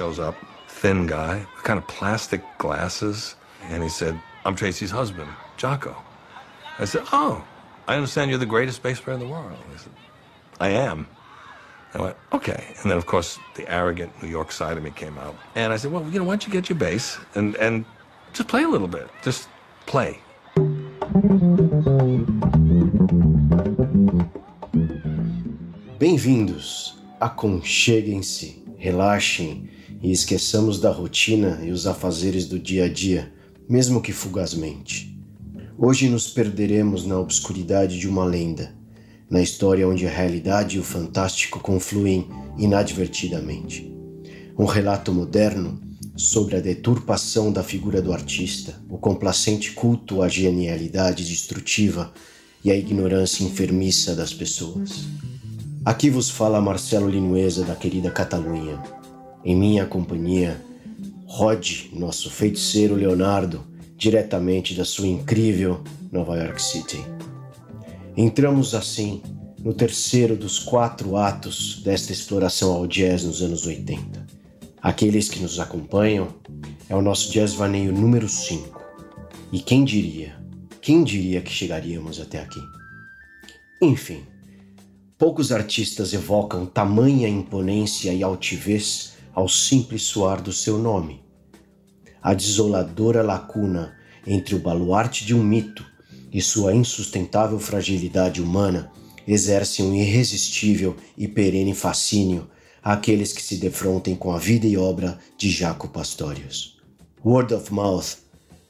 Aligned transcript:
shows 0.00 0.18
up, 0.18 0.34
thin 0.66 1.06
guy, 1.06 1.44
kind 1.62 1.78
of 1.78 1.86
plastic 1.86 2.40
glasses, 2.56 3.36
and 3.64 3.82
he 3.82 3.88
said, 3.90 4.18
I'm 4.46 4.56
Tracy's 4.56 4.90
husband, 4.90 5.28
Jocko. 5.58 5.94
I 6.78 6.86
said, 6.86 7.02
Oh, 7.12 7.44
I 7.86 7.96
understand 7.96 8.30
you're 8.30 8.38
the 8.38 8.46
greatest 8.46 8.82
bass 8.82 8.98
player 8.98 9.12
in 9.12 9.20
the 9.20 9.28
world. 9.28 9.52
He 9.70 9.76
said, 9.76 9.92
I 10.58 10.70
am. 10.70 11.06
I 11.92 12.00
went, 12.00 12.16
okay. 12.32 12.74
And 12.80 12.90
then, 12.90 12.96
of 12.96 13.04
course, 13.04 13.38
the 13.56 13.70
arrogant 13.70 14.10
New 14.22 14.30
York 14.30 14.52
side 14.52 14.78
of 14.78 14.82
me 14.82 14.90
came 14.90 15.18
out. 15.18 15.36
And 15.54 15.70
I 15.70 15.76
said, 15.76 15.92
well, 15.92 16.02
you 16.08 16.18
know, 16.18 16.24
why 16.24 16.32
don't 16.32 16.46
you 16.46 16.52
get 16.52 16.70
your 16.70 16.78
bass 16.78 17.18
and, 17.34 17.54
and 17.56 17.84
just 18.32 18.48
play 18.48 18.62
a 18.62 18.68
little 18.68 18.88
bit? 18.88 19.06
Just 19.22 19.50
play. 19.84 20.18
Bem-vindos. 25.98 26.94
Aconcheguem-se, 27.20 28.62
relaxem 28.82 29.68
e 30.02 30.10
esqueçamos 30.10 30.80
da 30.80 30.90
rotina 30.90 31.60
e 31.62 31.70
os 31.70 31.86
afazeres 31.86 32.46
do 32.46 32.58
dia 32.58 32.84
a 32.84 32.88
dia, 32.88 33.32
mesmo 33.68 34.00
que 34.00 34.12
fugazmente. 34.12 35.18
Hoje 35.78 36.08
nos 36.08 36.28
perderemos 36.28 37.06
na 37.06 37.18
obscuridade 37.18 37.98
de 37.98 38.08
uma 38.08 38.24
lenda, 38.24 38.74
na 39.28 39.40
história 39.40 39.88
onde 39.88 40.06
a 40.06 40.10
realidade 40.10 40.76
e 40.76 40.80
o 40.80 40.84
fantástico 40.84 41.60
confluem 41.60 42.28
inadvertidamente. 42.58 43.90
Um 44.58 44.64
relato 44.64 45.12
moderno 45.12 45.80
sobre 46.16 46.56
a 46.56 46.60
deturpação 46.60 47.52
da 47.52 47.62
figura 47.62 48.02
do 48.02 48.12
artista, 48.12 48.74
o 48.90 48.98
complacente 48.98 49.72
culto 49.72 50.22
à 50.22 50.28
genialidade 50.28 51.24
destrutiva 51.24 52.12
e 52.62 52.70
à 52.70 52.76
ignorância 52.76 53.44
enfermiça 53.44 54.14
das 54.14 54.34
pessoas. 54.34 55.04
Aqui 55.84 56.10
vos 56.10 56.28
fala 56.28 56.60
Marcelo 56.60 57.08
Linueza 57.08 57.64
da 57.64 57.74
querida 57.74 58.10
Catalunha. 58.10 58.99
Em 59.44 59.56
minha 59.56 59.86
companhia, 59.86 60.60
Rod, 61.26 61.88
nosso 61.92 62.30
feiticeiro 62.30 62.94
Leonardo, 62.94 63.64
diretamente 63.96 64.74
da 64.74 64.84
sua 64.84 65.06
incrível 65.06 65.82
Nova 66.12 66.36
York 66.36 66.60
City. 66.60 67.02
Entramos 68.16 68.74
assim 68.74 69.22
no 69.58 69.72
terceiro 69.72 70.36
dos 70.36 70.58
quatro 70.58 71.16
atos 71.16 71.80
desta 71.82 72.12
exploração 72.12 72.72
ao 72.72 72.86
jazz 72.86 73.24
nos 73.24 73.42
anos 73.42 73.66
80. 73.66 74.26
Aqueles 74.82 75.28
que 75.28 75.40
nos 75.40 75.58
acompanham 75.58 76.28
é 76.88 76.94
o 76.94 77.02
nosso 77.02 77.32
jazz 77.32 77.54
vaneio 77.54 77.92
número 77.92 78.28
5. 78.28 78.80
E 79.52 79.60
quem 79.60 79.84
diria, 79.84 80.36
quem 80.82 81.02
diria 81.02 81.40
que 81.40 81.50
chegaríamos 81.50 82.20
até 82.20 82.40
aqui? 82.40 82.60
Enfim, 83.82 84.22
Poucos 85.20 85.52
artistas 85.52 86.14
evocam 86.14 86.64
tamanha 86.64 87.28
imponência 87.28 88.10
e 88.10 88.22
altivez 88.22 89.12
ao 89.34 89.48
simples 89.48 90.02
soar 90.02 90.42
do 90.42 90.52
seu 90.52 90.78
nome. 90.78 91.22
A 92.22 92.34
desoladora 92.34 93.22
lacuna 93.22 93.94
entre 94.26 94.54
o 94.54 94.58
baluarte 94.58 95.24
de 95.24 95.34
um 95.34 95.42
mito 95.42 95.84
e 96.32 96.40
sua 96.40 96.74
insustentável 96.74 97.58
fragilidade 97.58 98.42
humana 98.42 98.90
exerce 99.26 99.82
um 99.82 99.94
irresistível 99.94 100.96
e 101.16 101.26
perene 101.26 101.74
fascínio 101.74 102.48
àqueles 102.82 103.32
que 103.32 103.42
se 103.42 103.56
defrontem 103.56 104.14
com 104.14 104.32
a 104.32 104.38
vida 104.38 104.66
e 104.66 104.76
obra 104.76 105.18
de 105.36 105.50
Jaco 105.50 105.88
Pastorius. 105.88 106.78
Word 107.24 107.54
of 107.54 107.72
Mouth, 107.72 108.18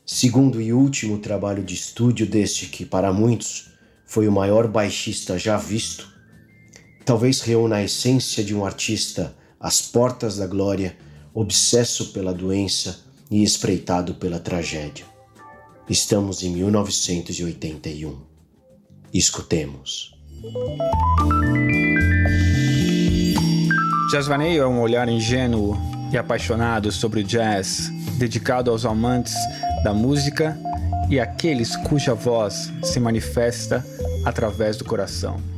segundo 0.05 0.61
e 0.61 0.73
último 0.73 1.19
trabalho 1.19 1.63
de 1.63 1.75
estúdio 1.75 2.27
deste 2.27 2.67
que, 2.67 2.85
para 2.85 3.13
muitos, 3.13 3.71
foi 4.05 4.27
o 4.27 4.33
maior 4.33 4.67
baixista 4.67 5.39
já 5.39 5.57
visto, 5.57 6.13
talvez 7.05 7.41
reúna 7.41 7.77
a 7.77 7.85
essência 7.85 8.43
de 8.43 8.55
um 8.55 8.65
artista 8.65 9.37
às 9.61 9.83
portas 9.83 10.39
da 10.39 10.47
glória, 10.47 10.97
obsesso 11.35 12.13
pela 12.13 12.33
doença 12.33 13.01
e 13.31 13.43
espreitado 13.43 14.15
pela 14.15 14.41
tragédia. 14.41 15.05
Estamos 15.89 16.43
em 16.43 16.51
1981. 16.51 18.17
Escutemos. 19.13 20.15
Jazz 24.11 24.27
Vaneio 24.27 24.63
é 24.63 24.67
um 24.67 24.81
olhar 24.81 25.09
ingênuo 25.09 25.77
e 26.11 26.17
apaixonado 26.17 26.91
sobre 26.91 27.21
o 27.21 27.25
jazz, 27.25 27.91
dedicado 28.19 28.71
aos 28.71 28.85
amantes 28.85 29.35
da 29.85 29.93
música 29.93 30.59
e 31.09 31.21
àqueles 31.21 31.77
cuja 31.77 32.15
voz 32.15 32.73
se 32.83 32.99
manifesta 32.99 33.85
através 34.25 34.77
do 34.77 34.85
coração. 34.85 35.50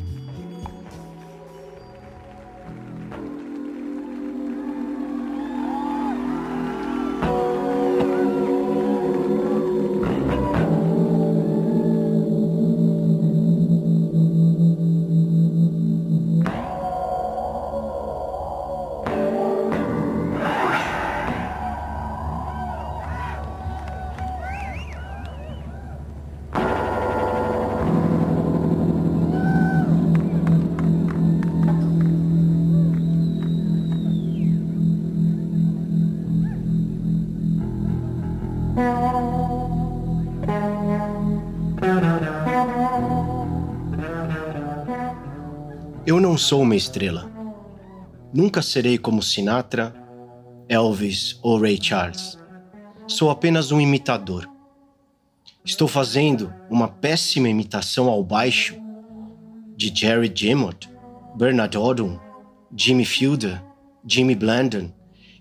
Não 46.33 46.39
sou 46.39 46.63
uma 46.63 46.75
estrela. 46.75 47.31
Nunca 48.33 48.63
serei 48.63 48.97
como 48.97 49.23
Sinatra, 49.23 49.95
Elvis 50.67 51.39
ou 51.43 51.61
Ray 51.61 51.79
Charles. 51.79 52.39
Sou 53.07 53.29
apenas 53.29 53.71
um 53.71 53.79
imitador. 53.79 54.49
Estou 55.63 55.87
fazendo 55.87 56.51
uma 56.71 56.89
péssima 56.89 57.51
imitação 57.51 58.09
ao 58.09 58.25
baixo 58.25 58.75
de 59.77 59.95
Jerry 59.95 60.31
Dimmock, 60.31 60.89
Bernard 61.37 61.77
Odom, 61.77 62.19
Jimmy 62.75 63.05
Fielder, 63.05 63.63
Jimmy 64.03 64.35
Blandon, 64.35 64.91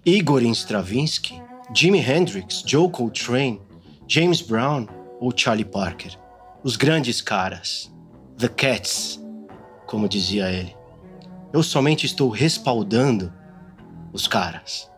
Igor 0.06 0.41
Stravinsky, 0.41 1.41
Jimi 1.73 2.00
Hendrix, 2.00 2.66
Joe 2.68 2.90
Coltrane, 2.90 3.62
James 4.09 4.41
Brown 4.41 4.88
ou 5.22 5.31
Charlie 5.34 5.63
Parker. 5.63 6.19
Os 6.62 6.75
grandes 6.75 7.22
caras. 7.22 7.90
The 8.38 8.50
Cats 8.50 9.22
como 9.91 10.08
dizia 10.08 10.50
ele. 10.50 10.81
Eu 11.53 11.62
somente 11.62 12.06
estou 12.06 12.29
respaldando 12.29 13.31
os 14.13 14.25
caras. 14.25 14.89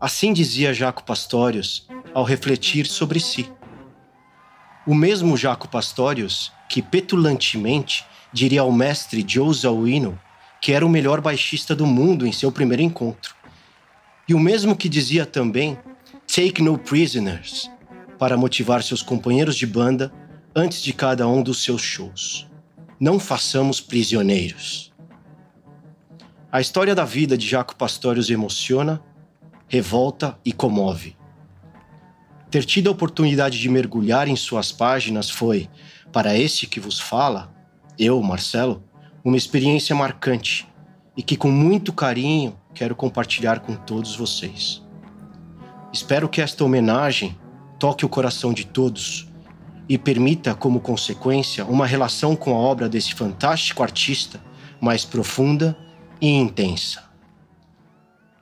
Assim 0.00 0.32
dizia 0.32 0.74
Jaco 0.74 1.04
Pastorius 1.04 1.86
ao 2.12 2.24
refletir 2.24 2.86
sobre 2.86 3.20
si. 3.20 3.50
O 4.84 4.94
mesmo 4.94 5.36
Jaco 5.36 5.68
Pastorius 5.68 6.52
que 6.68 6.82
petulantemente 6.82 8.04
diria 8.32 8.62
ao 8.62 8.72
mestre 8.72 9.24
Joe 9.26 9.54
Zawinul 9.54 10.18
que 10.60 10.72
era 10.72 10.84
o 10.84 10.88
melhor 10.88 11.20
baixista 11.20 11.76
do 11.76 11.86
mundo 11.86 12.26
em 12.26 12.32
seu 12.32 12.50
primeiro 12.50 12.82
encontro. 12.82 13.36
E 14.28 14.34
o 14.34 14.40
mesmo 14.40 14.76
que 14.76 14.88
dizia 14.88 15.24
também 15.24 15.78
Take 16.26 16.60
no 16.60 16.76
prisoners 16.76 17.70
para 18.18 18.36
motivar 18.36 18.82
seus 18.82 19.00
companheiros 19.00 19.56
de 19.56 19.66
banda 19.66 20.12
antes 20.54 20.82
de 20.82 20.92
cada 20.92 21.28
um 21.28 21.40
dos 21.40 21.62
seus 21.62 21.80
shows 21.80 22.48
não 23.00 23.20
façamos 23.20 23.80
prisioneiros. 23.80 24.92
A 26.50 26.60
história 26.60 26.94
da 26.94 27.04
vida 27.04 27.36
de 27.38 27.46
Jaco 27.46 27.76
Pastorius 27.76 28.30
emociona, 28.30 29.00
revolta 29.68 30.38
e 30.44 30.52
comove. 30.52 31.16
Ter 32.50 32.64
tido 32.64 32.88
a 32.88 32.92
oportunidade 32.92 33.58
de 33.58 33.68
mergulhar 33.68 34.26
em 34.26 34.34
suas 34.34 34.72
páginas 34.72 35.30
foi, 35.30 35.68
para 36.10 36.36
este 36.36 36.66
que 36.66 36.80
vos 36.80 36.98
fala, 36.98 37.54
eu, 37.98 38.20
Marcelo, 38.22 38.82
uma 39.22 39.36
experiência 39.36 39.94
marcante 39.94 40.66
e 41.16 41.22
que 41.22 41.36
com 41.36 41.50
muito 41.50 41.92
carinho 41.92 42.58
quero 42.74 42.96
compartilhar 42.96 43.60
com 43.60 43.76
todos 43.76 44.16
vocês. 44.16 44.82
Espero 45.92 46.28
que 46.28 46.40
esta 46.40 46.64
homenagem 46.64 47.38
toque 47.78 48.06
o 48.06 48.08
coração 48.08 48.52
de 48.52 48.64
todos 48.64 49.27
e 49.88 49.96
permita, 49.96 50.54
como 50.54 50.80
consequência, 50.80 51.64
uma 51.64 51.86
relação 51.86 52.36
com 52.36 52.50
a 52.50 52.58
obra 52.58 52.88
desse 52.88 53.14
fantástico 53.14 53.82
artista 53.82 54.40
mais 54.80 55.04
profunda 55.04 55.76
e 56.20 56.28
intensa. 56.28 57.02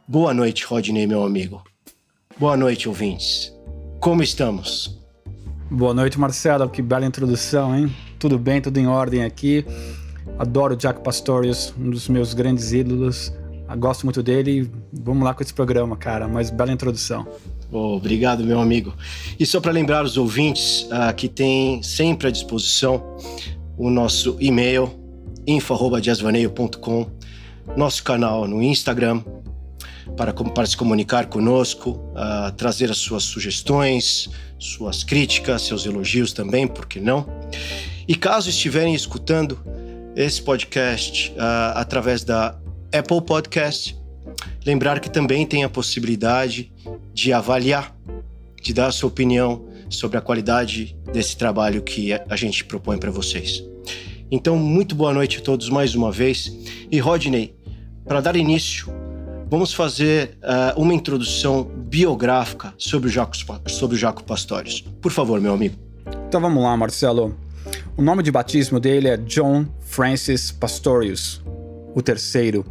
Boa 0.08 0.34
noite, 0.34 0.64
Rodney, 0.64 1.06
meu 1.06 1.25
amigo. 1.25 1.62
Boa 2.38 2.56
noite, 2.56 2.88
ouvintes. 2.88 3.52
Como 4.00 4.22
estamos? 4.22 5.00
Boa 5.70 5.94
noite, 5.94 6.19
Marcelo. 6.19 6.69
Que 6.69 6.82
bela 6.82 7.06
introdução, 7.06 7.76
hein? 7.76 7.94
Tudo 8.19 8.38
bem, 8.38 8.60
tudo 8.60 8.78
em 8.78 8.87
ordem 8.87 9.25
aqui. 9.25 9.64
Adoro 10.38 10.76
Jack 10.76 11.02
Pastorius, 11.02 11.72
um 11.78 11.90
dos 11.90 12.08
meus 12.08 12.34
grandes 12.34 12.72
ídolos, 12.72 13.32
Gosto 13.74 14.04
muito 14.04 14.22
dele. 14.22 14.70
Vamos 14.92 15.24
lá 15.24 15.34
com 15.34 15.42
esse 15.42 15.52
programa, 15.52 15.96
cara. 15.96 16.28
Mas 16.28 16.50
bela 16.50 16.72
introdução. 16.72 17.26
Oh, 17.70 17.96
obrigado, 17.96 18.44
meu 18.44 18.60
amigo. 18.60 18.94
E 19.38 19.44
só 19.44 19.60
para 19.60 19.72
lembrar 19.72 20.04
os 20.04 20.16
ouvintes 20.16 20.82
uh, 20.84 21.14
que 21.14 21.28
tem 21.28 21.82
sempre 21.82 22.28
à 22.28 22.30
disposição 22.30 23.16
o 23.76 23.90
nosso 23.90 24.36
e-mail 24.40 24.90
info@jazzvaneio.com, 25.46 27.06
nosso 27.76 28.02
canal 28.02 28.46
no 28.46 28.62
Instagram 28.62 29.22
para, 30.16 30.32
para 30.32 30.66
se 30.66 30.76
comunicar 30.76 31.26
conosco, 31.26 31.90
uh, 31.90 32.52
trazer 32.56 32.90
as 32.90 32.98
suas 32.98 33.24
sugestões, 33.24 34.28
suas 34.58 35.02
críticas, 35.02 35.62
seus 35.62 35.84
elogios 35.84 36.32
também, 36.32 36.66
por 36.66 36.86
que 36.86 37.00
não? 37.00 37.26
E 38.06 38.14
caso 38.14 38.48
estiverem 38.48 38.94
escutando 38.94 39.58
esse 40.14 40.40
podcast 40.40 41.32
uh, 41.32 41.76
através 41.76 42.22
da 42.22 42.56
Apple 42.92 43.22
Podcast, 43.22 43.96
lembrar 44.64 45.00
que 45.00 45.10
também 45.10 45.46
tem 45.46 45.64
a 45.64 45.68
possibilidade 45.68 46.72
de 47.12 47.32
avaliar, 47.32 47.96
de 48.62 48.72
dar 48.72 48.88
a 48.88 48.92
sua 48.92 49.08
opinião 49.08 49.66
sobre 49.88 50.18
a 50.18 50.20
qualidade 50.20 50.96
desse 51.12 51.36
trabalho 51.36 51.82
que 51.82 52.12
a 52.12 52.36
gente 52.36 52.64
propõe 52.64 52.98
para 52.98 53.10
vocês. 53.10 53.62
Então, 54.30 54.56
muito 54.58 54.94
boa 54.94 55.14
noite 55.14 55.38
a 55.38 55.40
todos 55.40 55.68
mais 55.68 55.94
uma 55.94 56.10
vez. 56.10 56.52
E 56.90 56.98
Rodney, 56.98 57.54
para 58.04 58.20
dar 58.20 58.34
início, 58.34 58.92
vamos 59.48 59.72
fazer 59.72 60.36
uh, 60.42 60.80
uma 60.80 60.92
introdução 60.92 61.64
biográfica 61.64 62.74
sobre 62.76 63.08
o 63.08 63.12
Jaco, 63.12 63.36
sobre 63.68 63.96
o 63.96 63.98
Jaco 63.98 64.24
Pastorius. 64.24 64.80
Por 65.00 65.12
favor, 65.12 65.40
meu 65.40 65.54
amigo. 65.54 65.76
Então 66.28 66.40
vamos 66.40 66.62
lá, 66.62 66.76
Marcelo. 66.76 67.36
O 67.96 68.02
nome 68.02 68.22
de 68.22 68.30
batismo 68.30 68.78
dele 68.78 69.08
é 69.08 69.16
John 69.16 69.66
Francis 69.80 70.50
Pastorius, 70.50 71.40
o 71.96 72.02
terceiro, 72.02 72.62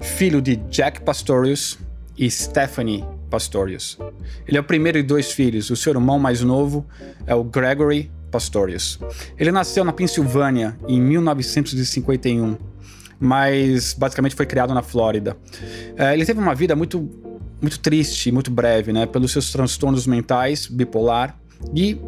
filho 0.00 0.40
de 0.40 0.54
Jack 0.54 1.00
Pastorius 1.00 1.76
e 2.16 2.30
Stephanie 2.30 3.04
Pastorius. 3.28 3.98
Ele 4.46 4.56
é 4.56 4.60
o 4.60 4.64
primeiro 4.64 5.02
de 5.02 5.02
dois 5.02 5.32
filhos. 5.32 5.70
O 5.70 5.76
seu 5.76 5.92
irmão 5.92 6.20
mais 6.20 6.40
novo 6.40 6.86
é 7.26 7.34
o 7.34 7.42
Gregory 7.42 8.12
Pastorius. 8.30 9.00
Ele 9.36 9.50
nasceu 9.50 9.82
na 9.82 9.92
Pensilvânia 9.92 10.78
em 10.86 11.00
1951, 11.00 12.56
mas 13.18 13.92
basicamente 13.92 14.36
foi 14.36 14.46
criado 14.46 14.72
na 14.72 14.82
Flórida. 14.82 15.36
É, 15.96 16.14
ele 16.14 16.24
teve 16.24 16.38
uma 16.38 16.54
vida 16.54 16.76
muito, 16.76 17.10
muito 17.60 17.80
triste, 17.80 18.30
muito 18.30 18.52
breve, 18.52 18.92
né? 18.92 19.04
Pelos 19.04 19.32
seus 19.32 19.50
transtornos 19.50 20.06
mentais, 20.06 20.68
bipolar 20.68 21.36
e 21.74 22.00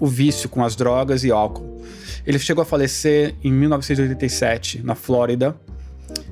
o 0.00 0.06
vício 0.08 0.48
com 0.48 0.64
as 0.64 0.74
drogas 0.74 1.22
e 1.22 1.30
álcool. 1.30 1.80
Ele 2.26 2.40
chegou 2.40 2.62
a 2.62 2.64
falecer 2.64 3.36
em 3.42 3.52
1987 3.52 4.82
na 4.82 4.96
Flórida, 4.96 5.54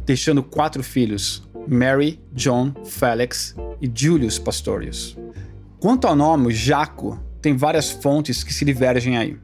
deixando 0.07 0.43
quatro 0.43 0.83
filhos: 0.83 1.43
Mary, 1.69 2.19
John, 2.33 2.73
Felix 2.85 3.55
e 3.83 3.91
Julius 3.93 4.39
Pastorius. 4.39 5.19
Quanto 5.79 6.07
ao 6.07 6.17
nome 6.17 6.55
Jaco, 6.55 7.21
tem 7.43 7.55
várias 7.57 7.91
fontes 7.91 8.43
que 8.43 8.55
se 8.55 8.65
divergem 8.65 9.19
aí. 9.19 9.37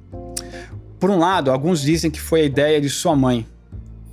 Por 0.98 1.10
um 1.10 1.18
lado, 1.18 1.50
alguns 1.50 1.82
dizem 1.82 2.10
que 2.10 2.20
foi 2.20 2.40
a 2.42 2.44
ideia 2.44 2.80
de 2.80 2.88
sua 2.88 3.14
mãe, 3.14 3.46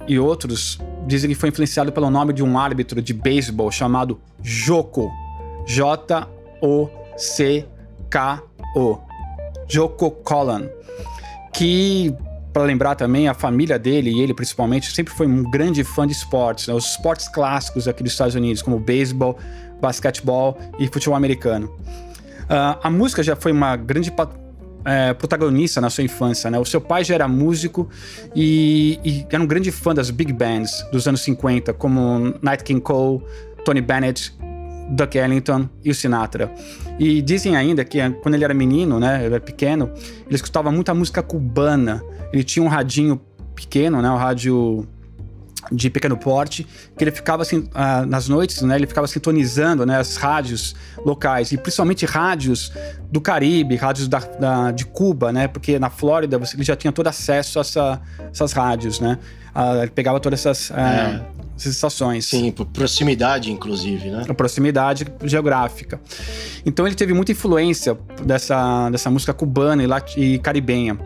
e 0.07 0.17
outros 0.19 0.79
dizem 1.05 1.29
que 1.29 1.35
foi 1.35 1.49
influenciado 1.49 1.91
pelo 1.91 2.09
nome 2.09 2.33
de 2.33 2.43
um 2.43 2.57
árbitro 2.57 3.01
de 3.01 3.13
beisebol 3.13 3.71
chamado 3.71 4.19
Joko, 4.41 5.11
J-O-C-K-O, 5.67 6.29
Joko 9.67 10.11
Collan, 10.11 10.67
que 11.53 12.13
para 12.59 12.65
lembrar 12.65 12.95
também, 12.95 13.29
a 13.29 13.33
família 13.33 13.79
dele 13.79 14.11
e 14.11 14.19
ele 14.19 14.33
principalmente 14.33 14.93
sempre 14.93 15.13
foi 15.13 15.25
um 15.25 15.49
grande 15.49 15.81
fã 15.81 16.05
de 16.05 16.11
esportes, 16.11 16.67
né? 16.67 16.73
os 16.73 16.91
esportes 16.91 17.29
clássicos 17.29 17.87
aqui 17.87 18.03
dos 18.03 18.11
Estados 18.11 18.35
Unidos, 18.35 18.61
como 18.61 18.77
beisebol, 18.77 19.39
basquetebol 19.79 20.59
e 20.77 20.85
futebol 20.89 21.15
americano. 21.15 21.67
Uh, 21.67 22.75
a 22.83 22.89
música 22.89 23.23
já 23.23 23.33
foi 23.33 23.53
uma 23.53 23.77
grande 23.77 24.11
é, 24.83 25.13
protagonista 25.13 25.79
na 25.79 25.89
sua 25.89 26.03
infância, 26.03 26.51
né? 26.51 26.59
O 26.59 26.65
seu 26.65 26.81
pai 26.81 27.03
já 27.05 27.15
era 27.15 27.27
músico 27.29 27.87
e, 28.35 28.99
e, 29.05 29.25
era 29.31 29.41
um 29.41 29.47
grande 29.47 29.71
fã 29.71 29.93
das 29.93 30.09
big 30.09 30.33
bands 30.33 30.85
dos 30.91 31.07
anos 31.07 31.21
50, 31.21 31.73
como 31.73 32.33
Nat 32.41 32.61
King 32.63 32.81
Cole, 32.81 33.23
Tony 33.63 33.81
Bennett, 33.81 34.33
Duck 34.89 35.17
Ellington 35.17 35.69
e 35.83 35.91
o 35.91 35.95
Sinatra. 35.95 36.51
E 36.97 37.21
dizem 37.21 37.55
ainda 37.55 37.83
que 37.85 37.97
quando 38.21 38.35
ele 38.35 38.43
era 38.43 38.53
menino, 38.53 38.99
né, 38.99 39.25
ele 39.25 39.35
era 39.35 39.43
pequeno, 39.43 39.91
ele 40.25 40.35
escutava 40.35 40.71
muita 40.71 40.93
música 40.93 41.21
cubana. 41.21 42.03
Ele 42.33 42.43
tinha 42.43 42.63
um 42.63 42.67
radinho 42.67 43.21
pequeno, 43.55 44.01
né, 44.01 44.09
um 44.09 44.17
rádio 44.17 44.87
de 45.71 45.89
pequeno 45.89 46.17
porte, 46.17 46.65
que 46.97 47.03
ele 47.03 47.11
ficava 47.11 47.43
assim, 47.43 47.59
uh, 47.59 48.05
nas 48.07 48.27
noites, 48.27 48.61
né, 48.61 48.75
ele 48.75 48.87
ficava 48.87 49.05
sintonizando, 49.07 49.85
né, 49.85 49.97
as 49.99 50.15
rádios 50.15 50.75
locais, 51.05 51.51
e 51.51 51.57
principalmente 51.57 52.05
rádios 52.05 52.71
do 53.11 53.21
Caribe, 53.21 53.75
rádios 53.75 54.07
da, 54.07 54.19
da 54.19 54.71
de 54.71 54.85
Cuba, 54.85 55.31
né, 55.31 55.47
porque 55.47 55.77
na 55.77 55.89
Flórida 55.89 56.39
ele 56.53 56.63
já 56.63 56.75
tinha 56.75 56.91
todo 56.91 57.07
acesso 57.07 57.59
a 57.59 57.61
essa, 57.61 58.01
essas 58.31 58.51
rádios, 58.53 58.99
né, 58.99 59.19
uh, 59.55 59.81
ele 59.81 59.91
pegava 59.91 60.19
todas 60.19 60.39
essas, 60.39 60.69
uh, 60.69 60.73
é. 60.73 61.21
Sim, 62.29 62.51
por 62.51 62.65
proximidade, 62.65 63.51
inclusive, 63.51 64.09
né. 64.09 64.25
A 64.27 64.33
proximidade 64.33 65.05
geográfica. 65.23 65.99
Então 66.65 66.87
ele 66.87 66.95
teve 66.95 67.13
muita 67.13 67.31
influência 67.31 67.97
dessa, 68.23 68.89
dessa 68.89 69.09
música 69.09 69.33
cubana 69.33 69.83
e, 69.83 70.21
e 70.21 70.39
caribenha. 70.39 70.97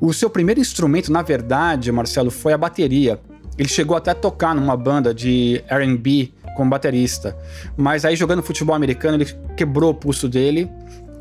O 0.00 0.12
seu 0.12 0.28
primeiro 0.28 0.60
instrumento, 0.60 1.12
na 1.12 1.22
verdade, 1.22 1.90
Marcelo, 1.92 2.30
foi 2.30 2.52
a 2.52 2.58
bateria. 2.58 3.20
Ele 3.56 3.68
chegou 3.68 3.96
até 3.96 4.10
a 4.10 4.14
tocar 4.14 4.54
numa 4.54 4.76
banda 4.76 5.14
de 5.14 5.62
R&B 5.68 6.32
como 6.56 6.70
baterista, 6.70 7.36
mas 7.76 8.04
aí 8.04 8.16
jogando 8.16 8.42
futebol 8.42 8.74
americano 8.74 9.16
ele 9.16 9.26
quebrou 9.56 9.90
o 9.90 9.94
pulso 9.94 10.28
dele 10.28 10.70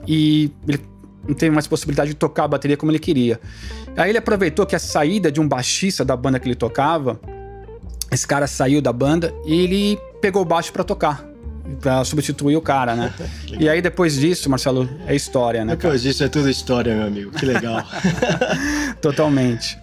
e 0.07 0.51
ele 0.68 0.80
não 1.27 1.33
teve 1.33 1.54
mais 1.54 1.68
possibilidade 1.68 2.09
de 2.09 2.16
tocar 2.16 2.44
a 2.44 2.48
bateria 2.48 2.75
como 2.75 2.92
ele 2.92 3.00
queria. 3.00 3.39
Aí 3.95 4.09
ele 4.09 4.18
aproveitou 4.18 4.66
que 4.66 4.75
a 4.75 4.80
saída 4.80 5.31
de 5.31 5.39
um 5.39 5.48
baixista 5.48 6.04
da 6.04 6.16
banda 6.16 6.39
que 6.39 6.48
ele 6.48 6.56
tocava, 6.56 7.19
esse 8.13 8.27
cara 8.27 8.48
saiu 8.48 8.81
da 8.81 8.94
banda 8.94 9.33
e 9.45 9.54
ele 9.54 10.00
pegou 10.21 10.42
o 10.42 10.45
baixo 10.45 10.71
para 10.71 10.83
tocar 10.83 11.33
para 11.80 12.04
substituir 12.04 12.56
o 12.56 12.62
cara, 12.62 12.95
né? 12.95 13.13
e 13.57 13.69
aí 13.69 13.81
depois 13.81 14.15
disso, 14.15 14.50
Marcelo, 14.50 14.90
é 15.07 15.16
história, 15.16 15.64
né? 15.64 15.76
Depois 15.76 16.02
disso 16.02 16.23
é 16.23 16.28
tudo 16.28 16.49
história, 16.49 16.94
meu 16.94 17.07
amigo. 17.07 17.31
Que 17.31 17.45
legal. 17.45 17.83
Totalmente. 19.02 19.80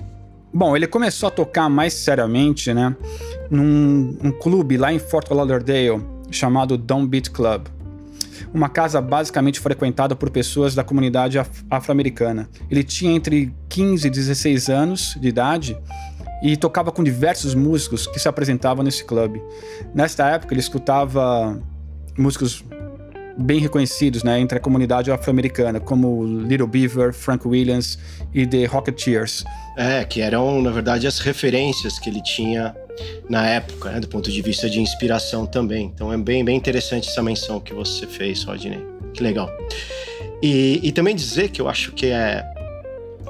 Bom, 0.52 0.76
ele 0.76 0.86
começou 0.86 1.28
a 1.28 1.30
tocar 1.30 1.68
mais 1.68 1.94
seriamente, 1.94 2.74
né, 2.74 2.94
num 3.50 4.16
um 4.22 4.32
clube 4.32 4.76
lá 4.76 4.92
em 4.92 4.98
Fort 4.98 5.30
Lauderdale 5.30 6.04
chamado 6.30 6.76
Downbeat 6.76 7.30
Club. 7.30 7.66
Uma 8.52 8.68
casa 8.68 9.00
basicamente 9.00 9.60
frequentada 9.60 10.16
por 10.16 10.28
pessoas 10.28 10.74
da 10.74 10.82
comunidade 10.82 11.38
afro-americana. 11.70 12.48
Ele 12.68 12.82
tinha 12.82 13.12
entre 13.12 13.54
15 13.68 14.08
e 14.08 14.10
16 14.10 14.68
anos 14.68 15.16
de 15.20 15.28
idade 15.28 15.78
e 16.42 16.56
tocava 16.56 16.90
com 16.90 17.02
diversos 17.02 17.54
músicos 17.54 18.06
que 18.06 18.18
se 18.18 18.28
apresentavam 18.28 18.84
nesse 18.84 19.04
clube. 19.04 19.42
Nesta 19.94 20.28
época, 20.28 20.54
ele 20.54 20.60
escutava 20.60 21.60
músicos 22.16 22.64
bem 23.36 23.58
reconhecidos 23.58 24.22
né, 24.22 24.38
entre 24.38 24.58
a 24.58 24.60
comunidade 24.60 25.10
afro-americana, 25.10 25.80
como 25.80 26.24
Little 26.24 26.66
Beaver, 26.66 27.12
Frank 27.12 27.46
Williams 27.46 27.98
e 28.34 28.46
The 28.46 28.66
Rocketeers. 28.66 29.44
É, 29.76 30.04
que 30.04 30.20
eram, 30.20 30.60
na 30.60 30.70
verdade, 30.70 31.06
as 31.06 31.18
referências 31.18 31.98
que 31.98 32.10
ele 32.10 32.22
tinha 32.22 32.74
na 33.28 33.46
época, 33.46 33.90
né, 33.90 34.00
do 34.00 34.08
ponto 34.08 34.30
de 34.30 34.42
vista 34.42 34.68
de 34.68 34.80
inspiração 34.80 35.46
também. 35.46 35.90
Então 35.94 36.12
é 36.12 36.18
bem, 36.18 36.44
bem 36.44 36.56
interessante 36.56 37.08
essa 37.08 37.22
menção 37.22 37.60
que 37.60 37.72
você 37.72 38.06
fez, 38.06 38.44
Rodney. 38.44 38.84
Que 39.14 39.22
legal. 39.22 39.50
E, 40.42 40.80
e 40.82 40.92
também 40.92 41.14
dizer 41.14 41.50
que 41.50 41.60
eu 41.60 41.68
acho 41.68 41.92
que 41.92 42.06
é, 42.06 42.44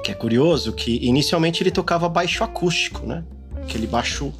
que 0.03 0.11
é 0.11 0.13
curioso 0.13 0.73
que 0.73 0.99
inicialmente 1.05 1.61
ele 1.61 1.71
tocava 1.71 2.07
baixo 2.09 2.43
acústico, 2.43 3.05
né? 3.05 3.23
Aquele 3.63 3.87
baixo 3.87 4.33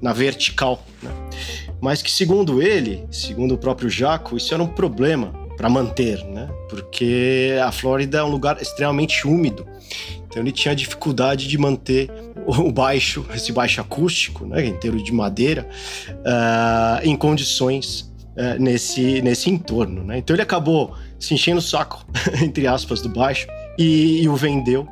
na 0.00 0.12
vertical, 0.12 0.84
né? 1.02 1.10
mas 1.80 2.02
que 2.02 2.10
segundo 2.10 2.62
ele, 2.62 3.04
segundo 3.10 3.54
o 3.54 3.58
próprio 3.58 3.90
Jaco, 3.90 4.36
isso 4.36 4.54
era 4.54 4.62
um 4.62 4.68
problema 4.68 5.32
para 5.56 5.68
manter, 5.68 6.24
né? 6.24 6.48
Porque 6.68 7.56
a 7.64 7.72
Flórida 7.72 8.18
é 8.18 8.24
um 8.24 8.28
lugar 8.28 8.60
extremamente 8.62 9.26
úmido. 9.26 9.66
Então 10.28 10.42
ele 10.42 10.52
tinha 10.52 10.74
dificuldade 10.74 11.48
de 11.48 11.58
manter 11.58 12.10
o 12.46 12.70
baixo, 12.70 13.26
esse 13.34 13.52
baixo 13.52 13.80
acústico, 13.80 14.46
né, 14.46 14.64
inteiro 14.64 15.02
de 15.02 15.12
madeira, 15.12 15.68
uh, 16.08 17.06
em 17.06 17.16
condições 17.16 18.12
uh, 18.36 18.60
nesse, 18.60 19.20
nesse 19.22 19.50
entorno. 19.50 20.04
Né? 20.04 20.18
Então 20.18 20.34
ele 20.34 20.42
acabou 20.42 20.94
se 21.18 21.34
enchendo 21.34 21.58
o 21.58 21.62
saco, 21.62 22.06
entre 22.42 22.66
aspas, 22.66 23.02
do 23.02 23.08
baixo 23.08 23.46
e, 23.76 24.22
e, 24.22 24.28
o 24.28 24.36
vendeu 24.36 24.86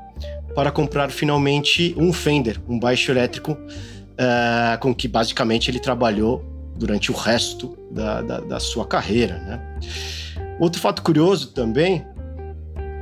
para 0.57 0.71
comprar 0.71 1.11
finalmente 1.11 1.95
um 1.99 2.15
Fender, 2.15 2.59
um 2.67 2.79
baixo 2.79 3.13
elétrico, 3.13 3.53
uh, 3.53 4.79
com 4.81 4.95
que 4.95 5.07
basicamente 5.07 5.71
ele 5.71 5.79
trabalhou 5.79 6.43
durante 6.75 7.13
o 7.13 7.15
resto 7.15 7.77
da, 7.91 8.23
da, 8.23 8.41
da 8.41 8.59
sua 8.59 8.87
carreira. 8.87 9.39
Né? 9.39 9.61
Outro 10.59 10.81
fato 10.81 11.03
curioso 11.03 11.49
também 11.49 12.07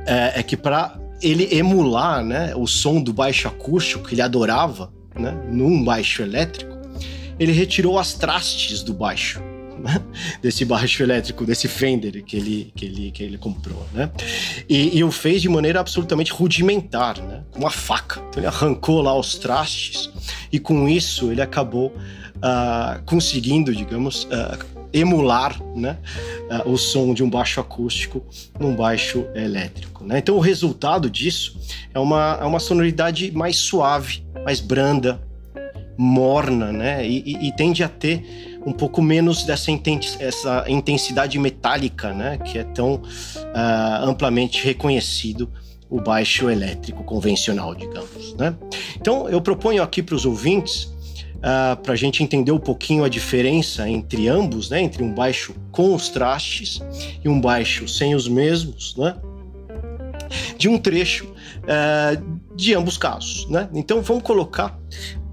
é, 0.05 0.41
é 0.41 0.43
que 0.43 0.57
para 0.57 0.99
ele 1.21 1.47
emular 1.55 2.25
né, 2.25 2.53
o 2.57 2.67
som 2.67 3.01
do 3.01 3.13
baixo 3.13 3.47
acústico 3.47 4.05
que 4.05 4.15
ele 4.15 4.21
adorava 4.21 4.91
né, 5.17 5.31
num 5.49 5.81
baixo 5.81 6.21
elétrico, 6.21 6.75
ele 7.39 7.53
retirou 7.53 7.97
as 7.97 8.15
trastes 8.15 8.83
do 8.83 8.93
baixo. 8.93 9.41
Desse 10.41 10.65
baixo 10.65 11.03
elétrico, 11.03 11.45
desse 11.45 11.67
Fender 11.67 12.23
que 12.23 12.37
ele, 12.37 12.71
que 12.75 12.85
ele, 12.85 13.11
que 13.11 13.23
ele 13.23 13.37
comprou, 13.37 13.85
né? 13.93 14.09
E, 14.69 14.97
e 14.97 15.03
o 15.03 15.11
fez 15.11 15.41
de 15.41 15.49
maneira 15.49 15.79
absolutamente 15.79 16.31
rudimentar, 16.31 17.21
né? 17.21 17.43
Com 17.51 17.59
uma 17.59 17.71
faca. 17.71 18.21
Então 18.29 18.39
ele 18.41 18.47
arrancou 18.47 19.01
lá 19.01 19.17
os 19.17 19.35
trastes 19.35 20.09
e 20.51 20.59
com 20.59 20.87
isso 20.87 21.31
ele 21.31 21.41
acabou 21.41 21.87
uh, 22.37 23.01
conseguindo, 23.05 23.73
digamos, 23.73 24.23
uh, 24.25 24.65
emular 24.93 25.61
né, 25.75 25.97
uh, 26.49 26.69
o 26.69 26.77
som 26.77 27.13
de 27.13 27.23
um 27.23 27.29
baixo 27.29 27.59
acústico 27.59 28.23
num 28.59 28.75
baixo 28.75 29.25
elétrico. 29.35 30.03
Né? 30.05 30.19
Então, 30.19 30.35
o 30.35 30.39
resultado 30.39 31.09
disso 31.09 31.59
é 31.93 31.99
uma, 31.99 32.37
é 32.41 32.45
uma 32.45 32.59
sonoridade 32.59 33.31
mais 33.31 33.57
suave, 33.57 34.23
mais 34.45 34.59
branda, 34.59 35.21
morna, 35.97 36.71
né? 36.71 37.07
E, 37.07 37.23
e, 37.25 37.47
e 37.47 37.55
tende 37.55 37.83
a 37.83 37.87
ter 37.87 38.54
um 38.65 38.73
pouco 38.73 39.01
menos 39.01 39.43
dessa 39.43 39.71
essa 40.19 40.65
intensidade 40.67 41.37
metálica, 41.37 42.13
né? 42.13 42.37
Que 42.37 42.59
é 42.59 42.63
tão 42.63 42.95
uh, 42.95 44.03
amplamente 44.03 44.63
reconhecido 44.63 45.49
o 45.89 46.01
baixo 46.01 46.49
elétrico 46.49 47.03
convencional, 47.03 47.75
digamos, 47.75 48.33
né? 48.35 48.55
Então, 48.95 49.29
eu 49.29 49.39
proponho 49.39 49.83
aqui 49.83 50.01
para 50.01 50.15
os 50.15 50.25
ouvintes 50.25 50.85
uh, 50.85 50.91
ah, 51.43 51.77
para 51.81 51.93
a 51.93 51.95
gente 51.95 52.23
entender 52.23 52.51
um 52.51 52.59
pouquinho 52.59 53.03
a 53.03 53.09
diferença 53.09 53.87
entre 53.87 54.27
ambos, 54.27 54.69
né? 54.69 54.81
Entre 54.81 55.03
um 55.03 55.13
baixo 55.13 55.53
com 55.71 55.93
os 55.93 56.09
trastes 56.09 56.81
e 57.23 57.29
um 57.29 57.39
baixo 57.39 57.87
sem 57.87 58.15
os 58.15 58.27
mesmos, 58.27 58.95
né? 58.97 59.15
De 60.57 60.67
um 60.67 60.77
trecho 60.77 61.25
uh, 61.25 62.39
de 62.55 62.73
ambos 62.73 62.97
casos, 62.97 63.47
né? 63.47 63.69
Então 63.73 64.01
vamos 64.01 64.23
colocar 64.23 64.79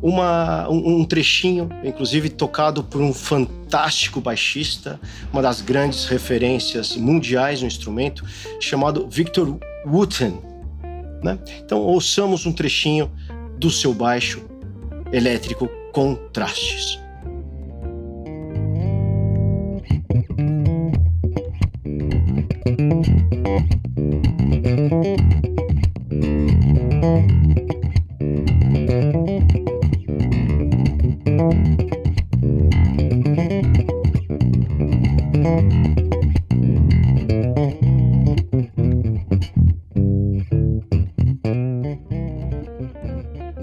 uma, 0.03 0.69
um, 0.69 1.01
um, 1.01 1.05
trechinho, 1.05 1.69
inclusive 1.85 2.29
tocado 2.29 2.83
por 2.83 3.01
um 3.01 3.15
fantástico 3.15 4.21
baixista, 4.21 5.01
uma 5.33 5.41
das 5.41 5.61
grandes 5.61 6.07
referências 6.07 6.97
mundiais 6.97 7.61
no 7.61 7.69
instrumento, 7.69 8.25
chamado 8.61 9.07
Victor 9.09 9.57
Wooten. 9.87 10.41
Né? 11.23 11.39
Então 11.65 11.79
ouçamos 11.79 12.45
um 12.45 12.53
trechinho 12.53 13.11
do 13.57 13.71
seu 13.71 13.95
baixo 13.95 14.43
elétrico 15.13 15.69
contrastes. 15.93 17.01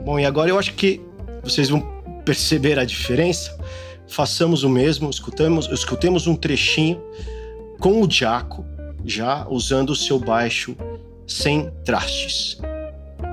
Bom, 0.05 0.19
e 0.19 0.25
agora 0.25 0.50
eu 0.50 0.58
acho 0.58 0.74
que 0.74 1.01
vocês 1.43 1.69
vão 1.69 1.81
perceber 2.25 2.79
a 2.79 2.86
diferença, 2.86 3.58
façamos 4.08 4.63
o 4.63 4.69
mesmo, 4.69 5.10
escutamos, 5.10 5.67
escutemos 5.72 6.27
um 6.27 6.36
trechinho 6.36 7.01
com 7.79 8.01
o 8.01 8.10
Jaco, 8.10 8.65
já 9.05 9.48
usando 9.48 9.91
o 9.91 9.96
seu 9.96 10.19
baixo 10.19 10.75
sem 11.27 11.72
trastes. 11.86 12.60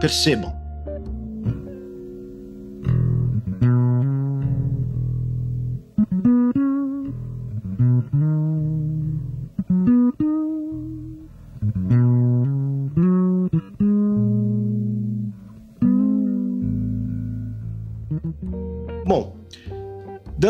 Percebam. 0.00 0.65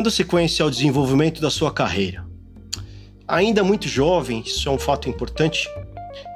Dando 0.07 0.11
sequência 0.11 0.63
ao 0.63 0.71
desenvolvimento 0.71 1.41
da 1.41 1.51
sua 1.51 1.73
carreira. 1.73 2.25
Ainda 3.27 3.65
muito 3.65 3.89
jovem, 3.89 4.43
isso 4.47 4.69
é 4.69 4.73
um 4.73 4.79
fato 4.79 5.09
importante, 5.09 5.69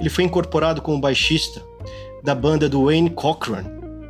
ele 0.00 0.10
foi 0.10 0.24
incorporado 0.24 0.82
como 0.82 1.00
baixista 1.00 1.62
da 2.24 2.34
banda 2.34 2.68
do 2.68 2.86
Wayne 2.86 3.10
Cochran, 3.10 3.64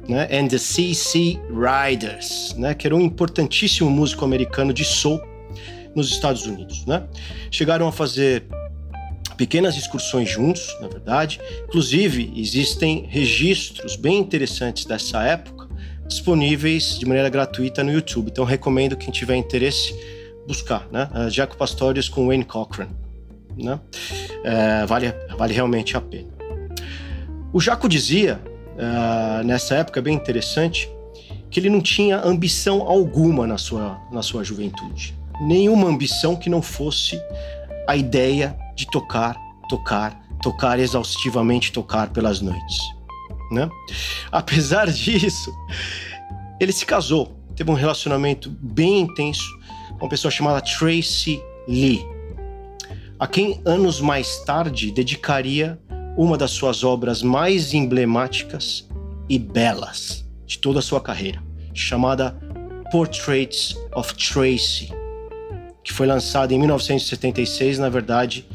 né, 0.08 0.26
and 0.32 0.48
the 0.48 0.56
CC 0.56 1.38
Riders, 1.50 2.54
né, 2.56 2.72
que 2.72 2.86
era 2.86 2.96
um 2.96 3.00
importantíssimo 3.02 3.90
músico 3.90 4.24
americano 4.24 4.72
de 4.72 4.84
soul 4.84 5.20
nos 5.94 6.10
Estados 6.10 6.46
Unidos. 6.46 6.86
Né? 6.86 7.06
Chegaram 7.50 7.86
a 7.86 7.92
fazer 7.92 8.46
pequenas 9.36 9.76
excursões 9.76 10.30
juntos, 10.30 10.74
na 10.80 10.88
verdade. 10.88 11.38
Inclusive, 11.68 12.32
existem 12.34 13.06
registros 13.10 13.94
bem 13.94 14.18
interessantes 14.18 14.86
dessa 14.86 15.22
época 15.22 15.59
disponíveis 16.10 16.98
de 16.98 17.06
maneira 17.06 17.30
gratuita 17.30 17.82
no 17.82 17.90
YouTube. 17.90 18.28
Então 18.30 18.44
recomendo 18.44 18.96
quem 18.96 19.10
tiver 19.10 19.36
interesse 19.36 19.94
buscar, 20.46 20.86
né? 20.90 21.08
Uh, 21.14 21.30
Jaco 21.30 21.56
Pastorius 21.56 22.08
com 22.08 22.26
Wayne 22.26 22.44
Cochran, 22.44 22.88
né? 23.56 23.80
Uh, 24.40 24.86
vale, 24.86 25.14
vale 25.38 25.54
realmente 25.54 25.96
a 25.96 26.00
pena. 26.00 26.28
O 27.52 27.60
Jaco 27.60 27.88
dizia 27.88 28.40
uh, 28.74 29.44
nessa 29.44 29.76
época 29.76 30.02
bem 30.02 30.14
interessante 30.14 30.90
que 31.48 31.60
ele 31.60 31.70
não 31.70 31.80
tinha 31.80 32.20
ambição 32.20 32.82
alguma 32.82 33.46
na 33.46 33.58
sua 33.58 34.00
na 34.12 34.22
sua 34.22 34.44
juventude, 34.44 35.14
nenhuma 35.40 35.88
ambição 35.88 36.36
que 36.36 36.50
não 36.50 36.60
fosse 36.60 37.20
a 37.88 37.96
ideia 37.96 38.56
de 38.74 38.86
tocar, 38.90 39.36
tocar, 39.68 40.20
tocar 40.42 40.78
exaustivamente, 40.78 41.72
tocar 41.72 42.10
pelas 42.10 42.40
noites 42.40 42.99
né? 43.50 43.68
Apesar 44.30 44.86
disso, 44.92 45.52
ele 46.60 46.72
se 46.72 46.86
casou, 46.86 47.36
teve 47.56 47.70
um 47.70 47.74
relacionamento 47.74 48.50
bem 48.50 49.00
intenso 49.00 49.44
com 49.98 50.04
uma 50.04 50.08
pessoa 50.08 50.30
chamada 50.30 50.60
Tracy 50.60 51.42
Lee, 51.68 52.04
a 53.18 53.26
quem 53.26 53.60
anos 53.64 54.00
mais 54.00 54.38
tarde 54.44 54.90
dedicaria 54.90 55.78
uma 56.16 56.36
das 56.36 56.50
suas 56.50 56.82
obras 56.84 57.22
mais 57.22 57.74
emblemáticas 57.74 58.88
e 59.28 59.38
belas 59.38 60.24
de 60.46 60.58
toda 60.58 60.78
a 60.80 60.82
sua 60.82 61.00
carreira, 61.00 61.42
chamada 61.72 62.36
Portraits 62.90 63.76
of 63.94 64.14
Tracy, 64.14 64.92
que 65.84 65.92
foi 65.92 66.06
lançada 66.06 66.52
em 66.52 66.58
1976, 66.58 67.78
na 67.78 67.88
verdade, 67.88 68.46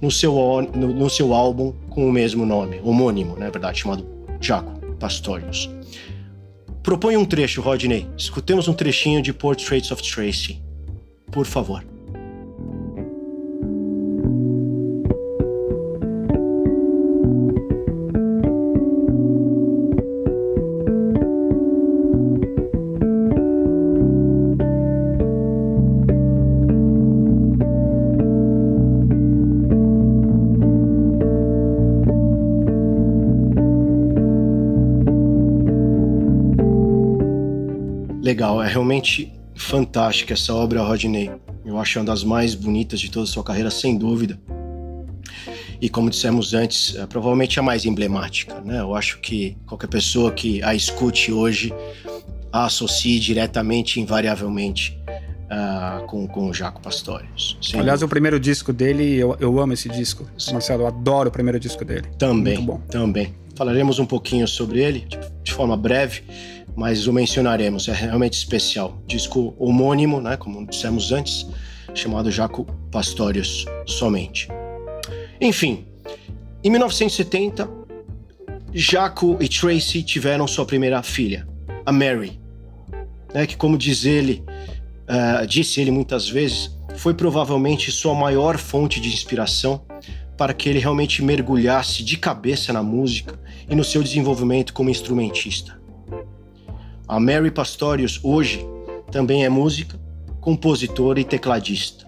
no 0.00 0.10
seu, 0.10 0.32
no, 0.74 0.88
no 0.88 1.10
seu 1.10 1.32
álbum 1.32 1.72
com 1.88 2.08
o 2.08 2.12
mesmo 2.12 2.44
nome, 2.44 2.80
homônimo, 2.84 3.36
na 3.36 3.48
verdade, 3.50 3.80
chamado 3.80 4.17
Jaco 4.40 4.78
Pastorius. 4.96 5.68
Propõe 6.82 7.16
um 7.16 7.24
trecho, 7.24 7.60
Rodney. 7.60 8.08
Escutemos 8.16 8.68
um 8.68 8.74
trechinho 8.74 9.20
de 9.20 9.32
Portraits 9.32 9.90
of 9.90 10.02
Tracy. 10.02 10.62
Por 11.30 11.44
favor. 11.44 11.84
Legal, 38.38 38.62
é 38.62 38.68
realmente 38.68 39.32
fantástica 39.56 40.32
essa 40.32 40.54
obra, 40.54 40.80
Rodney. 40.80 41.28
Eu 41.64 41.76
acho 41.76 41.98
uma 41.98 42.04
das 42.04 42.22
mais 42.22 42.54
bonitas 42.54 43.00
de 43.00 43.10
toda 43.10 43.24
a 43.24 43.26
sua 43.26 43.42
carreira, 43.42 43.68
sem 43.68 43.98
dúvida. 43.98 44.38
E 45.80 45.88
como 45.88 46.08
dissemos 46.08 46.54
antes, 46.54 46.94
é 46.94 47.04
provavelmente 47.04 47.58
a 47.58 47.62
mais 47.64 47.84
emblemática, 47.84 48.60
né? 48.60 48.78
Eu 48.78 48.94
acho 48.94 49.18
que 49.18 49.56
qualquer 49.66 49.88
pessoa 49.88 50.30
que 50.30 50.62
a 50.62 50.72
escute 50.72 51.32
hoje 51.32 51.74
a 52.52 52.66
associe 52.66 53.18
diretamente, 53.18 54.00
invariavelmente, 54.00 54.96
uh, 55.50 56.06
com, 56.06 56.26
com 56.28 56.48
o 56.48 56.54
Jaco 56.54 56.80
Pastorius. 56.80 57.58
Aliás, 57.74 57.86
dúvida. 57.86 58.06
o 58.06 58.08
primeiro 58.08 58.38
disco 58.38 58.72
dele, 58.72 59.16
eu, 59.16 59.36
eu 59.40 59.58
amo 59.58 59.72
esse 59.72 59.88
disco. 59.88 60.30
Marcelo, 60.52 60.84
eu 60.84 60.86
adoro 60.86 61.28
o 61.28 61.32
primeiro 61.32 61.58
disco 61.58 61.84
dele. 61.84 62.06
Também, 62.16 62.64
também. 62.88 63.34
Falaremos 63.56 63.98
um 63.98 64.06
pouquinho 64.06 64.46
sobre 64.46 64.80
ele, 64.80 65.00
de, 65.00 65.18
de 65.42 65.52
forma 65.52 65.76
breve 65.76 66.22
mas 66.78 67.08
o 67.08 67.12
mencionaremos, 67.12 67.88
é 67.88 67.92
realmente 67.92 68.34
especial. 68.34 69.02
Disco 69.04 69.52
homônimo, 69.58 70.20
né, 70.20 70.36
como 70.36 70.64
dissemos 70.64 71.10
antes, 71.10 71.44
chamado 71.92 72.30
Jaco 72.30 72.64
Pastorius 72.92 73.66
somente. 73.84 74.46
Enfim, 75.40 75.86
em 76.62 76.70
1970, 76.70 77.68
Jaco 78.72 79.36
e 79.40 79.48
Tracy 79.48 80.04
tiveram 80.04 80.46
sua 80.46 80.64
primeira 80.64 81.02
filha, 81.02 81.48
a 81.84 81.90
Mary, 81.90 82.40
né, 83.34 83.44
que 83.44 83.56
como 83.56 83.76
diz 83.76 84.04
ele, 84.04 84.44
uh, 85.08 85.44
disse 85.48 85.80
ele 85.80 85.90
muitas 85.90 86.28
vezes, 86.28 86.70
foi 86.94 87.12
provavelmente 87.12 87.90
sua 87.90 88.14
maior 88.14 88.56
fonte 88.56 89.00
de 89.00 89.08
inspiração 89.08 89.82
para 90.36 90.54
que 90.54 90.68
ele 90.68 90.78
realmente 90.78 91.24
mergulhasse 91.24 92.04
de 92.04 92.16
cabeça 92.16 92.72
na 92.72 92.84
música 92.84 93.36
e 93.68 93.74
no 93.74 93.82
seu 93.82 94.00
desenvolvimento 94.00 94.72
como 94.72 94.90
instrumentista. 94.90 95.77
A 97.08 97.18
Mary 97.18 97.50
Pastorius 97.50 98.20
hoje 98.22 98.62
também 99.10 99.42
é 99.42 99.48
música, 99.48 99.98
compositora 100.42 101.18
e 101.18 101.24
tecladista. 101.24 102.04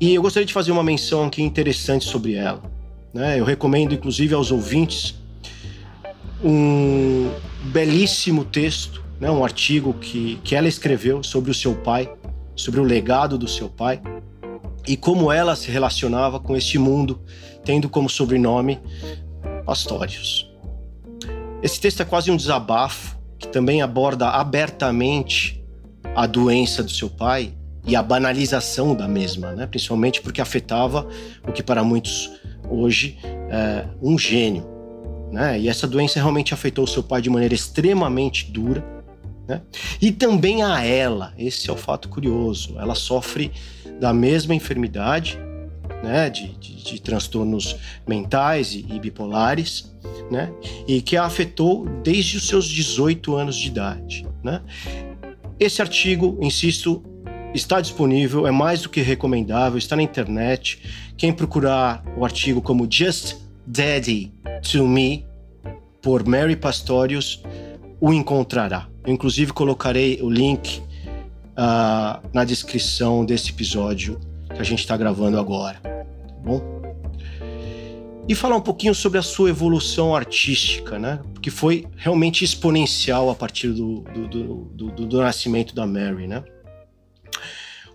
E 0.00 0.14
eu 0.14 0.22
gostaria 0.22 0.46
de 0.46 0.52
fazer 0.52 0.72
uma 0.72 0.82
menção 0.82 1.26
aqui 1.26 1.42
interessante 1.42 2.06
sobre 2.06 2.34
ela. 2.34 2.62
Né? 3.12 3.38
Eu 3.38 3.44
recomendo, 3.44 3.92
inclusive, 3.92 4.34
aos 4.34 4.50
ouvintes 4.50 5.14
um 6.42 7.30
belíssimo 7.64 8.46
texto, 8.46 9.04
né? 9.20 9.30
um 9.30 9.44
artigo 9.44 9.92
que, 9.92 10.40
que 10.42 10.54
ela 10.54 10.66
escreveu 10.66 11.22
sobre 11.22 11.50
o 11.50 11.54
seu 11.54 11.74
pai, 11.74 12.10
sobre 12.56 12.80
o 12.80 12.82
legado 12.82 13.36
do 13.36 13.46
seu 13.46 13.68
pai 13.68 14.00
e 14.88 14.96
como 14.96 15.30
ela 15.30 15.54
se 15.54 15.70
relacionava 15.70 16.40
com 16.40 16.56
este 16.56 16.78
mundo, 16.78 17.20
tendo 17.62 17.90
como 17.90 18.08
sobrenome 18.08 18.80
Pastórios. 19.66 20.50
Esse 21.62 21.78
texto 21.78 22.00
é 22.00 22.04
quase 22.06 22.30
um 22.30 22.36
desabafo 22.36 23.14
que 23.44 23.52
também 23.52 23.82
aborda 23.82 24.28
abertamente 24.30 25.62
a 26.14 26.26
doença 26.26 26.82
do 26.82 26.90
seu 26.90 27.10
pai 27.10 27.52
e 27.86 27.94
a 27.94 28.02
banalização 28.02 28.94
da 28.94 29.06
mesma, 29.06 29.52
né? 29.52 29.66
principalmente 29.66 30.22
porque 30.22 30.40
afetava 30.40 31.06
o 31.46 31.52
que 31.52 31.62
para 31.62 31.84
muitos 31.84 32.30
hoje 32.70 33.18
é 33.50 33.84
um 34.00 34.18
gênio. 34.18 34.66
Né? 35.30 35.60
E 35.60 35.68
essa 35.68 35.86
doença 35.86 36.18
realmente 36.18 36.54
afetou 36.54 36.84
o 36.84 36.88
seu 36.88 37.02
pai 37.02 37.20
de 37.20 37.28
maneira 37.28 37.54
extremamente 37.54 38.50
dura. 38.50 38.82
Né? 39.46 39.60
E 40.00 40.10
também 40.10 40.62
a 40.62 40.82
ela, 40.82 41.34
esse 41.36 41.68
é 41.68 41.72
o 41.72 41.76
fato 41.76 42.08
curioso, 42.08 42.76
ela 42.78 42.94
sofre 42.94 43.52
da 44.00 44.14
mesma 44.14 44.54
enfermidade, 44.54 45.38
né, 46.04 46.30
de, 46.30 46.48
de, 46.58 46.84
de 46.84 47.00
transtornos 47.00 47.76
mentais 48.06 48.74
e, 48.74 48.86
e, 48.88 49.00
bipolares, 49.00 49.92
né, 50.30 50.52
e 50.86 51.00
que 51.00 51.16
a 51.16 51.24
afetou 51.24 51.86
desde 52.02 52.36
os 52.36 52.46
seus 52.46 52.66
18 52.68 53.34
anos 53.34 53.56
de 53.56 53.68
idade. 53.68 54.26
Né. 54.42 54.60
Esse 55.58 55.80
artigo, 55.80 56.38
insisto, 56.40 57.02
está 57.54 57.80
disponível, 57.80 58.46
é 58.46 58.50
mais 58.50 58.82
do 58.82 58.88
que 58.88 59.00
recomendável, 59.00 59.78
está 59.78 59.96
na 59.96 60.02
internet. 60.02 60.80
Quem 61.16 61.32
procurar 61.32 62.04
o 62.16 62.24
artigo 62.24 62.60
como 62.60 62.86
Just 62.90 63.36
Daddy 63.66 64.32
to 64.70 64.86
Me, 64.86 65.24
por 66.02 66.26
Mary 66.26 66.56
Pastorius, 66.56 67.42
o 68.00 68.12
encontrará. 68.12 68.88
Eu, 69.06 69.12
inclusive, 69.12 69.52
colocarei 69.52 70.20
o 70.20 70.28
link 70.28 70.80
uh, 70.80 72.20
na 72.32 72.44
descrição 72.44 73.24
desse 73.24 73.50
episódio 73.50 74.20
que 74.54 74.60
a 74.60 74.64
gente 74.64 74.80
está 74.80 74.96
gravando 74.96 75.38
agora. 75.38 75.93
Bom? 76.44 76.82
E 78.28 78.34
falar 78.34 78.56
um 78.56 78.60
pouquinho 78.60 78.94
sobre 78.94 79.18
a 79.18 79.22
sua 79.22 79.50
evolução 79.50 80.14
artística, 80.14 80.98
né? 80.98 81.20
Que 81.42 81.50
foi 81.50 81.86
realmente 81.96 82.44
exponencial 82.44 83.28
a 83.28 83.34
partir 83.34 83.68
do, 83.68 84.00
do, 84.00 84.28
do, 84.72 85.06
do, 85.06 85.18
nascimento 85.18 85.74
da 85.74 85.86
Mary, 85.86 86.26
né? 86.26 86.42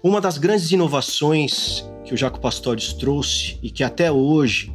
Uma 0.03 0.21
das 0.21 0.37
grandes 0.37 0.71
inovações 0.71 1.83
que 2.05 2.13
o 2.13 2.17
Jaco 2.17 2.39
Pastorius 2.39 2.93
trouxe 2.93 3.57
e 3.61 3.69
que 3.69 3.83
até 3.83 4.11
hoje 4.11 4.71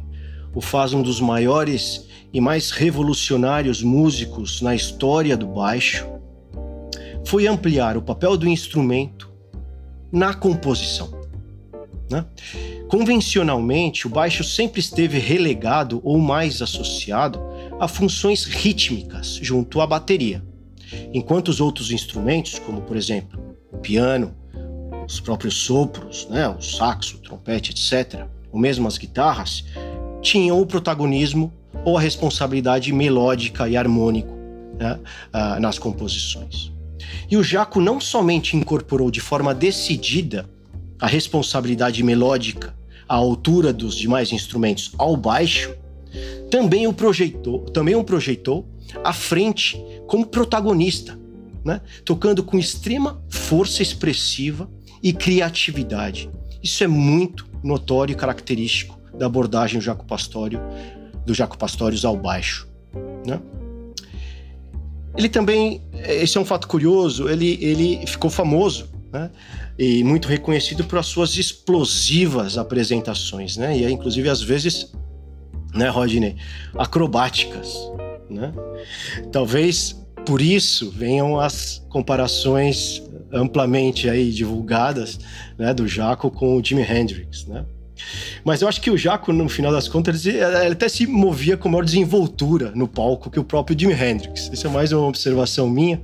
o 0.53 0.61
faz 0.61 0.93
um 0.93 1.01
dos 1.01 1.19
maiores 1.19 2.07
e 2.33 2.41
mais 2.41 2.71
revolucionários 2.71 3.81
músicos 3.81 4.61
na 4.61 4.75
história 4.75 5.37
do 5.37 5.47
baixo 5.47 6.05
foi 7.25 7.47
ampliar 7.47 7.97
o 7.97 8.01
papel 8.01 8.37
do 8.37 8.47
instrumento 8.47 9.31
na 10.11 10.33
composição. 10.33 11.11
Né? 12.09 12.25
Convencionalmente, 12.87 14.05
o 14.05 14.09
baixo 14.09 14.43
sempre 14.43 14.79
esteve 14.79 15.17
relegado 15.17 15.99
ou 16.03 16.19
mais 16.19 16.61
associado 16.61 17.39
a 17.79 17.87
funções 17.87 18.45
rítmicas 18.45 19.39
junto 19.41 19.81
à 19.81 19.87
bateria, 19.87 20.43
enquanto 21.13 21.49
os 21.49 21.59
outros 21.59 21.91
instrumentos, 21.91 22.59
como 22.59 22.81
por 22.81 22.95
exemplo 22.95 23.39
o 23.71 23.77
piano, 23.77 24.35
os 25.07 25.19
próprios 25.19 25.55
sopros, 25.55 26.27
né, 26.29 26.47
o 26.47 26.61
saxo, 26.61 27.17
o 27.17 27.19
trompete, 27.19 27.71
etc., 27.71 28.25
ou 28.51 28.59
mesmo 28.59 28.87
as 28.87 28.97
guitarras, 28.97 29.65
tinham 30.21 30.59
o 30.59 30.65
protagonismo 30.65 31.51
ou 31.83 31.97
a 31.97 32.01
responsabilidade 32.01 32.93
melódica 32.93 33.67
e 33.67 33.75
harmônico 33.75 34.33
né, 34.79 34.99
ah, 35.33 35.59
nas 35.59 35.77
composições. 35.77 36.71
E 37.29 37.37
o 37.37 37.43
Jaco 37.43 37.81
não 37.81 37.99
somente 37.99 38.55
incorporou 38.55 39.11
de 39.11 39.19
forma 39.19 39.53
decidida 39.53 40.49
a 40.99 41.07
responsabilidade 41.07 42.01
melódica 42.03 42.75
à 43.07 43.15
altura 43.15 43.71
dos 43.71 43.95
demais 43.95 44.31
instrumentos 44.31 44.91
ao 44.97 45.15
baixo, 45.15 45.75
também 46.49 46.87
o 46.87 46.93
projetou, 46.93 47.59
também 47.59 47.95
o 47.95 48.03
projetou 48.03 48.67
à 49.03 49.11
frente 49.11 49.81
como 50.07 50.25
protagonista, 50.25 51.19
né? 51.63 51.81
tocando 52.03 52.43
com 52.43 52.57
extrema 52.57 53.21
força 53.29 53.81
expressiva 53.81 54.69
e 55.01 55.11
criatividade. 55.11 56.29
Isso 56.63 56.83
é 56.83 56.87
muito 56.87 57.47
notório 57.63 58.13
e 58.13 58.15
característico 58.15 58.99
da 59.17 59.25
abordagem 59.25 59.79
do 59.79 59.83
Jaco 59.83 60.05
Pastório, 60.05 60.61
do 61.25 61.33
Jaco 61.33 61.57
ao 62.03 62.17
baixo. 62.17 62.67
Né? 63.25 63.39
Ele 65.17 65.29
também, 65.29 65.81
esse 65.93 66.37
é 66.37 66.41
um 66.41 66.45
fato 66.45 66.67
curioso, 66.67 67.29
ele, 67.29 67.57
ele 67.61 68.05
ficou 68.05 68.29
famoso, 68.29 68.89
né? 69.15 69.31
E 69.79 70.03
muito 70.03 70.27
reconhecido 70.27 70.83
por 70.83 71.01
suas 71.03 71.37
explosivas 71.37 72.57
apresentações, 72.57 73.55
né? 73.55 73.77
E 73.77 73.89
inclusive 73.89 74.29
às 74.29 74.41
vezes, 74.41 74.91
né, 75.73 75.87
Rodney, 75.87 76.35
acrobáticas, 76.77 77.73
né? 78.29 78.53
Talvez 79.31 79.95
por 80.25 80.41
isso 80.41 80.91
venham 80.91 81.39
as 81.39 81.85
comparações 81.89 83.01
amplamente 83.31 84.09
aí 84.09 84.31
divulgadas, 84.31 85.19
né, 85.57 85.73
do 85.73 85.87
Jaco 85.87 86.29
com 86.29 86.57
o 86.57 86.63
Jimi 86.63 86.83
Hendrix, 86.83 87.45
né? 87.45 87.65
Mas 88.43 88.61
eu 88.61 88.67
acho 88.67 88.81
que 88.81 88.91
o 88.91 88.97
Jaco, 88.97 89.31
no 89.31 89.47
final 89.47 89.71
das 89.71 89.87
contas, 89.87 90.25
ele, 90.25 90.37
ele 90.39 90.73
até 90.73 90.89
se 90.89 91.07
movia 91.07 91.55
com 91.55 91.69
maior 91.69 91.85
desenvoltura 91.85 92.73
no 92.75 92.87
palco 92.87 93.29
que 93.29 93.39
o 93.39 93.43
próprio 93.43 93.79
Jimi 93.79 93.93
Hendrix. 93.93 94.49
Isso 94.51 94.67
é 94.67 94.69
mais 94.69 94.91
uma 94.91 95.07
observação 95.07 95.69
minha. 95.69 96.01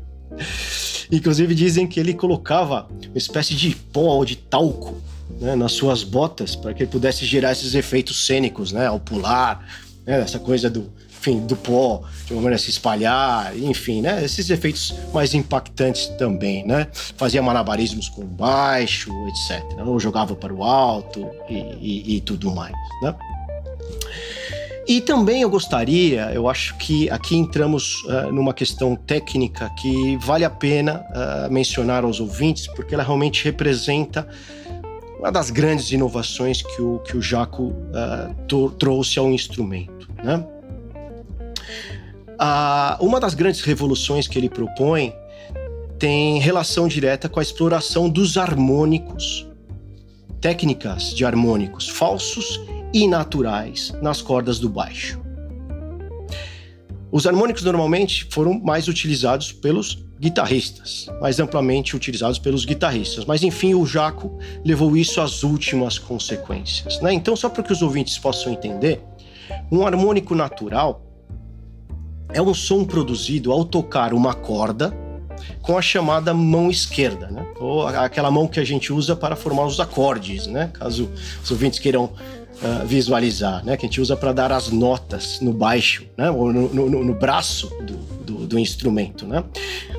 Inclusive 1.11 1.53
dizem 1.53 1.87
que 1.87 1.99
ele 1.99 2.13
colocava 2.13 2.87
uma 3.09 3.17
espécie 3.17 3.53
de 3.53 3.75
pó 3.75 4.15
ou 4.15 4.25
de 4.25 4.35
talco 4.35 5.01
né, 5.39 5.55
nas 5.55 5.73
suas 5.73 6.03
botas 6.03 6.55
para 6.55 6.73
que 6.73 6.83
ele 6.83 6.91
pudesse 6.91 7.25
gerar 7.25 7.51
esses 7.51 7.73
efeitos 7.75 8.25
cênicos, 8.25 8.71
né, 8.71 8.87
ao 8.87 8.99
pular, 8.99 9.65
né, 10.05 10.21
essa 10.21 10.39
coisa 10.39 10.69
do 10.69 10.89
enfim, 11.21 11.45
do 11.45 11.55
pó, 11.55 12.01
de 12.25 12.33
uma 12.33 12.41
maneira 12.41 12.57
se 12.57 12.71
espalhar, 12.71 13.55
enfim, 13.55 14.01
né? 14.01 14.25
Esses 14.25 14.49
efeitos 14.49 14.91
mais 15.13 15.35
impactantes 15.35 16.07
também, 16.17 16.65
né? 16.65 16.87
Fazia 17.15 17.43
malabarismos 17.43 18.09
com 18.09 18.25
baixo, 18.25 19.11
etc. 19.27 19.63
Ou 19.85 19.99
jogava 19.99 20.35
para 20.35 20.51
o 20.51 20.63
alto 20.63 21.29
e, 21.47 21.53
e, 21.79 22.15
e 22.15 22.21
tudo 22.21 22.49
mais, 22.49 22.73
né? 23.03 23.15
E 24.87 24.99
também 24.99 25.43
eu 25.43 25.49
gostaria, 25.49 26.31
eu 26.33 26.49
acho 26.49 26.75
que 26.77 27.09
aqui 27.09 27.35
entramos 27.35 28.03
uh, 28.05 28.31
numa 28.31 28.53
questão 28.53 28.95
técnica 28.95 29.69
que 29.79 30.17
vale 30.17 30.43
a 30.43 30.49
pena 30.49 31.05
uh, 31.09 31.51
mencionar 31.53 32.03
aos 32.03 32.19
ouvintes, 32.19 32.67
porque 32.67 32.93
ela 32.93 33.03
realmente 33.03 33.43
representa 33.43 34.27
uma 35.19 35.31
das 35.31 35.51
grandes 35.51 35.91
inovações 35.91 36.63
que 36.63 36.81
o, 36.81 36.99
que 36.99 37.15
o 37.15 37.21
Jaco 37.21 37.65
uh, 37.67 38.69
trouxe 38.71 39.19
ao 39.19 39.31
instrumento. 39.31 40.09
Né? 40.23 40.43
Uma 42.99 43.19
das 43.19 43.35
grandes 43.35 43.61
revoluções 43.61 44.27
que 44.27 44.39
ele 44.39 44.49
propõe 44.49 45.13
tem 45.99 46.39
relação 46.39 46.87
direta 46.87 47.29
com 47.29 47.39
a 47.39 47.43
exploração 47.43 48.09
dos 48.09 48.35
harmônicos, 48.35 49.47
técnicas 50.39 51.13
de 51.13 51.23
harmônicos 51.23 51.87
falsos 51.87 52.59
e 52.93 53.07
naturais 53.07 53.93
nas 54.01 54.21
cordas 54.21 54.59
do 54.59 54.69
baixo. 54.69 55.19
Os 57.11 57.27
harmônicos 57.27 57.63
normalmente 57.63 58.27
foram 58.31 58.59
mais 58.59 58.87
utilizados 58.87 59.51
pelos 59.51 60.05
guitarristas, 60.17 61.07
mais 61.19 61.39
amplamente 61.39 61.95
utilizados 61.95 62.37
pelos 62.37 62.63
guitarristas. 62.63 63.25
Mas 63.25 63.43
enfim, 63.43 63.73
o 63.73 63.85
Jaco 63.85 64.37
levou 64.63 64.95
isso 64.95 65.19
às 65.19 65.43
últimas 65.43 65.97
consequências. 65.97 67.01
Né? 67.01 67.11
Então, 67.11 67.35
só 67.35 67.49
para 67.49 67.63
que 67.63 67.73
os 67.73 67.81
ouvintes 67.81 68.17
possam 68.17 68.53
entender, 68.53 69.01
um 69.71 69.85
harmônico 69.85 70.35
natural 70.35 71.05
é 72.33 72.41
um 72.41 72.53
som 72.53 72.85
produzido 72.85 73.51
ao 73.51 73.65
tocar 73.65 74.13
uma 74.13 74.33
corda 74.33 74.95
com 75.61 75.77
a 75.77 75.81
chamada 75.81 76.33
mão 76.33 76.69
esquerda, 76.69 77.27
né? 77.27 77.45
ou 77.59 77.87
aquela 77.87 78.29
mão 78.29 78.47
que 78.47 78.59
a 78.59 78.63
gente 78.63 78.93
usa 78.93 79.15
para 79.15 79.35
formar 79.35 79.65
os 79.65 79.79
acordes, 79.79 80.45
né? 80.45 80.69
caso 80.71 81.09
os 81.43 81.49
ouvintes 81.49 81.79
queiram 81.79 82.11
uh, 82.61 82.85
visualizar, 82.85 83.63
né? 83.65 83.75
que 83.75 83.85
a 83.85 83.89
gente 83.89 84.01
usa 84.01 84.15
para 84.15 84.31
dar 84.31 84.51
as 84.51 84.69
notas 84.69 85.39
no 85.41 85.53
baixo, 85.53 86.05
né? 86.17 86.29
ou 86.29 86.51
no, 86.51 86.73
no, 86.73 87.03
no 87.03 87.13
braço 87.13 87.67
do, 87.81 87.97
do, 88.23 88.47
do, 88.47 88.59
instrumento, 88.59 89.25
né? 89.25 89.43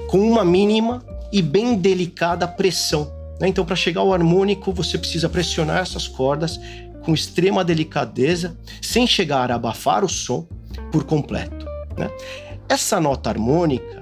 com 0.09 0.19
uma 0.19 0.45
mínima 0.45 1.05
e 1.33 1.43
bem 1.43 1.77
delicada 1.77 2.47
pressão. 2.47 3.13
Né? 3.41 3.49
Então, 3.49 3.65
para 3.65 3.77
chegar 3.77 4.01
ao 4.01 4.13
harmônico, 4.13 4.73
você 4.73 4.99
precisa 4.99 5.29
pressionar 5.29 5.79
essas 5.79 6.07
cordas 6.07 6.61
com 7.05 7.13
extrema 7.13 7.65
delicadeza, 7.65 8.57
sem 8.81 9.07
chegar 9.07 9.51
a 9.51 9.57
abafar 9.57 10.05
o 10.05 10.09
som 10.09 10.47
por 10.93 11.05
completo. 11.05 11.67
Né? 11.97 12.09
Essa 12.69 13.01
nota 13.01 13.29
harmônica 13.29 14.02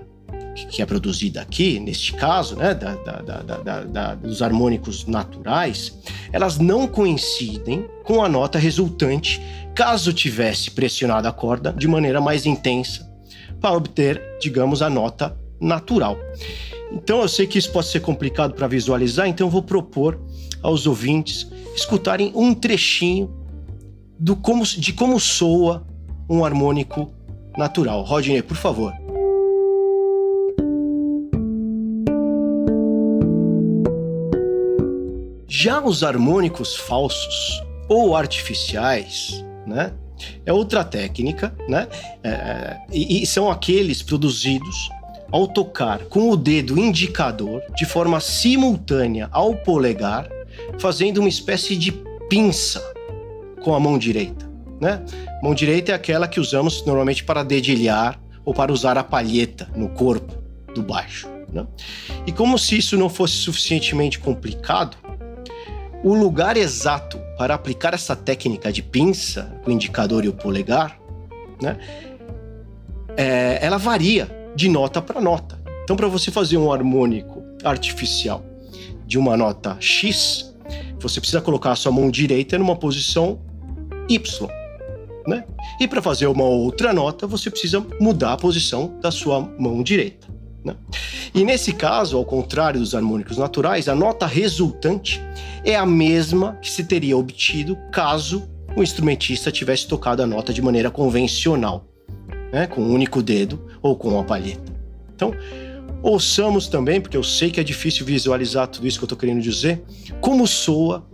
que 0.55 0.83
é 0.83 0.87
produzida 0.87 1.41
aqui, 1.41 1.79
neste 1.79 2.13
caso, 2.13 2.57
né, 2.57 2.75
da, 2.75 2.95
da, 2.95 3.85
da, 3.85 4.15
dos 4.15 4.43
harmônicos 4.43 5.07
naturais, 5.07 5.99
elas 6.33 6.59
não 6.59 6.87
coincidem 6.87 7.87
com 8.05 8.23
a 8.23 8.29
nota 8.29 8.59
resultante 8.59 9.41
caso 9.75 10.13
tivesse 10.13 10.71
pressionado 10.71 11.29
a 11.29 11.33
corda 11.33 11.73
de 11.73 11.87
maneira 11.87 12.21
mais 12.21 12.47
intensa 12.47 13.09
para 13.61 13.77
obter, 13.77 14.21
digamos, 14.41 14.83
a 14.83 14.91
nota 14.91 15.37
natural. 15.61 16.17
Então 16.93 17.21
eu 17.21 17.29
sei 17.29 17.47
que 17.47 17.59
isso 17.59 17.71
pode 17.71 17.87
ser 17.87 18.01
complicado 18.01 18.55
para 18.55 18.67
visualizar, 18.67 19.29
então 19.29 19.47
eu 19.47 19.51
vou 19.51 19.63
propor 19.63 20.21
aos 20.63 20.87
ouvintes 20.87 21.51
escutarem 21.75 22.33
um 22.35 22.53
trechinho 22.53 23.31
do 24.19 24.35
como, 24.37 24.65
de 24.65 24.93
como 24.93 25.19
soa 25.21 25.87
um 26.29 26.45
harmônico 26.45 27.13
natural. 27.57 28.03
Rodney, 28.03 28.43
por 28.43 28.57
favor. 28.57 28.93
Já 35.53 35.83
os 35.83 36.05
harmônicos 36.05 36.77
falsos 36.77 37.61
ou 37.89 38.15
artificiais, 38.15 39.45
né? 39.67 39.93
É 40.47 40.53
outra 40.53 40.85
técnica, 40.85 41.53
né? 41.69 41.89
É, 42.23 42.31
é 42.31 42.81
e, 42.93 43.25
e 43.25 43.27
são 43.27 43.51
aqueles 43.51 44.01
produzidos 44.01 44.89
ao 45.33 45.49
tocar 45.49 46.05
com 46.05 46.31
o 46.31 46.37
dedo 46.37 46.79
indicador 46.79 47.63
de 47.77 47.85
forma 47.85 48.21
simultânea 48.21 49.29
ao 49.33 49.57
polegar, 49.57 50.29
fazendo 50.79 51.19
uma 51.19 51.29
espécie 51.29 51.77
de 51.77 51.91
pinça 52.29 52.81
com 53.65 53.75
a 53.75 53.81
mão 53.81 53.99
direita. 53.99 54.49
Né? 54.81 55.05
Mão 55.43 55.53
direita 55.53 55.91
é 55.91 55.95
aquela 55.97 56.29
que 56.29 56.39
usamos 56.39 56.85
normalmente 56.87 57.25
para 57.25 57.43
dedilhar 57.43 58.21
ou 58.45 58.55
para 58.55 58.73
usar 58.73 58.97
a 58.97 59.03
palheta 59.03 59.69
no 59.75 59.89
corpo 59.89 60.33
do 60.75 60.83
baixo. 60.83 61.29
Né? 61.53 61.67
E 62.25 62.31
como 62.31 62.57
se 62.57 62.79
isso 62.79 62.97
não 62.97 63.09
fosse 63.09 63.35
suficientemente 63.35 64.19
complicado, 64.19 64.97
o 66.03 66.15
lugar 66.15 66.57
exato 66.57 67.19
para 67.37 67.55
aplicar 67.55 67.95
essa 67.95 68.17
técnica 68.17 68.73
de 68.73 68.83
pinça, 68.83 69.53
o 69.67 69.71
indicador 69.71 70.25
e 70.25 70.29
o 70.29 70.33
polegar, 70.33 70.99
né, 71.61 71.79
é, 73.17 73.59
ela 73.61 73.77
varia 73.77 74.31
de 74.55 74.69
nota 74.69 75.03
para 75.03 75.21
nota. 75.21 75.61
Então, 75.85 75.97
para 75.97 76.09
você 76.09 76.31
fazer 76.31 76.57
um 76.57 76.73
harmônico 76.73 77.43
artificial 77.65 78.45
de 79.07 79.19
uma 79.19 79.37
nota 79.37 79.77
X, 79.81 80.55
você 80.99 81.21
precisa 81.21 81.41
colocar 81.41 81.73
a 81.73 81.77
sua 81.77 81.91
mão 81.91 82.11
direita 82.11 82.57
numa 82.57 82.77
posição 82.77 83.41
Y. 84.09 84.49
Né? 85.27 85.45
E 85.81 85.89
para 85.89 86.01
fazer 86.01 86.27
uma 86.27 86.45
outra 86.45 86.93
nota, 86.93 87.27
você 87.27 87.51
precisa 87.51 87.85
mudar 88.01 88.33
a 88.33 88.37
posição 88.37 88.99
da 89.01 89.11
sua 89.11 89.41
mão 89.41 89.83
direita. 89.83 90.29
Né? 90.65 90.75
E 91.35 91.45
nesse 91.45 91.73
caso, 91.73 92.17
ao 92.17 92.25
contrário 92.25 92.81
dos 92.81 92.95
harmônicos 92.95 93.39
naturais, 93.39 93.89
a 93.89 93.95
nota 93.95 94.27
resultante 94.27 95.21
é 95.65 95.77
a 95.77 95.87
mesma 95.87 96.57
que 96.61 96.71
se 96.71 96.85
teria 96.85 97.17
obtido 97.17 97.77
caso 97.93 98.49
o 98.77 98.83
instrumentista 98.83 99.51
tivesse 99.51 99.87
tocado 99.87 100.23
a 100.23 100.27
nota 100.27 100.53
de 100.53 100.63
maneira 100.63 100.91
convencional 100.91 101.87
né, 102.53 102.67
com 102.67 102.81
um 102.81 102.93
único 102.93 103.23
dedo 103.23 103.61
ou 103.83 103.97
com 103.97 104.09
uma 104.09 104.25
palheta. 104.25 104.73
Então, 105.15 105.33
ouçamos 106.03 106.69
também, 106.69 107.01
porque 107.01 107.17
eu 107.17 107.23
sei 107.23 107.51
que 107.51 107.61
é 107.61 107.65
difícil 107.65 108.07
visualizar 108.07 108.69
tudo 108.69 108.87
isso 108.87 108.99
que 108.99 109.05
eu 109.05 109.07
estou 109.07 109.19
querendo 109.19 109.41
dizer, 109.41 109.83
como 110.21 110.47
soa 110.47 111.07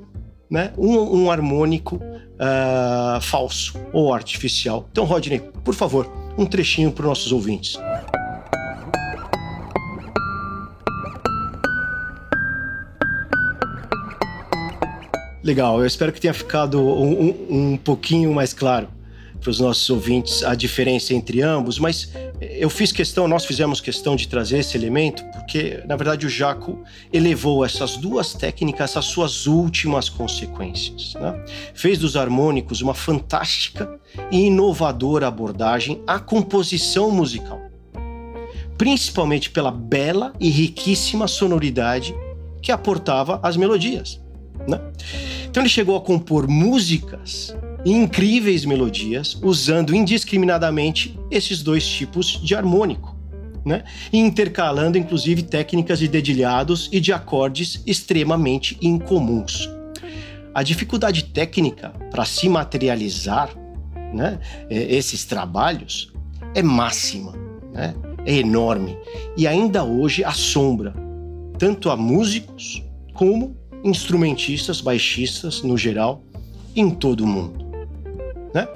né, 0.51 0.73
um, 0.79 1.23
um 1.23 1.31
harmônico 1.31 1.97
uh, 1.97 3.21
falso 3.21 3.75
ou 3.93 4.15
artificial. 4.15 4.87
Então, 4.93 5.05
Rodney, 5.05 5.41
por 5.65 5.75
favor, 5.75 6.11
um 6.39 6.47
trechinho 6.47 6.93
para 6.93 7.03
os 7.03 7.09
nossos 7.09 7.33
ouvintes. 7.33 7.79
Legal, 15.47 15.79
eu 15.79 15.87
espero 15.87 16.13
que 16.13 16.21
tenha 16.21 16.35
ficado 16.35 16.81
um, 16.81 17.29
um, 17.29 17.47
um 17.51 17.77
pouquinho 17.77 18.35
mais 18.35 18.53
claro 18.53 18.89
para 19.41 19.49
os 19.49 19.61
nossos 19.61 19.89
ouvintes 19.89 20.43
a 20.43 20.57
diferença 20.57 21.15
entre 21.15 21.41
ambos, 21.41 21.79
mas 21.79 22.11
eu 22.41 22.69
fiz 22.69 22.91
questão, 22.91 23.29
nós 23.29 23.45
fizemos 23.45 23.81
questão 23.81 24.17
de 24.17 24.27
trazer 24.27 24.59
esse 24.59 24.77
elemento, 24.77 25.25
porque 25.27 25.85
na 25.87 25.95
verdade 25.95 26.27
o 26.27 26.29
Jaco 26.29 26.83
elevou 27.13 27.65
essas 27.65 27.97
duas 27.97 28.35
técnicas 28.35 28.97
às 28.97 29.05
suas 29.05 29.47
últimas 29.47 30.09
consequências. 30.09 31.15
Né? 31.15 31.45
Fez 31.75 31.97
dos 31.97 32.17
harmônicos 32.17 32.81
uma 32.81 32.93
fantástica 32.93 34.01
e 34.33 34.47
inovadora 34.47 35.29
abordagem 35.29 36.03
à 36.09 36.19
composição 36.19 37.13
musical, 37.13 37.61
principalmente 38.77 39.51
pela 39.51 39.71
bela 39.71 40.33
e 40.41 40.51
riquíssima 40.51 41.29
sonoridade 41.29 42.13
que 42.61 42.73
aportava 42.73 43.39
às 43.45 43.57
melodias. 43.57 44.21
Né? 44.67 44.81
Então 45.57 45.63
ele 45.63 45.71
chegou 45.71 45.97
a 45.97 46.03
compor 46.03 46.47
músicas 46.47 47.57
incríveis 47.83 48.67
melodias, 48.67 49.35
usando 49.43 49.97
indiscriminadamente 49.97 51.19
esses 51.31 51.63
dois 51.63 51.89
tipos 51.89 52.39
de 52.45 52.55
harmônico. 52.55 53.17
Né? 53.65 53.83
E 54.13 54.19
intercalando 54.19 54.99
inclusive 54.99 55.41
técnicas 55.41 55.99
de 55.99 56.09
dedilhados 56.09 56.91
e 56.93 57.01
de 57.01 57.11
acordes 57.11 57.83
extremamente 57.87 58.77
incomuns. 58.83 59.67
A 60.53 60.63
dificuldade 60.63 61.25
técnica 61.25 61.89
para 62.11 62.27
se 62.27 62.51
materializar 62.51 63.49
né, 64.13 64.39
é, 64.69 64.95
esses 64.95 65.25
trabalhos 65.25 66.13
é 66.55 66.63
máxima, 66.63 67.33
né, 67.73 67.95
é 68.27 68.35
enorme 68.35 68.95
e 69.39 69.47
ainda 69.47 69.83
hoje 69.83 70.23
assombra 70.23 70.93
tanto 71.59 71.89
a 71.89 71.97
músicos 71.97 72.85
como 73.15 73.57
instrumentistas, 73.87 74.81
baixistas 74.81 75.63
no 75.63 75.79
geral, 75.79 76.23
em 76.75 76.91
todo 76.91 77.25
o 77.25 77.27
mundo. 77.27 77.65
Né? 78.53 78.69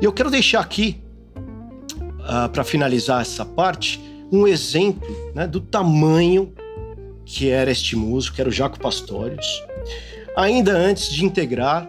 E 0.00 0.04
eu 0.04 0.12
quero 0.12 0.30
deixar 0.30 0.60
aqui, 0.60 1.00
uh, 1.36 2.22
ah, 2.24 2.48
para 2.48 2.64
finalizar 2.64 3.20
essa 3.20 3.44
parte, 3.44 4.00
um 4.32 4.46
exemplo 4.46 5.08
né, 5.34 5.46
do 5.46 5.60
tamanho 5.60 6.52
que 7.24 7.50
era 7.50 7.70
este 7.70 7.94
músico, 7.94 8.36
que 8.36 8.40
era 8.40 8.48
o 8.48 8.52
Jaco 8.52 8.80
Pastorius, 8.80 9.62
ainda 10.34 10.72
antes 10.72 11.10
de 11.10 11.24
integrar 11.24 11.88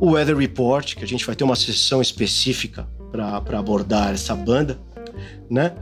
o 0.00 0.12
Weather 0.12 0.36
Report, 0.36 0.94
que 0.94 1.04
a 1.04 1.06
gente 1.06 1.26
vai 1.26 1.36
ter 1.36 1.44
uma 1.44 1.56
sessão 1.56 2.00
específica 2.00 2.88
para 3.10 3.58
abordar 3.58 4.14
essa 4.14 4.34
banda, 4.34 4.78
né? 5.50 5.74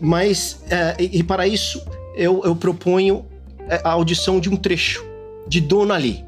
Mas, 0.00 0.62
é, 0.70 0.96
e, 0.98 1.18
e, 1.18 1.22
para 1.22 1.46
isso, 1.46 1.84
eu, 2.16 2.42
eu 2.44 2.56
proponho 2.56 3.26
é, 3.68 3.80
a 3.84 3.90
audição 3.90 4.40
de 4.40 4.48
um 4.48 4.56
trecho 4.56 5.07
de 5.48 5.60
Dona 5.60 5.96
Lee. 5.96 6.24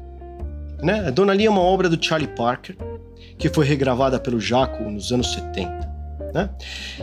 Né? 0.81 1.11
Dona 1.11 1.33
Lee 1.33 1.45
é 1.45 1.49
uma 1.49 1.61
obra 1.61 1.87
do 1.87 2.03
Charlie 2.03 2.29
Parker, 2.35 2.75
que 3.37 3.49
foi 3.49 3.65
regravada 3.65 4.19
pelo 4.19 4.39
Jaco 4.39 4.83
nos 4.83 5.11
anos 5.11 5.33
70. 5.33 5.91
Né? 6.33 6.49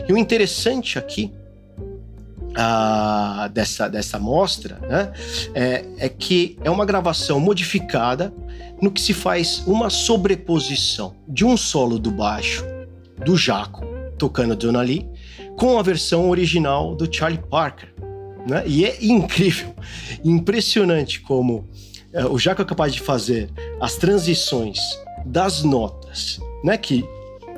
E 0.07 0.13
o 0.13 0.17
interessante 0.17 0.97
aqui 0.97 1.31
ah, 2.55 3.49
dessa, 3.53 3.87
dessa 3.87 4.19
mostra 4.19 4.79
né, 4.87 5.11
é, 5.53 5.85
é 5.97 6.09
que 6.09 6.57
é 6.63 6.69
uma 6.69 6.85
gravação 6.85 7.39
modificada 7.39 8.33
no 8.81 8.91
que 8.91 9.01
se 9.01 9.13
faz 9.13 9.63
uma 9.67 9.89
sobreposição 9.89 11.15
de 11.27 11.45
um 11.45 11.55
solo 11.55 11.99
do 11.99 12.11
baixo 12.11 12.65
do 13.23 13.37
Jaco 13.37 13.85
tocando 14.17 14.55
Dona 14.55 14.81
Lee 14.81 15.07
com 15.57 15.77
a 15.77 15.81
versão 15.81 16.29
original 16.29 16.95
do 16.95 17.11
Charlie 17.13 17.41
Parker. 17.49 17.93
Né? 18.47 18.63
E 18.65 18.85
é 18.85 18.97
incrível, 19.01 19.75
impressionante 20.23 21.19
como 21.21 21.67
o 22.29 22.39
Jaco 22.39 22.61
é 22.61 22.65
capaz 22.65 22.93
de 22.93 23.01
fazer 23.01 23.49
as 23.79 23.95
transições 23.95 24.79
das 25.25 25.63
notas, 25.63 26.39
né, 26.63 26.77
que 26.77 27.05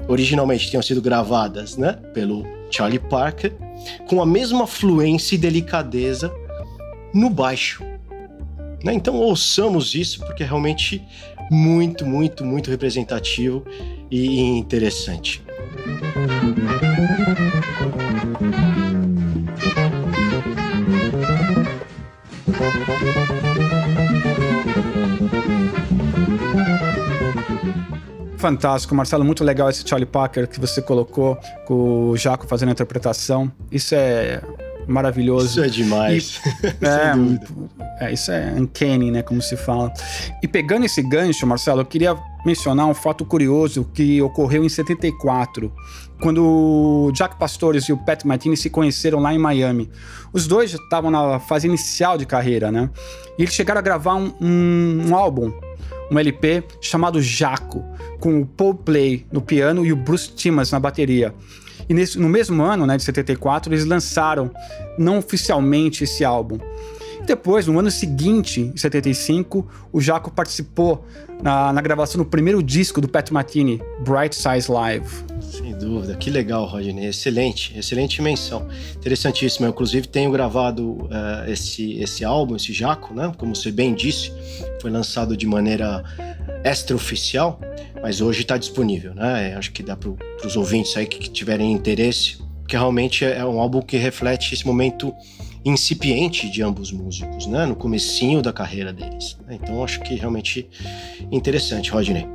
originalmente 0.08 0.70
tinham 0.70 0.82
sido 0.82 1.02
gravadas, 1.02 1.78
né, 1.78 1.94
pelo 2.14 2.46
Charlie 2.70 3.00
Parker, 3.00 3.54
com 4.08 4.22
a 4.22 4.26
mesma 4.26 4.68
fluência 4.68 5.36
e 5.36 5.38
delicadeza 5.38 6.32
no 7.14 7.30
baixo. 7.30 7.84
Né? 8.84 8.94
Então 8.94 9.16
ouçamos 9.16 9.96
isso 9.96 10.20
porque 10.20 10.44
é 10.44 10.46
realmente 10.46 11.02
muito, 11.50 12.06
muito, 12.06 12.46
muito 12.46 12.70
representativo 12.70 13.64
e 14.10 14.40
interessante. 14.40 15.44
Fantástico, 28.42 28.96
Marcelo, 28.96 29.24
muito 29.24 29.44
legal 29.44 29.70
esse 29.70 29.88
Charlie 29.88 30.08
Parker 30.08 30.48
que 30.48 30.60
você 30.60 30.82
colocou 30.82 31.38
com 31.68 32.10
o 32.10 32.18
Jaco 32.18 32.48
fazendo 32.48 32.70
a 32.70 32.72
interpretação. 32.72 33.52
Isso 33.72 33.94
é 33.94 34.42
maravilhoso. 34.88 35.46
Isso 35.46 35.64
é 35.64 35.68
demais. 35.68 36.42
E, 36.64 38.02
é, 38.02 38.08
é, 38.08 38.14
isso 38.14 38.32
é 38.32 38.52
uncanny, 38.58 39.12
né? 39.12 39.22
Como 39.22 39.44
se 39.44 39.56
fala. 39.56 39.94
E 40.42 40.48
pegando 40.48 40.88
esse 40.88 41.04
gancho, 41.04 41.46
Marcelo, 41.46 41.82
eu 41.82 41.86
queria 41.86 42.18
mencionar 42.44 42.88
um 42.88 42.96
fato 42.96 43.24
curioso 43.24 43.88
que 43.94 44.20
ocorreu 44.24 44.64
em 44.64 44.70
74, 44.70 45.72
quando 46.20 46.44
o 46.44 47.12
Jack 47.12 47.38
Pastores 47.38 47.84
e 47.86 47.94
o 47.94 47.98
Pat 47.98 48.26
Martini 48.26 48.58
se 48.58 48.72
conheceram 48.72 49.20
lá 49.20 49.32
em 49.36 49.38
Miami. 49.38 49.88
Os 50.34 50.48
dois 50.48 50.74
estavam 50.74 51.12
na 51.12 51.40
fase 51.40 51.68
inicial 51.68 52.18
de 52.18 52.26
carreira, 52.26 52.72
né? 52.72 52.90
E 53.38 53.44
eles 53.44 53.54
chegaram 53.54 53.78
a 53.78 53.84
gravar 53.84 54.16
um, 54.16 54.34
um, 54.42 55.10
um 55.10 55.16
álbum, 55.16 55.54
um 56.12 56.20
LP 56.20 56.64
chamado 56.82 57.22
Jaco, 57.22 57.84
com 58.20 58.42
o 58.42 58.46
Paul 58.46 58.76
Play 58.76 59.26
no 59.32 59.42
piano 59.42 59.86
e 59.86 59.94
o 59.94 59.96
Bruce 59.96 60.30
Timmons 60.30 60.72
na 60.72 60.80
bateria. 60.80 61.34
E 61.88 61.94
nesse, 61.94 62.20
no 62.20 62.28
mesmo 62.28 62.62
ano, 62.62 62.86
né, 62.86 62.98
de 62.98 63.04
74, 63.04 63.74
eles 63.74 63.86
lançaram 63.86 64.52
não 64.98 65.18
oficialmente 65.18 66.04
esse 66.04 66.24
álbum. 66.24 66.60
Depois, 67.26 67.68
no 67.68 67.80
ano 67.80 67.90
seguinte, 67.90 68.62
em 68.62 68.78
75, 68.78 69.68
o 69.92 70.02
Jaco 70.02 70.32
participou 70.32 71.06
na, 71.42 71.72
na, 71.72 71.82
gravação 71.82 72.22
do 72.22 72.26
primeiro 72.26 72.62
disco 72.62 73.00
do 73.00 73.08
Pat 73.08 73.32
Martini, 73.32 73.82
Bright 74.04 74.36
Size 74.36 74.72
Live. 74.72 75.31
Dúvida, 75.82 76.16
que 76.16 76.30
legal, 76.30 76.66
Rodney. 76.66 77.08
Excelente, 77.08 77.78
excelente 77.78 78.22
menção. 78.22 78.68
Interessantíssimo. 78.96 79.66
Eu, 79.66 79.72
inclusive, 79.72 80.08
tenho 80.08 80.32
gravado 80.32 80.92
uh, 80.92 81.50
esse, 81.50 81.94
esse 82.00 82.24
álbum, 82.24 82.56
esse 82.56 82.72
Jaco, 82.72 83.16
né? 83.16 83.32
Como 83.36 83.56
você 83.56 83.72
bem 83.72 83.96
disse, 83.96 84.32
foi 84.80 84.92
lançado 84.92 85.36
de 85.36 85.48
maneira 85.48 86.04
extraoficial, 86.64 87.60
mas 88.02 88.22
hoje 88.22 88.42
está 88.42 88.58
disponível, 88.58 89.16
né? 89.16 89.56
Acho 89.56 89.72
que 89.72 89.82
dá 89.82 89.98
para 89.98 90.12
os 90.46 90.56
ouvintes 90.56 90.96
aí 90.96 91.08
que 91.08 91.30
tiverem 91.30 91.72
interesse, 91.72 92.38
porque 92.60 92.78
realmente 92.78 93.26
é 93.26 93.44
um 93.44 93.60
álbum 93.60 93.82
que 93.82 93.98
reflete 93.98 94.54
esse 94.54 94.66
momento 94.66 95.12
incipiente 95.66 96.50
de 96.50 96.62
ambos 96.62 96.92
músicos, 96.92 97.48
né? 97.48 97.66
No 97.66 97.76
comecinho 97.76 98.42
da 98.42 98.54
carreira 98.54 98.94
deles. 98.94 99.36
Né? 99.48 99.60
Então 99.62 99.84
acho 99.84 100.00
que 100.02 100.14
realmente 100.14 100.70
interessante, 101.32 101.90
Rodney. 101.90 102.28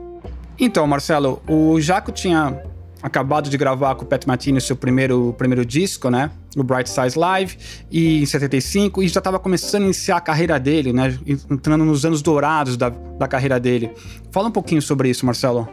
Então, 0.58 0.86
Marcelo, 0.86 1.42
o 1.46 1.78
Jaco 1.80 2.10
tinha 2.10 2.62
acabado 3.02 3.50
de 3.50 3.56
gravar 3.56 3.94
com 3.94 4.04
o 4.04 4.06
Pat 4.06 4.26
Martini 4.26 4.60
seu 4.60 4.76
primeiro, 4.76 5.34
primeiro 5.36 5.64
disco, 5.64 6.10
né? 6.10 6.30
No 6.54 6.64
Bright 6.64 6.88
Size 6.88 7.18
Live, 7.18 7.56
e 7.90 8.22
em 8.22 8.26
75, 8.26 9.02
e 9.02 9.08
já 9.08 9.18
estava 9.18 9.38
começando 9.38 9.82
a 9.82 9.84
iniciar 9.86 10.16
a 10.16 10.20
carreira 10.20 10.58
dele, 10.58 10.92
né? 10.92 11.18
Entrando 11.50 11.84
nos 11.84 12.04
anos 12.04 12.22
dourados 12.22 12.76
da, 12.76 12.88
da 12.88 13.28
carreira 13.28 13.60
dele. 13.60 13.90
Fala 14.30 14.48
um 14.48 14.52
pouquinho 14.52 14.80
sobre 14.80 15.08
isso, 15.08 15.24
Marcelo. 15.26 15.68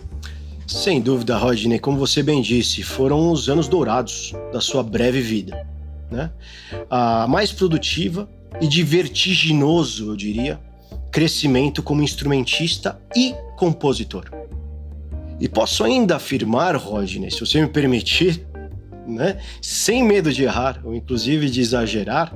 Sem 0.67 1.01
dúvida, 1.01 1.37
Rodney. 1.37 1.79
Como 1.79 1.97
você 1.97 2.23
bem 2.23 2.41
disse, 2.41 2.83
foram 2.83 3.31
os 3.31 3.49
anos 3.49 3.67
dourados 3.67 4.33
da 4.51 4.61
sua 4.61 4.83
breve 4.83 5.21
vida. 5.21 5.67
Né? 6.09 6.31
A 6.89 7.27
mais 7.27 7.51
produtiva 7.51 8.29
e 8.61 8.67
de 8.67 8.83
vertiginoso, 8.83 10.11
eu 10.11 10.15
diria, 10.15 10.59
crescimento 11.11 11.83
como 11.83 12.01
instrumentista 12.01 12.99
e 13.15 13.33
compositor. 13.57 14.25
E 15.43 15.49
posso 15.49 15.83
ainda 15.83 16.15
afirmar, 16.15 16.73
Rodney, 16.77 17.29
se 17.29 17.41
você 17.41 17.59
me 17.59 17.67
permitir, 17.67 18.47
né, 19.05 19.41
sem 19.61 20.01
medo 20.01 20.31
de 20.31 20.45
errar 20.45 20.79
ou 20.85 20.95
inclusive 20.95 21.49
de 21.49 21.59
exagerar, 21.59 22.33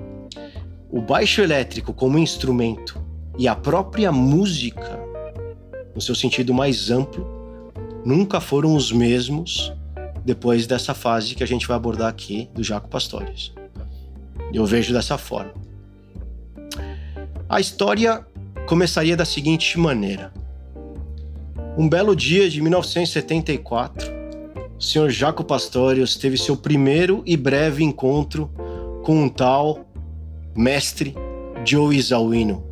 o 0.91 0.99
baixo 0.99 1.39
elétrico 1.39 1.93
como 1.93 2.19
instrumento 2.19 3.01
e 3.37 3.47
a 3.47 3.55
própria 3.55 4.11
música, 4.11 4.99
no 5.95 6.01
seu 6.01 6.13
sentido 6.13 6.53
mais 6.53 6.91
amplo, 6.91 7.71
nunca 8.03 8.41
foram 8.41 8.75
os 8.75 8.91
mesmos 8.91 9.71
depois 10.25 10.67
dessa 10.67 10.93
fase 10.93 11.33
que 11.33 11.43
a 11.43 11.47
gente 11.47 11.65
vai 11.65 11.77
abordar 11.77 12.09
aqui 12.09 12.49
do 12.53 12.61
Jaco 12.61 12.89
Pastores. 12.89 13.53
Eu 14.51 14.65
vejo 14.65 14.91
dessa 14.91 15.17
forma. 15.17 15.53
A 17.47 17.61
história 17.61 18.27
começaria 18.67 19.15
da 19.15 19.23
seguinte 19.23 19.79
maneira. 19.79 20.29
Um 21.77 21.87
belo 21.87 22.15
dia 22.15 22.49
de 22.49 22.59
1974, 22.59 24.11
o 24.79 24.81
Sr. 24.81 25.11
Jaco 25.11 25.43
Pastorius 25.43 26.15
teve 26.15 26.35
seu 26.35 26.57
primeiro 26.57 27.21
e 27.23 27.37
breve 27.37 27.83
encontro 27.83 28.49
com 29.03 29.21
um 29.21 29.29
tal 29.29 29.87
mestre 30.55 31.13
Joey 31.63 32.01
Zawino, 32.01 32.65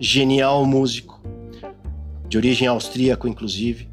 genial 0.00 0.66
músico, 0.66 1.22
de 2.28 2.36
origem 2.36 2.66
austríaco 2.66 3.28
inclusive, 3.28 3.88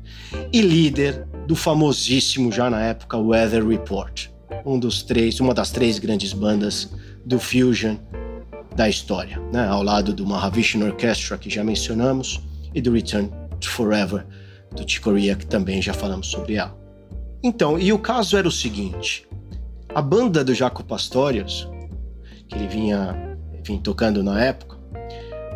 e 0.52 0.62
líder 0.62 1.28
do 1.46 1.56
famosíssimo 1.56 2.52
já 2.52 2.72
na 2.72 2.82
época 2.82 3.20
Weather 3.20 3.64
Report, 3.64 4.30
um 4.66 4.80
dos 4.80 5.04
três, 5.04 5.40
uma 5.40 5.54
das 5.54 5.70
três 5.70 6.00
grandes 6.00 6.34
bandas 6.34 6.92
do 7.24 7.40
fusion 7.40 7.98
da 8.76 8.90
história, 8.90 9.40
né? 9.52 9.68
ao 9.68 9.84
lado 9.84 10.12
do 10.12 10.26
Mahavishnu 10.26 10.88
Orchestra 10.88 11.38
que 11.38 11.52
já 11.52 11.64
mencionamos 11.64 12.42
e 12.74 12.82
do 12.82 12.94
Return 12.94 13.30
Forever, 13.68 14.26
do 14.72 14.82
Chick 14.82 15.02
Corea, 15.02 15.36
que 15.36 15.46
também 15.46 15.82
já 15.82 15.94
falamos 15.94 16.28
sobre 16.28 16.56
ela. 16.56 16.76
Então, 17.44 17.78
e 17.78 17.92
o 17.92 18.00
caso 18.00 18.38
era 18.38 18.48
o 18.48 18.52
seguinte: 18.52 19.28
a 19.94 20.02
banda 20.02 20.44
do 20.44 20.54
Jaco 20.54 20.84
Pastorius, 20.84 21.70
que 22.48 22.56
ele 22.56 22.68
vinha, 22.68 23.38
enfim, 23.60 23.78
tocando 23.78 24.24
na 24.24 24.44
época, 24.44 24.78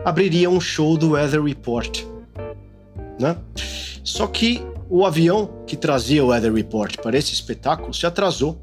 abriria 0.06 0.50
um 0.50 0.60
show 0.60 0.98
do 0.98 1.12
Weather 1.12 1.42
Report, 1.42 2.04
né? 3.20 3.38
Só 4.04 4.28
que 4.28 4.62
o 4.90 5.06
avião 5.06 5.64
que 5.66 5.76
trazia 5.76 6.24
o 6.24 6.28
Weather 6.28 6.54
Report 6.54 6.98
para 6.98 7.18
esse 7.18 7.34
espetáculo 7.34 7.94
se 7.94 8.06
atrasou, 8.06 8.62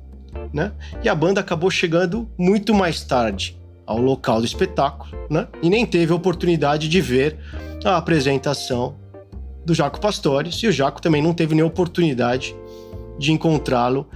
né? 0.52 0.72
E 1.02 1.08
a 1.08 1.14
banda 1.14 1.40
acabou 1.40 1.70
chegando 1.70 2.28
muito 2.38 2.74
mais 2.74 3.02
tarde 3.02 3.58
ao 3.86 3.98
local 3.98 4.40
do 4.40 4.46
espetáculo, 4.46 5.10
né? 5.30 5.48
E 5.62 5.68
nem 5.68 5.84
teve 5.84 6.12
a 6.12 6.16
oportunidade 6.16 6.88
de 6.88 7.00
ver 7.00 7.38
a 7.84 7.96
apresentação 7.96 8.96
do 9.64 9.74
Jaco 9.74 10.00
Pastores 10.00 10.56
e 10.56 10.66
o 10.66 10.72
Jaco 10.72 11.00
também 11.00 11.22
não 11.22 11.32
teve 11.32 11.54
nem 11.54 11.64
oportunidade 11.64 12.54
de 13.18 13.32
encontrá-lo 13.32 14.06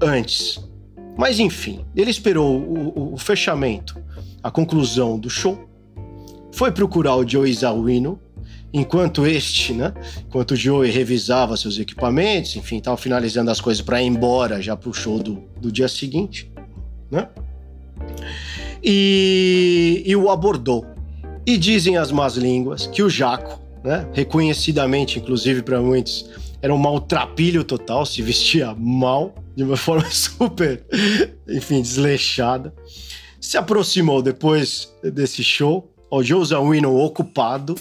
antes. 0.00 0.64
Mas 1.16 1.38
enfim, 1.38 1.84
ele 1.96 2.10
esperou 2.10 2.58
o, 2.58 3.14
o, 3.14 3.18
fechamento, 3.18 4.00
a 4.42 4.50
conclusão 4.50 5.18
do 5.18 5.28
show, 5.28 5.68
foi 6.52 6.70
procurar 6.70 7.16
o 7.16 7.28
Joey 7.28 7.52
Zawino, 7.52 8.20
enquanto 8.72 9.26
este, 9.26 9.72
né, 9.72 9.92
enquanto 10.26 10.52
o 10.52 10.56
Joey 10.56 10.90
revisava 10.90 11.56
seus 11.56 11.78
equipamentos, 11.78 12.54
enfim, 12.56 12.78
estava 12.78 12.96
finalizando 12.96 13.50
as 13.50 13.60
coisas 13.60 13.82
para 13.82 14.00
ir 14.00 14.06
embora 14.06 14.62
já 14.62 14.76
para 14.76 14.90
o 14.90 14.94
show 14.94 15.18
do, 15.18 15.42
do 15.60 15.72
dia 15.72 15.88
seguinte, 15.88 16.50
né? 17.10 17.28
E, 18.82 20.04
e 20.06 20.14
o 20.14 20.30
abordou. 20.30 20.86
E 21.44 21.56
dizem 21.56 21.96
as 21.96 22.12
más 22.12 22.36
línguas 22.36 22.86
que 22.86 23.02
o 23.02 23.10
Jaco 23.10 23.60
né? 23.82 24.08
reconhecidamente, 24.12 25.18
inclusive 25.18 25.62
para 25.62 25.80
muitos, 25.80 26.28
era 26.60 26.74
um 26.74 26.78
maltrapilho 26.78 27.62
total, 27.62 28.04
se 28.04 28.20
vestia 28.22 28.74
mal, 28.74 29.34
de 29.56 29.62
uma 29.62 29.76
forma 29.78 30.10
super, 30.10 30.84
enfim, 31.48 31.80
desleixada. 31.80 32.72
Se 33.40 33.56
aproximou 33.56 34.20
depois 34.20 34.92
desse 35.02 35.44
show 35.44 35.92
ao 36.10 36.22
Joe 36.22 36.44
Zawino 36.44 36.96
ocupado 36.96 37.76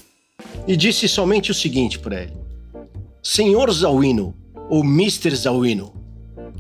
e 0.68 0.76
disse 0.76 1.08
somente 1.08 1.50
o 1.50 1.54
seguinte 1.54 1.98
para 1.98 2.24
ele: 2.24 2.34
Senhor 3.24 3.72
Zawino, 3.72 4.36
ou 4.70 4.84
Mr. 4.84 5.36
Zawino, 5.36 5.94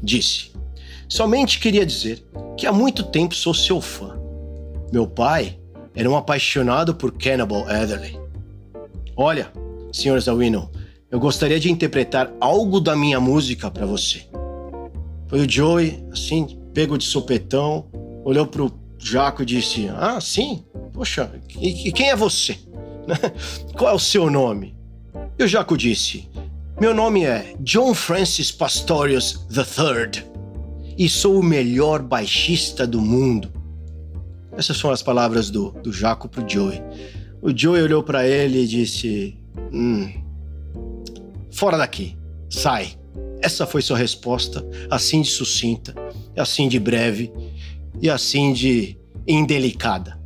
disse, 0.01 0.51
somente 1.07 1.59
queria 1.59 1.85
dizer 1.85 2.25
que 2.57 2.65
há 2.65 2.71
muito 2.71 3.03
tempo 3.03 3.35
sou 3.35 3.53
seu 3.53 3.79
fã. 3.79 4.17
Meu 4.91 5.05
pai 5.05 5.59
era 5.93 6.09
um 6.09 6.15
apaixonado 6.15 6.95
por 6.95 7.11
Cannibal 7.11 7.67
Adderley 7.67 8.16
Olha, 9.19 9.51
Sr. 9.91 10.19
Zawino, 10.21 10.69
eu 11.09 11.19
gostaria 11.19 11.59
de 11.59 11.71
interpretar 11.71 12.31
algo 12.39 12.79
da 12.79 12.95
minha 12.95 13.19
música 13.19 13.71
para 13.71 13.83
você. 13.83 14.27
Foi 15.27 15.39
o 15.39 15.49
Joey, 15.49 16.05
assim, 16.11 16.59
pego 16.71 16.99
de 16.99 17.03
sopetão, 17.03 17.87
olhou 18.23 18.45
pro 18.45 18.71
Jaco 18.99 19.41
e 19.41 19.45
disse: 19.45 19.89
Ah, 19.89 20.21
sim? 20.21 20.63
Poxa, 20.93 21.31
e, 21.59 21.87
e 21.87 21.91
quem 21.91 22.11
é 22.11 22.15
você? 22.15 22.59
Qual 23.75 23.89
é 23.89 23.95
o 23.95 23.99
seu 23.99 24.29
nome? 24.29 24.77
E 25.39 25.43
o 25.43 25.47
Jaco 25.47 25.75
disse: 25.75 26.29
Meu 26.79 26.93
nome 26.93 27.23
é 27.23 27.55
John 27.61 27.95
Francis 27.95 28.51
Pastorius 28.51 29.47
III 29.49 30.23
e 30.95 31.09
sou 31.09 31.39
o 31.39 31.43
melhor 31.43 32.03
baixista 32.03 32.85
do 32.85 33.01
mundo. 33.01 33.51
Essas 34.55 34.77
são 34.77 34.91
as 34.91 35.01
palavras 35.01 35.49
do, 35.49 35.71
do 35.81 35.91
Jaco 35.91 36.29
pro 36.29 36.47
Joey. 36.47 36.83
O 37.41 37.55
Joey 37.55 37.81
olhou 37.81 38.03
para 38.03 38.27
ele 38.27 38.63
e 38.63 38.67
disse: 38.67 39.37
Hum, 39.71 40.11
fora 41.51 41.77
daqui, 41.77 42.17
sai. 42.49 42.95
Essa 43.41 43.67
foi 43.67 43.81
sua 43.81 43.97
resposta, 43.97 44.65
assim 44.89 45.21
de 45.21 45.29
sucinta, 45.29 45.93
assim 46.35 46.67
de 46.67 46.79
breve 46.79 47.31
e 48.01 48.09
assim 48.09 48.51
de 48.51 48.97
indelicada. 49.27 50.19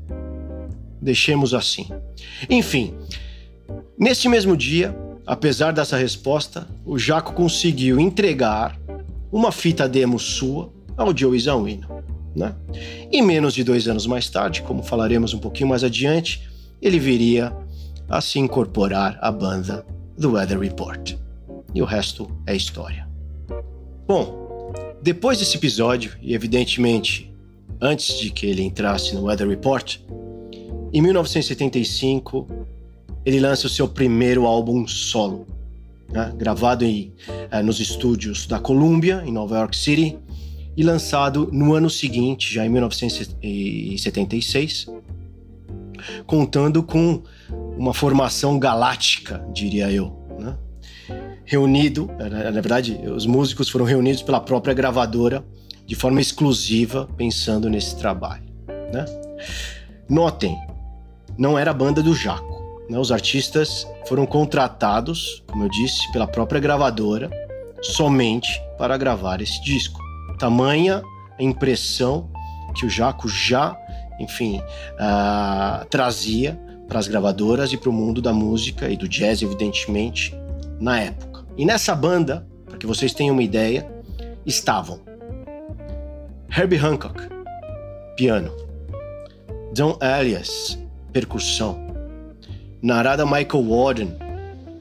Deixemos 1.02 1.54
assim. 1.54 1.88
Enfim, 2.50 2.94
neste 3.98 4.30
mesmo 4.30 4.56
dia, 4.56 4.96
apesar 5.26 5.72
dessa 5.72 5.98
resposta, 5.98 6.68
o 6.86 6.98
Jaco 6.98 7.34
conseguiu 7.34 8.00
entregar 8.00 8.80
uma 9.32 9.52
fita 9.52 9.90
demo 9.90 10.20
sua 10.20 10.72
ao 10.96 11.16
Joey 11.16 11.40
Zawino. 11.40 11.88
Né? 12.36 12.56
E 13.12 13.22
menos 13.22 13.54
de 13.54 13.64
dois 13.64 13.88
anos 13.88 14.06
mais 14.06 14.30
tarde, 14.30 14.62
como 14.62 14.84
falaremos 14.84 15.34
um 15.34 15.40
pouquinho 15.40 15.68
mais 15.68 15.84
adiante, 15.84 16.50
ele 16.82 17.00
viria 17.00 17.56
a 18.10 18.20
se 18.20 18.40
incorporar 18.40 19.18
à 19.22 19.32
banda 19.32 19.86
do 20.18 20.34
Weather 20.34 20.60
Report. 20.60 21.16
E 21.74 21.82
o 21.82 21.86
resto 21.86 22.30
é 22.46 22.56
história. 22.56 23.08
Bom, 24.08 24.74
depois 25.02 25.40
desse 25.40 25.58
episódio, 25.58 26.12
e 26.22 26.34
evidentemente 26.34 27.34
antes 27.80 28.20
de 28.20 28.30
que 28.30 28.46
ele 28.46 28.62
entrasse 28.62 29.16
no 29.16 29.24
Weather 29.24 29.48
Report, 29.48 30.00
em 30.94 31.02
1975 31.02 32.48
ele 33.26 33.40
lança 33.40 33.68
o 33.68 33.70
seu 33.70 33.88
primeiro 33.88 34.46
álbum 34.46 34.86
solo, 34.88 35.48
né, 36.10 36.34
gravado 36.36 36.84
em, 36.84 37.14
uh, 37.52 37.64
nos 37.64 37.80
estúdios 37.80 38.46
da 38.46 38.60
Columbia, 38.60 39.24
em 39.26 39.32
Nova 39.32 39.58
York 39.58 39.78
City, 39.78 40.20
e 40.76 40.84
lançado 40.84 41.50
no 41.52 41.74
ano 41.74 41.90
seguinte, 41.90 42.54
já 42.54 42.66
em 42.66 42.70
1976, 42.70 44.88
contando 46.26 46.84
com 46.84 47.22
uma 47.78 47.94
formação 47.94 48.60
galáctica, 48.60 49.46
diria 49.54 49.92
eu. 49.92 50.16
Né? 50.40 50.58
Reunido, 51.46 52.10
na 52.18 52.62
verdade, 52.62 53.00
os 53.08 53.26
músicos 53.26 53.70
foram 53.70 53.86
reunidos 53.86 54.22
pela 54.22 54.40
própria 54.40 54.74
gravadora 54.74 55.44
de 55.86 55.96
forma 55.96 56.22
exclusiva, 56.22 57.10
pensando 57.18 57.70
nesse 57.70 57.98
trabalho. 57.98 58.46
Né? 58.94 59.06
Notem, 60.10 60.58
não 61.38 61.58
era 61.58 61.72
a 61.72 61.74
banda 61.74 62.02
do 62.02 62.14
Jaco. 62.14 62.86
Né? 62.90 62.98
Os 62.98 63.12
artistas 63.12 63.88
foram 64.08 64.26
contratados, 64.26 65.44
como 65.48 65.64
eu 65.64 65.70
disse, 65.70 66.12
pela 66.12 66.28
própria 66.28 66.60
gravadora, 66.62 67.30
somente 67.82 68.50
para 68.78 68.98
gravar 68.98 69.42
esse 69.42 69.62
disco. 69.64 70.00
Tamanha 70.40 71.02
a 71.40 71.44
impressão 71.44 72.30
que 72.76 72.86
o 72.86 72.90
Jaco 72.90 73.28
já, 73.28 73.78
enfim, 74.22 74.60
uh, 74.60 75.86
trazia 75.90 76.60
para 76.88 77.00
as 77.00 77.08
gravadoras 77.08 77.72
e 77.72 77.78
para 77.78 77.90
o 77.90 77.94
mundo 77.94 78.22
da 78.22 78.34
música 78.34 78.90
e 78.90 78.98
do 78.98 79.08
jazz, 79.08 79.42
evidentemente, 79.42 80.36
na 80.80 81.00
época. 81.00 81.46
E 81.58 81.66
nessa 81.66 81.96
banda, 81.96 82.46
para 82.66 82.78
que 82.78 82.86
vocês 82.86 83.14
tenham 83.14 83.34
uma 83.34 83.44
ideia, 83.44 83.90
estavam 84.46 85.00
Herbie 86.56 86.78
Hancock, 86.78 87.22
piano, 88.18 88.52
John 89.74 89.98
Elias, 90.02 90.78
percussão, 91.14 91.80
Narada 92.82 93.26
Michael 93.26 93.70
Warden, 93.70 94.14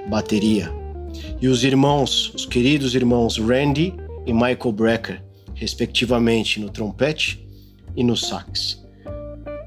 bateria, 0.09 0.73
e 1.41 1.49
os 1.49 1.63
irmãos, 1.63 2.35
os 2.35 2.45
queridos 2.45 2.95
irmãos 2.95 3.39
Randy 3.39 3.95
e 4.27 4.33
Michael 4.33 4.73
Brecker, 4.73 5.23
respectivamente 5.55 6.59
no 6.59 6.71
trompete 6.71 7.47
e 7.95 8.03
no 8.03 8.17
sax. 8.17 8.80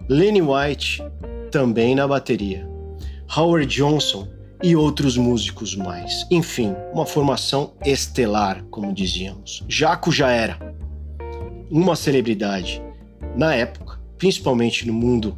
Lenny 0.09 0.41
White, 0.41 1.03
também 1.51 1.95
na 1.95 2.07
bateria. 2.07 2.67
Howard 3.35 3.67
Johnson 3.67 4.27
e 4.61 4.75
outros 4.75 5.17
músicos 5.17 5.75
mais. 5.75 6.25
Enfim, 6.29 6.75
uma 6.93 7.05
formação 7.05 7.73
estelar, 7.85 8.63
como 8.71 8.93
dizíamos. 8.93 9.63
Jaco 9.67 10.11
já 10.11 10.29
era 10.29 10.57
uma 11.69 11.95
celebridade 11.95 12.81
na 13.35 13.55
época, 13.55 13.99
principalmente 14.17 14.85
no 14.85 14.93
mundo 14.93 15.35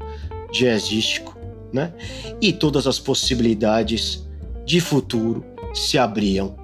jazzístico 0.52 1.36
né? 1.76 1.94
E 2.42 2.54
todas 2.54 2.88
as 2.88 2.98
possibilidades 2.98 4.26
de 4.66 4.80
futuro 4.80 5.44
se 5.74 5.98
abriam 5.98 6.56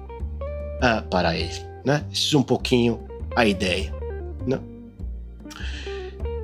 uh, 0.78 1.06
para 1.10 1.36
ele, 1.36 1.60
né? 1.84 2.04
Isso 2.10 2.34
é 2.34 2.40
um 2.40 2.42
pouquinho 2.42 2.98
a 3.36 3.44
ideia, 3.44 3.94
né? 4.46 4.58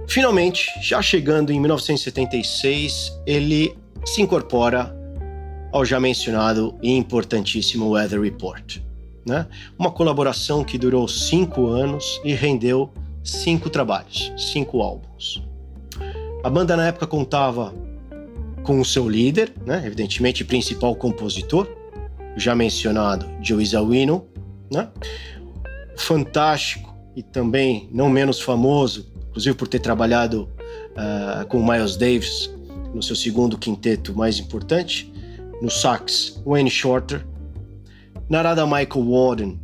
Finalmente, 0.08 0.70
já 0.80 1.02
chegando 1.02 1.52
em 1.52 1.60
1976, 1.60 3.12
ele 3.26 3.76
se 4.06 4.22
incorpora 4.22 4.96
ao 5.70 5.84
já 5.84 6.00
mencionado 6.00 6.74
e 6.82 6.90
importantíssimo 6.90 7.90
Weather 7.90 8.22
Report. 8.22 8.78
Né? 9.26 9.46
Uma 9.78 9.90
colaboração 9.90 10.64
que 10.64 10.78
durou 10.78 11.06
cinco 11.06 11.66
anos 11.66 12.20
e 12.24 12.32
rendeu 12.32 12.90
cinco 13.22 13.68
trabalhos, 13.68 14.32
cinco 14.38 14.80
álbuns. 14.80 15.42
A 16.42 16.48
banda 16.48 16.74
na 16.74 16.86
época 16.86 17.06
contava 17.06 17.74
com 18.62 18.80
o 18.80 18.84
seu 18.84 19.06
líder, 19.08 19.52
né, 19.66 19.82
evidentemente 19.84 20.44
principal 20.44 20.94
compositor, 20.94 21.68
já 22.36 22.54
mencionado 22.54 23.28
Joe 23.42 23.64
Zawinul, 23.64 24.26
né, 24.70 24.88
fantástico 25.96 26.94
e 27.14 27.22
também 27.22 27.88
não 27.92 28.08
menos 28.08 28.40
famoso, 28.40 29.17
inclusive 29.38 29.56
por 29.56 29.68
ter 29.68 29.78
trabalhado 29.78 30.48
uh, 30.96 31.46
com 31.46 31.64
Miles 31.64 31.96
Davis 31.96 32.50
no 32.92 33.00
seu 33.00 33.14
segundo 33.14 33.56
quinteto 33.56 34.12
mais 34.12 34.40
importante, 34.40 35.12
no 35.62 35.70
sax 35.70 36.42
Wayne 36.44 36.68
Shorter, 36.68 37.24
Narada 38.28 38.66
Michael 38.66 39.08
Warden 39.08 39.60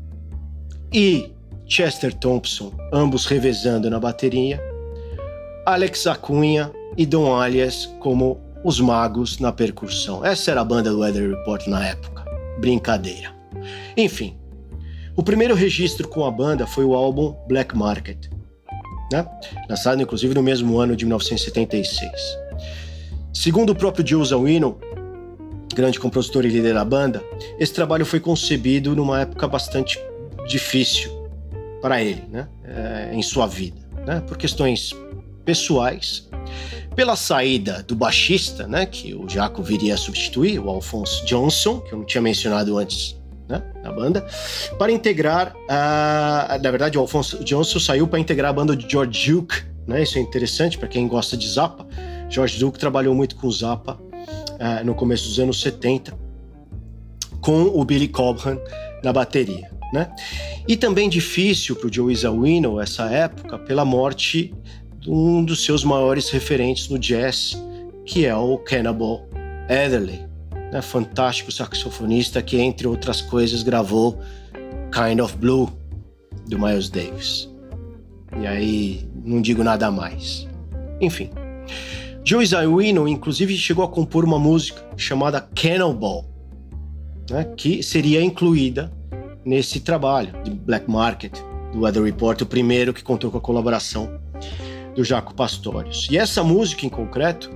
e 0.92 1.32
Chester 1.66 2.14
Thompson, 2.14 2.72
ambos 2.92 3.26
revezando 3.26 3.90
na 3.90 3.98
bateria, 3.98 4.60
Alex 5.66 6.06
Acunha 6.06 6.70
e 6.96 7.04
Don 7.04 7.34
Alias 7.34 7.86
como 7.98 8.40
os 8.62 8.78
magos 8.78 9.40
na 9.40 9.50
percussão. 9.50 10.24
Essa 10.24 10.52
era 10.52 10.60
a 10.60 10.64
banda 10.64 10.90
do 10.90 11.00
Weather 11.00 11.30
Report 11.30 11.66
na 11.66 11.84
época. 11.84 12.24
Brincadeira. 12.60 13.34
Enfim, 13.96 14.36
o 15.16 15.22
primeiro 15.22 15.54
registro 15.54 16.06
com 16.06 16.24
a 16.24 16.30
banda 16.30 16.64
foi 16.64 16.84
o 16.84 16.94
álbum 16.94 17.34
Black 17.48 17.76
Market, 17.76 18.28
né? 19.12 19.26
lançado 19.68 20.00
inclusive 20.02 20.34
no 20.34 20.42
mesmo 20.42 20.78
ano 20.78 20.96
de 20.96 21.04
1976. 21.04 22.10
Segundo 23.32 23.70
o 23.70 23.74
próprio 23.74 24.06
Joe 24.06 24.24
Zawinul, 24.24 24.78
grande 25.74 25.98
compositor 25.98 26.44
e 26.44 26.48
líder 26.48 26.74
da 26.74 26.84
banda, 26.84 27.22
esse 27.58 27.72
trabalho 27.72 28.06
foi 28.06 28.20
concebido 28.20 28.94
numa 28.94 29.22
época 29.22 29.48
bastante 29.48 29.98
difícil 30.46 31.10
para 31.80 32.02
ele, 32.02 32.22
né? 32.30 32.48
É, 32.64 33.14
em 33.14 33.22
sua 33.22 33.46
vida, 33.46 33.80
né? 34.06 34.22
por 34.26 34.38
questões 34.38 34.92
pessoais 35.44 36.28
pela 36.94 37.16
saída 37.16 37.82
do 37.82 37.96
baixista, 37.96 38.66
né, 38.68 38.86
que 38.86 39.14
o 39.14 39.28
Jaco 39.28 39.62
viria 39.62 39.94
a 39.94 39.96
substituir, 39.96 40.60
o 40.60 40.70
Alphonse 40.70 41.24
Johnson, 41.26 41.80
que 41.80 41.92
eu 41.92 41.98
não 41.98 42.06
tinha 42.06 42.22
mencionado 42.22 42.78
antes 42.78 43.16
né, 43.48 43.62
na 43.82 43.92
banda, 43.92 44.26
para 44.78 44.90
integrar 44.92 45.54
a. 45.68 46.58
Na 46.62 46.70
verdade, 46.70 46.96
o 46.96 47.00
Alphonse 47.00 47.42
Johnson 47.44 47.78
saiu 47.78 48.08
para 48.08 48.18
integrar 48.18 48.50
a 48.50 48.52
banda 48.52 48.76
de 48.76 48.88
George 48.88 49.30
Duke, 49.30 49.62
né, 49.86 50.02
isso 50.02 50.18
é 50.18 50.20
interessante 50.20 50.78
para 50.78 50.88
quem 50.88 51.06
gosta 51.06 51.36
de 51.36 51.48
Zappa. 51.48 51.86
George 52.28 52.58
Duke 52.58 52.78
trabalhou 52.78 53.14
muito 53.14 53.36
com 53.36 53.50
Zappa 53.50 53.98
uh, 54.00 54.84
no 54.84 54.94
começo 54.94 55.28
dos 55.28 55.38
anos 55.38 55.60
70, 55.60 56.16
com 57.40 57.62
o 57.64 57.84
Billy 57.84 58.08
Cobham 58.08 58.60
na 59.02 59.12
bateria. 59.12 59.70
Né? 59.92 60.10
E 60.66 60.76
também 60.76 61.08
difícil 61.08 61.76
para 61.76 61.86
o 61.86 61.92
Joey 61.92 62.16
Zawinul 62.16 62.80
essa 62.80 63.04
época 63.04 63.58
pela 63.58 63.84
morte 63.84 64.52
um 65.06 65.44
dos 65.44 65.64
seus 65.64 65.84
maiores 65.84 66.30
referentes 66.30 66.88
no 66.88 66.98
jazz, 66.98 67.56
que 68.06 68.24
é 68.26 68.34
o 68.34 68.58
Cannibal 68.58 69.28
Adderley, 69.68 70.26
né? 70.74 70.82
fantástico 70.82 71.52
saxofonista 71.52 72.42
que, 72.42 72.60
entre 72.60 72.88
outras 72.88 73.20
coisas, 73.22 73.62
gravou 73.62 74.20
Kind 74.92 75.20
of 75.20 75.36
Blue, 75.36 75.72
do 76.48 76.58
Miles 76.58 76.90
Davis. 76.90 77.48
E 78.40 78.46
aí, 78.46 79.08
não 79.24 79.40
digo 79.40 79.62
nada 79.62 79.88
mais. 79.90 80.48
Enfim, 81.00 81.30
Joe 82.24 82.44
Zawinul, 82.44 83.06
inclusive, 83.06 83.56
chegou 83.56 83.84
a 83.84 83.88
compor 83.88 84.24
uma 84.24 84.38
música 84.38 84.84
chamada 84.96 85.40
Cannibal, 85.40 86.24
né? 87.30 87.44
que 87.56 87.80
seria 87.80 88.20
incluída 88.20 88.92
nesse 89.44 89.78
trabalho 89.78 90.32
de 90.42 90.50
Black 90.50 90.90
Market, 90.90 91.38
do 91.72 91.82
Weather 91.82 92.02
Report, 92.02 92.40
o 92.40 92.46
primeiro 92.46 92.92
que 92.92 93.02
contou 93.02 93.30
com 93.30 93.38
a 93.38 93.40
colaboração 93.40 94.20
do 94.96 95.04
Jaco 95.04 95.34
Pastorius. 95.34 96.08
E 96.10 96.18
essa 96.18 96.42
música 96.42 96.84
em 96.84 96.88
concreto, 96.88 97.48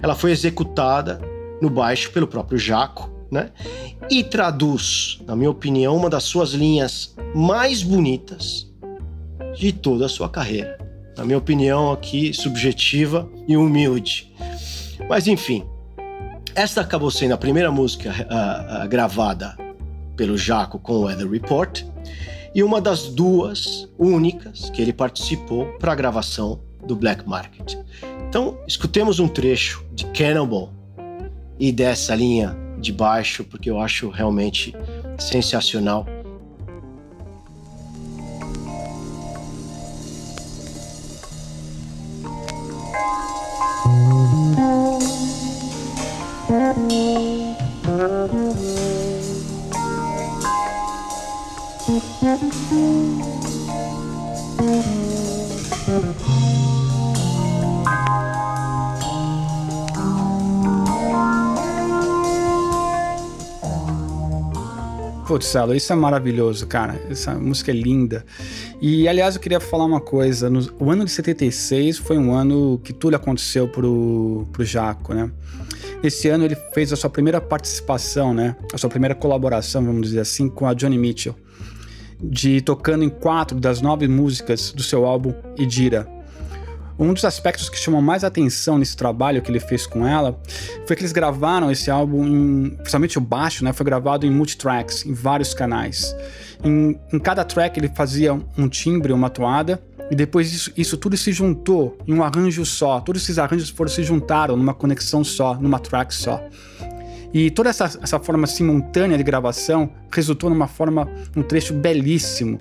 ela 0.00 0.14
foi 0.14 0.30
executada 0.30 1.20
no 1.62 1.70
baixo 1.70 2.10
pelo 2.10 2.26
próprio 2.26 2.58
Jaco, 2.58 3.08
né? 3.30 3.50
E 4.10 4.24
traduz, 4.24 5.20
na 5.24 5.36
minha 5.36 5.48
opinião, 5.48 5.96
uma 5.96 6.10
das 6.10 6.24
suas 6.24 6.50
linhas 6.50 7.14
mais 7.32 7.84
bonitas 7.84 8.68
de 9.54 9.72
toda 9.72 10.06
a 10.06 10.08
sua 10.08 10.28
carreira. 10.28 10.76
Na 11.16 11.24
minha 11.24 11.38
opinião, 11.38 11.92
aqui 11.92 12.34
subjetiva 12.34 13.30
e 13.46 13.56
humilde. 13.56 14.34
Mas 15.08 15.28
enfim, 15.28 15.64
esta 16.52 16.80
acabou 16.80 17.12
sendo 17.12 17.32
a 17.32 17.38
primeira 17.38 17.70
música 17.70 18.10
uh, 18.10 18.84
uh, 18.84 18.88
gravada 18.88 19.56
pelo 20.16 20.36
Jaco 20.36 20.80
com 20.80 20.94
o 20.94 21.02
Weather 21.02 21.30
Report 21.30 21.84
e 22.52 22.62
uma 22.62 22.80
das 22.80 23.06
duas 23.06 23.88
únicas 23.96 24.68
que 24.70 24.82
ele 24.82 24.92
participou 24.92 25.66
para 25.78 25.92
a 25.92 25.94
gravação 25.94 26.60
do 26.84 26.96
black 26.96 27.26
market. 27.26 27.76
Então, 28.28 28.58
escutemos 28.66 29.20
um 29.20 29.28
trecho 29.28 29.84
de 29.92 30.06
Cannibal 30.06 30.81
e 31.62 31.70
dessa 31.70 32.12
linha 32.12 32.56
de 32.76 32.92
baixo, 32.92 33.44
porque 33.44 33.70
eu 33.70 33.78
acho 33.78 34.08
realmente 34.08 34.74
sensacional. 35.16 36.04
Salo, 65.40 65.74
isso 65.74 65.92
é 65.92 65.96
maravilhoso, 65.96 66.66
cara. 66.66 67.00
Essa 67.08 67.34
música 67.34 67.70
é 67.70 67.74
linda. 67.74 68.24
E, 68.80 69.08
aliás, 69.08 69.36
eu 69.36 69.40
queria 69.40 69.60
falar 69.60 69.84
uma 69.84 70.00
coisa. 70.00 70.50
No, 70.50 70.60
o 70.78 70.90
ano 70.90 71.04
de 71.04 71.10
76 71.10 71.98
foi 71.98 72.18
um 72.18 72.34
ano 72.34 72.80
que 72.82 72.92
tudo 72.92 73.14
aconteceu 73.14 73.68
pro, 73.68 74.46
pro 74.52 74.64
Jaco, 74.64 75.14
né? 75.14 75.30
Esse 76.02 76.28
ano 76.28 76.44
ele 76.44 76.56
fez 76.74 76.92
a 76.92 76.96
sua 76.96 77.08
primeira 77.08 77.40
participação, 77.40 78.34
né? 78.34 78.56
A 78.74 78.78
sua 78.78 78.90
primeira 78.90 79.14
colaboração, 79.14 79.84
vamos 79.84 80.02
dizer 80.08 80.20
assim, 80.20 80.48
com 80.48 80.66
a 80.66 80.74
Johnny 80.74 80.98
Mitchell. 80.98 81.36
De 82.20 82.60
tocando 82.60 83.04
em 83.04 83.08
quatro 83.08 83.58
das 83.58 83.80
nove 83.80 84.08
músicas 84.08 84.72
do 84.72 84.82
seu 84.82 85.06
álbum 85.06 85.32
Idira. 85.56 86.06
Um 87.02 87.12
dos 87.12 87.24
aspectos 87.24 87.68
que 87.68 87.78
chamou 87.78 88.00
mais 88.00 88.22
atenção 88.22 88.78
nesse 88.78 88.96
trabalho 88.96 89.42
que 89.42 89.50
ele 89.50 89.58
fez 89.58 89.86
com 89.86 90.06
ela 90.06 90.40
foi 90.86 90.94
que 90.94 91.02
eles 91.02 91.12
gravaram 91.12 91.70
esse 91.70 91.90
álbum, 91.90 92.24
em, 92.24 92.70
principalmente 92.76 93.18
o 93.18 93.20
baixo, 93.20 93.64
né? 93.64 93.72
Foi 93.72 93.84
gravado 93.84 94.24
em 94.24 94.30
multitracks, 94.30 95.04
em 95.04 95.12
vários 95.12 95.52
canais. 95.52 96.14
Em, 96.62 96.98
em 97.12 97.18
cada 97.18 97.44
track 97.44 97.78
ele 97.78 97.88
fazia 97.88 98.32
um 98.56 98.68
timbre, 98.68 99.12
uma 99.12 99.28
toada, 99.28 99.82
e 100.10 100.14
depois 100.14 100.52
isso, 100.52 100.72
isso, 100.76 100.96
tudo 100.96 101.16
se 101.16 101.32
juntou 101.32 101.98
em 102.06 102.14
um 102.14 102.22
arranjo 102.22 102.64
só. 102.64 103.00
Todos 103.00 103.22
esses 103.22 103.38
arranjos 103.38 103.70
foram 103.70 103.90
se 103.90 104.02
juntaram 104.02 104.56
numa 104.56 104.74
conexão 104.74 105.24
só, 105.24 105.54
numa 105.54 105.78
track 105.78 106.14
só. 106.14 106.40
E 107.32 107.50
toda 107.50 107.70
essa, 107.70 107.98
essa 108.02 108.20
forma 108.20 108.46
simultânea 108.46 109.16
de 109.16 109.24
gravação 109.24 109.90
resultou 110.10 110.50
numa 110.50 110.68
forma, 110.68 111.08
um 111.34 111.42
trecho 111.42 111.72
belíssimo 111.72 112.58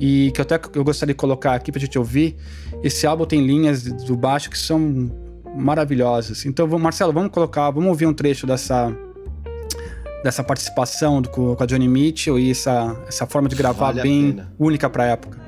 e 0.00 0.32
que 0.32 0.40
eu 0.40 0.42
até 0.42 0.60
eu 0.74 0.82
gostaria 0.82 1.14
de 1.14 1.18
colocar 1.18 1.54
aqui 1.54 1.70
pra 1.70 1.80
gente 1.80 1.96
ouvir. 1.96 2.36
Esse 2.82 3.06
álbum 3.06 3.24
tem 3.24 3.44
linhas 3.44 3.82
do 3.82 4.16
baixo 4.16 4.50
que 4.50 4.58
são 4.58 5.10
maravilhosas. 5.56 6.46
Então, 6.46 6.66
Marcelo, 6.78 7.12
vamos 7.12 7.30
colocar, 7.30 7.70
vamos 7.70 7.88
ouvir 7.88 8.06
um 8.06 8.14
trecho 8.14 8.46
dessa 8.46 8.94
dessa 10.22 10.42
participação 10.42 11.22
do, 11.22 11.28
com 11.28 11.56
a 11.58 11.66
Johnny 11.66 11.86
Mitchell 11.88 12.38
e 12.38 12.50
essa, 12.50 12.96
essa 13.06 13.26
forma 13.26 13.48
de 13.48 13.54
gravar 13.54 13.92
vale 13.92 14.02
bem 14.02 14.42
única 14.58 14.90
para 14.90 15.04
a 15.04 15.06
época. 15.06 15.38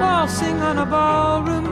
Waltzing 0.00 0.60
on 0.60 0.78
a 0.78 0.84
ballroom 0.84 1.67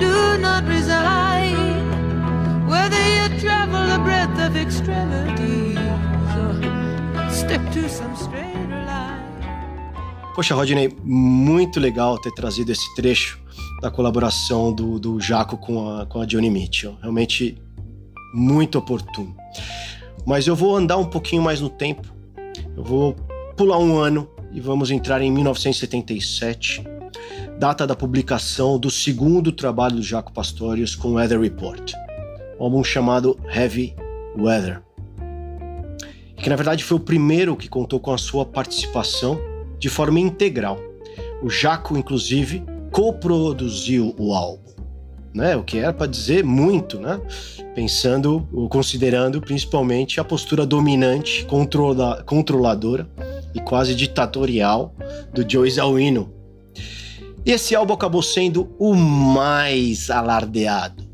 do 0.00 0.38
not 0.38 0.66
reside, 0.66 1.54
whether 2.66 2.96
you 2.96 3.38
travel 3.38 3.86
the 3.86 3.98
breadth 4.02 4.38
of 4.40 4.56
extremities 4.56 5.78
or 6.36 7.30
step 7.30 7.60
to 7.72 7.88
some 7.88 8.16
straighter 8.16 8.82
line. 8.86 9.20
Poxa, 10.34 10.54
Rodney, 10.54 10.88
muito 11.04 11.78
legal 11.78 12.18
ter 12.18 12.32
trazido 12.32 12.72
esse 12.72 12.94
trecho 12.94 13.38
da 13.82 13.90
colaboração 13.90 14.72
do, 14.72 14.98
do 14.98 15.20
Jaco 15.20 15.56
com 15.56 15.90
a, 15.90 16.06
com 16.06 16.20
a 16.20 16.26
Johnny 16.26 16.50
Mitchell. 16.50 16.96
Realmente 17.00 17.60
muito 18.34 18.78
oportuno. 18.78 19.36
Mas 20.26 20.46
eu 20.46 20.56
vou 20.56 20.76
andar 20.76 20.96
um 20.96 21.04
pouquinho 21.04 21.42
mais 21.42 21.60
no 21.60 21.68
tempo. 21.68 22.08
Eu 22.76 22.82
vou 22.82 23.14
pular 23.56 23.78
um 23.78 23.98
ano 23.98 24.28
e 24.52 24.60
vamos 24.60 24.90
entrar 24.90 25.20
em 25.20 25.30
1977 25.30 26.99
data 27.60 27.86
da 27.86 27.94
publicação 27.94 28.78
do 28.78 28.90
segundo 28.90 29.52
trabalho 29.52 29.96
do 29.96 30.02
Jaco 30.02 30.32
Pastorius 30.32 30.96
com 30.96 31.12
Weather 31.12 31.38
Report, 31.38 31.92
um 32.58 32.64
álbum 32.64 32.82
chamado 32.82 33.38
Heavy 33.54 33.94
Weather, 34.34 34.80
que 36.38 36.48
na 36.48 36.56
verdade 36.56 36.82
foi 36.82 36.96
o 36.96 37.00
primeiro 37.00 37.54
que 37.54 37.68
contou 37.68 38.00
com 38.00 38.14
a 38.14 38.16
sua 38.16 38.46
participação 38.46 39.38
de 39.78 39.90
forma 39.90 40.18
integral. 40.18 40.80
O 41.42 41.50
Jaco, 41.50 41.98
inclusive, 41.98 42.64
coproduziu 42.90 44.14
o 44.18 44.32
álbum, 44.32 44.72
né? 45.34 45.54
O 45.54 45.62
que 45.62 45.76
era 45.76 45.92
para 45.92 46.06
dizer 46.06 46.42
muito, 46.42 46.98
né? 46.98 47.20
Pensando 47.74 48.48
considerando 48.70 49.38
principalmente 49.38 50.18
a 50.18 50.24
postura 50.24 50.64
dominante, 50.64 51.44
controla, 51.44 52.22
controladora 52.22 53.06
e 53.54 53.60
quase 53.60 53.94
ditatorial 53.94 54.94
do 55.34 55.44
Joe 55.46 55.70
Zawinul 55.70 56.39
e 56.39 56.39
esse 57.44 57.74
álbum 57.74 57.94
acabou 57.94 58.22
sendo 58.22 58.74
o 58.78 58.94
mais 58.94 60.10
alardeado, 60.10 61.08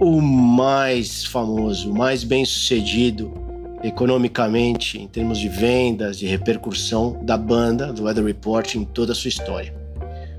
o 0.00 0.20
mais 0.20 1.24
famoso, 1.24 1.90
o 1.90 1.94
mais 1.96 2.22
bem 2.22 2.44
sucedido 2.44 3.32
economicamente, 3.82 4.98
em 4.98 5.06
termos 5.06 5.38
de 5.38 5.48
vendas 5.48 6.22
e 6.22 6.26
repercussão 6.26 7.20
da 7.22 7.36
banda, 7.36 7.92
do 7.92 8.04
Weather 8.04 8.24
Report, 8.24 8.74
em 8.74 8.84
toda 8.84 9.12
a 9.12 9.14
sua 9.14 9.28
história. 9.28 9.74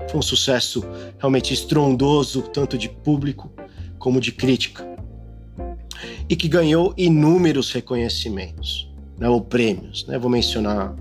Foi 0.08 0.18
um 0.18 0.22
sucesso 0.22 0.84
realmente 1.18 1.54
estrondoso, 1.54 2.42
tanto 2.42 2.76
de 2.76 2.88
público 2.88 3.50
como 3.98 4.20
de 4.20 4.32
crítica, 4.32 4.86
e 6.28 6.36
que 6.36 6.48
ganhou 6.48 6.94
inúmeros 6.96 7.72
reconhecimentos, 7.72 8.90
né, 9.18 9.28
ou 9.28 9.40
prêmios. 9.40 10.06
Né? 10.06 10.18
Vou 10.18 10.30
mencionar 10.30 10.94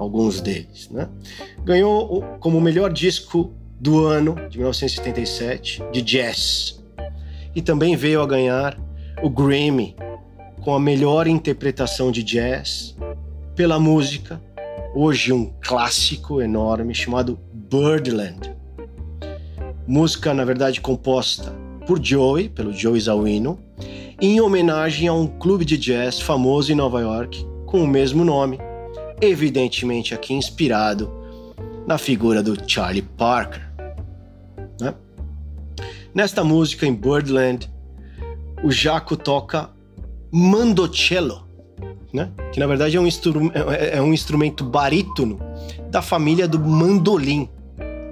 alguns 0.00 0.40
deles. 0.40 0.88
Né? 0.90 1.08
Ganhou 1.62 2.22
como 2.40 2.60
melhor 2.60 2.90
disco 2.90 3.52
do 3.78 4.06
ano 4.06 4.34
de 4.48 4.58
1977 4.58 5.82
de 5.92 6.02
jazz 6.02 6.82
e 7.54 7.60
também 7.60 7.96
veio 7.96 8.22
a 8.22 8.26
ganhar 8.26 8.78
o 9.22 9.28
Grammy 9.28 9.94
com 10.62 10.74
a 10.74 10.80
melhor 10.80 11.26
interpretação 11.26 12.10
de 12.10 12.22
jazz 12.22 12.96
pela 13.54 13.78
música, 13.78 14.40
hoje 14.94 15.32
um 15.32 15.52
clássico 15.60 16.40
enorme 16.40 16.94
chamado 16.94 17.38
Birdland. 17.52 18.54
Música, 19.86 20.32
na 20.32 20.44
verdade, 20.44 20.80
composta 20.80 21.52
por 21.86 22.02
Joey, 22.02 22.48
pelo 22.48 22.72
Joey 22.72 23.00
Zawinul, 23.00 23.58
em 24.20 24.40
homenagem 24.40 25.08
a 25.08 25.12
um 25.12 25.26
clube 25.26 25.64
de 25.64 25.76
jazz 25.76 26.20
famoso 26.20 26.70
em 26.70 26.74
Nova 26.74 27.00
York 27.00 27.44
com 27.66 27.82
o 27.82 27.86
mesmo 27.86 28.24
nome, 28.24 28.58
evidentemente 29.20 30.14
aqui 30.14 30.34
inspirado 30.34 31.10
na 31.86 31.98
figura 31.98 32.42
do 32.42 32.56
Charlie 32.66 33.02
Parker. 33.02 33.68
Né? 34.80 34.94
Nesta 36.14 36.42
música, 36.42 36.86
em 36.86 36.94
Birdland, 36.94 37.70
o 38.62 38.70
Jaco 38.70 39.16
toca 39.16 39.70
mandocello, 40.30 41.46
né? 42.12 42.30
que 42.52 42.60
na 42.60 42.66
verdade 42.66 42.96
é 42.96 43.00
um, 43.00 43.06
instru 43.06 43.50
é, 43.54 43.98
é 43.98 44.02
um 44.02 44.12
instrumento 44.12 44.64
barítono 44.64 45.38
da 45.90 46.02
família 46.02 46.46
do 46.46 46.58
mandolim. 46.58 47.48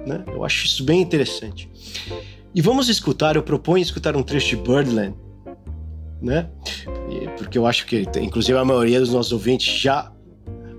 Né? 0.05 0.23
Eu 0.27 0.43
acho 0.43 0.65
isso 0.65 0.83
bem 0.83 1.01
interessante. 1.01 1.69
E 2.53 2.61
vamos 2.61 2.89
escutar, 2.89 3.35
eu 3.35 3.43
proponho 3.43 3.81
escutar 3.81 4.15
um 4.15 4.23
trecho 4.23 4.55
de 4.55 4.55
Birdland, 4.57 5.15
né? 6.21 6.49
Porque 7.37 7.57
eu 7.57 7.65
acho 7.65 7.85
que, 7.85 8.05
inclusive, 8.19 8.57
a 8.57 8.65
maioria 8.65 8.99
dos 8.99 9.13
nossos 9.13 9.31
ouvintes 9.31 9.79
já 9.79 10.11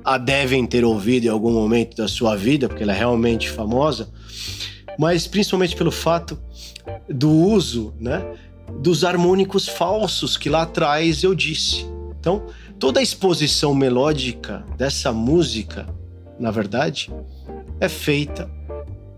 a 0.04 0.18
devem 0.18 0.66
ter 0.66 0.84
ouvido 0.84 1.26
em 1.26 1.28
algum 1.28 1.52
momento 1.52 1.96
da 1.96 2.08
sua 2.08 2.36
vida, 2.36 2.68
porque 2.68 2.82
ela 2.82 2.92
é 2.92 2.98
realmente 2.98 3.50
famosa, 3.50 4.08
mas 4.98 5.26
principalmente 5.26 5.76
pelo 5.76 5.90
fato 5.90 6.38
do 7.08 7.30
uso, 7.30 7.94
né, 7.98 8.22
dos 8.80 9.04
harmônicos 9.04 9.68
falsos 9.68 10.36
que 10.36 10.48
lá 10.48 10.62
atrás 10.62 11.22
eu 11.22 11.34
disse. 11.34 11.86
Então, 12.18 12.46
toda 12.78 13.00
a 13.00 13.02
exposição 13.02 13.74
melódica 13.74 14.64
dessa 14.76 15.12
música, 15.12 15.86
na 16.38 16.50
verdade, 16.50 17.10
é 17.80 17.88
feita 17.88 18.50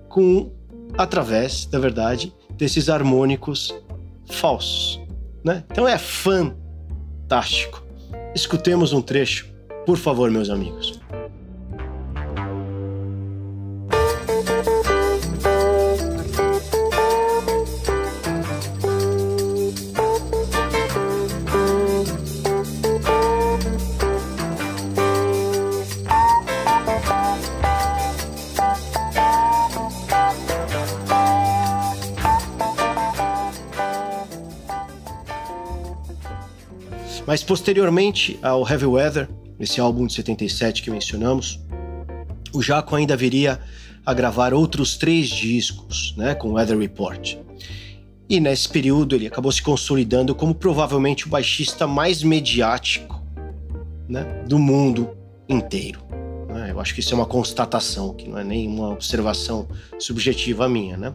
com 0.08 0.50
através, 0.96 1.64
da 1.66 1.78
verdade, 1.78 2.32
desses 2.56 2.88
harmônicos 2.88 3.74
falsos, 4.30 5.00
né? 5.44 5.64
Então 5.70 5.88
é 5.88 5.98
fantástico. 5.98 7.82
Escutemos 8.34 8.92
um 8.92 9.00
trecho 9.00 9.51
por 9.86 9.98
favor, 9.98 10.30
meus 10.30 10.50
amigos. 10.50 11.00
Mas 37.32 37.42
posteriormente 37.42 38.38
ao 38.42 38.68
Heavy 38.68 38.84
Weather, 38.84 39.26
esse 39.58 39.80
álbum 39.80 40.06
de 40.06 40.12
77 40.12 40.82
que 40.82 40.90
mencionamos, 40.90 41.58
o 42.52 42.60
Jaco 42.60 42.94
ainda 42.94 43.16
viria 43.16 43.58
a 44.04 44.12
gravar 44.12 44.52
outros 44.52 44.98
três 44.98 45.30
discos, 45.30 46.14
né, 46.14 46.34
com 46.34 46.52
Weather 46.52 46.76
Report. 46.76 47.38
E 48.28 48.38
nesse 48.38 48.68
período 48.68 49.14
ele 49.14 49.26
acabou 49.26 49.50
se 49.50 49.62
consolidando 49.62 50.34
como 50.34 50.54
provavelmente 50.54 51.26
o 51.26 51.30
baixista 51.30 51.86
mais 51.86 52.22
mediático 52.22 53.22
né, 54.06 54.24
do 54.46 54.58
mundo 54.58 55.16
inteiro. 55.48 56.04
Né? 56.50 56.70
Eu 56.70 56.80
acho 56.80 56.92
que 56.92 57.00
isso 57.00 57.14
é 57.14 57.16
uma 57.16 57.24
constatação, 57.24 58.12
que 58.12 58.28
não 58.28 58.36
é 58.36 58.44
nem 58.44 58.68
uma 58.68 58.90
observação 58.90 59.66
subjetiva 59.98 60.68
minha. 60.68 60.98
Né? 60.98 61.14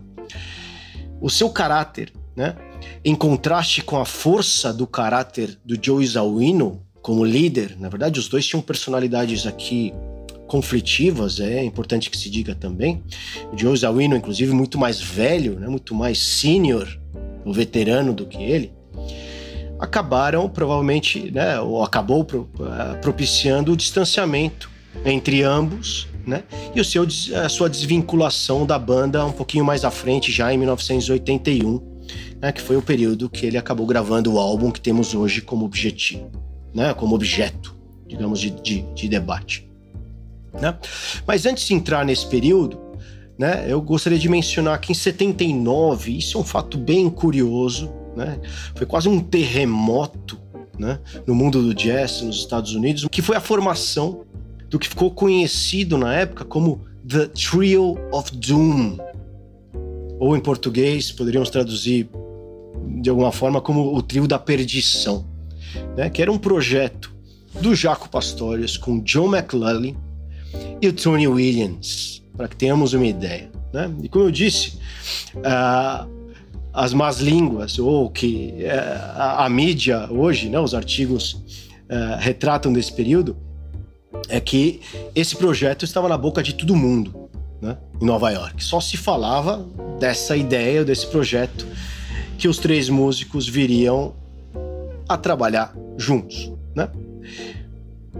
O 1.22 1.30
seu 1.30 1.52
caráter, 1.52 2.12
né, 2.36 2.56
em 3.04 3.16
contraste 3.16 3.82
com 3.82 3.98
a 3.98 4.06
força 4.06 4.74
do 4.74 4.86
caráter 4.88 5.58
do 5.64 5.78
Joe 5.82 6.06
Zawino 6.06 6.82
como 7.02 7.24
líder, 7.24 7.78
na 7.80 7.90
verdade 7.90 8.20
os 8.20 8.28
dois 8.28 8.46
tinham 8.46 8.62
personalidades 8.62 9.46
aqui 9.46 9.94
conflitivas, 10.48 11.40
é 11.40 11.64
importante 11.64 12.10
que 12.10 12.18
se 12.18 12.30
diga 12.30 12.56
também. 12.56 13.04
O 13.52 13.58
Joe 13.58 13.78
Zawino, 13.78 14.16
inclusive, 14.16 14.54
muito 14.54 14.78
mais 14.78 15.00
velho, 15.00 15.60
né, 15.60 15.68
muito 15.68 15.94
mais 15.94 16.20
senior, 16.20 16.88
um 17.46 17.52
veterano 17.52 18.14
do 18.14 18.26
que 18.26 18.42
ele, 18.42 18.72
acabaram 19.80 20.50
provavelmente, 20.50 21.30
né, 21.32 21.60
ou 21.60 21.84
acabou 21.84 22.26
eh, 22.32 22.96
propiciando 22.96 23.74
o 23.74 23.78
distanciamento 23.78 24.70
entre 25.06 25.44
ambos, 25.44 26.08
né, 26.26 26.44
e 26.74 26.82
o 26.82 26.86
seu, 26.86 27.06
a 27.44 27.50
sua 27.50 27.70
desvinculação 27.70 28.66
da 28.66 28.80
banda 28.80 29.26
um 29.26 29.32
pouquinho 29.32 29.64
mais 29.64 29.86
à 29.86 29.92
frente, 29.92 30.32
já 30.32 30.52
em 30.52 30.58
1981, 30.58 31.97
né, 32.42 32.52
que 32.52 32.62
foi 32.62 32.78
o 32.78 32.82
período 32.82 33.30
que 33.30 33.46
ele 33.46 33.58
acabou 33.58 33.86
gravando 33.86 34.34
o 34.34 34.40
álbum 34.40 34.72
que 34.72 34.82
temos 34.82 35.14
hoje 35.14 35.42
como 35.42 35.66
objetivo, 35.66 36.30
né, 36.74 36.94
como 36.94 37.16
objeto, 37.16 37.76
digamos, 38.08 38.40
de, 38.40 38.50
de, 38.50 38.82
de 38.94 39.08
debate. 39.08 39.68
Né? 40.54 40.78
Mas 41.26 41.46
antes 41.46 41.68
de 41.68 41.74
entrar 41.74 42.06
nesse 42.06 42.26
período, 42.28 42.80
né, 43.38 43.66
eu 43.68 43.82
gostaria 43.82 44.18
de 44.18 44.30
mencionar 44.30 44.80
que 44.80 44.92
em 44.92 44.96
79, 44.96 46.18
isso 46.18 46.38
é 46.38 46.42
um 46.42 46.44
fato 46.44 46.78
bem 46.78 47.10
curioso, 47.10 47.92
né? 48.16 48.40
Foi 48.74 48.88
quase 48.88 49.08
um 49.08 49.20
terremoto 49.20 50.40
né, 50.78 51.00
no 51.26 51.36
mundo 51.36 51.62
do 51.62 51.74
jazz 51.74 52.22
nos 52.22 52.38
Estados 52.38 52.74
Unidos, 52.74 53.08
que 53.12 53.22
foi 53.22 53.36
a 53.36 53.42
formação 53.42 54.24
do 54.70 54.80
que 54.80 54.88
ficou 54.88 55.12
conhecido 55.12 55.98
na 55.98 56.14
época 56.14 56.44
como 56.44 56.82
The 57.08 57.28
Trio 57.28 57.98
of 58.12 58.36
Doom. 58.36 58.98
Ou 60.20 60.36
em 60.36 60.40
português, 60.40 61.12
poderíamos 61.12 61.52
traduzir 61.52 62.10
de 63.02 63.10
alguma 63.10 63.32
forma 63.32 63.62
como 63.62 63.96
o 63.96 64.02
Trio 64.02 64.28
da 64.28 64.40
Perdição, 64.40 65.26
né, 65.96 66.10
que 66.10 66.22
era 66.22 66.32
um 66.32 66.38
projeto 66.38 67.16
do 67.62 67.76
Jaco 67.76 68.10
Pastorius 68.10 68.78
com 68.78 69.00
John 69.02 69.36
McLaughlin 69.36 69.96
e 70.82 70.88
o 70.88 70.94
Tony 70.94 71.28
Williams, 71.28 72.24
para 72.36 72.48
que 72.48 72.56
tenhamos 72.56 72.94
uma 72.94 73.06
ideia. 73.06 73.50
Né? 73.74 73.92
E 74.04 74.10
como 74.10 74.26
eu 74.26 74.32
disse, 74.32 74.78
uh, 75.36 76.18
as 76.74 76.94
más 76.94 77.20
línguas, 77.20 77.80
ou 77.80 78.10
que 78.10 78.54
é, 78.60 78.72
a, 79.16 79.46
a, 79.46 79.50
mídia 79.50 80.08
hoje, 80.12 80.48
né, 80.48 80.60
os 80.60 80.76
artigos 80.76 81.42
é, 81.90 82.18
retratam 82.20 82.72
desse 82.72 82.94
período, 82.94 83.36
é 84.30 84.40
que 84.40 84.82
esse 85.16 85.36
projeto 85.36 85.84
estava 85.84 86.08
na 86.08 86.18
boca 86.18 86.44
de 86.44 86.54
todo 86.54 86.76
mundo 86.76 87.30
né, 87.60 87.78
em 88.00 88.06
Nova 88.06 88.30
York. 88.30 88.64
Só 88.64 88.80
se 88.80 88.96
falava 88.96 89.66
dessa 90.00 90.38
ideia, 90.38 90.86
desse 90.86 91.08
projeto, 91.08 91.66
que 92.38 92.48
os 92.48 92.58
três 92.58 92.90
músicos 92.90 93.48
viriam 93.48 94.14
a 95.08 95.18
trabalhar 95.18 95.76
juntos. 95.98 96.52
Né? 96.76 96.90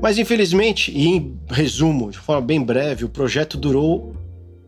Mas 0.02 0.18
infelizmente, 0.18 0.92
e 0.92 1.08
em 1.08 1.40
resumo, 1.50 2.12
de 2.12 2.18
forma 2.18 2.42
bem 2.42 2.62
breve, 2.62 3.06
o 3.06 3.10
projeto 3.10 3.58
durou 3.58 4.16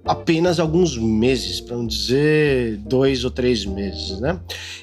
apenas 0.06 0.60
alguns 0.60 0.98
meses, 0.98 1.62
para 1.62 1.78
não 1.78 1.86
dizer 1.86 2.78
dois 2.78 3.24
ou 3.24 3.30
três 3.30 3.64
meses, 3.66 4.20
né? 4.20 4.40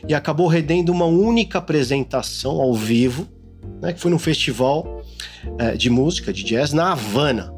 E 0.06 0.14
acabou 0.14 0.46
rendendo 0.46 0.92
uma 0.92 1.06
única 1.06 1.58
apresentação 1.58 2.60
ao 2.60 2.72
vivo, 2.74 3.26
né? 3.82 3.92
Que 3.92 4.00
foi 4.00 4.10
num 4.10 4.20
festival 4.20 5.04
é, 5.58 5.76
de 5.76 5.90
música, 5.90 6.32
de 6.32 6.44
jazz, 6.44 6.72
na 6.72 6.92
Havana, 6.92 7.52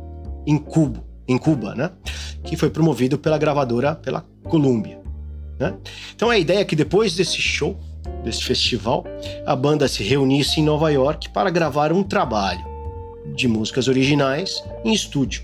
em 0.47 0.57
Cuba, 0.57 1.05
em 1.27 1.37
Cuba, 1.37 1.75
né? 1.75 1.91
Que 2.43 2.57
foi 2.57 2.71
promovido 2.71 3.19
pela 3.19 3.37
gravadora, 3.37 3.95
pela 3.95 4.25
Columbia, 4.45 4.99
né? 5.59 5.75
Então 6.15 6.31
a 6.31 6.39
ideia 6.39 6.61
é 6.61 6.65
que 6.65 6.77
depois 6.77 7.15
desse 7.15 7.41
show, 7.41 7.79
desse 8.25 8.45
festival, 8.45 9.05
a 9.47 9.57
banda 9.57 9.89
se 9.89 10.03
reunisse 10.03 10.61
em 10.61 10.65
Nova 10.65 10.91
York 10.91 11.31
para 11.31 11.51
gravar 11.51 11.93
um 11.93 12.03
trabalho 12.03 12.65
de 13.35 13.49
músicas 13.49 13.89
originais 13.89 14.63
em 14.85 14.93
estúdio, 14.93 15.43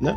né? 0.00 0.16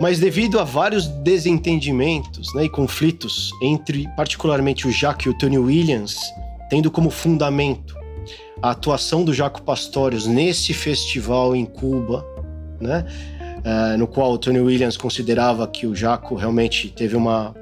Mas 0.00 0.18
devido 0.18 0.58
a 0.58 0.64
vários 0.64 1.06
desentendimentos 1.06 2.54
né, 2.54 2.64
e 2.64 2.68
conflitos 2.70 3.50
entre, 3.60 4.08
particularmente, 4.16 4.88
o 4.88 4.90
Jaco 4.90 5.28
e 5.28 5.30
o 5.30 5.34
Tony 5.34 5.58
Williams, 5.58 6.16
tendo 6.70 6.90
como 6.90 7.10
fundamento 7.10 7.94
a 8.62 8.70
atuação 8.70 9.24
do 9.24 9.34
Jaco 9.34 9.60
Pastorius 9.60 10.26
nesse 10.26 10.72
festival 10.72 11.54
em 11.54 11.66
Cuba, 11.66 12.24
né, 12.80 13.04
uh, 13.58 13.98
no 13.98 14.06
qual 14.06 14.32
o 14.32 14.38
Tony 14.38 14.60
Williams 14.60 14.96
considerava 14.96 15.68
que 15.68 15.86
o 15.86 15.94
Jaco 15.94 16.34
realmente 16.34 16.88
teve 16.88 17.14
uma, 17.14 17.54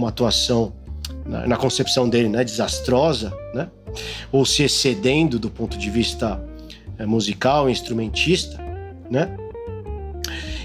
uma 0.00 0.08
atuação, 0.08 0.72
na, 1.26 1.46
na 1.46 1.56
concepção 1.56 2.08
dele, 2.08 2.28
né, 2.28 2.44
desastrosa, 2.44 3.32
né, 3.54 3.68
ou 4.32 4.44
se 4.44 4.62
excedendo 4.62 5.38
do 5.38 5.50
ponto 5.50 5.76
de 5.78 5.90
vista 5.90 6.42
uh, 6.98 7.08
musical, 7.08 7.68
instrumentista, 7.68 8.58
né, 9.10 9.36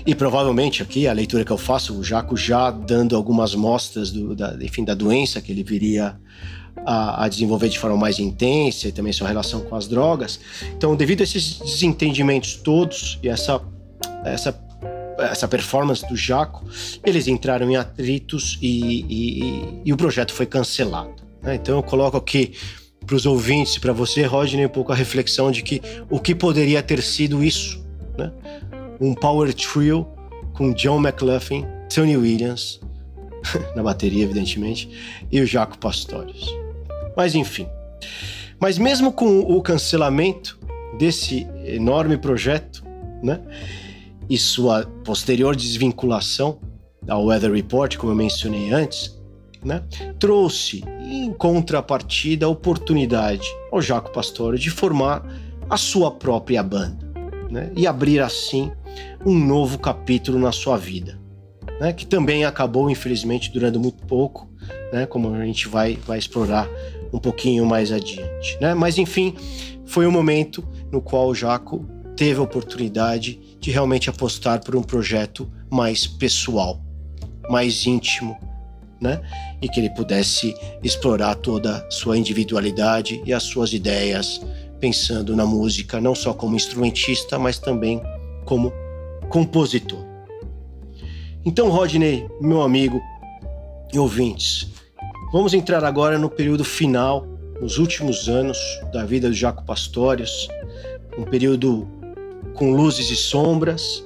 e 0.05 0.13
provavelmente 0.13 0.83
aqui 0.83 1.07
a 1.07 1.13
leitura 1.13 1.43
que 1.43 1.51
eu 1.51 1.57
faço, 1.57 1.97
o 1.97 2.03
Jaco 2.03 2.37
já 2.37 2.69
dando 2.69 3.15
algumas 3.15 3.55
mostras 3.55 4.11
do, 4.11 4.35
da, 4.35 4.55
enfim, 4.61 4.83
da 4.83 4.93
doença 4.93 5.41
que 5.41 5.51
ele 5.51 5.63
viria 5.63 6.15
a, 6.85 7.25
a, 7.25 7.27
desenvolver 7.27 7.69
de 7.69 7.79
forma 7.79 7.97
mais 7.97 8.19
intensa 8.19 8.87
e 8.87 8.91
também 8.91 9.11
sua 9.11 9.27
relação 9.27 9.61
com 9.61 9.75
as 9.75 9.87
drogas. 9.87 10.39
Então, 10.77 10.95
devido 10.95 11.21
a 11.21 11.23
esses 11.23 11.57
desentendimentos 11.57 12.55
todos 12.55 13.17
e 13.23 13.29
essa, 13.29 13.59
essa, 14.23 14.53
essa 15.17 15.47
performance 15.47 16.07
do 16.07 16.15
Jaco, 16.15 16.65
eles 17.03 17.27
entraram 17.27 17.69
em 17.69 17.75
atritos 17.75 18.57
e, 18.61 19.05
e, 19.09 19.81
e, 19.85 19.93
o 19.93 19.97
projeto 19.97 20.33
foi 20.33 20.45
cancelado. 20.45 21.15
Né? 21.41 21.55
Então, 21.55 21.77
eu 21.77 21.83
coloco 21.83 22.17
aqui 22.17 22.53
para 23.05 23.15
os 23.15 23.25
ouvintes, 23.25 23.77
para 23.77 23.93
você, 23.93 24.23
Rodney, 24.23 24.65
um 24.65 24.69
pouco 24.69 24.91
a 24.91 24.95
reflexão 24.95 25.51
de 25.51 25.61
que 25.61 25.81
o 26.09 26.19
que 26.19 26.33
poderia 26.33 26.81
ter 26.81 27.01
sido 27.01 27.43
isso, 27.43 27.85
né? 28.17 28.31
um 28.99 29.13
power 29.13 29.53
trio 29.53 30.07
com 30.53 30.73
John 30.73 30.99
McLaughlin, 30.99 31.65
Tony 31.93 32.17
Williams, 32.17 32.79
na 33.75 33.83
bateria, 33.83 34.23
evidentemente, 34.23 34.89
e 35.31 35.39
o 35.39 35.45
Jaco 35.45 35.77
Pastorius. 35.77 36.47
Mas 37.15 37.35
enfim. 37.35 37.67
Mas 38.59 38.77
mesmo 38.77 39.11
com 39.11 39.39
o 39.39 39.61
cancelamento 39.61 40.57
desse 40.97 41.47
enorme 41.65 42.17
projeto, 42.17 42.83
né, 43.21 43.41
e 44.29 44.37
sua 44.37 44.85
posterior 45.03 45.55
desvinculação 45.55 46.59
ao 47.07 47.25
Weather 47.25 47.51
Report, 47.51 47.97
como 47.97 48.11
eu 48.11 48.15
mencionei 48.15 48.71
antes, 48.71 49.19
né, 49.63 49.83
trouxe 50.19 50.83
em 51.01 51.31
contrapartida 51.33 52.45
a 52.45 52.49
oportunidade 52.49 53.47
ao 53.71 53.81
Jaco 53.81 54.11
Pastorius 54.11 54.61
de 54.61 54.69
formar 54.69 55.25
a 55.69 55.77
sua 55.77 56.11
própria 56.11 56.61
banda 56.61 57.05
né, 57.49 57.71
e 57.75 57.87
abrir 57.87 58.19
assim 58.21 58.71
um 59.25 59.37
novo 59.37 59.79
capítulo 59.79 60.37
na 60.39 60.51
sua 60.51 60.77
vida, 60.77 61.19
né? 61.79 61.91
que 61.93 62.05
também 62.05 62.45
acabou, 62.45 62.89
infelizmente, 62.89 63.51
durando 63.51 63.79
muito 63.79 64.05
pouco, 64.05 64.49
né? 64.93 65.05
como 65.05 65.33
a 65.33 65.45
gente 65.45 65.67
vai, 65.67 65.97
vai 66.05 66.19
explorar 66.19 66.67
um 67.11 67.19
pouquinho 67.19 67.65
mais 67.65 67.91
adiante. 67.91 68.57
Né? 68.61 68.73
Mas, 68.73 68.97
enfim, 68.97 69.35
foi 69.85 70.05
um 70.05 70.11
momento 70.11 70.67
no 70.91 71.01
qual 71.01 71.27
o 71.27 71.35
Jaco 71.35 71.85
teve 72.15 72.39
a 72.39 72.43
oportunidade 72.43 73.39
de 73.65 73.71
realmente 73.71 74.11
apostar 74.11 74.63
por 74.63 74.75
um 74.75 74.83
projeto 74.83 75.51
mais 75.71 76.05
pessoal, 76.05 76.79
mais 77.49 77.87
íntimo, 77.87 78.37
né? 79.01 79.19
E 79.59 79.67
que 79.67 79.79
ele 79.79 79.89
pudesse 79.89 80.55
explorar 80.83 81.33
toda 81.33 81.77
a 81.77 81.89
sua 81.89 82.15
individualidade 82.15 83.23
e 83.25 83.33
as 83.33 83.41
suas 83.41 83.73
ideias, 83.73 84.39
pensando 84.79 85.35
na 85.35 85.47
música 85.47 85.99
não 85.99 86.13
só 86.13 86.31
como 86.31 86.55
instrumentista, 86.55 87.39
mas 87.39 87.57
também 87.57 87.99
como 88.45 88.71
compositor. 89.29 90.05
Então, 91.43 91.71
Rodney, 91.71 92.29
meu 92.39 92.61
amigo 92.61 93.01
e 93.91 93.97
ouvintes, 93.97 94.67
vamos 95.33 95.55
entrar 95.55 95.83
agora 95.83 96.19
no 96.19 96.29
período 96.29 96.63
final, 96.63 97.25
nos 97.59 97.79
últimos 97.79 98.29
anos 98.29 98.59
da 98.93 99.03
vida 99.03 99.27
do 99.27 99.33
Jaco 99.33 99.65
Pastorius, 99.65 100.47
um 101.17 101.23
período 101.23 101.87
com 102.55 102.71
luzes 102.71 103.09
e 103.11 103.15
sombras, 103.15 104.03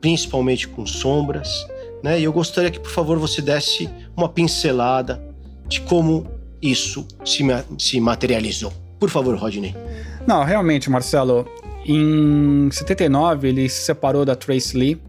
principalmente 0.00 0.66
com 0.66 0.86
sombras, 0.86 1.66
né? 2.02 2.18
E 2.18 2.24
eu 2.24 2.32
gostaria 2.32 2.70
que, 2.70 2.80
por 2.80 2.90
favor, 2.90 3.18
você 3.18 3.42
desse 3.42 3.88
uma 4.16 4.28
pincelada 4.28 5.22
de 5.66 5.80
como 5.82 6.26
isso 6.62 7.06
se, 7.24 7.44
se 7.78 8.00
materializou. 8.00 8.72
Por 8.98 9.10
favor, 9.10 9.36
Rodney. 9.36 9.74
Não, 10.26 10.42
realmente, 10.44 10.90
Marcelo, 10.90 11.46
em 11.86 12.68
79 12.70 13.48
ele 13.48 13.68
se 13.68 13.82
separou 13.82 14.24
da 14.24 14.34
Trace 14.34 14.76
Lee, 14.76 15.00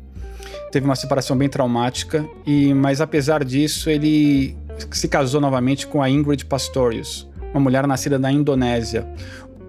teve 0.72 0.86
uma 0.86 0.96
separação 0.96 1.38
bem 1.38 1.50
traumática, 1.50 2.26
e 2.46 2.74
mas 2.74 3.02
apesar 3.02 3.44
disso 3.44 3.90
ele 3.90 4.56
se 4.92 5.08
casou 5.08 5.42
novamente 5.42 5.88
com 5.88 6.02
a 6.02 6.10
Ingrid 6.10 6.46
Pastorius, 6.46 7.28
uma 7.52 7.60
mulher 7.60 7.86
nascida 7.88 8.18
na 8.18 8.32
Indonésia, 8.32 9.08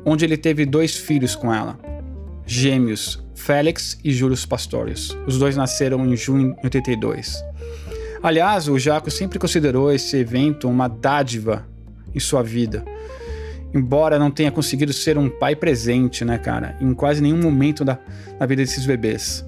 onde 0.05 0.25
ele 0.25 0.37
teve 0.37 0.65
dois 0.65 0.97
filhos 0.97 1.35
com 1.35 1.53
ela, 1.53 1.79
gêmeos, 2.51 3.23
Félix 3.33 3.97
e 4.03 4.13
Julius 4.13 4.45
Pastorius. 4.45 5.17
Os 5.25 5.39
dois 5.39 5.57
nasceram 5.57 6.05
em 6.05 6.17
junho 6.17 6.57
de 6.57 6.65
82. 6.65 7.45
Aliás, 8.21 8.67
o 8.67 8.77
Jaco 8.77 9.09
sempre 9.09 9.39
considerou 9.39 9.93
esse 9.93 10.17
evento 10.17 10.69
uma 10.69 10.89
dádiva 10.89 11.65
em 12.13 12.19
sua 12.19 12.43
vida. 12.43 12.85
Embora 13.73 14.19
não 14.19 14.33
tenha 14.33 14.51
conseguido 14.51 14.93
ser 14.93 15.17
um 15.17 15.31
pai 15.31 15.55
presente, 15.55 16.25
né, 16.25 16.39
cara, 16.39 16.77
em 16.81 16.93
quase 16.93 17.23
nenhum 17.23 17.41
momento 17.41 17.85
da, 17.85 18.01
da 18.37 18.47
vida 18.47 18.63
desses 18.63 18.85
bebês. 18.85 19.47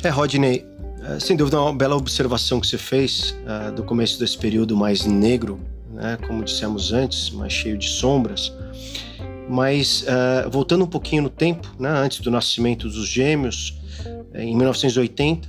É, 0.00 0.08
Rodney, 0.08 0.64
é, 1.02 1.18
sem 1.18 1.36
dúvida 1.36 1.56
é 1.56 1.60
uma 1.60 1.74
bela 1.74 1.96
observação 1.96 2.60
que 2.60 2.68
você 2.68 2.78
fez 2.78 3.36
uh, 3.42 3.72
do 3.72 3.82
começo 3.82 4.20
desse 4.20 4.38
período 4.38 4.76
mais 4.76 5.04
negro, 5.04 5.58
né, 5.90 6.16
como 6.24 6.44
dissemos 6.44 6.92
antes, 6.92 7.30
mais 7.30 7.52
cheio 7.52 7.76
de 7.76 7.88
sombras. 7.88 8.52
Mas 9.48 10.02
uh, 10.02 10.50
voltando 10.50 10.84
um 10.84 10.88
pouquinho 10.88 11.24
no 11.24 11.30
tempo, 11.30 11.68
né, 11.78 11.90
antes 11.90 12.20
do 12.20 12.30
nascimento 12.30 12.88
dos 12.88 13.06
gêmeos, 13.06 13.78
em 14.34 14.56
1980, 14.56 15.48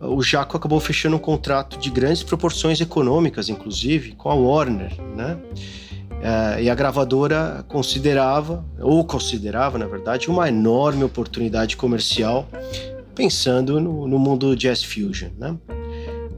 o 0.00 0.22
Jaco 0.22 0.56
acabou 0.56 0.78
fechando 0.80 1.16
um 1.16 1.18
contrato 1.18 1.78
de 1.78 1.90
grandes 1.90 2.22
proporções 2.22 2.80
econômicas, 2.80 3.48
inclusive, 3.48 4.12
com 4.12 4.30
a 4.30 4.34
Warner, 4.34 4.92
né? 5.16 5.38
Uh, 6.10 6.60
e 6.62 6.70
a 6.70 6.74
gravadora 6.74 7.64
considerava, 7.68 8.64
ou 8.80 9.04
considerava, 9.04 9.78
na 9.78 9.86
verdade, 9.86 10.30
uma 10.30 10.48
enorme 10.48 11.04
oportunidade 11.04 11.76
comercial, 11.76 12.48
pensando 13.14 13.80
no, 13.80 14.06
no 14.06 14.18
mundo 14.18 14.50
do 14.50 14.56
jazz 14.56 14.82
fusion, 14.82 15.30
né? 15.38 15.56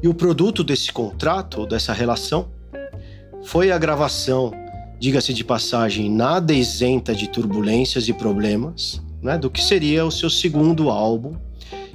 E 0.02 0.08
o 0.08 0.14
produto 0.14 0.62
desse 0.62 0.92
contrato, 0.92 1.66
dessa 1.66 1.92
relação, 1.92 2.48
foi 3.44 3.70
a 3.70 3.78
gravação, 3.78 4.52
diga-se 4.98 5.32
de 5.32 5.44
passagem, 5.44 6.10
nada 6.10 6.52
isenta 6.52 7.14
de 7.14 7.28
turbulências 7.28 8.08
e 8.08 8.12
problemas, 8.12 9.02
né, 9.22 9.36
do 9.36 9.50
que 9.50 9.62
seria 9.62 10.04
o 10.04 10.10
seu 10.10 10.30
segundo 10.30 10.90
álbum, 10.90 11.36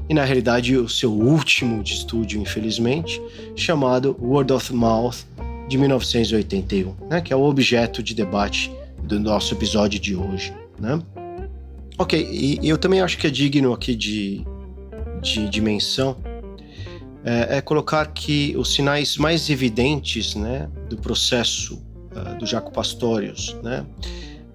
e 0.09 0.13
na 0.13 0.23
realidade 0.23 0.75
o 0.75 0.89
seu 0.89 1.11
último 1.11 1.83
de 1.83 1.93
estúdio, 1.93 2.41
infelizmente, 2.41 3.21
chamado 3.55 4.17
Word 4.21 4.51
of 4.51 4.73
Mouth, 4.73 5.25
de 5.67 5.77
1981, 5.77 6.93
né, 7.09 7.21
que 7.21 7.31
é 7.31 7.35
o 7.35 7.43
objeto 7.43 8.03
de 8.03 8.13
debate 8.13 8.71
do 9.03 9.19
nosso 9.19 9.53
episódio 9.53 9.99
de 9.99 10.15
hoje. 10.15 10.53
Né? 10.79 11.01
Ok, 11.97 12.27
e 12.29 12.59
eu 12.67 12.77
também 12.77 12.99
acho 12.99 13.17
que 13.17 13.27
é 13.27 13.29
digno 13.29 13.71
aqui 13.71 13.95
de, 13.95 14.45
de 15.21 15.47
dimensão 15.49 16.17
é, 17.23 17.57
é, 17.57 17.61
colocar 17.61 18.05
que 18.07 18.55
os 18.57 18.73
sinais 18.73 19.17
mais 19.17 19.49
evidentes 19.49 20.35
né, 20.35 20.67
do 20.89 20.97
processo 20.97 21.81
uh, 22.15 22.37
do 22.37 22.45
Jaco 22.45 22.71
Pastorius, 22.71 23.55
né, 23.63 23.85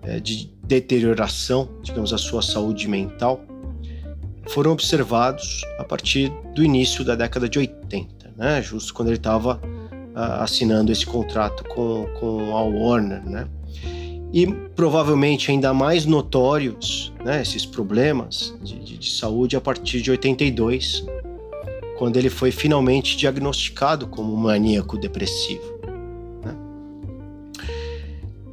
é, 0.02 0.20
de 0.20 0.50
deterioração, 0.62 1.68
digamos, 1.82 2.11
da 2.11 2.18
sua 2.18 2.42
saúde 2.42 2.88
mental, 2.88 3.40
foram 4.48 4.72
observados 4.72 5.62
a 5.78 5.84
partir 5.84 6.32
do 6.54 6.62
início 6.62 7.04
da 7.04 7.14
década 7.14 7.48
de 7.48 7.59
80, 7.59 8.32
né, 8.36 8.62
justo 8.62 8.94
quando 8.94 9.09
ele 9.09 9.16
estava 9.16 9.61
uh, 9.64 10.42
assinando 10.42 10.92
esse 10.92 11.04
contrato 11.04 11.64
com, 11.64 12.07
com 12.18 12.57
a 12.57 12.62
Warner, 12.62 13.24
né, 13.28 13.48
e 14.32 14.46
provavelmente 14.46 15.50
ainda 15.50 15.72
mais 15.72 16.04
notórios 16.04 17.12
né, 17.24 17.40
esses 17.40 17.64
problemas 17.64 18.54
de, 18.62 18.78
de, 18.80 18.98
de 18.98 19.11
saúde 19.11 19.57
a 19.57 19.61
partir 19.61 20.02
de 20.02 20.11
82, 20.11 21.04
quando 21.96 22.16
ele 22.16 22.28
foi 22.28 22.50
finalmente 22.50 23.16
diagnosticado 23.16 24.07
como 24.07 24.36
maníaco 24.36 24.98
depressivo. 24.98 25.76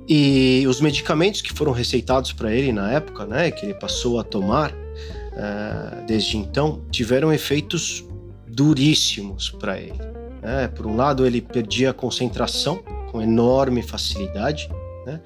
E 0.07 0.65
os 0.67 0.81
medicamentos 0.81 1.41
que 1.41 1.53
foram 1.53 1.71
receitados 1.71 2.33
para 2.33 2.53
ele 2.53 2.71
na 2.71 2.91
época, 2.91 3.25
né, 3.25 3.49
que 3.51 3.65
ele 3.65 3.73
passou 3.73 4.19
a 4.19 4.23
tomar 4.23 4.71
uh, 4.71 6.05
desde 6.05 6.37
então, 6.37 6.81
tiveram 6.91 7.31
efeitos 7.31 8.05
duríssimos 8.47 9.49
para 9.49 9.79
ele. 9.79 9.97
Né? 10.41 10.67
Por 10.67 10.85
um 10.85 10.95
lado, 10.95 11.25
ele 11.25 11.41
perdia 11.41 11.91
a 11.91 11.93
concentração 11.93 12.83
com 13.11 13.21
enorme 13.21 13.81
facilidade, 13.81 14.69
né? 15.05 15.21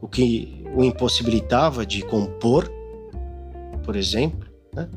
o 0.00 0.08
que 0.08 0.64
o 0.74 0.84
impossibilitava 0.84 1.86
de 1.86 2.02
compor, 2.02 2.70
por 3.84 3.94
exemplo. 3.94 4.48
Né? 4.74 4.88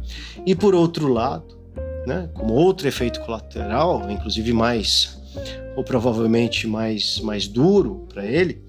E 0.45 0.55
por 0.55 0.73
outro 0.73 1.07
lado, 1.07 1.57
né, 2.05 2.29
como 2.33 2.53
outro 2.53 2.87
efeito 2.87 3.19
colateral, 3.21 4.09
inclusive 4.09 4.51
mais, 4.51 5.21
ou 5.75 5.83
provavelmente 5.83 6.67
mais, 6.67 7.19
mais 7.19 7.47
duro 7.47 8.07
para 8.09 8.25
ele, 8.25 8.63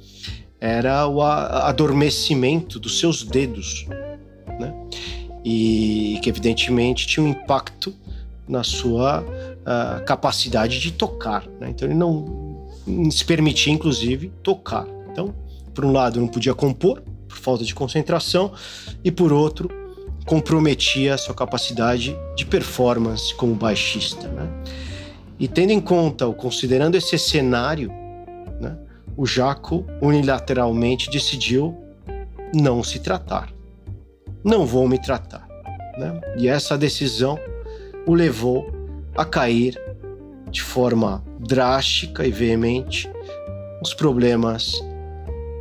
era 0.60 1.06
o 1.06 1.22
adormecimento 1.22 2.78
dos 2.78 2.98
seus 3.00 3.22
dedos, 3.22 3.86
né? 4.58 4.74
E 5.44 6.20
que 6.22 6.28
evidentemente 6.28 7.06
tinha 7.06 7.24
um 7.24 7.28
impacto 7.28 7.94
na 8.46 8.62
sua 8.62 9.22
uh, 9.22 10.04
capacidade 10.04 10.78
de 10.78 10.92
tocar, 10.92 11.46
né? 11.58 11.70
Então 11.70 11.88
ele 11.88 11.96
não 11.96 12.68
se 13.10 13.24
permitia, 13.24 13.72
inclusive, 13.72 14.30
tocar. 14.42 14.86
Então, 15.10 15.34
por 15.74 15.84
um 15.84 15.92
lado, 15.92 16.20
não 16.20 16.28
podia 16.28 16.54
compor 16.54 17.02
por 17.28 17.38
falta 17.38 17.64
de 17.64 17.74
concentração 17.74 18.52
e 19.04 19.10
por 19.10 19.32
outro, 19.32 19.70
comprometia 20.26 21.14
a 21.14 21.18
sua 21.18 21.34
capacidade 21.34 22.16
de 22.36 22.44
performance 22.44 23.34
como 23.34 23.54
baixista. 23.54 24.28
Né? 24.28 24.48
E 25.38 25.48
tendo 25.48 25.70
em 25.70 25.80
conta, 25.80 26.26
ou 26.26 26.34
considerando 26.34 26.96
esse 26.96 27.16
cenário, 27.18 27.90
o 29.20 29.26
Jaco 29.26 29.84
unilateralmente 30.00 31.10
decidiu 31.10 31.76
não 32.54 32.82
se 32.82 32.98
tratar. 33.00 33.52
Não 34.42 34.64
vou 34.64 34.88
me 34.88 34.98
tratar. 34.98 35.46
Né? 35.98 36.18
E 36.38 36.48
essa 36.48 36.78
decisão 36.78 37.38
o 38.06 38.14
levou 38.14 38.72
a 39.14 39.22
cair 39.22 39.78
de 40.50 40.62
forma 40.62 41.22
drástica 41.38 42.26
e 42.26 42.30
veemente 42.30 43.10
os 43.82 43.92
problemas 43.92 44.72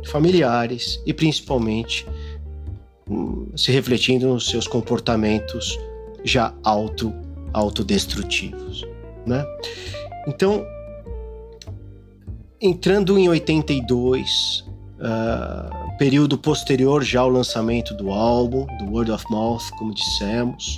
familiares 0.06 0.98
e 1.04 1.12
principalmente 1.12 2.06
se 3.54 3.70
refletindo 3.70 4.26
nos 4.26 4.48
seus 4.48 4.66
comportamentos 4.66 5.78
já 6.24 6.54
auto 6.64 7.12
autodestrutivos, 7.52 8.86
né? 9.26 9.44
Então, 10.26 10.64
entrando 12.60 13.18
em 13.18 13.28
82, 13.28 14.60
uh, 14.60 15.02
ah, 15.02 15.96
período 15.98 16.36
posterior 16.36 17.02
já 17.02 17.20
ao 17.20 17.30
lançamento 17.30 17.94
do 17.94 18.10
álbum, 18.10 18.66
do 18.78 18.92
Word 18.92 19.10
of 19.10 19.24
Mouth, 19.30 19.70
como 19.78 19.94
dissemos, 19.94 20.76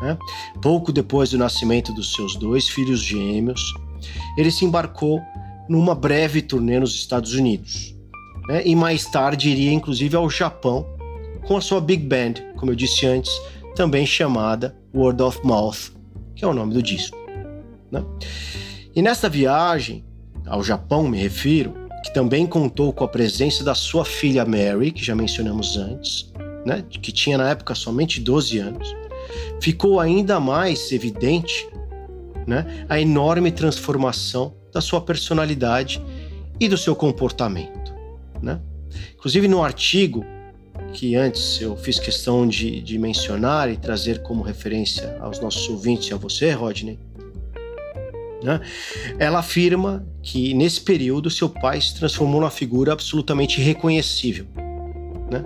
né? 0.00 0.16
pouco 0.62 0.90
depois 0.90 1.30
do 1.30 1.38
nascimento 1.38 1.92
dos 1.92 2.14
seus 2.14 2.34
dois 2.36 2.68
filhos 2.68 3.00
gêmeos, 3.00 3.60
ele 4.38 4.50
se 4.50 4.64
embarcou 4.64 5.20
numa 5.68 5.94
breve 5.94 6.40
turnê 6.40 6.80
nos 6.80 6.94
Estados 6.94 7.34
Unidos, 7.34 7.94
né? 8.48 8.62
e 8.64 8.74
mais 8.74 9.04
tarde 9.04 9.50
iria 9.50 9.72
inclusive 9.72 10.16
ao 10.16 10.30
Japão 10.30 10.86
com 11.46 11.56
a 11.56 11.60
sua 11.60 11.80
big 11.80 12.04
band, 12.04 12.34
como 12.56 12.72
eu 12.72 12.76
disse 12.76 13.06
antes, 13.06 13.30
também 13.76 14.06
chamada 14.06 14.74
Word 14.94 15.22
of 15.22 15.40
Mouth, 15.44 15.92
que 16.34 16.44
é 16.44 16.48
o 16.48 16.54
nome 16.54 16.72
do 16.72 16.82
disco. 16.82 17.16
Né? 17.90 18.02
E 18.94 19.02
nesta 19.02 19.28
viagem 19.28 20.04
ao 20.48 20.62
Japão, 20.62 21.08
me 21.08 21.18
refiro, 21.18 21.74
que 22.04 22.12
também 22.12 22.46
contou 22.46 22.92
com 22.92 23.04
a 23.04 23.08
presença 23.08 23.64
da 23.64 23.74
sua 23.74 24.04
filha 24.04 24.44
Mary, 24.44 24.90
que 24.92 25.04
já 25.04 25.14
mencionamos 25.14 25.76
antes, 25.76 26.32
né? 26.64 26.84
que 26.88 27.12
tinha 27.12 27.36
na 27.36 27.50
época 27.50 27.74
somente 27.74 28.20
12 28.20 28.58
anos, 28.58 28.94
ficou 29.60 30.00
ainda 30.00 30.38
mais 30.38 30.92
evidente 30.92 31.68
né? 32.46 32.86
a 32.88 33.00
enorme 33.00 33.50
transformação 33.50 34.54
da 34.72 34.80
sua 34.80 35.00
personalidade 35.00 36.02
e 36.60 36.68
do 36.68 36.76
seu 36.76 36.94
comportamento. 36.94 37.94
Né? 38.40 38.60
Inclusive, 39.14 39.48
no 39.48 39.62
artigo 39.62 40.24
que 40.92 41.14
antes 41.16 41.60
eu 41.60 41.76
fiz 41.76 41.98
questão 41.98 42.46
de, 42.46 42.80
de 42.80 42.98
mencionar 42.98 43.70
e 43.70 43.76
trazer 43.76 44.22
como 44.22 44.42
referência 44.42 45.18
aos 45.20 45.38
nossos 45.40 45.68
ouvintes 45.68 46.08
e 46.08 46.14
a 46.14 46.16
você, 46.16 46.50
Rodney, 46.52 46.98
né? 48.42 48.60
ela 49.18 49.40
afirma 49.40 50.06
que 50.22 50.54
nesse 50.54 50.80
período 50.80 51.30
seu 51.30 51.48
pai 51.48 51.80
se 51.80 51.94
transformou 51.96 52.40
numa 52.40 52.50
figura 52.50 52.92
absolutamente 52.92 53.60
reconhecível. 53.60 54.46
Né? 55.30 55.44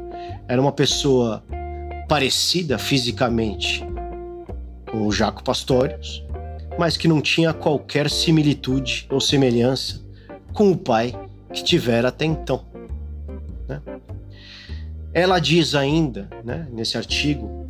Era 0.48 0.60
uma 0.60 0.72
pessoa 0.72 1.42
parecida 2.08 2.78
fisicamente 2.78 3.84
com 4.90 5.06
o 5.06 5.12
Jaco 5.12 5.42
Pastorius, 5.42 6.22
mas 6.78 6.96
que 6.96 7.08
não 7.08 7.20
tinha 7.20 7.52
qualquer 7.52 8.10
similitude 8.10 9.06
ou 9.10 9.20
semelhança 9.20 10.02
com 10.52 10.70
o 10.70 10.76
pai 10.76 11.14
que 11.52 11.64
tivera 11.64 12.08
até 12.08 12.24
então. 12.24 12.64
Né? 13.68 13.80
Ela 15.14 15.38
diz 15.38 15.74
ainda, 15.74 16.28
né, 16.44 16.66
nesse 16.72 16.96
artigo, 16.96 17.61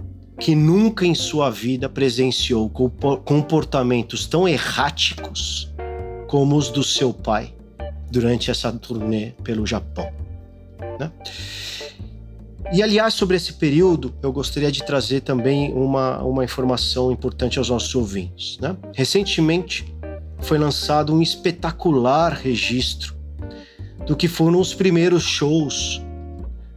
que 0.42 0.56
nunca 0.56 1.06
em 1.06 1.14
sua 1.14 1.50
vida 1.50 1.88
presenciou 1.88 2.68
comportamentos 3.24 4.26
tão 4.26 4.48
erráticos 4.48 5.72
como 6.26 6.56
os 6.56 6.68
do 6.68 6.82
seu 6.82 7.14
pai 7.14 7.54
durante 8.10 8.50
essa 8.50 8.72
turnê 8.72 9.34
pelo 9.44 9.64
Japão. 9.64 10.12
Né? 10.98 11.12
E 12.72 12.82
aliás, 12.82 13.14
sobre 13.14 13.36
esse 13.36 13.52
período, 13.52 14.12
eu 14.20 14.32
gostaria 14.32 14.72
de 14.72 14.84
trazer 14.84 15.20
também 15.20 15.72
uma, 15.74 16.20
uma 16.24 16.42
informação 16.42 17.12
importante 17.12 17.60
aos 17.60 17.68
nossos 17.70 17.94
ouvintes. 17.94 18.58
Né? 18.58 18.76
Recentemente 18.92 19.94
foi 20.40 20.58
lançado 20.58 21.14
um 21.14 21.22
espetacular 21.22 22.32
registro 22.32 23.14
do 24.04 24.16
que 24.16 24.26
foram 24.26 24.58
os 24.58 24.74
primeiros 24.74 25.22
shows 25.22 26.02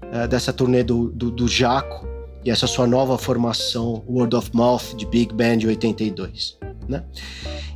uh, 0.04 0.28
dessa 0.30 0.54
turnê 0.54 0.84
do, 0.84 1.10
do, 1.10 1.32
do 1.32 1.48
Jaco 1.48 2.14
e 2.46 2.52
essa 2.52 2.68
sua 2.68 2.86
nova 2.86 3.18
formação 3.18 4.04
Word 4.08 4.36
of 4.36 4.52
Mouth 4.54 4.96
de 4.96 5.06
Big 5.08 5.34
Band 5.34 5.58
de 5.58 5.68
82. 5.68 6.58
Né? 6.88 7.04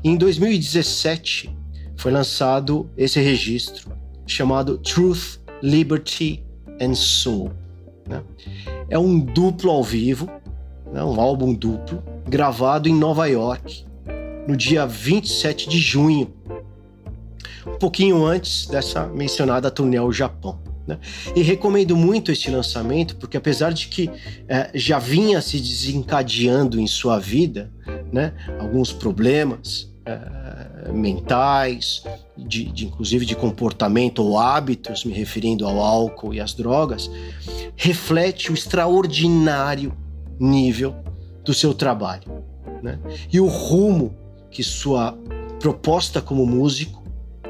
Em 0.03 0.15
2017 0.15 1.49
foi 1.97 2.11
lançado 2.11 2.87
esse 2.95 3.19
registro 3.19 3.91
chamado 4.27 4.77
Truth, 4.77 5.39
Liberty 5.63 6.45
and 6.79 6.93
Soul. 6.93 7.51
Né? 8.07 8.21
É 8.89 8.99
um 8.99 9.19
duplo 9.19 9.71
ao 9.71 9.83
vivo, 9.83 10.29
né? 10.93 11.03
um 11.03 11.19
álbum 11.19 11.51
duplo, 11.51 12.03
gravado 12.27 12.87
em 12.87 12.93
Nova 12.93 13.25
York 13.25 13.85
no 14.47 14.55
dia 14.55 14.85
27 14.85 15.67
de 15.67 15.79
junho, 15.79 16.31
um 17.65 17.77
pouquinho 17.77 18.23
antes 18.23 18.67
dessa 18.67 19.07
mencionada 19.07 19.69
turnê 19.71 19.97
ao 19.97 20.11
Japão. 20.11 20.59
Né? 20.89 20.97
E 21.35 21.43
recomendo 21.43 21.95
muito 21.95 22.31
este 22.31 22.49
lançamento, 22.49 23.15
porque 23.17 23.37
apesar 23.37 23.71
de 23.71 23.87
que 23.87 24.09
é, 24.47 24.71
já 24.73 24.97
vinha 24.97 25.39
se 25.39 25.59
desencadeando 25.59 26.79
em 26.79 26.87
sua 26.87 27.19
vida 27.19 27.71
né, 28.11 28.33
alguns 28.59 28.91
problemas 28.91 29.93
é, 30.03 30.91
mentais, 30.91 32.03
de, 32.35 32.65
de, 32.71 32.87
inclusive 32.87 33.23
de 33.23 33.35
comportamento 33.35 34.23
ou 34.23 34.39
hábitos, 34.39 35.05
me 35.05 35.13
referindo 35.13 35.67
ao 35.67 35.79
álcool 35.79 36.33
e 36.33 36.39
às 36.39 36.55
drogas, 36.55 37.11
reflete 37.75 38.51
o 38.51 38.55
extraordinário 38.55 39.95
nível 40.39 40.95
do 41.45 41.53
seu 41.53 41.71
trabalho 41.71 42.43
né? 42.81 42.97
e 43.31 43.39
o 43.39 43.45
rumo 43.45 44.15
que 44.49 44.63
sua 44.63 45.15
proposta 45.59 46.19
como 46.19 46.47
músico 46.47 46.98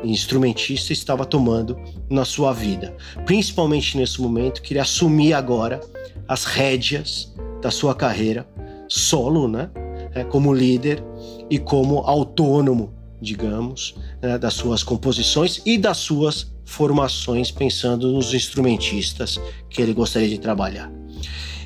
instrumentista 0.03 0.93
estava 0.93 1.25
tomando 1.25 1.77
na 2.09 2.25
sua 2.25 2.53
vida. 2.53 2.95
Principalmente 3.25 3.97
nesse 3.97 4.21
momento 4.21 4.61
que 4.61 4.73
ele 4.73 4.79
assumia 4.79 5.37
agora 5.37 5.79
as 6.27 6.45
rédeas 6.45 7.33
da 7.61 7.71
sua 7.71 7.93
carreira 7.93 8.47
solo, 8.87 9.47
né? 9.47 9.69
É, 10.13 10.23
como 10.23 10.53
líder 10.53 11.03
e 11.49 11.59
como 11.59 11.99
autônomo, 11.99 12.91
digamos, 13.21 13.95
né? 14.21 14.39
das 14.39 14.55
suas 14.55 14.81
composições 14.81 15.61
e 15.65 15.77
das 15.77 15.97
suas 15.97 16.51
formações, 16.65 17.51
pensando 17.51 18.11
nos 18.11 18.33
instrumentistas 18.33 19.39
que 19.69 19.81
ele 19.81 19.93
gostaria 19.93 20.29
de 20.29 20.39
trabalhar. 20.39 20.91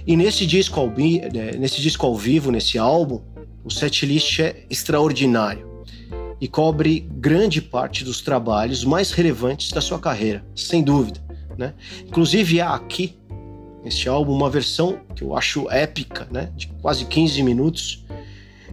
E 0.06 0.18
nesse 0.18 0.46
disco 0.46 0.78
ao, 0.78 0.88
né, 0.88 1.52
nesse 1.58 1.82
disco 1.82 2.06
ao 2.06 2.16
vivo, 2.16 2.52
nesse 2.52 2.78
álbum, 2.78 3.22
o 3.64 3.72
setlist 3.72 4.40
é 4.40 4.66
extraordinário 4.70 5.73
e 6.44 6.48
cobre 6.50 7.08
grande 7.10 7.62
parte 7.62 8.04
dos 8.04 8.20
trabalhos 8.20 8.84
mais 8.84 9.14
relevantes 9.14 9.72
da 9.72 9.80
sua 9.80 9.98
carreira, 9.98 10.46
sem 10.54 10.84
dúvida. 10.84 11.22
Né? 11.58 11.74
Inclusive 12.06 12.60
há 12.60 12.74
aqui, 12.74 13.18
neste 13.82 14.10
álbum, 14.10 14.34
uma 14.34 14.50
versão 14.50 15.00
que 15.16 15.24
eu 15.24 15.38
acho 15.38 15.72
épica, 15.72 16.28
né? 16.30 16.52
de 16.54 16.68
quase 16.82 17.06
15 17.06 17.42
minutos, 17.44 18.04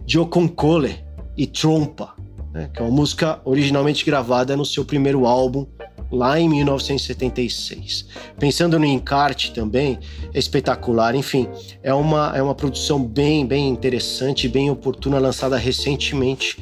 de 0.05 0.19
Okonkole 0.19 0.99
e 1.37 1.47
Trompa, 1.47 2.13
né? 2.51 2.69
que 2.73 2.81
é 2.81 2.83
uma 2.83 2.91
música 2.91 3.39
originalmente 3.45 4.03
gravada 4.03 4.57
no 4.57 4.65
seu 4.65 4.83
primeiro 4.83 5.25
álbum, 5.25 5.65
lá 6.11 6.37
em 6.37 6.49
1976. 6.49 8.05
Pensando 8.37 8.77
no 8.77 8.85
encarte 8.85 9.53
também, 9.53 9.97
é 10.33 10.37
espetacular. 10.37 11.15
Enfim, 11.15 11.47
é 11.81 11.93
uma, 11.93 12.33
é 12.35 12.41
uma 12.41 12.53
produção 12.53 13.01
bem, 13.01 13.45
bem 13.45 13.69
interessante, 13.69 14.49
bem 14.49 14.69
oportuna, 14.69 15.19
lançada 15.19 15.55
recentemente 15.55 16.57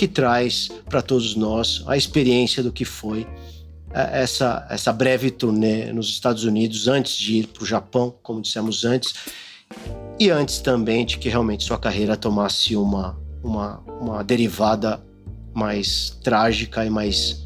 que 0.00 0.08
traz 0.08 0.70
para 0.88 1.02
todos 1.02 1.36
nós 1.36 1.84
a 1.86 1.94
experiência 1.94 2.62
do 2.62 2.72
que 2.72 2.86
foi 2.86 3.26
é, 3.92 4.22
essa, 4.22 4.66
essa 4.70 4.90
breve 4.94 5.30
turnê 5.30 5.92
nos 5.92 6.08
Estados 6.08 6.42
Unidos 6.44 6.88
antes 6.88 7.14
de 7.18 7.40
ir 7.40 7.48
para 7.48 7.62
o 7.62 7.66
Japão, 7.66 8.14
como 8.22 8.40
dissemos 8.40 8.86
antes, 8.86 9.12
e 10.18 10.30
antes 10.30 10.58
também 10.60 11.04
de 11.04 11.18
que 11.18 11.28
realmente 11.28 11.64
sua 11.64 11.76
carreira 11.76 12.16
tomasse 12.16 12.74
uma, 12.74 13.20
uma, 13.44 13.80
uma 14.00 14.24
derivada 14.24 15.04
mais 15.52 16.18
trágica 16.24 16.82
e 16.86 16.88
mais 16.88 17.44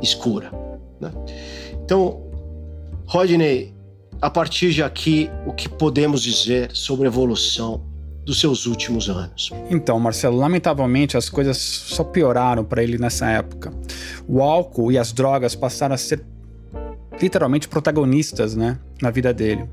escura. 0.00 0.52
Né? 1.00 1.10
Então, 1.84 2.22
Rodney, 3.06 3.74
a 4.22 4.30
partir 4.30 4.72
de 4.72 4.84
aqui, 4.84 5.28
o 5.44 5.52
que 5.52 5.68
podemos 5.68 6.22
dizer 6.22 6.70
sobre 6.72 7.06
a 7.06 7.08
evolução 7.08 7.82
dos 8.26 8.40
seus 8.40 8.66
últimos 8.66 9.08
anos. 9.08 9.52
Então, 9.70 10.00
Marcelo, 10.00 10.36
lamentavelmente 10.36 11.16
as 11.16 11.30
coisas 11.30 11.56
só 11.56 12.02
pioraram 12.02 12.64
para 12.64 12.82
ele 12.82 12.98
nessa 12.98 13.30
época. 13.30 13.72
O 14.26 14.42
álcool 14.42 14.90
e 14.90 14.98
as 14.98 15.12
drogas 15.12 15.54
passaram 15.54 15.94
a 15.94 15.98
ser 15.98 16.24
literalmente 17.22 17.68
protagonistas, 17.68 18.56
né, 18.56 18.78
na 19.00 19.10
vida 19.10 19.32
dele. 19.32 19.64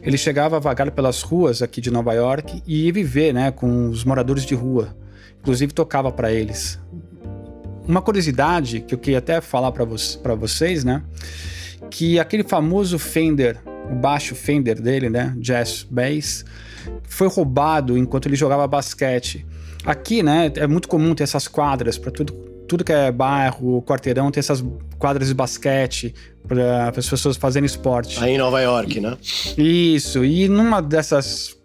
Ele 0.00 0.16
chegava 0.16 0.56
a 0.56 0.60
vagar 0.60 0.90
pelas 0.92 1.22
ruas 1.22 1.60
aqui 1.60 1.80
de 1.80 1.90
Nova 1.90 2.14
York 2.14 2.62
e 2.64 2.86
ia 2.86 2.92
viver, 2.92 3.34
né, 3.34 3.50
com 3.50 3.90
os 3.90 4.04
moradores 4.04 4.44
de 4.44 4.54
rua. 4.54 4.96
Inclusive 5.40 5.74
tocava 5.74 6.12
para 6.12 6.32
eles. 6.32 6.78
Uma 7.86 8.00
curiosidade 8.00 8.80
que 8.80 8.94
eu 8.94 8.98
queria 8.98 9.18
até 9.18 9.40
falar 9.40 9.72
para 9.72 9.84
vo 9.84 9.96
vocês, 10.38 10.84
né, 10.84 11.02
que 11.90 12.20
aquele 12.20 12.44
famoso 12.44 12.96
Fender, 12.96 13.60
o 13.90 13.94
baixo 13.96 14.36
Fender 14.36 14.80
dele, 14.80 15.10
né, 15.10 15.34
Jazz 15.38 15.84
Bass, 15.90 16.44
foi 17.08 17.28
roubado 17.28 17.96
enquanto 17.96 18.26
ele 18.26 18.36
jogava 18.36 18.66
basquete. 18.66 19.46
Aqui, 19.84 20.22
né, 20.22 20.52
é 20.56 20.66
muito 20.66 20.88
comum 20.88 21.14
ter 21.14 21.24
essas 21.24 21.48
quadras 21.48 21.96
para 21.96 22.10
tudo, 22.10 22.32
tudo 22.68 22.84
que 22.84 22.92
é 22.92 23.10
bairro, 23.10 23.82
quarteirão, 23.82 24.30
tem 24.30 24.40
essas 24.40 24.64
quadras 24.98 25.28
de 25.28 25.34
basquete 25.34 26.14
para 26.46 26.88
as 26.88 27.08
pessoas 27.08 27.36
fazerem 27.36 27.66
esporte. 27.66 28.22
Aí 28.22 28.34
em 28.34 28.38
Nova 28.38 28.60
York, 28.60 29.00
né? 29.00 29.16
Isso. 29.56 30.24
E 30.24 30.48
numa 30.48 30.80
dessas 30.82 31.58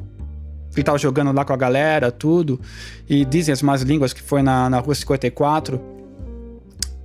ele 0.75 0.83
tava 0.83 0.97
jogando 0.97 1.31
lá 1.31 1.45
com 1.45 1.53
a 1.53 1.57
galera, 1.57 2.11
tudo, 2.11 2.59
e 3.07 3.23
dizem 3.23 3.53
as 3.53 3.61
más 3.61 3.81
línguas 3.81 4.11
que 4.11 4.21
foi 4.21 4.41
na, 4.41 4.69
na 4.69 4.79
rua 4.79 4.95
54, 4.95 5.79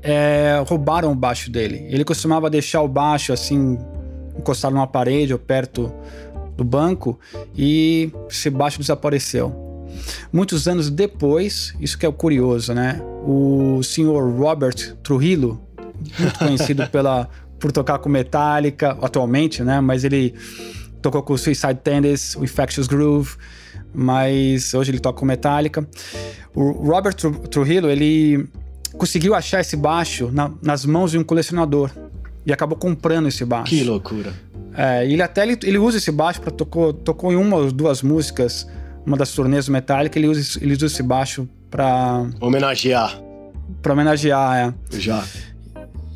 é, 0.02 0.62
roubaram 0.66 1.12
o 1.12 1.14
baixo 1.14 1.50
dele. 1.50 1.86
Ele 1.88 2.04
costumava 2.04 2.48
deixar 2.48 2.80
o 2.80 2.88
baixo 2.88 3.32
assim, 3.32 3.78
encostado 4.38 4.72
numa 4.72 4.86
parede 4.86 5.32
ou 5.32 5.38
perto 5.38 5.92
do 6.58 6.64
banco 6.64 7.18
e 7.56 8.10
esse 8.28 8.50
baixo 8.50 8.80
desapareceu. 8.80 9.54
Muitos 10.32 10.66
anos 10.66 10.90
depois, 10.90 11.72
isso 11.80 11.96
que 11.96 12.04
é 12.04 12.08
o 12.08 12.12
curioso, 12.12 12.74
né? 12.74 13.00
O 13.24 13.80
senhor 13.82 14.30
Robert 14.30 14.96
Trujillo, 15.02 15.60
muito 16.18 16.38
conhecido 16.38 16.86
pela, 16.90 17.28
por 17.60 17.70
tocar 17.70 17.98
com 18.00 18.08
Metallica 18.08 18.98
atualmente, 19.00 19.62
né? 19.62 19.80
Mas 19.80 20.02
ele 20.02 20.34
tocou 21.00 21.22
com 21.22 21.32
o 21.32 21.38
Suicide 21.38 21.76
Tendencies, 21.76 22.34
o 22.34 22.42
Infectious 22.44 22.88
Groove, 22.88 23.36
mas 23.94 24.74
hoje 24.74 24.90
ele 24.90 24.98
toca 24.98 25.20
com 25.20 25.24
Metallica. 25.24 25.88
O 26.54 26.72
Robert 26.72 27.14
Trujillo, 27.14 27.88
ele 27.88 28.48
conseguiu 28.96 29.34
achar 29.34 29.60
esse 29.60 29.76
baixo 29.76 30.28
na, 30.32 30.50
nas 30.60 30.84
mãos 30.84 31.12
de 31.12 31.18
um 31.18 31.24
colecionador 31.24 31.90
e 32.44 32.52
acabou 32.52 32.76
comprando 32.76 33.28
esse 33.28 33.44
baixo. 33.44 33.70
Que 33.70 33.84
loucura. 33.84 34.32
É, 34.78 35.04
ele 35.04 35.20
até 35.20 35.42
ele, 35.42 35.58
ele 35.64 35.76
usa 35.76 35.98
esse 35.98 36.12
baixo 36.12 36.40
para 36.40 36.52
tocou 36.52 36.92
tocou 36.92 37.32
em 37.32 37.36
uma 37.36 37.56
ou 37.56 37.72
duas 37.72 38.00
músicas, 38.00 38.64
uma 39.04 39.16
das 39.16 39.32
turnês 39.32 39.68
Metallica, 39.68 40.16
ele 40.16 40.28
usa 40.28 40.60
ele 40.62 40.72
usa 40.72 40.86
esse 40.86 41.02
baixo 41.02 41.48
para 41.68 42.24
homenagear. 42.40 43.20
Para 43.82 43.92
homenagear, 43.92 44.56
é. 44.56 44.96
Já. 44.96 45.24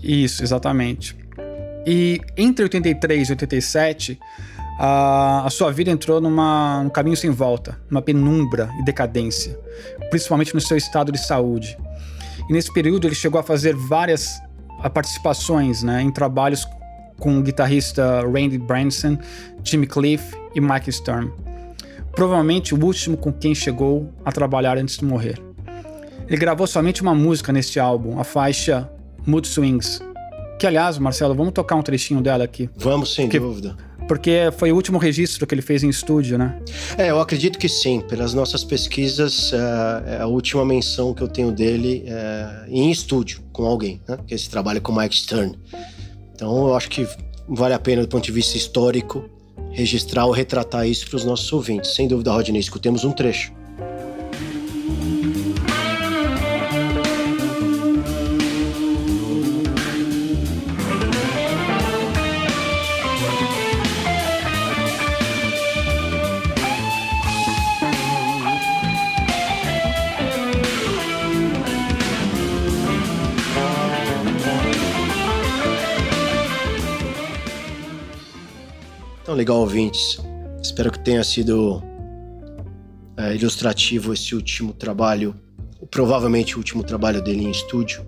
Isso, 0.00 0.44
exatamente. 0.44 1.16
E 1.84 2.20
entre 2.36 2.62
83 2.62 3.28
e 3.28 3.32
87, 3.32 4.20
a, 4.78 5.44
a 5.44 5.50
sua 5.50 5.72
vida 5.72 5.90
entrou 5.90 6.20
numa, 6.20 6.84
num 6.84 6.90
caminho 6.90 7.16
sem 7.16 7.30
volta, 7.30 7.80
numa 7.90 8.00
penumbra 8.00 8.70
e 8.80 8.84
decadência, 8.84 9.58
principalmente 10.08 10.54
no 10.54 10.60
seu 10.60 10.76
estado 10.76 11.10
de 11.10 11.18
saúde. 11.18 11.76
E 12.48 12.52
nesse 12.52 12.72
período 12.72 13.08
ele 13.08 13.14
chegou 13.16 13.40
a 13.40 13.42
fazer 13.42 13.74
várias 13.74 14.40
participações 14.94 15.82
né, 15.82 16.00
em 16.00 16.12
trabalhos 16.12 16.64
com 17.22 17.38
o 17.38 17.42
guitarrista 17.42 18.20
Randy 18.22 18.58
Branson, 18.58 19.16
Jimmy 19.62 19.86
Cliff 19.86 20.36
e 20.56 20.60
Mike 20.60 20.90
Stern. 20.90 21.30
Provavelmente 22.10 22.74
o 22.74 22.84
último 22.84 23.16
com 23.16 23.32
quem 23.32 23.54
chegou 23.54 24.12
a 24.24 24.32
trabalhar 24.32 24.76
antes 24.76 24.98
de 24.98 25.04
morrer. 25.04 25.40
Ele 26.26 26.36
gravou 26.36 26.66
somente 26.66 27.00
uma 27.00 27.14
música 27.14 27.52
neste 27.52 27.78
álbum, 27.78 28.18
a 28.18 28.24
faixa 28.24 28.90
Mood 29.24 29.46
Swings. 29.46 30.00
Que 30.58 30.66
aliás, 30.66 30.98
Marcelo, 30.98 31.32
vamos 31.32 31.52
tocar 31.52 31.76
um 31.76 31.82
trechinho 31.82 32.20
dela 32.20 32.42
aqui. 32.42 32.68
Vamos, 32.76 33.14
sem 33.14 33.28
dúvida. 33.28 33.76
porque 34.08 34.50
foi 34.58 34.72
o 34.72 34.74
último 34.74 34.98
registro 34.98 35.46
que 35.46 35.54
ele 35.54 35.62
fez 35.62 35.84
em 35.84 35.88
estúdio, 35.88 36.36
né? 36.36 36.58
É, 36.98 37.10
eu 37.10 37.20
acredito 37.20 37.56
que 37.56 37.68
sim. 37.68 38.00
Pelas 38.00 38.34
nossas 38.34 38.64
pesquisas, 38.64 39.52
é, 39.52 40.16
é 40.16 40.22
a 40.22 40.26
última 40.26 40.64
menção 40.64 41.14
que 41.14 41.22
eu 41.22 41.28
tenho 41.28 41.52
dele 41.52 42.02
é 42.04 42.64
em 42.68 42.90
estúdio, 42.90 43.42
com 43.52 43.64
alguém, 43.64 44.00
né? 44.08 44.18
Que 44.26 44.34
esse 44.34 44.50
trabalho 44.50 44.80
com 44.82 44.92
Mike 44.92 45.14
Stern. 45.14 45.56
Então, 46.34 46.68
eu 46.68 46.74
acho 46.74 46.88
que 46.88 47.06
vale 47.48 47.74
a 47.74 47.78
pena, 47.78 48.02
do 48.02 48.08
ponto 48.08 48.24
de 48.24 48.32
vista 48.32 48.56
histórico, 48.56 49.28
registrar 49.70 50.26
ou 50.26 50.32
retratar 50.32 50.86
isso 50.86 51.08
para 51.08 51.16
os 51.16 51.24
nossos 51.24 51.52
ouvintes. 51.52 51.94
Sem 51.94 52.08
dúvida, 52.08 52.32
Rodney, 52.32 52.60
escutemos 52.60 53.04
um 53.04 53.12
trecho. 53.12 53.52
Então, 79.32 79.38
legal, 79.38 79.60
ouvintes. 79.60 80.20
Espero 80.62 80.92
que 80.92 80.98
tenha 80.98 81.24
sido 81.24 81.82
é, 83.16 83.34
ilustrativo 83.34 84.12
esse 84.12 84.34
último 84.34 84.74
trabalho, 84.74 85.34
provavelmente 85.90 86.54
o 86.54 86.58
último 86.58 86.84
trabalho 86.84 87.22
dele 87.22 87.44
em 87.44 87.50
estúdio. 87.50 88.06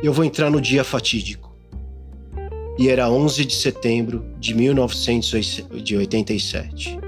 Eu 0.00 0.12
vou 0.12 0.24
entrar 0.24 0.48
no 0.48 0.60
dia 0.60 0.84
fatídico. 0.84 1.52
E 2.78 2.88
era 2.88 3.10
11 3.10 3.46
de 3.46 3.56
setembro 3.56 4.24
de 4.38 4.54
1987. 4.54 7.00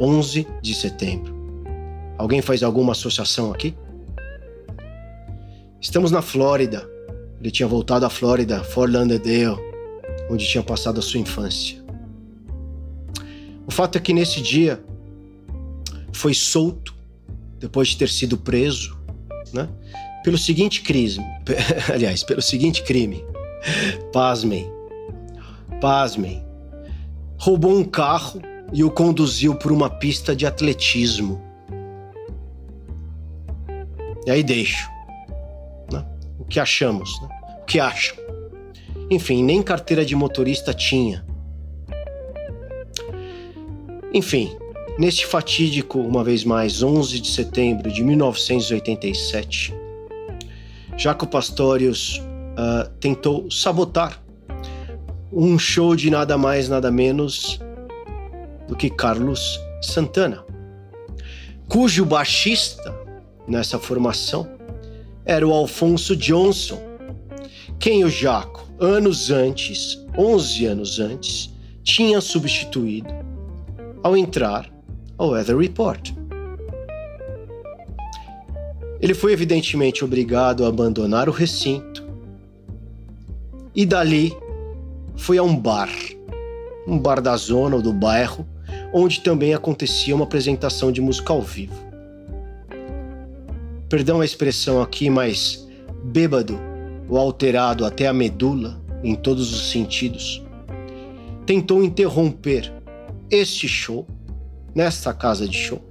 11 0.00 0.46
de 0.62 0.74
setembro. 0.76 1.34
Alguém 2.16 2.40
faz 2.40 2.62
alguma 2.62 2.92
associação 2.92 3.50
aqui? 3.50 3.74
Estamos 5.80 6.12
na 6.12 6.22
Flórida. 6.22 6.88
Ele 7.40 7.50
tinha 7.50 7.66
voltado 7.66 8.06
à 8.06 8.10
Flórida, 8.10 8.62
Fort 8.62 8.92
Lauderdale, 8.92 9.58
onde 10.30 10.46
tinha 10.46 10.62
passado 10.62 11.00
a 11.00 11.02
sua 11.02 11.18
infância. 11.18 11.81
O 13.66 13.70
fato 13.70 13.96
é 13.96 14.00
que 14.00 14.12
nesse 14.12 14.40
dia 14.40 14.82
foi 16.12 16.34
solto 16.34 16.94
depois 17.58 17.88
de 17.88 17.96
ter 17.96 18.08
sido 18.08 18.36
preso, 18.36 18.98
né? 19.52 19.68
Pelo 20.24 20.38
seguinte 20.38 20.82
crime, 20.82 21.24
aliás, 21.92 22.22
pelo 22.22 22.42
seguinte 22.42 22.82
crime. 22.82 23.24
Pasmem. 24.12 24.70
Pasmem. 25.80 26.44
Roubou 27.38 27.76
um 27.76 27.84
carro 27.84 28.40
e 28.72 28.84
o 28.84 28.90
conduziu 28.90 29.54
por 29.54 29.72
uma 29.72 29.90
pista 29.90 30.34
de 30.34 30.46
atletismo. 30.46 31.40
E 34.26 34.30
aí 34.30 34.42
deixo. 34.42 34.88
Né? 35.92 36.04
O 36.38 36.44
que 36.44 36.60
achamos? 36.60 37.10
Né? 37.20 37.28
O 37.60 37.64
que 37.64 37.80
acham? 37.80 38.16
Enfim, 39.10 39.42
nem 39.42 39.62
carteira 39.62 40.04
de 40.04 40.14
motorista 40.14 40.72
tinha. 40.72 41.24
Enfim, 44.14 44.54
neste 44.98 45.24
fatídico, 45.24 45.98
uma 45.98 46.22
vez 46.22 46.44
mais, 46.44 46.82
11 46.82 47.18
de 47.18 47.28
setembro 47.28 47.90
de 47.90 48.04
1987, 48.04 49.74
Jaco 50.98 51.26
Pastorius 51.26 52.18
uh, 52.18 52.90
tentou 53.00 53.50
sabotar 53.50 54.22
um 55.32 55.58
show 55.58 55.96
de 55.96 56.10
nada 56.10 56.36
mais, 56.36 56.68
nada 56.68 56.90
menos 56.90 57.58
do 58.68 58.76
que 58.76 58.90
Carlos 58.90 59.58
Santana, 59.80 60.44
cujo 61.66 62.04
baixista 62.04 62.94
nessa 63.48 63.78
formação 63.78 64.46
era 65.24 65.48
o 65.48 65.54
Alfonso 65.54 66.14
Johnson, 66.14 66.78
quem 67.78 68.04
o 68.04 68.10
Jaco, 68.10 68.70
anos 68.78 69.30
antes, 69.30 69.98
11 70.18 70.66
anos 70.66 71.00
antes, 71.00 71.50
tinha 71.82 72.20
substituído 72.20 73.21
ao 74.02 74.16
entrar 74.16 74.70
ao 75.16 75.30
Weather 75.30 75.56
Report. 75.56 76.12
Ele 79.00 79.14
foi 79.14 79.32
evidentemente 79.32 80.04
obrigado 80.04 80.64
a 80.64 80.68
abandonar 80.68 81.28
o 81.28 81.32
recinto 81.32 82.06
e 83.74 83.86
dali 83.86 84.36
foi 85.16 85.38
a 85.38 85.42
um 85.42 85.56
bar, 85.56 85.90
um 86.86 86.98
bar 86.98 87.20
da 87.20 87.36
zona 87.36 87.76
ou 87.76 87.82
do 87.82 87.92
bairro, 87.92 88.46
onde 88.92 89.20
também 89.20 89.54
acontecia 89.54 90.14
uma 90.14 90.24
apresentação 90.24 90.92
de 90.92 91.00
música 91.00 91.32
ao 91.32 91.42
vivo. 91.42 91.74
Perdão 93.88 94.20
a 94.20 94.24
expressão 94.24 94.80
aqui, 94.80 95.10
mas 95.10 95.68
bêbado 96.04 96.58
ou 97.08 97.18
alterado 97.18 97.84
até 97.84 98.06
a 98.06 98.12
medula, 98.12 98.80
em 99.02 99.14
todos 99.14 99.52
os 99.52 99.70
sentidos, 99.70 100.42
tentou 101.44 101.82
interromper 101.82 102.72
este 103.32 103.66
show, 103.66 104.06
nesta 104.74 105.14
casa 105.14 105.48
de 105.48 105.56
show, 105.56 105.82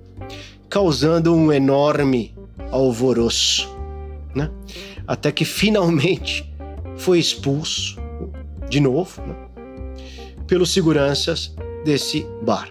causando 0.69 1.33
um 1.35 1.51
enorme 1.51 2.35
alvoroço, 2.69 3.67
né? 4.35 4.51
Até 5.07 5.31
que 5.31 5.43
finalmente 5.43 6.53
foi 6.95 7.17
expulso 7.17 7.99
de 8.69 8.79
novo, 8.79 9.21
né? 9.23 9.35
pelos 10.45 10.71
seguranças 10.71 11.55
desse 11.83 12.25
bar. 12.43 12.69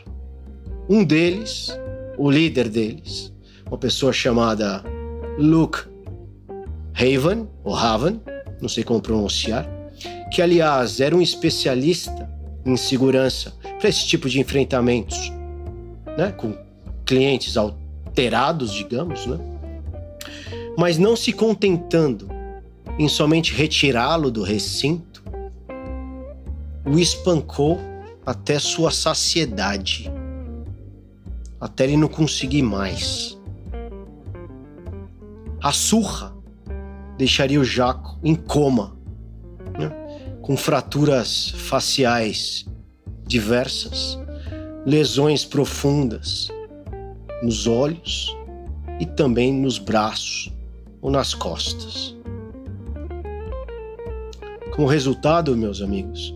Um 0.89 1.05
deles, 1.05 1.77
o 2.16 2.31
líder 2.31 2.68
deles, 2.68 3.33
uma 3.66 3.77
pessoa 3.77 4.12
chamada 4.12 4.85
Luke 5.37 5.81
Haven, 6.95 7.49
ou 7.64 7.75
Haven, 7.75 8.21
não 8.61 8.68
sei 8.68 8.85
como 8.85 9.03
pronunciar, 9.03 9.68
que 10.33 10.41
aliás 10.41 11.01
era 11.01 11.16
um 11.16 11.21
especialista 11.21 12.31
em 12.65 12.77
segurança 12.77 13.55
para 13.79 13.89
esse 13.89 14.07
tipo 14.07 14.29
de 14.29 14.41
enfrentamentos, 14.41 15.33
né, 16.17 16.33
com 16.33 16.57
clientes 17.05 17.57
alterados, 17.57 18.73
digamos, 18.73 19.27
né? 19.27 19.39
Mas 20.77 20.99
não 20.99 21.17
se 21.17 21.33
contentando 21.33 22.29
em 22.99 23.09
somente 23.09 23.55
retirá-lo 23.55 24.31
do 24.31 24.43
recinto, 24.43 25.23
o 26.85 26.99
espancou 26.99 27.81
até 28.25 28.59
sua 28.59 28.91
saciedade, 28.91 30.11
até 31.61 31.85
ele 31.85 31.97
não 31.97 32.09
conseguir 32.09 32.63
mais. 32.63 33.39
A 35.63 35.73
surra 35.73 36.35
deixaria 37.19 37.61
o 37.61 37.65
Jaco 37.65 38.19
em 38.23 38.35
coma? 38.35 38.97
Com 40.51 40.57
fraturas 40.57 41.51
faciais 41.51 42.67
diversas, 43.25 44.19
lesões 44.85 45.45
profundas 45.45 46.49
nos 47.41 47.69
olhos 47.69 48.37
e 48.99 49.07
também 49.07 49.55
nos 49.55 49.79
braços 49.79 50.53
ou 51.01 51.09
nas 51.09 51.35
costas. 51.35 52.17
Como 54.75 54.89
resultado, 54.89 55.57
meus 55.57 55.81
amigos, 55.81 56.35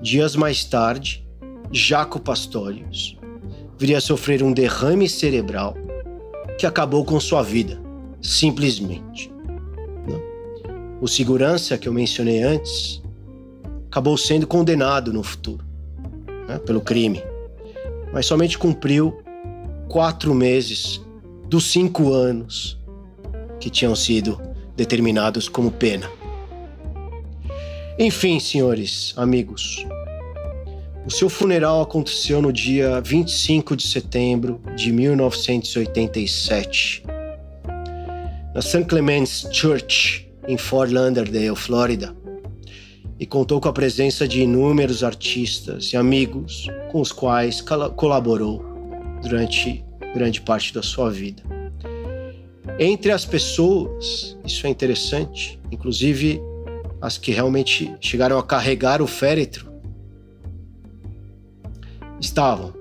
dias 0.00 0.34
mais 0.34 0.64
tarde, 0.64 1.22
Jaco 1.70 2.18
Pastorius 2.18 3.18
viria 3.78 3.98
a 3.98 4.00
sofrer 4.00 4.42
um 4.42 4.54
derrame 4.54 5.06
cerebral 5.06 5.74
que 6.56 6.64
acabou 6.64 7.04
com 7.04 7.20
sua 7.20 7.42
vida, 7.42 7.78
simplesmente. 8.22 9.30
O 10.98 11.06
segurança 11.06 11.76
que 11.76 11.86
eu 11.86 11.92
mencionei 11.92 12.42
antes 12.42 13.02
acabou 13.88 14.16
sendo 14.16 14.46
condenado 14.46 15.12
no 15.12 15.22
futuro 15.22 15.62
né, 16.46 16.58
pelo 16.58 16.80
crime, 16.80 17.22
mas 18.12 18.26
somente 18.26 18.56
cumpriu 18.56 19.18
quatro 19.88 20.34
meses 20.34 21.00
dos 21.48 21.70
cinco 21.70 22.12
anos 22.12 22.78
que 23.58 23.70
tinham 23.70 23.96
sido 23.96 24.40
determinados 24.76 25.48
como 25.48 25.70
pena. 25.70 26.08
Enfim, 27.98 28.38
senhores, 28.38 29.14
amigos, 29.16 29.86
o 31.04 31.10
seu 31.10 31.28
funeral 31.28 31.80
aconteceu 31.80 32.40
no 32.40 32.52
dia 32.52 33.00
25 33.00 33.74
de 33.74 33.88
setembro 33.88 34.60
de 34.76 34.92
1987, 34.92 37.02
na 38.54 38.60
St. 38.60 38.84
Clement's 38.84 39.48
Church, 39.50 40.30
em 40.46 40.56
Fort 40.56 40.92
Lauderdale, 40.92 41.56
Flórida 41.56 42.14
e 43.18 43.26
contou 43.26 43.60
com 43.60 43.68
a 43.68 43.72
presença 43.72 44.28
de 44.28 44.42
inúmeros 44.42 45.02
artistas 45.02 45.92
e 45.92 45.96
amigos 45.96 46.68
com 46.90 47.00
os 47.00 47.10
quais 47.10 47.60
colaborou 47.96 48.64
durante 49.22 49.84
grande 50.14 50.40
parte 50.40 50.72
da 50.72 50.82
sua 50.82 51.10
vida. 51.10 51.42
Entre 52.78 53.10
as 53.10 53.24
pessoas, 53.24 54.38
isso 54.46 54.66
é 54.66 54.70
interessante, 54.70 55.58
inclusive 55.70 56.40
as 57.00 57.18
que 57.18 57.32
realmente 57.32 57.92
chegaram 58.00 58.38
a 58.38 58.42
carregar 58.42 59.02
o 59.02 59.06
féretro, 59.06 59.68
estavam 62.20 62.72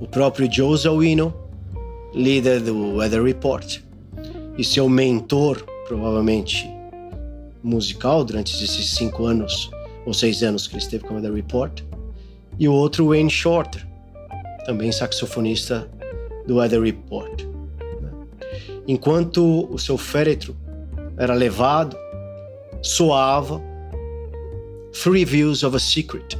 o 0.00 0.06
próprio 0.06 0.52
Joe 0.52 0.76
Zawino, 0.76 1.32
líder 2.12 2.60
do 2.60 2.96
Weather 2.96 3.22
Report, 3.22 3.80
e 4.58 4.64
seu 4.64 4.88
mentor, 4.88 5.64
provavelmente 5.86 6.75
musical, 7.62 8.24
durante 8.24 8.62
esses 8.62 8.94
cinco 8.94 9.26
anos 9.26 9.70
ou 10.04 10.14
seis 10.14 10.42
anos 10.42 10.66
que 10.66 10.74
ele 10.74 10.82
esteve 10.82 11.04
com 11.04 11.14
o 11.14 11.16
Weather 11.16 11.32
Report, 11.32 11.82
e 12.58 12.68
o 12.68 12.72
outro 12.72 13.08
Wayne 13.08 13.30
Shorter, 13.30 13.86
também 14.64 14.90
saxofonista 14.92 15.88
do 16.46 16.56
Weather 16.56 16.80
Report. 16.80 17.44
Enquanto 18.88 19.68
o 19.72 19.78
seu 19.78 19.98
féretro 19.98 20.56
era 21.16 21.34
levado, 21.34 21.96
soava 22.82 23.60
Three 24.92 25.24
Views 25.24 25.62
of 25.64 25.76
a 25.76 25.80
Secret, 25.80 26.38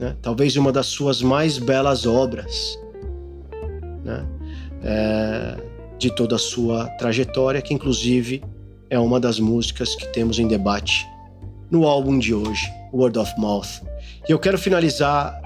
né? 0.00 0.16
talvez 0.22 0.56
uma 0.56 0.72
das 0.72 0.86
suas 0.86 1.22
mais 1.22 1.58
belas 1.58 2.06
obras 2.06 2.78
né? 4.02 4.26
é, 4.82 5.56
de 5.98 6.14
toda 6.14 6.36
a 6.36 6.38
sua 6.38 6.88
trajetória, 6.96 7.60
que 7.60 7.74
inclusive 7.74 8.42
é 8.96 8.98
uma 8.98 9.20
das 9.20 9.38
músicas 9.38 9.94
que 9.94 10.06
temos 10.06 10.38
em 10.38 10.48
debate 10.48 11.06
no 11.70 11.86
álbum 11.86 12.18
de 12.18 12.32
hoje, 12.32 12.66
Word 12.92 13.18
of 13.18 13.30
Mouth. 13.38 13.82
E 14.26 14.32
eu 14.32 14.38
quero 14.38 14.56
finalizar 14.56 15.38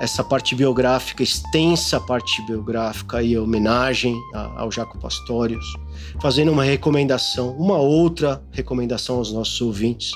essa 0.00 0.24
parte 0.24 0.54
biográfica, 0.54 1.22
extensa 1.22 2.00
parte 2.00 2.40
biográfica 2.46 3.22
e 3.22 3.36
homenagem 3.36 4.18
ao 4.32 4.70
Jaco 4.70 4.98
Pastorius, 4.98 5.66
fazendo 6.20 6.50
uma 6.50 6.64
recomendação, 6.64 7.50
uma 7.58 7.76
outra 7.76 8.42
recomendação 8.52 9.16
aos 9.16 9.32
nossos 9.32 9.60
ouvintes, 9.60 10.10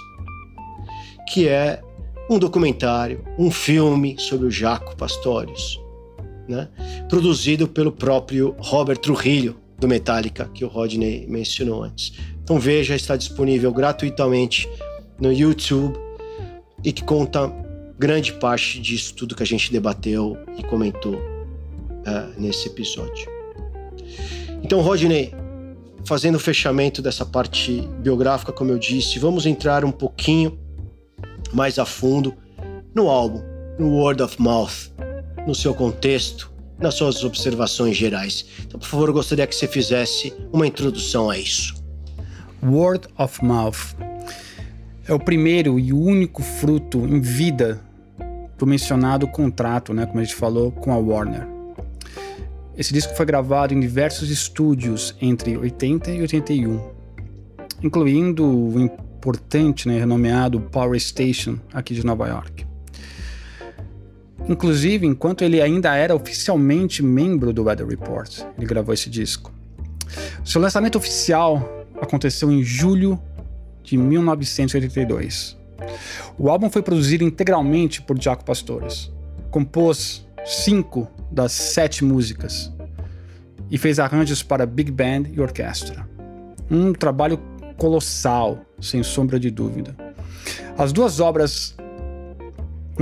que 1.31 1.49
é 1.49 1.83
um 2.31 2.39
documentário, 2.39 3.23
um 3.39 3.51
filme 3.51 4.17
sobre 4.19 4.47
o 4.47 4.51
Jaco 4.51 4.97
Pastorius, 4.97 5.79
né? 6.49 6.69
produzido 7.09 7.69
pelo 7.69 7.93
próprio 7.93 8.55
Robert 8.59 8.99
Trujillo, 8.99 9.62
do 9.83 9.89
Metallica, 9.89 10.49
que 10.55 10.65
o 10.65 10.69
Rodney 10.69 11.27
mencionou 11.29 11.83
antes. 11.83 12.13
Então 12.43 12.59
veja, 12.59 12.95
está 12.95 13.17
disponível 13.17 13.73
gratuitamente 13.73 14.69
no 15.19 15.33
YouTube 15.33 15.99
e 16.85 16.93
que 16.93 17.03
conta 17.03 17.53
grande 17.99 18.33
parte 18.33 18.81
disso 18.81 19.13
tudo 19.15 19.35
que 19.35 19.43
a 19.43 19.47
gente 19.47 19.73
debateu 19.73 20.39
e 20.57 20.63
comentou 20.63 21.17
uh, 21.17 22.41
nesse 22.41 22.69
episódio. 22.69 23.29
Então, 24.63 24.81
Rodney, 24.81 25.35
fazendo 26.05 26.37
o 26.37 26.41
fechamento 26.41 27.03
dessa 27.03 27.27
parte 27.27 27.81
biográfica, 27.99 28.53
como 28.53 28.71
eu 28.71 28.79
disse, 28.79 29.19
vamos 29.19 29.47
entrar 29.47 29.85
um 29.85 29.91
pouquinho 29.91 30.59
mais 31.53 31.77
a 31.77 31.85
fundo 31.85 32.33
no 32.95 33.09
álbum, 33.09 33.43
no 33.81 33.97
Word 33.97 34.23
of 34.23 34.41
Mouth, 34.41 34.93
no 35.45 35.57
seu 35.57 35.75
contexto, 35.75 36.52
nas 36.83 36.95
suas 36.95 37.25
observações 37.25 37.97
gerais. 37.97 38.45
Então, 38.67 38.79
por 38.79 38.89
favor, 38.89 39.09
eu 39.09 39.15
gostaria 39.15 39.47
que 39.47 39.55
você 39.55 39.69
fizesse 39.69 40.33
uma 40.53 40.67
introdução 40.67 41.31
a 41.31 41.39
isso. 41.39 41.75
Word 42.63 43.09
of 43.19 43.45
Mouth 43.45 43.97
é 45.07 45.13
o 45.13 45.19
primeiro 45.19 45.79
e 45.79 45.93
único 45.93 46.43
fruto 46.43 46.99
em 46.99 47.21
vida 47.21 47.81
do 48.57 48.67
mencionado 48.67 49.27
contrato, 49.27 49.93
né, 49.93 50.07
como 50.07 50.21
a 50.21 50.25
gente 50.25 50.37
falou, 50.37 50.71
com 50.71 50.93
a 50.93 50.97
Warner. 50.97 51.49
Esse 52.77 52.93
disco 52.93 53.15
foi 53.15 53.27
gravado 53.27 53.75
em 53.75 53.81
diversos 53.81 54.31
estúdios 54.31 55.15
entre 55.21 55.57
80 55.57 56.11
e 56.13 56.21
81, 56.21 56.81
incluindo 57.83 58.47
o 58.47 58.81
importante, 58.81 59.89
né, 59.89 59.99
renomeado 59.99 60.61
Power 60.61 60.99
Station 61.01 61.59
aqui 61.73 61.95
de 61.95 62.07
Nova 62.07 62.29
York. 62.29 62.72
Inclusive, 64.49 65.07
enquanto 65.07 65.43
ele 65.43 65.61
ainda 65.61 65.95
era 65.95 66.15
oficialmente 66.15 67.03
membro 67.03 67.53
do 67.53 67.65
Weather 67.65 67.87
Report, 67.87 68.41
ele 68.57 68.67
gravou 68.67 68.93
esse 68.93 69.09
disco. 69.09 69.53
Seu 70.45 70.61
lançamento 70.61 70.99
oficial 70.99 71.87
aconteceu 72.01 72.51
em 72.51 72.63
julho 72.63 73.19
de 73.83 73.97
1982. 73.97 75.57
O 76.39 76.51
álbum 76.51 76.71
foi 76.71 76.83
produzido 76.83 77.25
integralmente 77.25 78.03
por 78.03 78.21
Jaco 78.21 78.45
Pastores. 78.45 79.11
Compôs 79.51 80.27
cinco 80.45 81.09
das 81.31 81.53
sete 81.53 82.05
músicas 82.05 82.73
e 83.71 83.79
fez 83.79 83.99
arranjos 83.99 84.43
para 84.43 84.67
big 84.67 84.91
band 84.91 85.25
e 85.33 85.41
orquestra. 85.41 86.09
Um 86.71 86.93
trabalho 86.93 87.41
colossal, 87.77 88.61
sem 88.81 89.03
sombra 89.03 89.39
de 89.39 89.51
dúvida. 89.51 89.97
As 90.77 90.93
duas 90.93 91.21
obras 91.21 91.75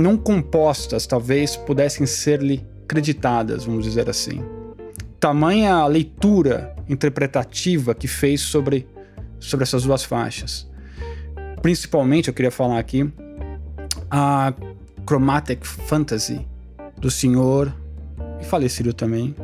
não 0.01 0.17
compostas 0.17 1.05
talvez 1.05 1.55
pudessem 1.55 2.05
ser-lhe 2.05 2.65
creditadas, 2.87 3.65
vamos 3.65 3.85
dizer 3.85 4.09
assim. 4.09 4.43
Tamanha 5.19 5.85
leitura 5.85 6.75
interpretativa 6.89 7.93
que 7.93 8.07
fez 8.07 8.41
sobre, 8.41 8.87
sobre 9.39 9.63
essas 9.63 9.83
duas 9.83 10.03
faixas 10.03 10.71
principalmente 11.61 12.27
eu 12.27 12.33
queria 12.33 12.51
falar 12.51 12.79
aqui 12.79 13.09
a 14.09 14.53
Chromatic 15.05 15.63
Fantasy 15.63 16.45
do 16.97 17.09
senhor 17.09 17.73
e 18.39 18.43
falecido 18.43 18.93
também 18.93 19.35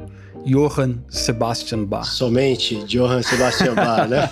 Johann 0.47 0.95
Sebastian 1.09 1.83
Bach. 1.85 2.05
Somente 2.05 2.75
Johann 2.85 3.21
Sebastian 3.21 3.75
Bach, 3.75 4.07
né? 4.07 4.29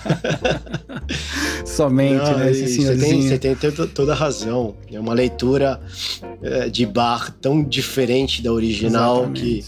Somente, 1.65 2.23
Não, 2.23 2.37
né? 2.37 2.51
Esse 2.51 2.81
você, 2.81 2.97
tem, 2.97 3.21
você 3.21 3.37
tem 3.37 3.55
toda 3.93 4.13
a 4.13 4.15
razão. 4.15 4.75
É 4.91 4.99
uma 4.99 5.13
leitura 5.13 5.79
é, 6.41 6.69
de 6.69 6.85
Bach 6.85 7.31
tão 7.41 7.63
diferente 7.63 8.41
da 8.41 8.51
original 8.51 9.17
Exatamente. 9.17 9.41
que 9.41 9.65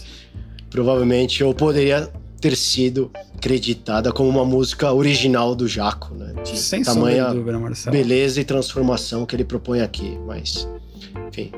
provavelmente 0.70 1.42
eu 1.42 1.52
poderia 1.52 2.10
ter 2.40 2.56
sido 2.56 3.10
creditada 3.40 4.12
como 4.12 4.28
uma 4.28 4.44
música 4.44 4.92
original 4.92 5.54
do 5.54 5.68
Jaco, 5.68 6.14
né? 6.14 6.34
De 6.42 6.58
Sem 6.58 6.82
tamanha 6.82 7.32
dúvida, 7.32 7.90
beleza 7.90 8.40
e 8.40 8.44
transformação 8.44 9.26
que 9.26 9.36
ele 9.36 9.44
propõe 9.44 9.80
aqui, 9.80 10.18
mas 10.26 10.68
enfim. 11.28 11.52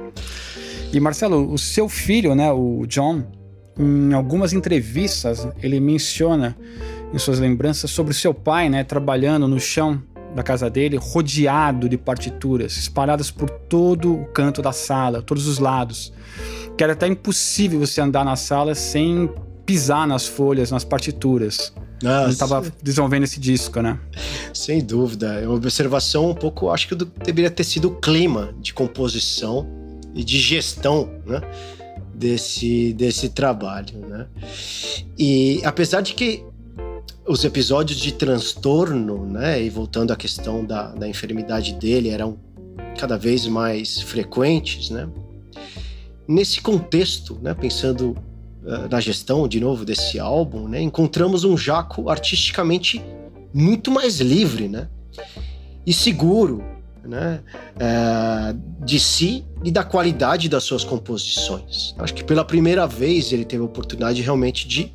E 0.92 0.98
Marcelo, 0.98 1.52
o 1.52 1.58
seu 1.58 1.88
filho, 1.88 2.34
né, 2.34 2.50
o 2.50 2.84
John, 2.86 3.24
em 3.80 4.12
algumas 4.12 4.52
entrevistas, 4.52 5.48
ele 5.62 5.80
menciona 5.80 6.56
em 7.12 7.18
suas 7.18 7.38
lembranças 7.38 7.90
sobre 7.90 8.12
seu 8.12 8.34
pai, 8.34 8.68
né, 8.68 8.84
trabalhando 8.84 9.48
no 9.48 9.58
chão 9.58 10.02
da 10.34 10.42
casa 10.42 10.70
dele, 10.70 10.96
rodeado 10.96 11.88
de 11.88 11.96
partituras, 11.96 12.76
espalhadas 12.76 13.30
por 13.30 13.48
todo 13.48 14.14
o 14.14 14.26
canto 14.26 14.62
da 14.62 14.70
sala, 14.70 15.22
todos 15.22 15.46
os 15.48 15.58
lados. 15.58 16.12
Que 16.76 16.84
era 16.84 16.92
até 16.92 17.06
impossível 17.06 17.80
você 17.80 18.00
andar 18.00 18.24
na 18.24 18.36
sala 18.36 18.74
sem 18.74 19.28
pisar 19.66 20.06
nas 20.06 20.26
folhas, 20.26 20.70
nas 20.70 20.84
partituras. 20.84 21.72
Nossa. 22.02 22.24
Ele 22.24 22.32
estava 22.32 22.72
desenvolvendo 22.82 23.24
esse 23.24 23.40
disco, 23.40 23.80
né? 23.80 23.98
Sem 24.54 24.82
dúvida. 24.84 25.40
É 25.40 25.46
uma 25.46 25.56
observação 25.56 26.30
um 26.30 26.34
pouco, 26.34 26.70
acho 26.70 26.88
que 26.88 26.94
deveria 26.94 27.50
ter 27.50 27.64
sido 27.64 27.88
o 27.88 27.96
clima 27.96 28.54
de 28.60 28.72
composição 28.72 29.66
e 30.14 30.22
de 30.22 30.38
gestão, 30.38 31.10
né? 31.26 31.40
Desse, 32.20 32.92
desse 32.92 33.30
trabalho, 33.30 33.98
né? 34.06 34.26
E 35.18 35.62
apesar 35.64 36.02
de 36.02 36.12
que 36.12 36.44
os 37.26 37.44
episódios 37.44 37.98
de 37.98 38.12
transtorno, 38.12 39.24
né? 39.24 39.62
E 39.62 39.70
voltando 39.70 40.12
à 40.12 40.16
questão 40.16 40.64
da, 40.64 40.88
da 40.88 41.08
enfermidade 41.08 41.72
dele, 41.74 42.10
eram 42.10 42.38
cada 42.98 43.16
vez 43.16 43.46
mais 43.46 44.02
frequentes, 44.02 44.90
né? 44.90 45.08
Nesse 46.28 46.60
contexto, 46.60 47.38
né? 47.40 47.54
Pensando 47.54 48.14
eh, 48.64 48.88
na 48.90 49.00
gestão, 49.00 49.48
de 49.48 49.58
novo, 49.58 49.84
desse 49.84 50.18
álbum, 50.18 50.68
né, 50.68 50.80
encontramos 50.82 51.44
um 51.44 51.56
Jaco 51.56 52.10
artisticamente 52.10 53.02
muito 53.52 53.90
mais 53.90 54.20
livre, 54.20 54.68
né? 54.68 54.88
E 55.86 55.92
seguro, 55.92 56.62
né? 57.04 57.40
É, 57.78 58.54
de 58.84 58.98
si 58.98 59.44
e 59.64 59.70
da 59.70 59.84
qualidade 59.84 60.48
das 60.48 60.64
suas 60.64 60.84
composições. 60.84 61.94
Acho 61.98 62.14
que 62.14 62.24
pela 62.24 62.44
primeira 62.44 62.86
vez 62.86 63.32
ele 63.32 63.44
teve 63.44 63.62
a 63.62 63.66
oportunidade 63.66 64.22
realmente 64.22 64.66
de 64.66 64.92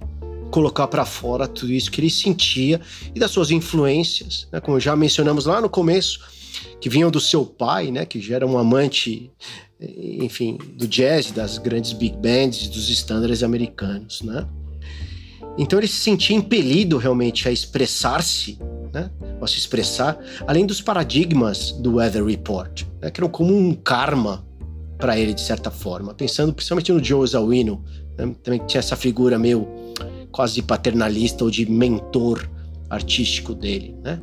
colocar 0.51 0.87
para 0.87 1.05
fora 1.05 1.47
tudo 1.47 1.73
isso 1.73 1.91
que 1.91 1.99
ele 1.99 2.09
sentia 2.09 2.79
e 3.13 3.19
das 3.19 3.31
suas 3.31 3.51
influências, 3.51 4.47
né? 4.51 4.59
Como 4.59 4.79
já 4.79 4.95
mencionamos 4.95 5.45
lá 5.45 5.59
no 5.59 5.69
começo, 5.69 6.19
que 6.79 6.89
vinham 6.89 7.11
do 7.11 7.19
seu 7.19 7.45
pai, 7.45 7.91
né? 7.91 8.05
Que 8.05 8.21
já 8.21 8.35
era 8.35 8.47
um 8.47 8.57
amante 8.57 9.31
enfim, 9.79 10.57
do 10.73 10.87
jazz, 10.87 11.31
das 11.31 11.57
grandes 11.57 11.93
big 11.93 12.15
bands, 12.17 12.67
dos 12.67 12.89
estándares 12.89 13.43
americanos, 13.43 14.21
né? 14.21 14.47
Então 15.57 15.79
ele 15.79 15.87
se 15.87 15.99
sentia 15.99 16.35
impelido 16.35 16.97
realmente 16.97 17.47
a 17.47 17.51
expressar-se, 17.51 18.59
né? 18.95 19.11
Se 19.45 19.57
expressar, 19.57 20.17
além 20.47 20.65
dos 20.65 20.81
paradigmas 20.81 21.73
do 21.73 21.95
Weather 21.95 22.23
Report, 22.23 22.83
né? 23.01 23.11
que 23.11 23.19
eram 23.19 23.29
como 23.29 23.55
um 23.55 23.73
karma 23.73 24.43
para 24.97 25.19
ele 25.19 25.33
de 25.33 25.41
certa 25.41 25.69
forma. 25.69 26.13
Pensando 26.13 26.53
principalmente 26.53 26.91
no 26.91 27.03
Joe 27.03 27.27
Zawino, 27.27 27.83
né? 28.17 28.33
também 28.41 28.61
tinha 28.65 28.79
essa 28.79 28.95
figura 28.95 29.37
meio 29.37 29.67
quase 30.31 30.61
paternalista 30.61 31.43
ou 31.43 31.51
de 31.51 31.69
mentor 31.69 32.49
artístico 32.89 33.53
dele, 33.53 33.95
né? 34.03 34.19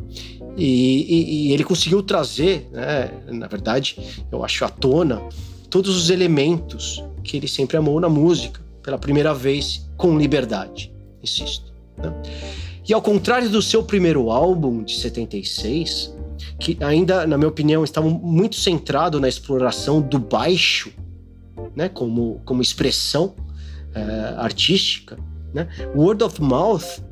E, 0.57 0.67
e, 0.67 1.49
e 1.49 1.53
ele 1.53 1.65
conseguiu 1.65 2.03
trazer, 2.03 2.69
né, 2.71 3.11
na 3.29 3.47
verdade, 3.47 3.97
eu 4.31 4.45
acho 4.45 4.65
à 4.65 4.69
tona 4.69 5.23
todos 5.71 5.97
os 5.97 6.11
elementos 6.11 7.03
que 7.25 7.39
ele 7.39 7.49
sempre 7.49 7.79
amou 7.79 7.99
na 7.99 8.09
música, 8.09 8.61
pela 8.83 8.99
primeira 8.99 9.33
vez, 9.33 9.89
com 9.97 10.19
liberdade, 10.19 10.93
insisto. 11.23 11.73
Né? 11.97 12.13
E 12.89 12.93
ao 12.93 13.01
contrário 13.01 13.49
do 13.49 13.63
seu 13.63 13.83
primeiro 13.83 14.31
álbum, 14.31 14.83
de 14.83 14.97
76, 14.97 16.15
que 16.59 16.77
ainda, 16.81 17.27
na 17.27 17.37
minha 17.37 17.49
opinião, 17.49 17.85
estava 17.85 18.09
muito 18.09 18.57
centrado 18.57 19.21
na 19.21 19.29
exploração 19.29 20.01
do 20.01 20.19
baixo, 20.19 20.93
né, 21.77 21.89
como, 21.89 22.41
como 22.45 22.61
expressão 22.61 23.35
é, 23.95 24.01
artística, 24.37 25.19
né? 25.53 25.69
Word 25.95 26.25
of 26.25 26.41
Mouth 26.41 27.03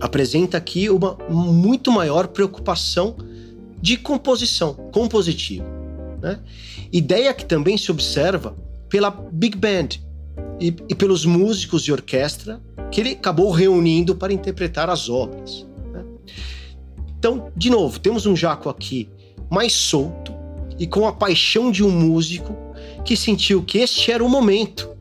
apresenta 0.00 0.56
aqui 0.56 0.90
uma 0.90 1.16
muito 1.28 1.92
maior 1.92 2.28
preocupação 2.28 3.16
de 3.80 3.96
composição, 3.96 4.74
compositiva. 4.92 5.66
Né? 6.20 6.40
Ideia 6.92 7.32
que 7.34 7.44
também 7.44 7.76
se 7.76 7.90
observa 7.90 8.56
pela 8.88 9.10
Big 9.10 9.56
Band 9.56 9.88
e, 10.60 10.74
e, 10.88 10.94
pelos 10.94 11.24
músicos 11.24 11.82
de 11.82 11.92
orquestra 11.92 12.60
que 12.92 13.00
ele 13.00 13.10
acabou 13.10 13.50
reunindo 13.50 14.14
para 14.14 14.32
interpretar 14.32 14.88
as 14.88 15.08
obras. 15.08 15.66
Né? 15.92 16.04
Então, 17.18 17.50
de 17.56 17.70
novo, 17.70 17.98
temos 17.98 18.26
um 18.26 18.36
Jaco 18.36 18.68
aqui 18.68 19.08
mais 19.50 19.72
solto 19.72 20.32
e 20.78 20.86
com 20.86 21.08
a 21.08 21.12
paixão 21.12 21.72
de 21.72 21.82
um 21.82 21.90
músico 21.90 22.56
que 23.04 23.16
sentiu 23.16 23.64
que 23.64 23.78
este 23.78 24.12
era 24.12 24.24
o 24.24 24.28
momento 24.28 24.92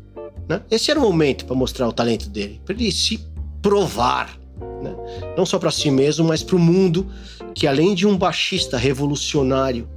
né? 0.52 0.62
Esse 0.70 0.92
era 0.92 1.00
o 1.00 1.04
momento 1.04 1.46
para 1.46 1.56
mostrar 1.56 1.88
o 1.88 1.94
talento 1.94 2.30
dele, 2.30 2.60
para 2.66 2.76
ele 2.76 2.92
se 2.92 3.26
provar, 3.62 4.38
né? 4.82 4.94
não 5.38 5.46
só 5.46 5.58
para 5.58 5.72
si 5.72 5.89
mesmo, 5.89 6.26
mas 6.28 6.44
para 6.44 6.58
o 6.58 6.60
mundo, 6.60 7.08
que 7.56 7.66
além 7.66 7.96
de 7.96 8.06
um 8.06 8.18
baixista 8.18 8.78
revolucionário 8.78 9.88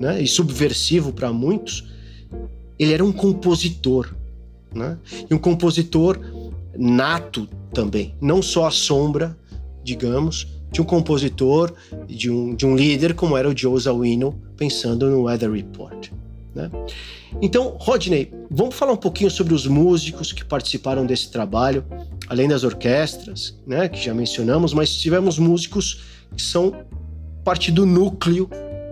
né? 0.00 0.20
e 0.20 0.26
subversivo 0.26 1.12
para 1.12 1.32
muitos, 1.32 1.84
ele 2.76 2.92
era 2.92 3.04
um 3.04 3.12
compositor. 3.12 4.12
Né? 4.74 4.98
E 5.30 5.32
um 5.32 5.38
compositor 5.38 6.18
nato 6.78 7.48
também, 7.72 8.14
não 8.20 8.42
só 8.42 8.66
a 8.66 8.70
sombra, 8.70 9.36
digamos, 9.82 10.46
de 10.70 10.80
um 10.80 10.84
compositor, 10.84 11.72
de 12.06 12.30
um, 12.30 12.54
de 12.54 12.66
um 12.66 12.76
líder 12.76 13.14
como 13.14 13.36
era 13.36 13.48
o 13.48 13.56
Joe 13.56 13.78
Zawinul, 13.80 14.34
pensando 14.56 15.08
no 15.10 15.22
Weather 15.22 15.50
Report. 15.50 16.10
Né? 16.54 16.70
Então, 17.40 17.76
Rodney, 17.78 18.32
vamos 18.50 18.74
falar 18.74 18.92
um 18.92 18.96
pouquinho 18.96 19.30
sobre 19.30 19.54
os 19.54 19.66
músicos 19.66 20.32
que 20.32 20.44
participaram 20.44 21.04
desse 21.04 21.30
trabalho, 21.30 21.84
além 22.28 22.48
das 22.48 22.64
orquestras, 22.64 23.58
né, 23.66 23.88
que 23.88 24.02
já 24.02 24.14
mencionamos, 24.14 24.72
mas 24.72 24.94
tivemos 24.96 25.38
músicos 25.38 26.02
que 26.34 26.42
são 26.42 26.74
parte 27.44 27.70
do 27.70 27.86
núcleo 27.86 28.48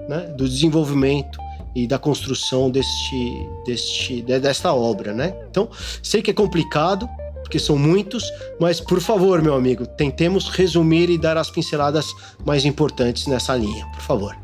né, 0.08 0.32
do 0.36 0.48
desenvolvimento 0.48 1.38
e 1.74 1.86
da 1.86 1.98
construção 1.98 2.70
deste, 2.70 3.48
deste, 3.66 4.22
desta 4.22 4.72
obra, 4.72 5.12
né? 5.12 5.34
Então, 5.50 5.68
sei 6.02 6.22
que 6.22 6.30
é 6.30 6.34
complicado, 6.34 7.08
porque 7.44 7.58
são 7.58 7.76
muitos, 7.76 8.24
mas 8.58 8.80
por 8.80 9.00
favor, 9.00 9.42
meu 9.42 9.54
amigo, 9.54 9.86
tentemos 9.86 10.48
resumir 10.48 11.10
e 11.10 11.18
dar 11.18 11.36
as 11.36 11.50
pinceladas 11.50 12.06
mais 12.44 12.64
importantes 12.64 13.26
nessa 13.26 13.54
linha, 13.54 13.86
por 13.92 14.00
favor. 14.00 14.36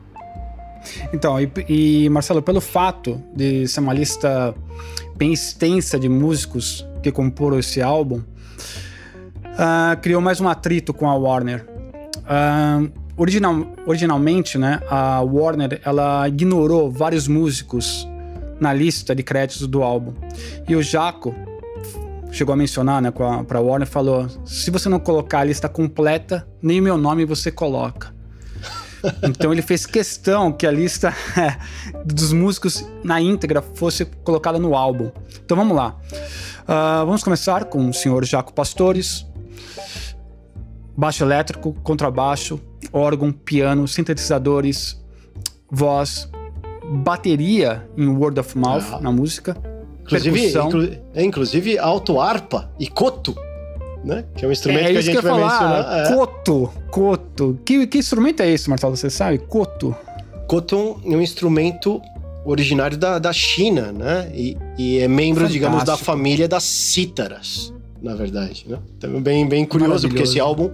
Então, 1.12 1.40
e, 1.40 1.50
e, 1.68 2.08
Marcelo, 2.10 2.42
pelo 2.42 2.60
fato 2.60 3.20
de 3.34 3.66
ser 3.66 3.80
uma 3.80 3.94
lista 3.94 4.54
bem 5.16 5.32
extensa 5.32 5.98
de 5.98 6.08
músicos 6.08 6.86
que 7.02 7.10
comporam 7.10 7.58
esse 7.58 7.80
álbum, 7.80 8.18
uh, 8.18 10.00
criou 10.02 10.20
mais 10.20 10.40
um 10.40 10.48
atrito 10.48 10.92
com 10.92 11.08
a 11.08 11.14
Warner. 11.14 11.66
Uh, 12.18 12.92
original, 13.16 13.66
originalmente, 13.86 14.58
né, 14.58 14.80
a 14.90 15.20
Warner 15.22 15.80
ela 15.84 16.28
ignorou 16.28 16.90
vários 16.90 17.26
músicos 17.26 18.06
na 18.60 18.74
lista 18.74 19.14
de 19.14 19.22
créditos 19.22 19.66
do 19.66 19.82
álbum. 19.82 20.12
E 20.68 20.76
o 20.76 20.82
Jaco 20.82 21.34
chegou 22.30 22.52
a 22.52 22.56
mencionar, 22.56 23.02
né, 23.02 23.10
para 23.10 23.58
a 23.58 23.60
Warner, 23.60 23.88
falou: 23.88 24.28
se 24.44 24.70
você 24.70 24.88
não 24.88 24.98
colocar 24.98 25.40
a 25.40 25.44
lista 25.44 25.68
completa, 25.68 26.46
nem 26.62 26.80
o 26.80 26.82
meu 26.82 26.96
nome 26.96 27.24
você 27.24 27.50
coloca. 27.50 28.18
Então 29.22 29.50
ele 29.50 29.62
fez 29.62 29.86
questão 29.86 30.52
que 30.52 30.66
a 30.66 30.70
lista 30.70 31.14
dos 32.04 32.34
músicos 32.34 32.86
na 33.02 33.18
íntegra 33.18 33.62
fosse 33.62 34.04
colocada 34.04 34.58
no 34.58 34.74
álbum. 34.74 35.10
Então 35.42 35.56
vamos 35.56 35.74
lá. 35.74 35.96
Uh, 36.62 37.06
vamos 37.06 37.24
começar 37.24 37.64
com 37.64 37.88
o 37.88 37.94
senhor 37.94 38.24
Jaco 38.26 38.52
Pastores. 38.52 39.26
Baixo 40.94 41.24
elétrico, 41.24 41.72
contrabaixo, 41.82 42.60
órgão, 42.92 43.32
piano, 43.32 43.88
sintetizadores, 43.88 45.02
voz, 45.70 46.28
bateria 46.90 47.88
em 47.96 48.06
word 48.06 48.38
of 48.38 48.58
mouth 48.58 48.84
ah. 48.92 49.00
na 49.00 49.10
música. 49.10 49.56
Inclusive, 50.16 50.58
inclu 50.58 50.88
é, 51.14 51.22
inclusive 51.22 51.78
alto 51.78 52.20
harpa 52.20 52.70
e 52.78 52.86
coto 52.88 53.36
né? 54.04 54.24
Que 54.34 54.44
é 54.44 54.48
um 54.48 54.52
instrumento 54.52 54.86
é, 54.86 54.92
que 54.92 54.98
a 54.98 55.00
gente 55.00 55.16
que 55.16 55.22
vai 55.22 55.32
falar. 55.32 55.50
mencionar. 55.50 56.06
É. 56.06 56.14
Coto, 56.14 56.70
coto. 56.90 57.58
Que, 57.64 57.86
que 57.86 57.98
instrumento 57.98 58.40
é 58.40 58.50
esse, 58.50 58.68
Marcelo? 58.68 58.96
Você 58.96 59.10
sabe? 59.10 59.38
Coto. 59.38 59.94
Coto 60.46 61.00
é 61.04 61.08
um 61.08 61.20
instrumento 61.20 62.00
originário 62.44 62.96
da, 62.96 63.18
da 63.18 63.32
China, 63.32 63.92
né? 63.92 64.30
E, 64.34 64.56
e 64.78 64.98
é 64.98 65.08
membro, 65.08 65.42
Fantástico. 65.42 65.52
digamos, 65.52 65.84
da 65.84 65.96
família 65.96 66.48
das 66.48 66.64
cítaras, 66.64 67.72
na 68.02 68.14
verdade. 68.14 68.64
Né? 68.66 68.78
Então, 68.96 69.20
bem, 69.20 69.46
bem 69.46 69.64
curioso, 69.64 70.08
porque 70.08 70.22
esse 70.22 70.40
álbum 70.40 70.70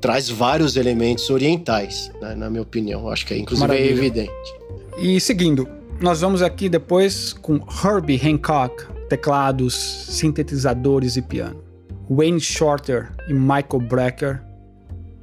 traz 0.00 0.28
vários 0.28 0.76
elementos 0.76 1.28
orientais, 1.30 2.10
né? 2.20 2.34
na 2.34 2.48
minha 2.48 2.62
opinião. 2.62 3.08
Acho 3.08 3.26
que 3.26 3.34
é, 3.34 3.38
inclusive, 3.38 3.74
é 3.74 3.78
é 3.78 3.90
evidente. 3.90 4.54
E 4.98 5.20
seguindo, 5.20 5.68
nós 6.00 6.20
vamos 6.20 6.42
aqui 6.42 6.68
depois 6.68 7.32
com 7.32 7.60
Herbie 7.84 8.20
Hancock, 8.22 8.86
teclados, 9.08 9.74
sintetizadores 9.74 11.16
e 11.16 11.22
piano. 11.22 11.62
Wayne 12.10 12.40
Shorter 12.40 13.12
e 13.28 13.32
Michael 13.32 13.80
Brecker, 13.88 14.42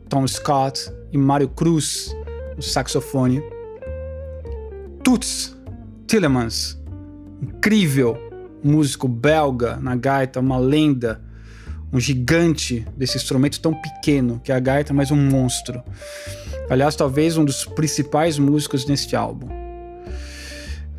Tom 0.09 0.27
Scott 0.27 0.91
e 1.11 1.17
Mario 1.17 1.49
Cruz 1.49 2.15
no 2.55 2.63
saxofone, 2.63 3.41
Toots 5.03 5.55
Tillemans, 6.07 6.79
incrível 7.41 8.17
músico 8.63 9.07
belga 9.07 9.77
na 9.77 9.95
gaita, 9.95 10.39
uma 10.39 10.57
lenda, 10.57 11.21
um 11.91 11.99
gigante 11.99 12.85
desse 12.95 13.17
instrumento 13.17 13.59
tão 13.59 13.73
pequeno 13.73 14.39
que 14.43 14.51
é 14.51 14.55
a 14.55 14.59
gaita, 14.59 14.93
mas 14.93 15.11
um 15.11 15.17
monstro. 15.17 15.83
Aliás, 16.69 16.95
talvez 16.95 17.37
um 17.37 17.43
dos 17.43 17.65
principais 17.65 18.39
músicos 18.39 18.85
neste 18.85 19.15
álbum. 19.15 19.60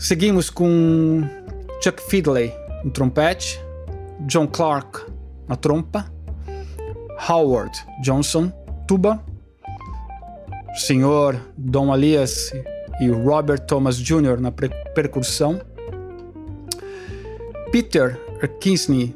Seguimos 0.02 0.50
com 0.50 1.22
Chuck 1.80 2.02
Fiddley 2.10 2.52
no 2.82 2.90
trompete, 2.90 3.60
John 4.26 4.48
Clark 4.48 5.00
na 5.46 5.54
trompa, 5.54 6.12
Howard 7.28 7.70
Johnson, 8.02 8.52
tuba, 8.88 9.24
Senhor 10.74 11.40
Dom 11.56 11.92
Alias 11.92 12.52
e 13.00 13.10
Robert 13.10 13.60
Thomas 13.60 13.96
Jr. 13.96 14.40
na 14.40 14.50
percussão, 14.50 15.60
Peter 17.70 18.20
Erskine, 18.42 19.14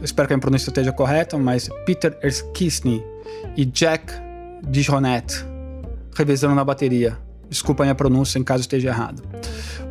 espero 0.00 0.28
que 0.28 0.34
a 0.34 0.36
minha 0.36 0.42
pronúncia 0.42 0.70
esteja 0.70 0.92
correta, 0.92 1.36
mas 1.36 1.68
Peter 1.84 2.16
Erskine 2.22 3.02
e 3.56 3.64
Jack 3.64 4.12
Dijonet 4.68 5.44
revezando 6.14 6.54
na 6.54 6.64
bateria. 6.64 7.18
Desculpa 7.50 7.82
a 7.82 7.86
minha 7.86 7.94
pronúncia 7.96 8.38
em 8.38 8.44
caso 8.44 8.60
esteja 8.60 8.90
errado. 8.90 9.20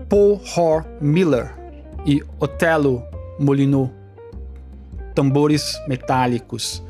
Paul 0.09 0.41
Hor 0.55 0.85
Miller 1.01 1.53
e 2.05 2.23
Otelo 2.39 3.03
Molino 3.39 3.93
tambores 5.13 5.79
metálicos. 5.87 6.83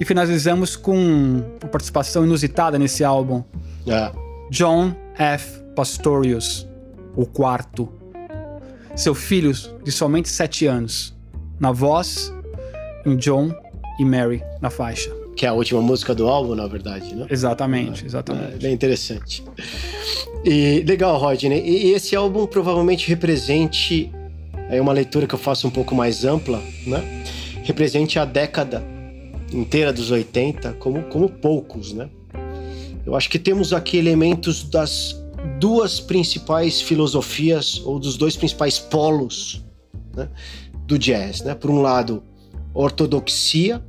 E 0.00 0.04
finalizamos 0.04 0.76
com 0.76 1.42
a 1.62 1.66
participação 1.66 2.24
inusitada 2.24 2.78
nesse 2.78 3.04
álbum. 3.04 3.42
É. 3.86 4.12
John 4.50 4.94
F. 5.16 5.62
Pastorius, 5.74 6.68
o 7.14 7.24
quarto. 7.24 7.88
Seu 8.96 9.14
filho 9.14 9.52
de 9.84 9.92
somente 9.92 10.28
sete 10.28 10.66
anos. 10.66 11.16
Na 11.60 11.70
voz, 11.70 12.32
em 13.06 13.16
John 13.16 13.52
e 13.98 14.04
Mary 14.04 14.42
na 14.60 14.70
faixa. 14.70 15.17
Que 15.38 15.46
é 15.46 15.48
a 15.48 15.52
última 15.54 15.80
música 15.80 16.14
do 16.14 16.28
álbum, 16.28 16.54
na 16.54 16.66
verdade, 16.66 17.14
né? 17.14 17.26
Exatamente, 17.30 18.04
exatamente. 18.04 18.54
É, 18.54 18.58
bem 18.58 18.74
interessante. 18.74 19.42
E 20.44 20.84
legal, 20.86 21.16
Rodney. 21.16 21.62
E 21.64 21.92
esse 21.92 22.14
álbum 22.16 22.44
provavelmente 22.46 23.08
represente 23.08 24.12
é 24.68 24.80
uma 24.80 24.92
leitura 24.92 25.26
que 25.26 25.34
eu 25.34 25.38
faço 25.38 25.66
um 25.66 25.70
pouco 25.70 25.94
mais 25.94 26.24
ampla, 26.24 26.60
né? 26.86 27.22
represente 27.68 28.18
a 28.18 28.24
década 28.24 28.82
inteira 29.52 29.92
dos 29.92 30.10
80 30.10 30.72
como, 30.74 31.02
como 31.04 31.28
poucos, 31.28 31.92
né? 31.92 32.08
Eu 33.04 33.14
acho 33.14 33.28
que 33.28 33.38
temos 33.38 33.74
aqui 33.74 33.98
elementos 33.98 34.62
das 34.62 35.14
duas 35.60 36.00
principais 36.00 36.80
filosofias 36.80 37.82
ou 37.84 37.98
dos 37.98 38.16
dois 38.16 38.36
principais 38.36 38.78
polos 38.78 39.62
né, 40.16 40.28
do 40.86 40.98
jazz, 40.98 41.42
né? 41.42 41.54
Por 41.54 41.70
um 41.70 41.82
lado, 41.82 42.22
ortodoxia, 42.72 43.84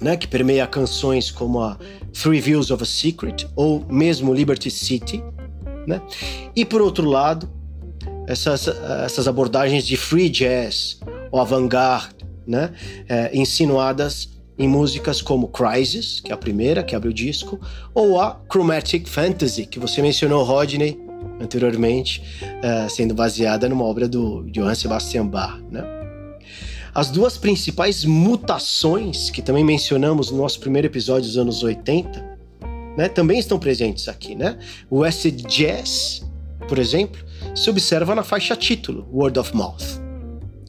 né, 0.00 0.16
que 0.16 0.26
permeia 0.26 0.66
canções 0.66 1.30
como 1.30 1.60
a 1.60 1.78
Three 2.12 2.40
Views 2.40 2.70
of 2.70 2.82
a 2.82 2.86
Secret 2.86 3.46
ou 3.54 3.84
mesmo 3.88 4.34
Liberty 4.34 4.70
City, 4.70 5.22
né? 5.86 6.00
E 6.54 6.64
por 6.64 6.82
outro 6.82 7.08
lado, 7.08 7.48
essas, 8.26 8.68
essas 9.04 9.28
abordagens 9.28 9.86
de 9.86 9.96
free 9.96 10.28
jazz 10.28 10.98
ou 11.30 11.40
avant-garde, 11.40 12.14
né? 12.46 12.72
É, 13.08 13.30
insinuadas 13.36 14.36
em 14.58 14.68
músicas 14.68 15.20
como 15.20 15.48
Crisis, 15.48 16.20
que 16.20 16.32
é 16.32 16.34
a 16.34 16.38
primeira 16.38 16.82
que 16.82 16.96
abre 16.96 17.08
o 17.08 17.14
disco, 17.14 17.60
ou 17.94 18.20
a 18.20 18.40
Chromatic 18.50 19.06
Fantasy, 19.06 19.66
que 19.66 19.78
você 19.78 20.00
mencionou, 20.00 20.42
Rodney, 20.44 20.98
anteriormente, 21.40 22.22
é, 22.62 22.88
sendo 22.88 23.14
baseada 23.14 23.68
numa 23.68 23.84
obra 23.84 24.08
do 24.08 24.44
Johann 24.50 24.74
Sebastian 24.74 25.26
Bach. 25.26 25.60
Né? 25.70 25.82
As 26.96 27.10
duas 27.10 27.36
principais 27.36 28.06
mutações 28.06 29.28
que 29.28 29.42
também 29.42 29.62
mencionamos 29.62 30.30
no 30.30 30.38
nosso 30.38 30.58
primeiro 30.58 30.86
episódio 30.86 31.28
dos 31.28 31.36
anos 31.36 31.62
80 31.62 32.38
né, 32.96 33.06
também 33.06 33.38
estão 33.38 33.58
presentes 33.58 34.08
aqui. 34.08 34.34
Né? 34.34 34.58
O 34.88 35.04
acid 35.04 35.42
jazz, 35.42 36.24
por 36.66 36.78
exemplo, 36.78 37.22
se 37.54 37.68
observa 37.68 38.14
na 38.14 38.22
faixa 38.22 38.56
título, 38.56 39.06
Word 39.12 39.38
of 39.38 39.54
Mouth, 39.54 40.00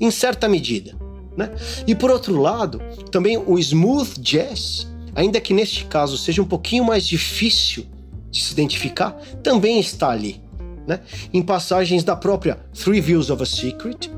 em 0.01 0.11
certa 0.11 0.49
medida. 0.49 0.97
Né? 1.37 1.49
E 1.87 1.95
por 1.95 2.11
outro 2.11 2.41
lado, 2.41 2.81
também 3.09 3.37
o 3.37 3.57
smooth 3.57 4.19
jazz, 4.19 4.85
ainda 5.15 5.39
que 5.39 5.53
neste 5.53 5.85
caso 5.85 6.17
seja 6.17 6.41
um 6.41 6.45
pouquinho 6.45 6.83
mais 6.83 7.07
difícil 7.07 7.85
de 8.29 8.43
se 8.43 8.51
identificar, 8.51 9.13
também 9.41 9.79
está 9.79 10.09
ali. 10.09 10.41
Né? 10.85 10.99
Em 11.33 11.41
passagens 11.41 12.03
da 12.03 12.17
própria 12.17 12.59
Three 12.73 12.99
Views 12.99 13.29
of 13.29 13.41
a 13.41 13.45
Secret, 13.45 14.09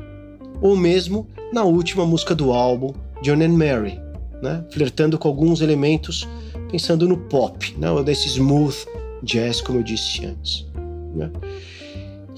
ou 0.61 0.76
mesmo 0.76 1.27
na 1.53 1.64
última 1.64 2.06
música 2.06 2.36
do 2.36 2.52
álbum, 2.52 2.94
John 3.22 3.41
and 3.41 3.49
Mary, 3.49 3.99
né? 4.41 4.64
flertando 4.72 5.18
com 5.18 5.27
alguns 5.27 5.61
elementos 5.61 6.27
pensando 6.72 7.07
no 7.07 7.18
pop, 7.18 7.76
né? 7.77 7.90
ou 7.90 8.03
desse 8.03 8.27
smooth 8.27 8.76
jazz, 9.23 9.61
como 9.61 9.80
eu 9.80 9.84
disse 9.84 10.26
antes. 10.26 10.65
Né? 11.15 11.31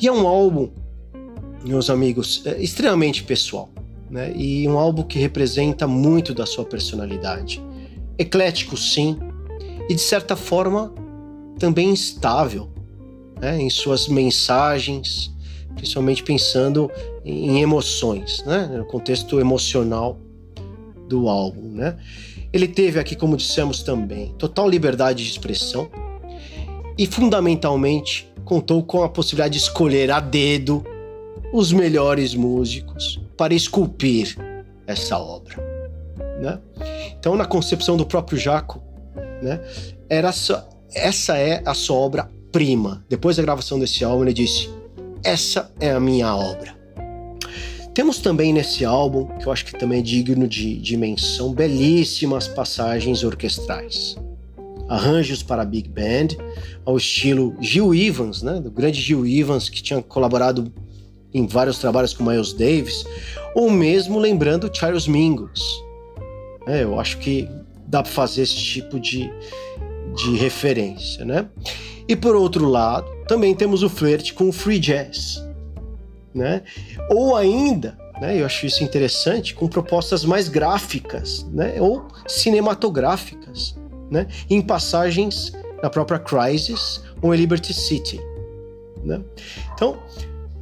E 0.02 0.07
é 0.07 0.11
um 0.11 0.27
álbum, 0.27 0.69
meus 1.64 1.89
amigos, 1.89 2.41
é 2.45 2.61
extremamente 2.61 3.23
pessoal 3.23 3.69
né? 4.11 4.34
E 4.35 4.68
um 4.68 4.77
álbum 4.77 5.03
que 5.03 5.18
representa 5.18 5.88
muito 5.88 6.34
da 6.34 6.45
sua 6.45 6.65
personalidade. 6.65 7.64
Eclético, 8.18 8.76
sim, 8.76 9.18
e 9.89 9.95
de 9.95 10.02
certa 10.02 10.35
forma 10.35 10.93
também 11.57 11.89
instável 11.89 12.69
né? 13.39 13.60
em 13.60 13.69
suas 13.69 14.10
mensagens, 14.10 15.34
principalmente 15.76 16.22
pensando 16.22 16.91
em 17.23 17.61
emoções, 17.61 18.43
né? 18.45 18.68
no 18.77 18.85
contexto 18.85 19.39
emocional 19.39 20.18
do 21.07 21.27
álbum. 21.27 21.69
Né? 21.73 21.98
Ele 22.52 22.68
teve 22.68 22.99
aqui, 22.99 23.15
como 23.15 23.38
dissemos 23.38 23.84
também, 23.84 24.34
total 24.38 24.69
liberdade 24.69 25.23
de 25.23 25.30
expressão 25.30 25.89
e, 26.98 27.06
fundamentalmente, 27.06 28.31
contou 28.43 28.84
com 28.84 29.03
a 29.03 29.10
possibilidade 29.10 29.53
de 29.53 29.64
escolher 29.64 30.11
a 30.11 30.19
dedo 30.19 30.84
os 31.53 31.72
melhores 31.72 32.34
músicos 32.34 33.19
para 33.38 33.53
esculpir 33.53 34.38
essa 34.88 35.18
obra. 35.18 35.56
Né? 36.41 36.60
Então, 37.19 37.35
na 37.35 37.45
concepção 37.45 37.95
do 37.95 38.06
próprio 38.06 38.38
Jaco, 38.38 38.81
né, 39.41 39.60
era 40.10 40.31
só, 40.31 40.68
essa 40.93 41.38
é 41.38 41.61
a 41.65 41.73
sua 41.73 41.98
obra-prima. 41.98 43.06
Depois 43.07 43.38
da 43.38 43.43
gravação 43.43 43.80
desse 43.80 44.03
álbum, 44.03 44.23
ele 44.23 44.34
disse: 44.34 44.69
Essa 45.23 45.72
é 45.80 45.91
a 45.91 45.99
minha 45.99 46.35
obra. 46.35 46.80
Temos 47.93 48.19
também 48.19 48.53
nesse 48.53 48.85
álbum, 48.85 49.26
que 49.38 49.45
eu 49.45 49.51
acho 49.51 49.65
que 49.65 49.77
também 49.77 49.99
é 49.99 50.01
digno 50.01 50.47
de, 50.47 50.77
de 50.77 50.95
menção, 50.95 51.53
belíssimas 51.53 52.47
passagens 52.47 53.23
orquestrais. 53.23 54.15
Arranjos 54.88 55.43
para 55.43 55.65
Big 55.65 55.89
Band, 55.89 56.38
ao 56.85 56.97
estilo 56.97 57.53
Gil 57.59 57.93
Evans, 57.93 58.41
né, 58.41 58.61
do 58.61 58.72
grande 58.72 58.99
Gil 59.01 59.26
Evans, 59.26 59.69
que 59.69 59.81
tinha 59.84 60.01
colaborado 60.01 60.72
em 61.34 61.45
vários 61.45 61.80
trabalhos 61.80 62.13
com 62.13 62.23
Miles 62.23 62.53
Davis, 62.53 63.05
ou 63.55 63.69
mesmo 63.69 64.19
lembrando 64.19 64.69
Charles 64.73 65.07
Mingus. 65.07 65.61
É, 66.68 66.84
eu 66.84 66.99
acho 66.99 67.18
que 67.18 67.47
dá 67.88 68.01
para 68.01 68.11
fazer 68.11 68.43
esse 68.43 68.55
tipo 68.55 68.99
de, 68.99 69.30
de 70.15 70.38
referência, 70.38 71.26
né? 71.26 71.47
E 72.07 72.15
por 72.15 72.35
outro 72.35 72.68
lado, 72.68 73.09
também 73.27 73.53
temos 73.53 73.84
o 73.84 73.89
flerte 73.89 74.34
com 74.34 74.49
o 74.49 74.51
free 74.51 74.80
jazz, 74.80 75.41
né? 76.33 76.61
Ou 77.09 77.35
ainda, 77.35 77.97
né, 78.19 78.39
eu 78.39 78.45
acho 78.45 78.65
isso 78.65 78.83
interessante, 78.83 79.53
com 79.53 79.67
propostas 79.67 80.23
mais 80.23 80.47
gráficas, 80.47 81.45
né? 81.51 81.75
Ou 81.79 82.07
cinematográficas, 82.27 83.75
né? 84.09 84.27
Em 84.49 84.61
passagens 84.61 85.51
na 85.81 85.89
própria 85.89 86.19
Crisis 86.19 87.01
ou 87.21 87.33
em 87.33 87.37
Liberty 87.37 87.73
City, 87.73 88.19
né? 89.03 89.21
Então, 89.73 89.97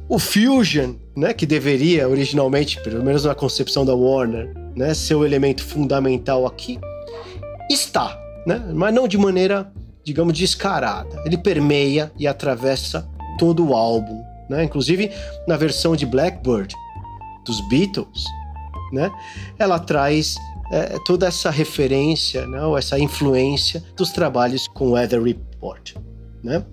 o 0.08 0.18
Fusion, 0.18 0.94
né, 1.16 1.32
que 1.32 1.46
deveria 1.46 2.08
originalmente, 2.08 2.82
pelo 2.82 3.04
menos 3.04 3.24
na 3.24 3.34
concepção 3.34 3.84
da 3.84 3.94
Warner, 3.94 4.52
né, 4.74 4.92
ser 4.92 5.14
o 5.14 5.24
elemento 5.24 5.62
fundamental 5.62 6.46
aqui, 6.46 6.80
está, 7.70 8.18
né, 8.44 8.60
mas 8.74 8.92
não 8.92 9.06
de 9.06 9.16
maneira, 9.16 9.72
digamos, 10.02 10.36
descarada. 10.36 11.22
Ele 11.24 11.38
permeia 11.38 12.10
e 12.18 12.26
atravessa 12.26 13.08
todo 13.38 13.68
o 13.68 13.72
álbum, 13.72 14.20
né? 14.50 14.64
Inclusive 14.64 15.10
na 15.46 15.56
versão 15.56 15.94
de 15.94 16.04
Blackbird 16.04 16.74
dos 17.46 17.60
Beatles, 17.68 18.24
né, 18.92 19.10
ela 19.58 19.78
traz 19.78 20.36
é, 20.72 20.98
toda 21.06 21.26
essa 21.26 21.50
referência, 21.50 22.46
né, 22.46 22.62
ou 22.62 22.76
essa 22.76 22.98
influência 22.98 23.82
dos 23.96 24.10
trabalhos 24.10 24.66
com 24.68 24.92
Weather 24.92 25.22
Report, 25.22 25.94
né? 26.42 26.64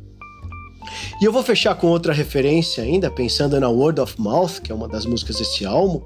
E 1.21 1.25
eu 1.25 1.31
vou 1.31 1.43
fechar 1.43 1.75
com 1.75 1.87
outra 1.87 2.13
referência 2.13 2.83
ainda, 2.83 3.11
pensando 3.11 3.59
na 3.59 3.69
Word 3.69 3.99
of 3.99 4.19
Mouth, 4.19 4.61
que 4.63 4.71
é 4.71 4.75
uma 4.75 4.87
das 4.87 5.05
músicas 5.05 5.37
desse 5.37 5.65
álbum, 5.65 6.01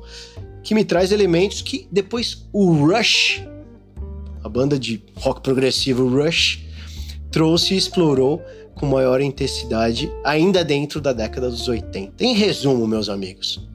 que 0.63 0.73
me 0.73 0.83
traz 0.83 1.11
elementos 1.11 1.61
que 1.61 1.87
depois 1.91 2.47
o 2.51 2.71
Rush, 2.73 3.43
a 4.43 4.49
banda 4.49 4.79
de 4.79 5.03
rock 5.15 5.41
progressivo 5.41 6.09
Rush, 6.09 6.65
trouxe 7.29 7.75
e 7.75 7.77
explorou 7.77 8.41
com 8.81 8.85
maior 8.85 9.21
intensidade 9.21 10.11
ainda 10.25 10.65
dentro 10.65 10.99
da 10.99 11.13
década 11.13 11.49
dos 11.49 11.69
80. 11.69 12.21
Em 12.21 12.33
resumo, 12.33 12.85
meus 12.85 13.07
amigos, 13.07 13.65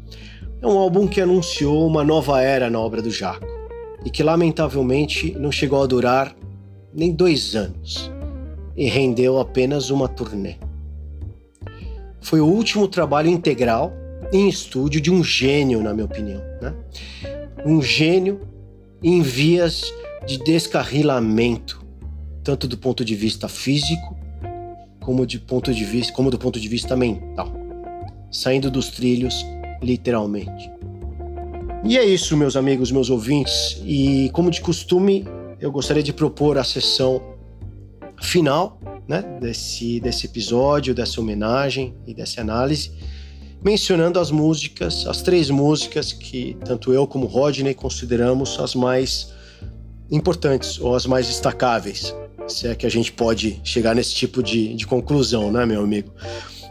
é 0.61 0.67
um 0.67 0.77
álbum 0.77 1.07
que 1.09 1.23
anunciou 1.23 1.87
uma 1.87 2.05
nova 2.05 2.43
era 2.43 2.69
na 2.69 2.79
obra 2.79 3.01
do 3.01 3.11
Jaco 3.11 3.47
e 4.05 4.11
que 4.11 4.23
lamentavelmente 4.23 5.35
não 5.39 5.51
chegou 5.51 5.83
a 5.83 5.87
durar 5.87 6.37
nem 6.93 7.11
dois 7.11 7.57
anos 7.57 8.11
e 8.77 8.87
rendeu 8.87 9.39
apenas 9.39 9.89
uma 9.89 10.09
turnê 10.09 10.57
foi 12.27 12.41
o 12.41 12.47
último 12.47 12.89
trabalho 12.89 13.29
integral 13.29 13.93
em 14.33 14.49
estúdio 14.49 15.01
de 15.01 15.13
um 15.13 15.23
gênio, 15.23 15.81
na 15.81 15.95
minha 15.95 16.07
opinião. 16.07 16.43
Né? 16.61 16.75
Um 17.65 17.81
gênio 17.81 18.41
em 19.01 19.23
vias 19.23 19.85
de 20.27 20.37
descarrilamento, 20.39 21.87
tanto 22.43 22.67
do 22.67 22.77
ponto 22.77 23.05
de 23.05 23.15
vista 23.15 23.47
físico 23.47 24.17
como, 25.07 25.25
de 25.25 25.39
ponto 25.39 25.73
de 25.73 25.85
vista, 25.85 26.13
como 26.13 26.33
do 26.33 26.37
ponto 26.37 26.59
de 26.59 26.67
vista 26.67 26.97
mental, 26.97 27.49
saindo 28.29 28.69
dos 28.69 28.89
trilhos, 28.89 29.47
literalmente. 29.81 30.69
E 31.85 31.97
é 31.97 32.05
isso, 32.05 32.37
meus 32.37 32.57
amigos, 32.57 32.91
meus 32.91 33.09
ouvintes, 33.09 33.81
e 33.85 34.29
como 34.33 34.51
de 34.51 34.61
costume, 34.61 35.25
eu 35.61 35.71
gostaria 35.71 36.03
de 36.03 36.13
propor 36.13 36.59
a 36.59 36.65
sessão 36.65 37.23
final 38.21 38.81
né, 39.07 39.23
desse, 39.41 40.01
desse 40.01 40.27
episódio, 40.27 40.93
dessa 40.93 41.21
homenagem 41.21 41.95
e 42.05 42.13
dessa 42.13 42.41
análise, 42.41 42.91
mencionando 43.63 44.19
as 44.19 44.33
músicas, 44.33 45.07
as 45.07 45.23
três 45.23 45.51
músicas 45.51 46.13
que 46.13 46.57
tanto 46.65 46.93
eu 46.93 47.07
como 47.07 47.27
Rodney 47.27 47.75
consideramos 47.75 48.59
as 48.59 48.75
mais 48.75 49.33
importantes 50.11 50.81
ou 50.81 50.97
as 50.97 51.07
mais 51.07 51.29
destacáveis, 51.29 52.13
se 52.49 52.69
é 52.69 52.75
que 52.75 52.87
a 52.87 52.91
gente 52.91 53.13
pode 53.13 53.61
chegar 53.65 53.95
nesse 53.95 54.15
tipo 54.15 54.43
de, 54.43 54.75
de 54.75 54.87
conclusão, 54.87 55.51
né, 55.51 55.67
meu 55.67 55.83
amigo? 55.83 56.11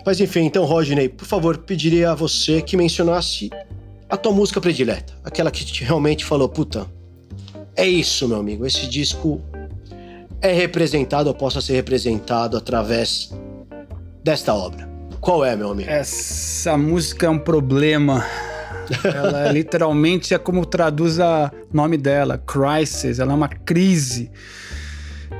Mas 0.05 0.19
enfim, 0.19 0.41
então, 0.41 0.65
Rodney, 0.65 1.09
por 1.09 1.25
favor, 1.25 1.57
pediria 1.57 2.11
a 2.11 2.15
você 2.15 2.61
que 2.61 2.77
mencionasse 2.77 3.49
a 4.09 4.15
tua 4.15 4.31
música 4.31 4.61
predileta, 4.61 5.13
aquela 5.23 5.49
que 5.49 5.83
realmente 5.83 6.23
falou, 6.23 6.47
puta, 6.47 6.85
é 7.75 7.87
isso, 7.87 8.27
meu 8.27 8.37
amigo, 8.37 8.65
esse 8.65 8.87
disco 8.87 9.41
é 10.41 10.53
representado 10.53 11.27
ou 11.27 11.33
possa 11.33 11.59
ser 11.59 11.73
representado 11.73 12.55
através 12.55 13.33
desta 14.23 14.53
obra? 14.53 14.87
Qual 15.19 15.43
é, 15.43 15.55
meu 15.55 15.71
amigo? 15.71 15.89
Essa 15.89 16.77
música 16.77 17.25
é 17.25 17.29
um 17.29 17.39
problema. 17.39 18.23
Ela 19.03 19.47
é, 19.47 19.51
literalmente 19.51 20.35
é 20.35 20.37
como 20.37 20.63
traduz 20.65 21.17
o 21.17 21.51
nome 21.73 21.97
dela, 21.97 22.37
Crisis. 22.37 23.17
Ela 23.17 23.31
é 23.31 23.35
uma 23.35 23.49
crise. 23.49 24.31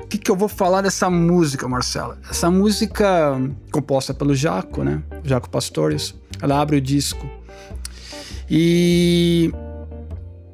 O 0.04 0.08
que, 0.08 0.18
que 0.18 0.30
eu 0.30 0.36
vou 0.36 0.48
falar 0.48 0.82
dessa 0.82 1.10
música, 1.10 1.68
Marcela? 1.68 2.18
Essa 2.30 2.50
música 2.50 3.40
composta 3.72 4.14
pelo 4.14 4.36
Jaco, 4.36 4.84
né? 4.84 5.02
Jaco 5.24 5.50
Pastorius. 5.50 6.16
Ela 6.42 6.60
abre 6.62 6.78
o 6.78 6.82
disco. 6.82 7.30
E 8.50 9.52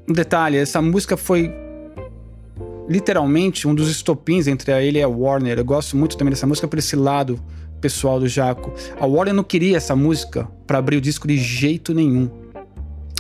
um 0.08 0.14
detalhe, 0.14 0.58
essa 0.58 0.82
música 0.82 1.18
foi 1.18 1.54
literalmente 2.90 3.68
um 3.68 3.76
dos 3.76 3.90
estopins 3.90 4.48
entre 4.48 4.72
ele 4.84 5.00
e 5.00 5.04
a 5.04 5.08
Warner. 5.08 5.58
Eu 5.58 5.66
gosto 5.66 5.96
muito 5.96 6.18
também 6.18 6.32
dessa 6.32 6.48
música 6.48 6.68
por 6.68 6.80
esse 6.80 6.96
lado 6.96 7.40
pessoal 7.80 8.20
do 8.20 8.28
Jaco. 8.28 8.74
A 9.00 9.06
Warner 9.06 9.34
não 9.34 9.44
queria 9.44 9.78
essa 9.78 9.96
música 9.96 10.48
para 10.68 10.78
abrir 10.78 10.98
o 10.98 11.02
disco 11.02 11.28
de 11.28 11.38
jeito 11.38 11.94
nenhum. 11.94 12.30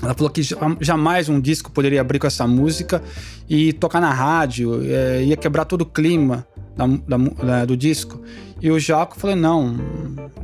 Ela 0.02 0.14
falou 0.16 0.30
que 0.30 0.42
jamais 0.80 1.30
um 1.30 1.40
disco 1.40 1.72
poderia 1.72 2.02
abrir 2.02 2.18
com 2.18 2.26
essa 2.26 2.48
música 2.48 3.04
e 3.48 3.72
tocar 3.74 4.02
na 4.02 4.12
rádio, 4.12 4.82
é, 4.84 5.24
ia 5.24 5.38
quebrar 5.38 5.66
todo 5.66 5.82
o 5.82 5.86
clima 5.86 6.48
da, 6.76 7.18
da, 7.18 7.66
do 7.66 7.78
disco. 7.78 8.22
E 8.60 8.72
o 8.72 8.80
Jaco 8.80 9.20
falou: 9.20 9.36
não, 9.36 9.76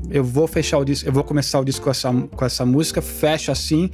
eu 0.10 0.24
vou 0.24 0.48
fechar 0.48 0.78
o 0.78 0.86
disco, 0.86 1.10
eu 1.10 1.14
vou 1.14 1.24
começar 1.24 1.60
o 1.60 1.66
disco 1.66 1.86
com 1.86 1.92
essa, 1.92 2.14
com 2.14 2.46
essa 2.46 2.66
música, 2.66 3.02
fecha 3.02 3.52
assim, 3.52 3.90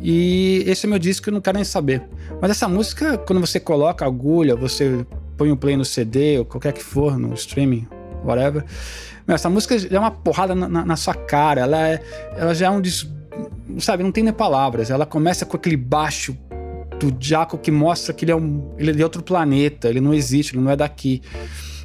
e 0.00 0.62
esse 0.66 0.86
é 0.86 0.88
meu 0.88 0.98
disco, 0.98 1.28
eu 1.28 1.32
não 1.32 1.40
quero 1.40 1.56
nem 1.56 1.64
saber. 1.64 2.02
Mas 2.40 2.50
essa 2.50 2.68
música, 2.68 3.16
quando 3.18 3.40
você 3.40 3.58
coloca 3.58 4.04
a 4.04 4.08
agulha, 4.08 4.54
você 4.54 5.06
põe 5.36 5.50
o 5.50 5.56
play 5.56 5.76
no 5.76 5.84
CD 5.84 6.38
ou 6.38 6.44
qualquer 6.44 6.72
que 6.72 6.82
for, 6.82 7.18
no 7.18 7.34
streaming, 7.34 7.86
whatever. 8.24 8.64
Essa 9.26 9.50
música 9.50 9.74
é 9.90 9.98
uma 9.98 10.10
porrada 10.10 10.54
na, 10.54 10.84
na 10.84 10.96
sua 10.96 11.14
cara, 11.14 11.62
ela, 11.62 11.88
é, 11.88 12.02
ela 12.36 12.54
já 12.54 12.66
é 12.66 12.70
um. 12.70 12.80
Dis, 12.80 13.08
sabe, 13.78 14.02
não 14.02 14.12
tem 14.12 14.24
nem 14.24 14.32
palavras. 14.32 14.90
Ela 14.90 15.06
começa 15.06 15.44
com 15.44 15.56
aquele 15.56 15.76
baixo 15.76 16.36
do 16.98 17.14
Jaco 17.18 17.58
que 17.58 17.70
mostra 17.70 18.12
que 18.14 18.24
ele 18.24 18.32
é, 18.32 18.36
um, 18.36 18.70
ele 18.78 18.90
é 18.90 18.94
de 18.94 19.02
outro 19.02 19.22
planeta, 19.22 19.88
ele 19.88 20.00
não 20.00 20.14
existe, 20.14 20.54
ele 20.54 20.62
não 20.62 20.70
é 20.70 20.76
daqui. 20.76 21.22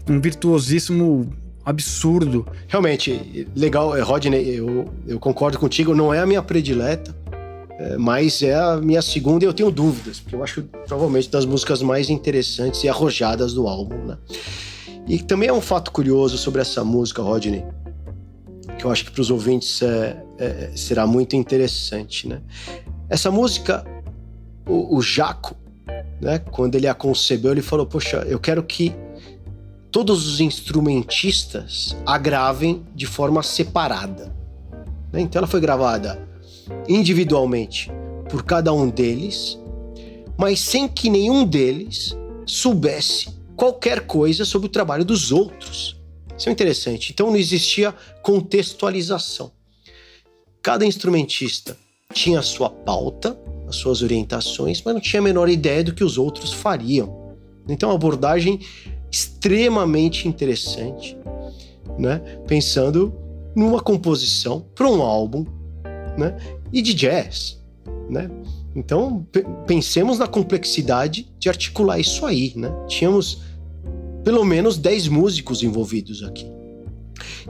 Um 0.10 0.20
virtuosíssimo 0.20 1.32
absurdo. 1.66 2.48
Realmente, 2.68 3.48
legal, 3.56 4.00
Rodney, 4.02 4.56
eu, 4.56 4.86
eu 5.08 5.20
concordo 5.20 5.60
contigo, 5.60 5.94
não 5.94 6.14
é 6.14 6.20
a 6.20 6.26
minha 6.26 6.42
predileta, 6.42 7.16
é, 7.78 7.98
mas 7.98 8.42
é 8.42 8.56
a 8.56 8.78
minha 8.78 9.02
segunda 9.02 9.46
e 9.46 9.48
eu 9.48 9.54
tenho 9.54 9.72
dúvidas, 9.72 10.20
porque 10.20 10.36
eu 10.36 10.44
acho 10.44 10.64
provavelmente 10.88 11.30
das 11.30 11.46
músicas 11.46 11.82
mais 11.82 12.10
interessantes 12.10 12.84
e 12.84 12.90
arrojadas 12.90 13.54
do 13.54 13.68
álbum, 13.68 13.98
né? 14.06 14.18
E 15.08 15.20
também 15.20 15.50
é 15.50 15.54
um 15.54 15.62
fato 15.62 15.92
curioso 15.92 16.38
sobre 16.38 16.62
essa 16.62 16.84
música, 16.84 17.22
Rodney, 17.22 17.64
que 18.82 18.86
eu 18.88 18.92
acho 18.92 19.06
que 19.06 19.12
para 19.12 19.22
os 19.22 19.30
ouvintes 19.30 19.80
é, 19.84 20.26
é, 20.40 20.72
será 20.76 21.06
muito 21.06 21.36
interessante, 21.36 22.28
né? 22.28 22.42
Essa 23.08 23.30
música, 23.30 23.86
o, 24.68 24.98
o 24.98 25.02
Jaco, 25.04 25.56
né, 26.20 26.40
quando 26.40 26.74
ele 26.74 26.88
a 26.88 26.96
concebeu, 26.96 27.52
ele 27.52 27.62
falou: 27.62 27.86
Poxa, 27.86 28.26
eu 28.28 28.40
quero 28.40 28.64
que 28.64 28.96
todos 29.92 30.28
os 30.28 30.42
instrumentistas 30.42 31.96
a 32.08 32.18
gravem 32.18 32.84
de 32.96 33.06
forma 33.06 33.44
separada. 33.44 34.36
Né? 35.14 35.22
Então 35.22 35.40
ela 35.40 35.48
foi 35.48 35.62
gravada 35.62 36.28
individualmente 36.90 37.92
por 38.30 38.44
cada 38.44 38.74
um 38.74 38.90
deles, 38.90 39.60
mas 40.36 40.60
sem 40.60 40.88
que 40.88 41.08
nenhum 41.08 41.46
deles 41.46 42.18
soubesse 42.48 43.30
qualquer 43.56 44.08
coisa 44.08 44.44
sobre 44.44 44.66
o 44.66 44.72
trabalho 44.72 45.06
dos 45.06 45.32
outros. 45.32 46.01
Isso 46.42 46.50
é 46.50 46.52
interessante. 46.52 47.12
Então 47.12 47.28
não 47.28 47.38
existia 47.38 47.94
contextualização. 48.24 49.52
Cada 50.60 50.84
instrumentista 50.84 51.78
tinha 52.12 52.40
a 52.40 52.42
sua 52.42 52.68
pauta, 52.68 53.40
as 53.68 53.76
suas 53.76 54.02
orientações, 54.02 54.82
mas 54.84 54.92
não 54.96 55.00
tinha 55.00 55.20
a 55.20 55.24
menor 55.24 55.48
ideia 55.50 55.84
do 55.84 55.94
que 55.94 56.04
os 56.04 56.18
outros 56.18 56.52
fariam. 56.52 57.38
Então, 57.70 57.90
uma 57.90 57.96
abordagem 57.96 58.60
extremamente 59.12 60.28
interessante, 60.28 61.16
né? 62.00 62.18
pensando 62.48 63.14
numa 63.56 63.80
composição 63.80 64.66
para 64.74 64.90
um 64.90 65.04
álbum 65.04 65.46
né? 66.18 66.36
e 66.74 66.82
de 66.82 66.96
jazz. 66.96 67.62
Né? 68.10 68.32
Então, 68.76 69.28
pensemos 69.68 70.18
na 70.18 70.26
complexidade 70.26 71.32
de 71.38 71.50
articular 71.50 72.00
isso 72.00 72.26
aí. 72.26 72.52
Né? 72.56 72.72
Tínhamos 72.88 73.51
pelo 74.24 74.44
menos 74.44 74.78
10 74.78 75.08
músicos 75.08 75.64
envolvidos 75.64 76.24
aqui. 76.24 76.46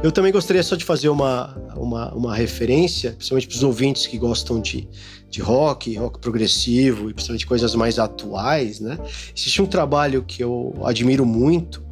Eu 0.01 0.11
também 0.11 0.31
gostaria 0.31 0.63
só 0.63 0.75
de 0.75 0.83
fazer 0.83 1.09
uma, 1.09 1.55
uma, 1.75 2.13
uma 2.13 2.35
referência, 2.35 3.11
principalmente 3.11 3.47
para 3.47 3.55
os 3.55 3.63
ouvintes 3.63 4.07
que 4.07 4.17
gostam 4.17 4.59
de, 4.59 4.87
de 5.29 5.41
rock, 5.41 5.95
rock 5.95 6.19
progressivo 6.19 7.09
e 7.09 7.13
principalmente 7.13 7.45
coisas 7.45 7.75
mais 7.75 7.99
atuais, 7.99 8.79
né? 8.79 8.97
Existe 9.35 9.61
um 9.61 9.65
trabalho 9.65 10.23
que 10.23 10.43
eu 10.43 10.73
admiro 10.83 11.25
muito 11.25 11.83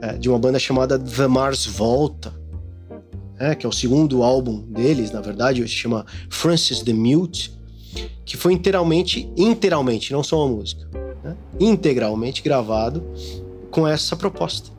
é, 0.00 0.14
de 0.14 0.28
uma 0.28 0.38
banda 0.38 0.58
chamada 0.58 0.98
The 0.98 1.26
Mars 1.26 1.66
Volta, 1.66 2.32
é, 3.38 3.54
que 3.54 3.64
é 3.64 3.68
o 3.68 3.72
segundo 3.72 4.22
álbum 4.22 4.62
deles, 4.62 5.10
na 5.10 5.20
verdade, 5.20 5.62
se 5.62 5.68
chama 5.68 6.04
Francis 6.28 6.80
the 6.82 6.92
Mute, 6.92 7.56
que 8.24 8.36
foi 8.36 8.52
inteiramente, 8.52 9.30
inteiramente, 9.36 10.12
não 10.12 10.22
só 10.22 10.44
uma 10.44 10.56
música, 10.56 10.88
né? 11.24 11.36
integralmente 11.58 12.42
gravado 12.42 13.02
com 13.78 13.86
essa 13.86 14.16
proposta. 14.16 14.70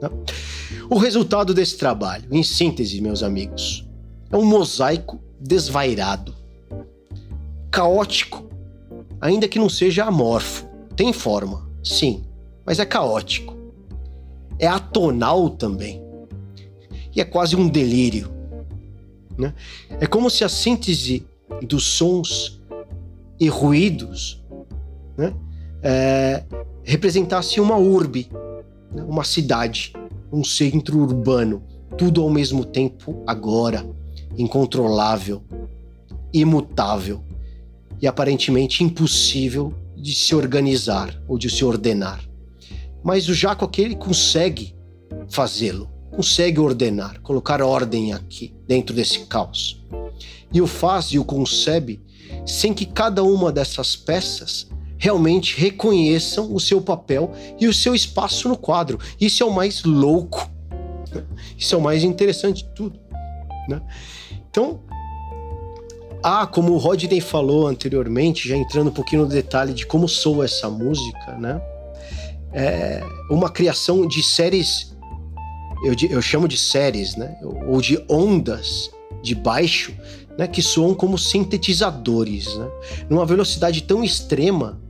Né? 0.00 0.08
O 0.88 0.96
resultado 0.96 1.52
desse 1.52 1.76
trabalho, 1.76 2.26
em 2.30 2.42
síntese, 2.42 2.98
meus 2.98 3.22
amigos, 3.22 3.86
é 4.30 4.36
um 4.38 4.44
mosaico 4.44 5.20
desvairado, 5.38 6.34
caótico, 7.70 8.48
ainda 9.20 9.46
que 9.46 9.58
não 9.58 9.68
seja 9.68 10.06
amorfo. 10.06 10.66
Tem 10.96 11.12
forma, 11.12 11.68
sim, 11.84 12.24
mas 12.64 12.78
é 12.78 12.86
caótico. 12.86 13.54
É 14.58 14.66
atonal 14.66 15.50
também. 15.50 16.02
E 17.14 17.20
é 17.20 17.24
quase 17.24 17.54
um 17.54 17.68
delírio. 17.68 18.32
Né? 19.36 19.52
É 20.00 20.06
como 20.06 20.30
se 20.30 20.42
a 20.42 20.48
síntese 20.48 21.26
dos 21.60 21.84
sons 21.84 22.62
e 23.38 23.46
ruídos 23.48 24.42
né, 25.18 25.34
é, 25.82 26.42
representasse 26.86 27.60
uma 27.60 27.76
urbe, 27.76 28.30
né? 28.92 29.02
uma 29.02 29.24
cidade, 29.24 29.92
um 30.32 30.44
centro 30.44 31.00
urbano, 31.00 31.62
tudo 31.98 32.22
ao 32.22 32.30
mesmo 32.30 32.64
tempo 32.64 33.24
agora, 33.26 33.84
incontrolável, 34.38 35.42
imutável 36.32 37.24
e 38.00 38.06
aparentemente 38.06 38.84
impossível 38.84 39.74
de 39.96 40.14
se 40.14 40.34
organizar 40.36 41.20
ou 41.26 41.36
de 41.36 41.50
se 41.50 41.64
ordenar. 41.64 42.20
Mas 43.02 43.28
o 43.28 43.34
Jaco 43.34 43.64
aqui 43.64 43.82
ele 43.82 43.96
consegue 43.96 44.72
fazê-lo, 45.28 45.90
consegue 46.14 46.60
ordenar, 46.60 47.20
colocar 47.20 47.60
ordem 47.62 48.12
aqui, 48.12 48.54
dentro 48.66 48.94
desse 48.94 49.26
caos. 49.26 49.84
E 50.52 50.60
o 50.60 50.68
faz 50.68 51.06
e 51.06 51.18
o 51.18 51.24
concebe 51.24 52.00
sem 52.44 52.72
que 52.72 52.86
cada 52.86 53.24
uma 53.24 53.50
dessas 53.50 53.96
peças 53.96 54.68
realmente 54.98 55.58
reconheçam 55.58 56.54
o 56.54 56.60
seu 56.60 56.80
papel 56.80 57.32
e 57.60 57.66
o 57.66 57.74
seu 57.74 57.94
espaço 57.94 58.48
no 58.48 58.56
quadro. 58.56 58.98
Isso 59.20 59.42
é 59.42 59.46
o 59.46 59.52
mais 59.52 59.84
louco. 59.84 60.50
Isso 61.56 61.74
é 61.74 61.78
o 61.78 61.80
mais 61.80 62.02
interessante 62.04 62.64
de 62.64 62.68
tudo. 62.70 62.98
Né? 63.68 63.80
Então, 64.50 64.80
ah, 66.22 66.46
como 66.46 66.72
o 66.72 66.76
Rodney 66.76 67.20
falou 67.20 67.66
anteriormente, 67.66 68.48
já 68.48 68.56
entrando 68.56 68.88
um 68.88 68.92
pouquinho 68.92 69.22
no 69.22 69.28
detalhe 69.28 69.72
de 69.72 69.86
como 69.86 70.08
soa 70.08 70.44
essa 70.44 70.68
música, 70.68 71.32
né? 71.38 71.60
É 72.52 73.02
uma 73.30 73.50
criação 73.50 74.06
de 74.06 74.22
séries, 74.22 74.96
eu, 75.84 75.94
eu 76.08 76.22
chamo 76.22 76.48
de 76.48 76.56
séries, 76.56 77.16
né? 77.16 77.36
Ou 77.68 77.80
de 77.80 78.02
ondas 78.08 78.90
de 79.22 79.34
baixo, 79.34 79.94
né? 80.38 80.48
Que 80.48 80.62
soam 80.62 80.94
como 80.94 81.18
sintetizadores, 81.18 82.56
né? 82.56 82.68
Numa 83.10 83.26
velocidade 83.26 83.82
tão 83.82 84.02
extrema 84.02 84.80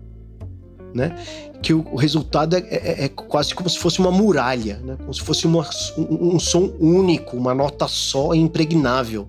né? 0.95 1.17
Que 1.63 1.73
o, 1.73 1.97
resultado 1.97 2.57
é, 2.57 2.61
é, 2.71 3.05
é, 3.05 3.09
quase 3.09 3.55
como 3.55 3.69
se 3.69 3.79
fosse 3.79 3.99
uma 3.99 4.11
muralha, 4.11 4.81
né? 4.85 4.97
Como 4.99 5.13
se 5.13 5.21
fosse 5.21 5.47
uma, 5.47 5.69
um, 5.99 6.37
um 6.37 6.39
som 6.39 6.73
único, 6.79 7.37
uma 7.37 7.55
nota 7.55 7.89
só 7.89 8.35
e 8.35 8.39
impregnável. 8.39 9.29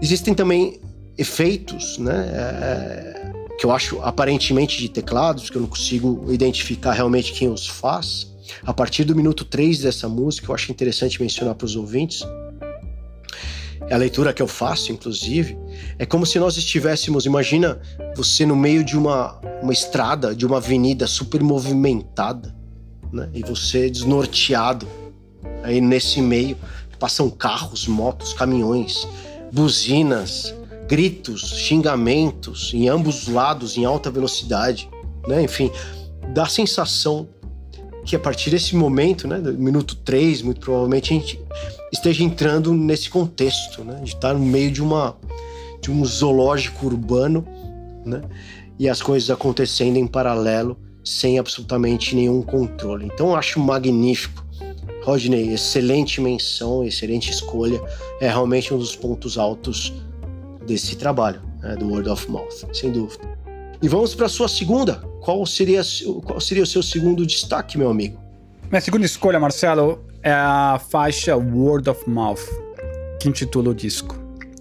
Existem 0.00 0.34
também 0.34 0.80
efeitos, 1.16 1.98
né? 1.98 2.30
É, 2.32 3.32
que 3.58 3.66
eu 3.66 3.72
acho 3.72 4.00
aparentemente 4.02 4.78
de 4.78 4.88
teclados, 4.88 5.50
que 5.50 5.56
eu 5.56 5.62
não 5.62 5.68
consigo 5.68 6.32
identificar 6.32 6.92
realmente 6.92 7.32
quem 7.32 7.48
os 7.48 7.66
faz. 7.66 8.32
A 8.64 8.72
partir 8.72 9.04
do 9.04 9.14
minuto 9.14 9.44
3 9.44 9.80
dessa 9.80 10.08
música, 10.08 10.50
eu 10.50 10.54
acho 10.54 10.70
interessante 10.70 11.20
mencionar 11.20 11.54
para 11.56 11.64
os 11.64 11.74
ouvintes, 11.74 12.22
é 12.22 12.47
a 13.94 13.96
leitura 13.96 14.32
que 14.32 14.42
eu 14.42 14.46
faço, 14.46 14.92
inclusive, 14.92 15.56
é 15.98 16.04
como 16.04 16.26
se 16.26 16.38
nós 16.38 16.56
estivéssemos, 16.56 17.26
imagina 17.26 17.80
você 18.14 18.44
no 18.44 18.54
meio 18.54 18.84
de 18.84 18.96
uma, 18.96 19.40
uma 19.62 19.72
estrada, 19.72 20.34
de 20.34 20.44
uma 20.46 20.58
avenida 20.58 21.06
super 21.06 21.42
movimentada, 21.42 22.54
né? 23.12 23.28
E 23.32 23.42
você 23.42 23.88
desnorteado. 23.88 24.86
Aí 25.62 25.80
nesse 25.80 26.20
meio 26.20 26.56
passam 26.98 27.30
carros, 27.30 27.86
motos, 27.86 28.32
caminhões, 28.32 29.06
buzinas, 29.52 30.54
gritos, 30.88 31.40
xingamentos 31.58 32.72
em 32.74 32.88
ambos 32.88 33.22
os 33.22 33.28
lados 33.28 33.76
em 33.76 33.84
alta 33.84 34.10
velocidade, 34.10 34.88
né? 35.26 35.42
Enfim, 35.42 35.70
dá 36.34 36.44
a 36.44 36.48
sensação 36.48 37.28
que 38.04 38.16
a 38.16 38.18
partir 38.18 38.50
desse 38.50 38.74
momento, 38.74 39.28
né, 39.28 39.38
minuto 39.38 39.94
3, 39.96 40.40
muito 40.40 40.60
provavelmente 40.60 41.12
a 41.12 41.16
gente 41.16 41.40
esteja 41.92 42.22
entrando 42.22 42.72
nesse 42.72 43.10
contexto, 43.10 43.82
né? 43.84 44.00
De 44.02 44.10
estar 44.10 44.34
no 44.34 44.40
meio 44.40 44.70
de 44.70 44.82
uma 44.82 45.16
de 45.80 45.90
um 45.90 46.04
zoológico 46.04 46.86
urbano, 46.86 47.46
né? 48.04 48.22
E 48.78 48.88
as 48.88 49.00
coisas 49.00 49.30
acontecendo 49.30 49.96
em 49.96 50.06
paralelo 50.06 50.76
sem 51.04 51.38
absolutamente 51.38 52.14
nenhum 52.14 52.42
controle. 52.42 53.06
Então 53.06 53.28
eu 53.28 53.36
acho 53.36 53.58
magnífico, 53.60 54.44
Rodney, 55.02 55.52
excelente 55.52 56.20
menção, 56.20 56.84
excelente 56.84 57.30
escolha. 57.30 57.80
É 58.20 58.28
realmente 58.28 58.74
um 58.74 58.78
dos 58.78 58.94
pontos 58.94 59.38
altos 59.38 59.92
desse 60.66 60.96
trabalho, 60.96 61.40
né, 61.62 61.76
do 61.76 61.88
Word 61.88 62.08
of 62.10 62.30
Mouth, 62.30 62.68
sem 62.72 62.92
dúvida. 62.92 63.26
E 63.80 63.88
vamos 63.88 64.14
para 64.14 64.26
a 64.26 64.28
sua 64.28 64.48
segunda. 64.48 64.96
Qual 65.20 65.44
seria, 65.46 65.80
qual 66.24 66.40
seria 66.40 66.62
o 66.62 66.66
seu 66.66 66.82
segundo 66.82 67.24
destaque, 67.24 67.78
meu 67.78 67.90
amigo? 67.90 68.20
Minha 68.70 68.80
segunda 68.80 69.06
escolha, 69.06 69.40
Marcelo, 69.40 70.04
é 70.28 70.32
a 70.32 70.78
faixa 70.90 71.36
Word 71.36 71.88
of 71.88 72.08
Mouth, 72.08 72.40
que 73.18 73.28
intitula 73.28 73.70
o 73.70 73.74
disco. 73.74 74.14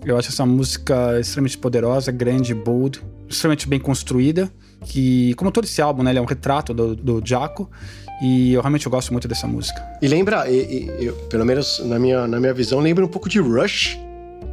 Eu 0.05 0.17
acho 0.17 0.29
essa 0.29 0.45
música 0.45 1.19
extremamente 1.19 1.57
poderosa, 1.57 2.09
grande, 2.09 2.53
bold, 2.53 3.01
extremamente 3.27 3.67
bem 3.67 3.79
construída, 3.79 4.49
que, 4.85 5.33
como 5.33 5.51
todo 5.51 5.65
esse 5.65 5.81
álbum, 5.81 6.03
né, 6.03 6.11
ele 6.11 6.19
é 6.19 6.21
um 6.21 6.25
retrato 6.25 6.73
do, 6.73 6.95
do 6.95 7.21
Jaco, 7.23 7.69
e 8.21 8.53
eu 8.53 8.61
realmente 8.61 8.85
eu 8.85 8.91
gosto 8.91 9.11
muito 9.11 9.27
dessa 9.27 9.45
música. 9.45 9.85
E 10.01 10.07
lembra, 10.07 10.49
e, 10.49 10.85
e, 11.01 11.05
eu, 11.05 11.13
pelo 11.29 11.45
menos 11.45 11.79
na 11.85 11.99
minha, 11.99 12.25
na 12.27 12.39
minha 12.39 12.53
visão, 12.53 12.79
lembra 12.79 13.03
um 13.03 13.09
pouco 13.09 13.27
de 13.27 13.39
Rush 13.39 13.99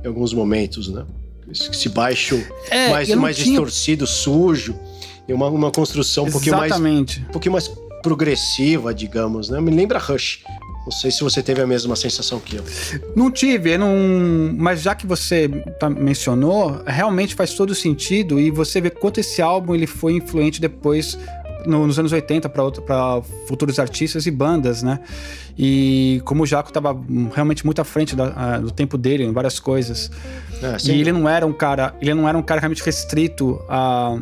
em 0.03 0.09
alguns 0.09 0.35
momentos, 0.35 0.89
né? 0.89 1.05
Esse 1.49 1.89
baixo 1.91 2.45
é, 2.71 2.89
mais, 2.89 3.09
mais 3.15 3.37
tinha... 3.37 3.51
distorcido, 3.51 4.07
sujo, 4.07 4.75
e 5.29 5.33
uma, 5.33 5.49
uma 5.49 5.71
construção 5.71 6.25
um 6.25 6.31
pouquinho 6.31 6.57
mais. 6.57 6.73
Um 6.77 7.05
pouquinho 7.31 7.53
mais 7.53 7.71
progressiva, 8.03 8.93
digamos, 8.93 9.49
né? 9.49 9.61
Me 9.61 9.71
lembra 9.71 9.99
Rush. 9.99 10.43
Não 10.85 10.93
sei 10.93 11.11
se 11.11 11.23
você 11.23 11.43
teve 11.43 11.63
a 11.63 11.67
mesma 11.67 11.97
sensação 11.97 12.39
que 12.39 12.57
eu. 12.57 12.65
Não 13.17 13.31
tive, 13.31 13.79
não... 13.79 13.95
mas 14.57 14.83
já 14.83 14.95
que 14.95 15.07
você 15.07 15.49
tá, 15.81 15.89
mencionou, 15.89 16.83
realmente 16.87 17.35
faz 17.35 17.55
todo 17.55 17.75
sentido 17.75 18.39
e 18.39 18.51
você 18.51 18.81
vê 18.81 18.91
quanto 18.91 19.19
esse 19.19 19.41
álbum 19.41 19.75
ele 19.75 19.87
foi 19.87 20.13
influente 20.13 20.61
depois 20.61 21.19
no, 21.67 21.87
nos 21.87 21.99
anos 21.99 22.13
80 22.13 22.49
para 22.49 23.23
futuros 23.47 23.79
artistas 23.79 24.27
e 24.27 24.31
bandas, 24.31 24.83
né? 24.83 25.01
E 25.57 26.21
como 26.25 26.43
o 26.43 26.47
Jaco 26.47 26.69
estava 26.69 26.99
realmente 27.33 27.65
muito 27.65 27.81
à 27.81 27.85
frente 27.85 28.15
da, 28.15 28.59
do 28.59 28.71
tempo 28.71 28.99
dele 28.99 29.25
em 29.25 29.33
várias 29.33 29.59
coisas. 29.59 30.11
É, 30.63 30.77
e 30.85 31.01
ele 31.01 31.13
não 31.13 31.29
era 31.29 31.47
um 31.47 31.53
cara, 31.53 31.95
ele 32.01 32.13
não 32.15 32.29
era 32.29 32.37
um 32.37 32.43
cara 32.43 32.61
realmente 32.61 32.83
restrito 32.83 33.61
a 33.69 34.19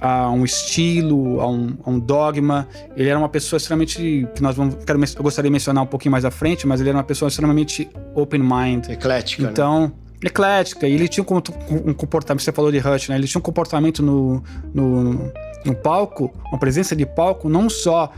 a 0.00 0.30
um 0.30 0.44
estilo, 0.44 1.40
a 1.40 1.48
um, 1.48 1.76
a 1.84 1.90
um, 1.90 1.98
dogma. 1.98 2.66
Ele 2.96 3.08
era 3.08 3.18
uma 3.18 3.28
pessoa 3.28 3.58
extremamente. 3.58 4.26
que 4.34 4.42
nós 4.42 4.56
vamos. 4.56 4.76
Quero, 4.84 4.98
eu 4.98 5.22
gostaria 5.22 5.48
de 5.48 5.52
mencionar 5.52 5.84
um 5.84 5.86
pouquinho 5.86 6.12
mais 6.12 6.24
à 6.24 6.30
frente, 6.30 6.66
mas 6.66 6.80
ele 6.80 6.88
era 6.88 6.98
uma 6.98 7.04
pessoa 7.04 7.28
extremamente 7.28 7.88
open 8.14 8.40
mind. 8.40 8.88
Eclética. 8.88 9.42
Né? 9.42 9.50
Então. 9.50 9.80
Né? 9.82 9.92
Eclética, 10.22 10.86
e 10.86 10.92
ele 10.92 11.08
tinha 11.08 11.24
um, 11.24 11.90
um, 11.90 11.94
comportamento, 11.94 12.42
você 12.42 12.52
falou 12.52 12.70
de 12.70 12.78
Rush, 12.78 13.08
né? 13.08 13.16
Ele 13.16 13.26
tinha 13.26 13.38
um 13.38 13.42
comportamento 13.42 14.02
no, 14.02 14.42
no, 14.74 15.32
no 15.64 15.74
palco, 15.74 16.30
uma 16.50 16.58
presença 16.58 16.94
de 16.94 17.06
palco, 17.06 17.48
não 17.48 17.70
só 17.70 18.12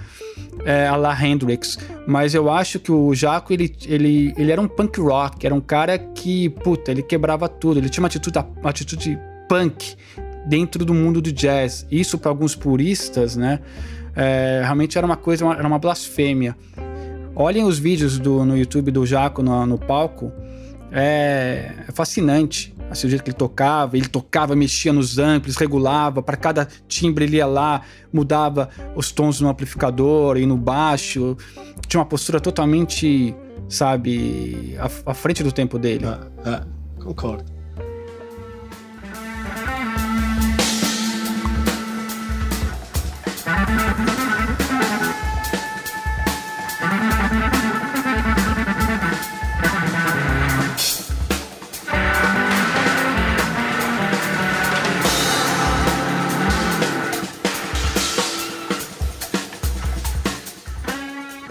é, 0.65 0.89
a 0.89 0.97
la 0.97 1.15
Hendrix, 1.25 1.79
mas 2.05 2.35
eu 2.35 2.51
acho 2.51 2.81
que 2.81 2.91
o 2.91 3.15
Jaco, 3.15 3.53
ele, 3.53 3.73
ele, 3.87 4.35
ele 4.37 4.51
era 4.51 4.61
um 4.61 4.67
punk 4.67 5.01
rock, 5.01 5.47
era 5.47 5.55
um 5.55 5.61
cara 5.61 5.97
que, 5.97 6.49
puta, 6.49 6.91
ele 6.91 7.05
quebrava 7.05 7.49
tudo, 7.49 7.79
ele 7.79 7.89
tinha 7.89 8.03
uma 8.03 8.09
atitude, 8.09 8.39
uma 8.61 8.71
atitude 8.71 9.17
punk, 9.49 9.97
dentro 10.47 10.85
do 10.85 10.95
mundo 10.95 11.21
do 11.21 11.33
jazz. 11.33 11.87
Isso 11.91 12.19
para 12.19 12.31
alguns 12.31 12.55
puristas, 12.55 13.37
né? 13.37 13.61
É, 14.15 14.61
realmente 14.63 14.99
era 14.99 15.07
uma 15.07 15.17
coisa, 15.17 15.45
era 15.47 15.67
uma 15.67 15.79
blasfêmia. 15.79 16.57
Olhem 17.35 17.65
os 17.65 17.79
vídeos 17.79 18.19
do, 18.19 18.45
no 18.45 18.57
YouTube 18.57 18.91
do 18.91 19.07
Jaco 19.07 19.43
no, 19.43 19.65
no 19.67 19.79
palco, 19.79 20.31
é, 20.91 21.73
é 21.89 21.93
fascinante. 21.93 22.75
Assim, 22.91 23.07
o 23.07 23.11
jeito 23.11 23.25
que 23.25 23.31
ele 23.31 23.37
tocava, 23.37 23.97
ele 23.97 24.07
tocava, 24.07 24.55
mexia 24.55 24.93
nos 24.93 25.19
amplos, 25.19 25.57
regulava, 25.57 26.23
para 26.23 26.37
cada 26.37 26.69
timbre 26.87 27.25
ele 27.25 27.39
ia 27.39 27.47
lá, 27.47 27.81
mudava 28.13 28.69
os 28.95 29.11
tons 29.11 29.41
no 29.41 29.49
amplificador 29.49 30.37
e 30.37 30.45
no 30.45 30.59
baixo. 30.59 31.35
Tinha 31.89 32.01
uma 32.01 32.07
postura 32.07 32.39
totalmente, 32.39 33.35
sabe, 33.67 34.77
à, 34.79 35.11
à 35.11 35.15
frente 35.15 35.43
do 35.43 35.51
tempo 35.51 35.79
dele. 35.79 36.05
Ah, 36.05 36.27
ah, 36.45 36.67
concordo. 37.03 37.52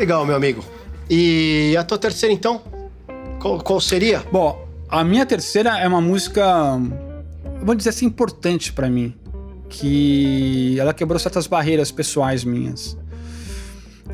Legal, 0.01 0.25
meu 0.25 0.35
amigo. 0.35 0.65
E 1.07 1.75
a 1.77 1.83
tua 1.83 1.95
terceira, 1.95 2.33
então? 2.33 2.59
Qual, 3.39 3.59
qual 3.59 3.79
seria? 3.79 4.25
Bom, 4.31 4.67
a 4.89 5.03
minha 5.03 5.27
terceira 5.27 5.77
é 5.77 5.87
uma 5.87 6.01
música, 6.01 6.43
vou 7.61 7.75
dizer 7.75 7.91
assim, 7.91 8.07
importante 8.07 8.73
para 8.73 8.89
mim. 8.89 9.13
Que 9.69 10.75
ela 10.79 10.91
quebrou 10.91 11.19
certas 11.19 11.45
barreiras 11.45 11.91
pessoais 11.91 12.43
minhas. 12.43 12.97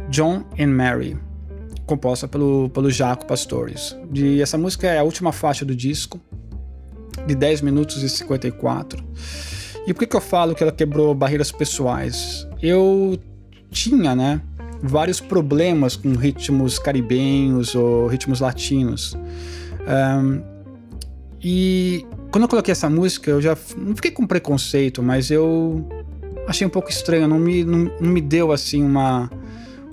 John 0.09 0.43
and 0.59 0.67
Mary, 0.67 1.17
composta 1.85 2.27
pelo, 2.27 2.69
pelo 2.71 2.91
Jaco 2.91 3.25
Pastores. 3.25 3.95
De, 4.11 4.41
essa 4.41 4.57
música 4.57 4.87
é 4.87 4.99
a 4.99 5.03
última 5.03 5.31
faixa 5.31 5.63
do 5.63 5.73
disco, 5.73 6.19
de 7.25 7.33
10 7.33 7.61
minutos 7.61 8.03
e 8.03 8.09
54. 8.09 9.01
E 9.87 9.93
por 9.93 10.01
que, 10.01 10.07
que 10.07 10.17
eu 10.17 10.21
falo 10.21 10.53
que 10.53 10.61
ela 10.63 10.73
quebrou 10.73 11.15
barreiras 11.15 11.49
pessoais? 11.49 12.45
Eu 12.61 13.17
tinha, 13.71 14.13
né? 14.13 14.41
Vários 14.81 15.19
problemas 15.19 15.95
com 15.95 16.13
ritmos 16.13 16.79
caribenhos 16.79 17.75
ou 17.75 18.07
ritmos 18.07 18.39
latinos. 18.39 19.17
Um, 19.87 20.41
e 21.41 22.05
quando 22.31 22.43
eu 22.43 22.47
coloquei 22.47 22.71
essa 22.71 22.89
música, 22.89 23.31
eu 23.31 23.41
já 23.41 23.57
não 23.77 23.95
fiquei 23.95 24.11
com 24.11 24.25
preconceito, 24.25 25.01
mas 25.01 25.31
eu 25.31 25.87
achei 26.47 26.65
um 26.65 26.69
pouco 26.69 26.89
estranho, 26.89 27.27
não 27.27 27.39
me, 27.39 27.63
não, 27.63 27.91
não 27.99 28.09
me 28.09 28.21
deu 28.21 28.51
assim 28.51 28.83
uma, 28.83 29.29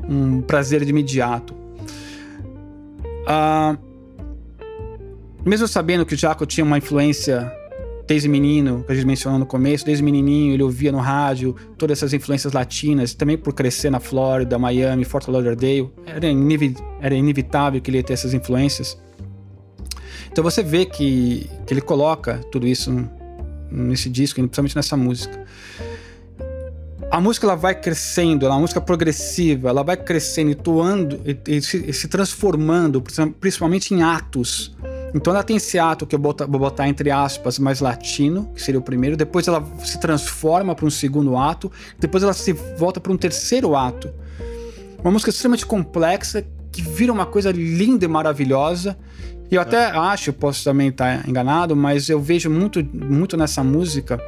um 0.09 0.40
prazer 0.40 0.85
de 0.85 0.90
imediato. 0.90 1.55
Uh, 3.24 3.78
mesmo 5.44 5.69
sabendo 5.69 6.06
que 6.06 6.15
o 6.15 6.16
Jaco 6.16 6.47
tinha 6.47 6.65
uma 6.65 6.78
influência 6.78 7.52
desde 8.07 8.29
menino, 8.29 8.85
que 8.85 8.93
a 8.93 8.95
gente 8.95 9.07
mencionou 9.07 9.39
no 9.39 9.47
começo, 9.47 9.85
desde 9.85 10.03
menininho 10.03 10.55
ele 10.55 10.63
ouvia 10.63 10.93
no 10.93 10.99
rádio 10.99 11.57
todas 11.79 11.99
essas 11.99 12.13
influências 12.13 12.53
latinas, 12.53 13.15
também 13.15 13.37
por 13.37 13.55
crescer 13.55 13.91
na 13.91 14.01
Flórida, 14.01 14.59
Miami, 14.59 15.05
Fort 15.05 15.27
Lauderdale, 15.29 15.91
era, 16.07 16.27
era 17.01 17.15
inevitável 17.15 17.81
que 17.81 17.91
ele 17.91 17.99
ia 17.99 18.05
ter 18.05 18.13
essas 18.13 18.35
influências. 18.35 18.99
Então 20.31 20.45
você 20.45 20.63
vê 20.63 20.85
que, 20.85 21.49
que 21.67 21.73
ele 21.73 21.81
coloca 21.81 22.41
tudo 22.51 22.67
isso 22.67 23.09
nesse 23.71 24.11
disco, 24.11 24.41
principalmente 24.41 24.77
nessa 24.77 24.97
música. 24.97 25.45
A 27.11 27.21
música 27.21 27.47
ela 27.47 27.55
vai 27.55 27.75
crescendo, 27.75 28.45
ela 28.45 28.55
é 28.55 28.57
uma 28.57 28.63
música 28.63 28.81
progressiva, 28.81 29.69
ela 29.69 29.85
vai 29.85 29.97
crescendo 29.97 30.51
e 30.51 30.55
toando 30.55 31.21
e, 31.25 31.39
e, 31.47 31.57
e 31.59 31.93
se 31.93 32.09
transformando, 32.09 33.03
principalmente 33.41 33.95
em 33.95 34.03
atos 34.03 34.75
então 35.15 35.32
ela 35.32 35.45
tem 35.45 35.57
esse 35.57 35.78
ato 35.78 36.05
que 36.07 36.16
eu 36.16 36.19
vou 36.19 36.35
botar 36.59 36.89
entre 36.89 37.11
aspas 37.11 37.59
mais 37.59 37.81
latino, 37.81 38.51
que 38.53 38.61
seria 38.61 38.81
o 38.81 38.82
primeiro, 38.82 39.16
depois 39.16 39.47
ela 39.47 39.65
se 39.78 39.99
transforma 40.01 40.74
para 40.74 40.85
um 40.85 40.91
segundo 40.91 41.36
ato, 41.36 41.70
depois 41.99 42.24
ela 42.24 42.32
se 42.32 42.53
volta 42.53 43.01
para 43.01 43.12
um 43.12 43.16
terceiro 43.16 43.77
ato. 43.77 44.12
Uma 45.03 45.12
música 45.12 45.31
extremamente 45.31 45.65
complexa 45.65 46.45
que 46.73 46.82
vira 46.82 47.12
uma 47.12 47.27
coisa 47.27 47.53
linda 47.53 48.05
e 48.05 48.09
maravilhosa. 48.09 48.97
E 49.51 49.55
eu 49.55 49.61
até 49.61 49.86
acho, 49.86 50.32
posso 50.32 50.65
também 50.65 50.89
estar 50.89 51.28
enganado, 51.28 51.77
mas 51.77 52.09
eu 52.09 52.20
vejo 52.20 52.51
muito, 52.51 52.85
muito 52.93 53.36
nessa 53.36 53.62
música. 53.62 54.19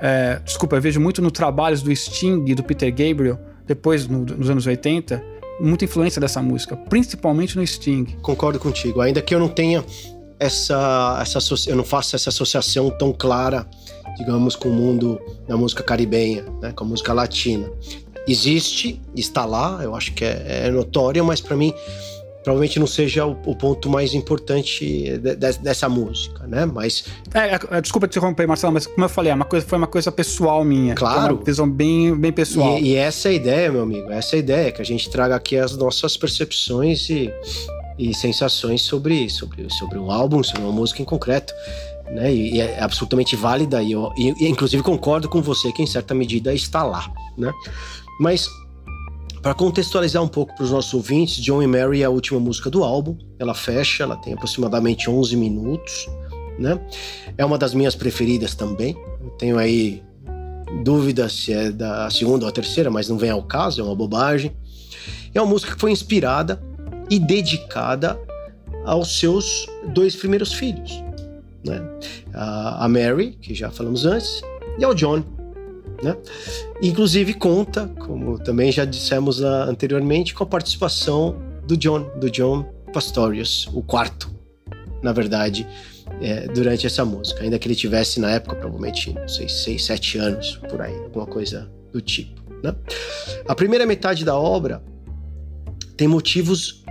É, 0.00 0.40
desculpa, 0.44 0.76
eu 0.76 0.80
vejo 0.80 1.00
muito 1.00 1.20
no 1.20 1.30
trabalhos 1.30 1.82
do 1.82 1.94
Sting 1.94 2.44
e 2.46 2.54
do 2.54 2.62
Peter 2.62 2.90
Gabriel, 2.90 3.40
depois 3.66 4.06
no, 4.06 4.20
nos 4.24 4.48
anos 4.48 4.66
80, 4.66 5.24
muita 5.62 5.84
influência 5.84 6.20
dessa 6.20 6.42
música, 6.42 6.76
principalmente 6.76 7.56
no 7.56 7.64
Sting. 7.64 8.04
Concordo 8.20 8.58
contigo, 8.58 9.00
ainda 9.00 9.22
que 9.22 9.32
eu 9.32 9.38
não 9.38 9.48
tenha 9.48 9.84
essa, 10.38 11.18
essa 11.22 11.38
eu 11.68 11.76
não 11.76 11.84
faço 11.84 12.16
essa 12.16 12.30
associação 12.30 12.90
tão 12.90 13.12
clara, 13.12 13.64
digamos, 14.18 14.56
com 14.56 14.68
o 14.68 14.72
mundo 14.72 15.20
da 15.46 15.56
música 15.56 15.82
caribenha, 15.82 16.44
né, 16.60 16.72
com 16.72 16.82
a 16.82 16.86
música 16.86 17.12
latina. 17.12 17.70
Existe, 18.26 19.00
está 19.14 19.44
lá, 19.44 19.80
eu 19.82 19.94
acho 19.94 20.12
que 20.14 20.24
é, 20.24 20.66
é 20.66 20.70
notório, 20.70 21.24
mas 21.24 21.40
para 21.40 21.56
mim 21.56 21.72
provavelmente 22.42 22.78
não 22.78 22.86
seja 22.86 23.24
o, 23.24 23.36
o 23.46 23.54
ponto 23.54 23.88
mais 23.88 24.14
importante 24.14 24.84
de, 24.84 25.18
de, 25.18 25.58
dessa 25.58 25.88
música, 25.88 26.46
né? 26.46 26.66
Mas 26.66 27.04
é, 27.32 27.76
é, 27.76 27.80
desculpa 27.80 28.08
te 28.08 28.18
interromper, 28.18 28.46
Marcelo, 28.46 28.72
mas 28.72 28.86
como 28.86 29.04
eu 29.04 29.08
falei, 29.08 29.32
é 29.32 29.34
uma 29.34 29.44
coisa, 29.44 29.66
foi 29.66 29.78
uma 29.78 29.86
coisa 29.86 30.10
pessoal 30.10 30.64
minha. 30.64 30.94
Claro. 30.94 31.36
Uma 31.36 31.44
visão 31.44 31.70
bem, 31.70 32.14
bem 32.16 32.32
pessoal. 32.32 32.78
E, 32.78 32.92
e, 32.92 32.96
essa 32.96 33.28
é 33.28 33.30
a 33.30 33.34
ideia, 33.34 33.72
meu 33.72 33.82
amigo. 33.82 34.10
Essa 34.10 34.36
é 34.36 34.38
a 34.38 34.40
ideia 34.40 34.72
que 34.72 34.82
a 34.82 34.84
gente 34.84 35.08
traga 35.08 35.34
aqui 35.36 35.56
as 35.56 35.76
nossas 35.76 36.16
percepções 36.16 37.08
e, 37.08 37.32
e 37.98 38.14
sensações 38.14 38.82
sobre 38.82 39.28
sobre 39.30 39.68
sobre 39.70 39.98
um 39.98 40.10
álbum, 40.10 40.42
sobre 40.42 40.62
uma 40.62 40.72
música 40.72 41.00
em 41.00 41.04
concreto. 41.04 41.52
Né, 42.10 42.30
e, 42.30 42.60
é 42.60 42.82
absolutamente 42.82 43.34
válida 43.34 43.82
e 43.82 43.92
eu 43.92 44.12
e, 44.18 44.34
e, 44.44 44.48
inclusive 44.48 44.82
concordo 44.82 45.30
com 45.30 45.40
você 45.40 45.72
que 45.72 45.82
em 45.82 45.86
certa 45.86 46.12
medida 46.12 46.52
está 46.52 46.82
lá, 46.82 47.10
né? 47.38 47.50
Mas 48.20 48.50
Para 49.42 49.54
contextualizar 49.54 50.22
um 50.22 50.28
pouco 50.28 50.54
para 50.54 50.62
os 50.62 50.70
nossos 50.70 50.94
ouvintes, 50.94 51.42
John 51.42 51.60
e 51.60 51.66
Mary 51.66 52.02
é 52.02 52.04
a 52.04 52.10
última 52.10 52.38
música 52.38 52.70
do 52.70 52.84
álbum. 52.84 53.18
Ela 53.40 53.54
fecha, 53.54 54.04
ela 54.04 54.16
tem 54.16 54.34
aproximadamente 54.34 55.10
11 55.10 55.36
minutos, 55.36 56.08
né? 56.60 56.80
É 57.36 57.44
uma 57.44 57.58
das 57.58 57.74
minhas 57.74 57.96
preferidas 57.96 58.54
também. 58.54 58.96
Eu 59.20 59.30
tenho 59.30 59.58
aí 59.58 60.00
dúvidas 60.84 61.32
se 61.32 61.52
é 61.52 61.72
da 61.72 62.08
segunda 62.08 62.44
ou 62.44 62.48
a 62.48 62.52
terceira, 62.52 62.88
mas 62.88 63.08
não 63.08 63.18
vem 63.18 63.30
ao 63.30 63.42
caso, 63.42 63.80
é 63.80 63.84
uma 63.84 63.96
bobagem. 63.96 64.52
É 65.34 65.40
uma 65.40 65.50
música 65.50 65.74
que 65.74 65.80
foi 65.80 65.90
inspirada 65.90 66.62
e 67.10 67.18
dedicada 67.18 68.20
aos 68.84 69.18
seus 69.18 69.66
dois 69.92 70.14
primeiros 70.14 70.52
filhos, 70.52 71.02
né? 71.66 71.82
A 72.32 72.88
Mary, 72.88 73.36
que 73.40 73.54
já 73.54 73.72
falamos 73.72 74.06
antes, 74.06 74.40
e 74.78 74.84
ao 74.84 74.94
John, 74.94 75.24
né? 76.02 76.16
Inclusive 76.82 77.34
conta, 77.34 77.86
como 77.98 78.38
também 78.38 78.72
já 78.72 78.84
dissemos 78.84 79.42
anteriormente, 79.42 80.34
com 80.34 80.42
a 80.42 80.46
participação 80.46 81.36
do 81.66 81.76
John, 81.76 82.10
do 82.18 82.30
John 82.30 82.64
Pastorius, 82.92 83.68
o 83.72 83.82
quarto, 83.82 84.30
na 85.02 85.12
verdade, 85.12 85.66
é, 86.20 86.46
durante 86.48 86.86
essa 86.86 87.04
música. 87.04 87.42
Ainda 87.42 87.58
que 87.58 87.66
ele 87.66 87.74
tivesse 87.74 88.20
na 88.20 88.30
época, 88.30 88.56
provavelmente, 88.56 89.12
não 89.12 89.28
sei, 89.28 89.48
seis, 89.48 89.84
sete 89.84 90.18
anos, 90.18 90.58
por 90.68 90.80
aí, 90.80 90.94
alguma 90.94 91.26
coisa 91.26 91.70
do 91.92 92.00
tipo. 92.00 92.42
Né? 92.62 92.74
A 93.46 93.54
primeira 93.54 93.86
metade 93.86 94.24
da 94.24 94.36
obra 94.36 94.82
tem 95.96 96.08
motivos 96.08 96.82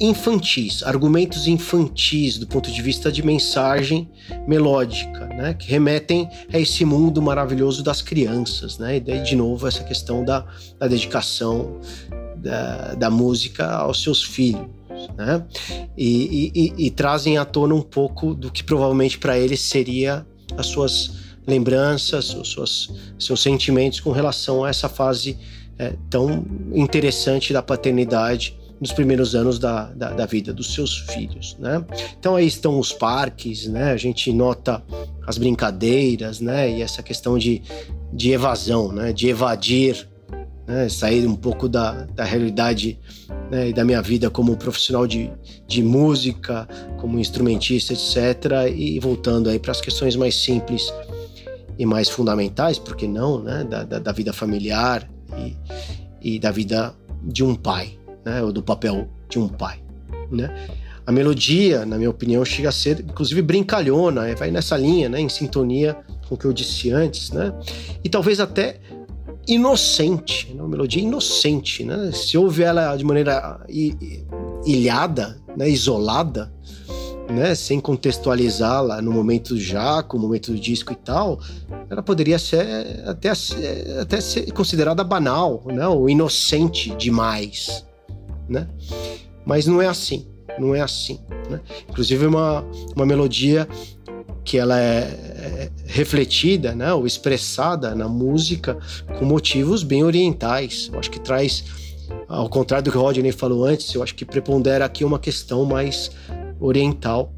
infantis, 0.00 0.82
argumentos 0.82 1.46
infantis 1.46 2.38
do 2.38 2.46
ponto 2.46 2.70
de 2.70 2.82
vista 2.82 3.12
de 3.12 3.24
mensagem 3.24 4.10
melódica, 4.46 5.26
né, 5.26 5.54
que 5.54 5.68
remetem 5.68 6.28
a 6.52 6.58
esse 6.58 6.84
mundo 6.84 7.22
maravilhoso 7.22 7.82
das 7.82 8.02
crianças, 8.02 8.78
né, 8.78 8.96
e 8.96 9.00
daí 9.00 9.22
de 9.22 9.36
novo 9.36 9.68
essa 9.68 9.84
questão 9.84 10.24
da, 10.24 10.44
da 10.78 10.88
dedicação 10.88 11.80
da, 12.36 12.94
da, 12.94 13.10
música 13.10 13.70
aos 13.70 14.02
seus 14.02 14.22
filhos, 14.22 14.66
né, 15.16 15.44
e, 15.96 16.50
e, 16.54 16.86
e, 16.86 16.90
trazem 16.90 17.38
à 17.38 17.44
tona 17.44 17.74
um 17.74 17.82
pouco 17.82 18.34
do 18.34 18.50
que 18.50 18.64
provavelmente 18.64 19.18
para 19.18 19.38
eles 19.38 19.60
seria 19.60 20.26
as 20.56 20.66
suas 20.66 21.24
lembranças, 21.46 22.34
os 22.34 22.52
seus, 22.52 22.92
seus 23.18 23.42
sentimentos 23.42 24.00
com 24.00 24.10
relação 24.10 24.64
a 24.64 24.70
essa 24.70 24.88
fase 24.88 25.38
é, 25.78 25.94
tão 26.08 26.44
interessante 26.72 27.52
da 27.52 27.62
paternidade 27.62 28.56
nos 28.80 28.92
primeiros 28.92 29.34
anos 29.34 29.58
da, 29.58 29.86
da, 29.92 30.10
da, 30.10 30.26
vida 30.26 30.52
dos 30.52 30.74
seus 30.74 30.98
filhos, 30.98 31.56
né? 31.58 31.84
Então 32.18 32.36
aí 32.36 32.46
estão 32.46 32.78
os 32.78 32.92
parques, 32.92 33.66
né? 33.66 33.92
A 33.92 33.96
gente 33.96 34.32
nota 34.32 34.82
as 35.26 35.38
brincadeiras, 35.38 36.40
né? 36.40 36.70
E 36.70 36.82
essa 36.82 37.02
questão 37.02 37.38
de, 37.38 37.62
de 38.12 38.32
evasão, 38.32 38.92
né? 38.92 39.12
De 39.12 39.28
evadir, 39.28 40.08
né? 40.66 40.88
Sair 40.88 41.26
um 41.26 41.36
pouco 41.36 41.68
da, 41.68 42.04
da 42.14 42.24
realidade 42.24 42.98
né? 43.50 43.68
e 43.68 43.72
da 43.72 43.84
minha 43.84 44.02
vida 44.02 44.28
como 44.30 44.56
profissional 44.56 45.06
de, 45.06 45.30
de 45.66 45.82
música, 45.82 46.68
como 46.98 47.18
instrumentista, 47.18 47.92
etc. 47.92 48.74
E 48.74 48.98
voltando 49.00 49.48
aí 49.48 49.58
para 49.58 49.72
as 49.72 49.80
questões 49.80 50.16
mais 50.16 50.34
simples 50.34 50.92
e 51.78 51.86
mais 51.86 52.08
fundamentais, 52.08 52.78
porque 52.78 53.06
não, 53.06 53.40
né? 53.40 53.64
Da, 53.64 53.84
da, 53.84 53.98
da 53.98 54.12
vida 54.12 54.32
familiar 54.32 55.08
e, 55.38 56.34
e 56.34 56.38
da 56.38 56.50
vida 56.50 56.94
de 57.22 57.42
um 57.42 57.54
pai, 57.54 57.98
né, 58.24 58.40
do 58.52 58.62
papel 58.62 59.08
de 59.28 59.38
um 59.38 59.48
pai, 59.48 59.80
né? 60.30 60.54
A 61.06 61.12
melodia, 61.12 61.84
na 61.84 61.98
minha 61.98 62.08
opinião, 62.08 62.42
chega 62.44 62.70
a 62.70 62.72
ser, 62.72 63.00
inclusive, 63.00 63.42
brincalhona, 63.42 64.34
vai 64.36 64.50
nessa 64.50 64.76
linha, 64.76 65.08
né, 65.08 65.20
em 65.20 65.28
sintonia 65.28 65.94
com 66.26 66.34
o 66.34 66.38
que 66.38 66.46
eu 66.46 66.52
disse 66.52 66.90
antes, 66.90 67.30
né? 67.30 67.52
E 68.02 68.08
talvez 68.08 68.40
até 68.40 68.80
inocente, 69.46 70.54
né? 70.54 70.62
uma 70.62 70.68
melodia 70.68 71.02
inocente, 71.02 71.84
né? 71.84 72.10
Se 72.12 72.38
ouve 72.38 72.62
ela 72.62 72.96
de 72.96 73.04
maneira 73.04 73.60
ilhada, 74.64 75.36
né, 75.56 75.68
isolada, 75.68 76.52
né, 77.30 77.54
sem 77.54 77.80
contextualizá-la 77.80 79.00
no 79.00 79.12
momento 79.12 79.58
já, 79.58 80.02
com 80.02 80.16
o 80.16 80.20
momento 80.20 80.52
do 80.52 80.58
disco 80.58 80.92
e 80.92 80.96
tal, 80.96 81.40
ela 81.88 82.02
poderia 82.02 82.38
ser 82.38 83.02
até, 83.06 83.32
até 84.00 84.20
ser 84.20 84.50
considerada 84.52 85.02
banal, 85.04 85.62
né, 85.66 85.86
ou 85.86 86.08
inocente 86.08 86.94
demais, 86.96 87.84
né? 88.48 88.68
Mas 89.44 89.66
não 89.66 89.80
é 89.80 89.86
assim, 89.86 90.26
não 90.58 90.74
é 90.74 90.80
assim. 90.80 91.20
Né? 91.50 91.60
Inclusive 91.88 92.26
uma, 92.26 92.64
uma 92.94 93.06
melodia 93.06 93.68
que 94.44 94.58
ela 94.58 94.78
é, 94.78 95.00
é 95.02 95.70
refletida, 95.86 96.74
né, 96.74 96.92
ou 96.92 97.06
expressada 97.06 97.94
na 97.94 98.08
música 98.08 98.76
com 99.18 99.24
motivos 99.24 99.82
bem 99.82 100.04
orientais. 100.04 100.90
Eu 100.92 100.98
acho 100.98 101.10
que 101.10 101.18
traz, 101.18 101.64
ao 102.28 102.48
contrário 102.48 102.84
do 102.84 102.90
que 102.90 102.98
o 102.98 103.00
Rodney 103.00 103.32
falou 103.32 103.64
antes, 103.64 103.94
eu 103.94 104.02
acho 104.02 104.14
que 104.14 104.24
prepondera 104.24 104.84
aqui 104.84 105.04
uma 105.04 105.18
questão 105.18 105.64
mais 105.64 106.10
oriental 106.60 107.32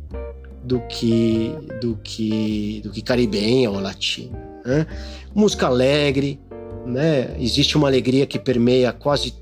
do 0.65 0.81
que 0.89 1.53
do 1.81 1.97
que 2.03 2.81
do 2.83 2.91
que 2.91 3.01
caribenha 3.01 3.71
ou 3.71 3.79
latina. 3.79 4.37
Né? 4.65 4.87
Música 5.33 5.67
alegre, 5.67 6.41
né? 6.85 7.37
Existe 7.39 7.77
uma 7.77 7.87
alegria 7.87 8.27
que 8.27 8.39
permeia 8.39 8.93
quase 8.93 9.35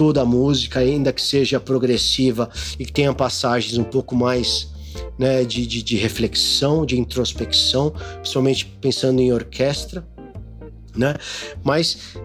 toda 0.00 0.22
a 0.22 0.24
música, 0.24 0.80
ainda 0.80 1.12
que 1.12 1.20
seja 1.20 1.60
progressiva 1.60 2.48
e 2.78 2.86
que 2.86 2.90
tenha 2.90 3.12
passagens 3.12 3.76
um 3.76 3.84
pouco 3.84 4.16
mais 4.16 4.70
né, 5.18 5.44
de, 5.44 5.66
de, 5.66 5.82
de 5.82 5.94
reflexão, 5.98 6.86
de 6.86 6.98
introspecção, 6.98 7.92
principalmente 8.14 8.64
pensando 8.80 9.20
em 9.20 9.30
orquestra, 9.30 10.02
né? 10.96 11.16
Mas, 11.62 12.16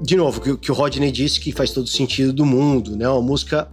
de 0.00 0.16
novo, 0.16 0.40
que, 0.40 0.56
que 0.56 0.72
o 0.72 0.74
Rodney 0.74 1.12
disse 1.12 1.38
que 1.38 1.52
faz 1.52 1.70
todo 1.70 1.86
sentido 1.86 2.32
do 2.32 2.46
mundo, 2.46 2.96
né? 2.96 3.06
Uma 3.06 3.20
música 3.20 3.68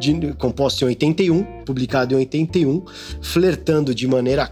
de, 0.00 0.32
composta 0.32 0.84
em 0.84 0.88
81, 0.88 1.44
publicada 1.64 2.12
em 2.12 2.16
81, 2.16 2.84
flertando 3.22 3.94
de 3.94 4.08
maneira 4.08 4.50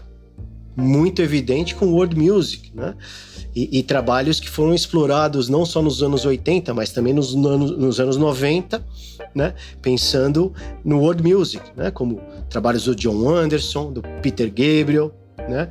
muito 0.75 1.21
evidente 1.21 1.75
com 1.75 1.87
world 1.87 2.17
music, 2.17 2.71
né? 2.73 2.95
e, 3.55 3.79
e, 3.79 3.83
trabalhos 3.83 4.39
que 4.39 4.49
foram 4.49 4.73
explorados 4.73 5.47
não 5.47 5.65
só 5.65 5.81
nos 5.81 6.01
anos 6.01 6.25
80, 6.25 6.73
mas 6.73 6.91
também 6.91 7.13
nos, 7.13 7.35
anos, 7.35 7.77
nos 7.77 7.99
anos 7.99 8.17
90, 8.17 8.83
né? 9.35 9.53
pensando 9.81 10.53
no 10.83 10.99
world 10.99 11.23
music, 11.23 11.63
né? 11.75 11.91
como 11.91 12.19
trabalhos 12.49 12.85
do 12.85 12.95
John 12.95 13.29
Anderson, 13.29 13.91
do 13.91 14.01
Peter 14.21 14.47
Gabriel, 14.47 15.13
né? 15.47 15.69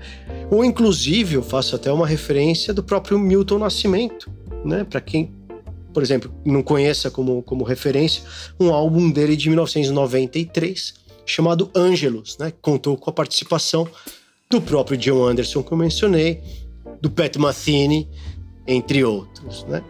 ou 0.51 0.65
inclusive 0.65 1.35
eu 1.35 1.43
faço 1.43 1.75
até 1.75 1.91
uma 1.91 2.07
referência 2.07 2.73
do 2.73 2.83
próprio 2.83 3.19
Milton 3.19 3.59
Nascimento, 3.59 4.31
né? 4.65 4.85
para 4.85 5.01
quem 5.01 5.33
por 5.93 6.03
exemplo, 6.03 6.33
não 6.43 6.63
conheça 6.63 7.11
como, 7.11 7.43
como 7.43 7.65
referência, 7.65 8.23
um 8.59 8.73
álbum 8.73 9.11
dele 9.11 9.37
de 9.37 9.51
1993 9.51 10.95
chamado 11.27 11.71
Angelus, 11.77 12.39
né? 12.39 12.51
Contou 12.63 12.97
com 12.97 13.11
a 13.11 13.13
participação 13.13 13.87
do 14.53 14.61
próprio 14.61 14.99
John 14.99 15.25
Anderson 15.25 15.63
que 15.63 15.73
eu 15.73 15.79
mencionei, 15.79 16.43
do 17.01 17.11
Pat 17.11 17.37
Metheny, 17.37 18.07
entre 18.67 19.03
outros, 19.03 19.65
né? 19.65 19.83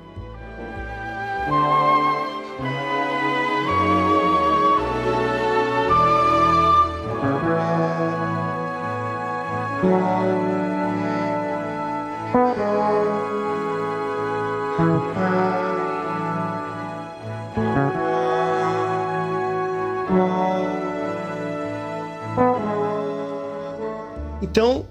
Então, 24.53 24.85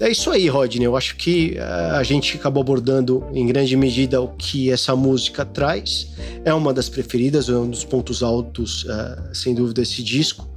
é 0.00 0.10
isso 0.10 0.32
aí, 0.32 0.48
Rodney. 0.48 0.84
Eu 0.84 0.96
acho 0.96 1.14
que 1.14 1.56
eh, 1.56 1.62
a 1.62 2.02
gente 2.02 2.36
acabou 2.36 2.60
abordando 2.60 3.24
em 3.32 3.46
grande 3.46 3.76
medida 3.76 4.20
o 4.20 4.28
que 4.30 4.68
essa 4.68 4.96
música 4.96 5.44
traz. 5.44 6.08
É 6.44 6.52
uma 6.52 6.74
das 6.74 6.88
preferidas, 6.88 7.48
é 7.48 7.52
um 7.52 7.70
dos 7.70 7.84
pontos 7.84 8.20
altos, 8.20 8.82
uh, 8.84 9.32
sem 9.32 9.54
dúvida, 9.54 9.80
esse 9.80 10.02
disco. 10.02 10.48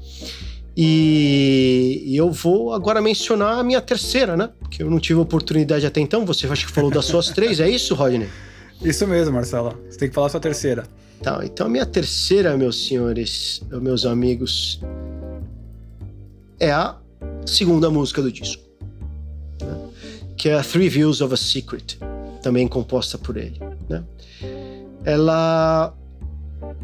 E, 0.76 2.12
eu 2.16 2.32
vou 2.32 2.74
agora 2.74 3.00
mencionar 3.00 3.60
a 3.60 3.64
minha 3.64 3.82
terceira, 3.82 4.36
né? 4.36 4.50
Que 4.72 4.82
eu 4.82 4.90
não 4.90 5.00
tive 5.00 5.20
oportunidade 5.20 5.86
até 5.86 6.02
então. 6.02 6.26
Você 6.26 6.48
acho 6.48 6.66
que 6.66 6.72
falou 6.72 6.90
das 6.90 7.06
suas 7.06 7.30
três, 7.38 7.60
é 7.60 7.70
isso, 7.70 7.94
Rodney? 7.94 8.28
Isso 8.82 9.06
mesmo, 9.06 9.36
Marcelo. 9.36 9.78
Você 9.88 10.00
tem 10.00 10.10
que 10.10 10.16
falar 10.16 10.28
a 10.28 10.30
sua 10.32 10.40
terceira. 10.40 10.86
Tá, 11.22 11.42
então 11.44 11.68
a 11.68 11.70
minha 11.70 11.86
terceira, 11.86 12.58
meus 12.58 12.88
senhores, 12.88 13.62
meus 13.72 14.06
amigos, 14.06 14.80
é 16.60 16.72
a 16.72 16.98
segunda 17.48 17.90
música 17.90 18.22
do 18.22 18.32
disco 18.32 18.68
que 20.38 20.50
é 20.50 20.54
a 20.54 20.64
Three 20.64 20.88
Views 20.88 21.20
of 21.20 21.34
a 21.34 21.38
Secret, 21.38 21.98
também 22.44 22.68
composta 22.68 23.18
por 23.18 23.36
ele. 23.36 23.60
Né? 23.90 24.04
Ela 25.04 25.94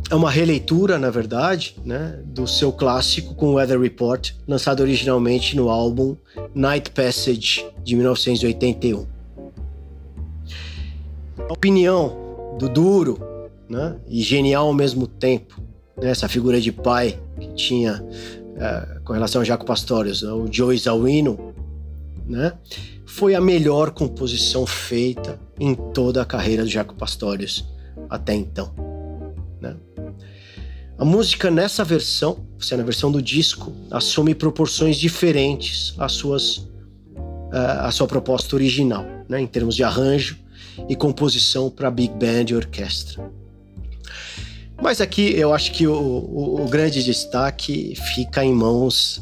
é 0.10 0.15
uma 0.15 0.31
releitura, 0.31 0.98
na 0.98 1.11
verdade, 1.11 1.76
né, 1.85 2.19
do 2.26 2.48
seu 2.48 2.72
clássico 2.72 3.35
com 3.35 3.53
Weather 3.53 3.80
Report, 3.80 4.31
lançado 4.48 4.81
originalmente 4.81 5.56
no 5.56 5.69
álbum 5.69 6.18
Night 6.53 6.90
Passage 6.91 7.65
de 7.84 7.95
1981. 7.95 9.06
A 11.38 11.53
opinião 11.53 12.56
do 12.57 12.68
duro 12.68 13.19
né? 13.69 13.95
e 14.07 14.22
genial 14.22 14.68
ao 14.68 14.73
mesmo 14.73 15.06
tempo. 15.06 15.61
Né? 15.95 16.10
Essa 16.10 16.27
figura 16.27 16.60
de 16.60 16.72
pai 16.72 17.19
que 17.40 17.53
tinha 17.53 18.03
é, 18.58 19.00
com 19.04 19.14
relação 19.14 19.42
a 19.42 19.44
Jaco 19.44 19.66
Pastorius, 19.66 20.22
né? 20.22 20.32
o 20.32 20.48
Joe 20.52 20.78
Zawino, 20.78 21.54
né? 22.26 22.54
foi 23.06 23.36
a 23.36 23.42
melhor 23.42 23.92
composição 23.92 24.66
feita 24.66 25.40
em 25.60 25.76
toda 25.76 26.22
a 26.22 26.26
carreira 26.26 26.64
do 26.64 26.70
Jaco 26.70 26.96
Pastorius 26.96 27.68
até 28.10 28.34
então. 28.34 28.74
Né? 29.62 29.76
A 30.98 31.06
música 31.06 31.50
nessa 31.50 31.84
versão, 31.84 32.46
se 32.60 32.74
é 32.74 32.78
na 32.78 32.84
versão 32.84 33.12
do 33.12 33.22
disco, 33.22 33.74
assume 33.92 34.36
proporções 34.36 34.98
diferentes 34.98 35.94
às 35.98 36.14
suas, 36.14 36.68
à 37.52 37.92
sua 37.92 38.08
proposta 38.08 38.56
original, 38.56 39.06
né? 39.28 39.42
em 39.42 39.48
termos 39.48 39.76
de 39.76 39.84
arranjo 39.84 40.38
e 40.88 40.96
composição 40.96 41.70
para 41.70 41.92
big 41.92 42.14
band 42.14 42.46
e 42.50 42.56
orquestra. 42.56 43.32
Mas 44.82 45.00
aqui 45.00 45.34
eu 45.36 45.54
acho 45.54 45.72
que 45.72 45.88
o, 45.88 45.94
o, 45.94 46.64
o 46.64 46.68
grande 46.68 47.04
destaque 47.04 47.95
fica 48.14 48.44
em 48.44 48.54
mãos 48.54 49.18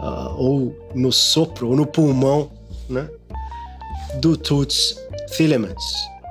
uh, 0.00 0.34
ou 0.36 0.90
no 0.94 1.12
sopro 1.12 1.68
ou 1.68 1.76
no 1.76 1.86
pulmão 1.86 2.50
né, 2.88 3.08
do 4.20 4.36
Toots 4.36 4.96
Thielemans 5.36 5.84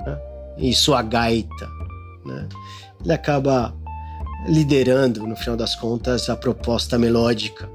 né, 0.04 0.18
e 0.58 0.74
sua 0.74 1.02
gaita. 1.02 1.68
Né. 2.24 2.48
Ele 3.02 3.12
acaba 3.12 3.74
liderando, 4.48 5.26
no 5.26 5.36
final 5.36 5.56
das 5.56 5.74
contas, 5.74 6.28
a 6.28 6.36
proposta 6.36 6.98
melódica, 6.98 7.68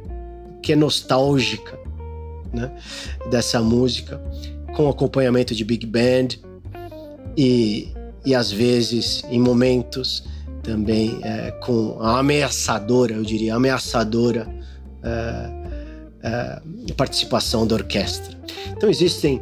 que 0.61 0.73
é 0.73 0.75
nostálgica 0.75 1.77
né, 2.53 2.71
dessa 3.29 3.61
música, 3.61 4.21
com 4.75 4.89
acompanhamento 4.89 5.53
de 5.53 5.63
big 5.63 5.85
band 5.85 6.39
e, 7.35 7.91
e 8.25 8.33
às 8.33 8.51
vezes, 8.51 9.23
em 9.29 9.39
momentos, 9.39 10.23
também 10.63 11.19
é, 11.23 11.51
com 11.51 11.97
a 11.99 12.19
ameaçadora, 12.19 13.13
eu 13.13 13.23
diria, 13.23 13.55
ameaçadora 13.55 14.47
é, 15.03 15.51
é, 16.23 16.61
participação 16.95 17.65
da 17.65 17.75
orquestra. 17.75 18.38
Então 18.75 18.89
existem 18.89 19.41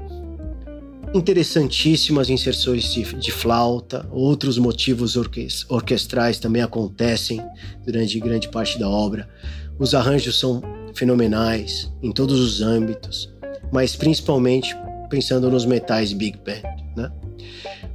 interessantíssimas 1.13 2.29
inserções 2.29 2.93
de, 2.93 3.03
de 3.15 3.31
flauta, 3.31 4.07
outros 4.11 4.57
motivos 4.57 5.15
orquestrais 5.69 6.39
também 6.39 6.61
acontecem 6.61 7.41
durante 7.83 8.19
grande 8.19 8.47
parte 8.49 8.77
da 8.77 8.87
obra. 8.87 9.27
Os 9.79 9.95
arranjos 9.95 10.39
são 10.39 10.61
fenomenais 10.93 11.91
em 12.01 12.11
todos 12.11 12.39
os 12.39 12.61
âmbitos, 12.61 13.33
mas 13.71 13.95
principalmente 13.95 14.75
pensando 15.09 15.49
nos 15.49 15.65
metais 15.65 16.13
big 16.13 16.37
band, 16.45 16.61
né? 16.95 17.11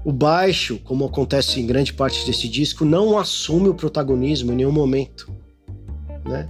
O 0.05 0.13
baixo, 0.13 0.79
como 0.85 1.07
acontece 1.07 1.61
em 1.61 1.67
grande 1.67 1.93
parte 1.93 2.27
desse 2.27 2.47
disco, 2.49 2.85
não 2.85 3.19
assume 3.19 3.69
o 3.69 3.75
protagonismo 3.75 4.53
em 4.53 4.57
nenhum 4.57 4.73
momento, 4.73 5.33
né? 6.27 6.49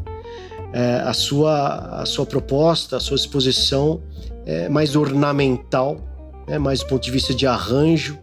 É, 0.72 0.96
a 1.04 1.12
sua 1.12 2.02
a 2.02 2.06
sua 2.06 2.26
proposta, 2.26 2.96
a 2.96 3.00
sua 3.00 3.14
exposição 3.14 4.02
é 4.44 4.68
mais 4.68 4.96
ornamental, 4.96 6.00
né? 6.48 6.58
mais 6.58 6.80
do 6.80 6.86
ponto 6.86 7.04
de 7.04 7.12
vista 7.12 7.32
de 7.32 7.46
arranjo 7.46 8.18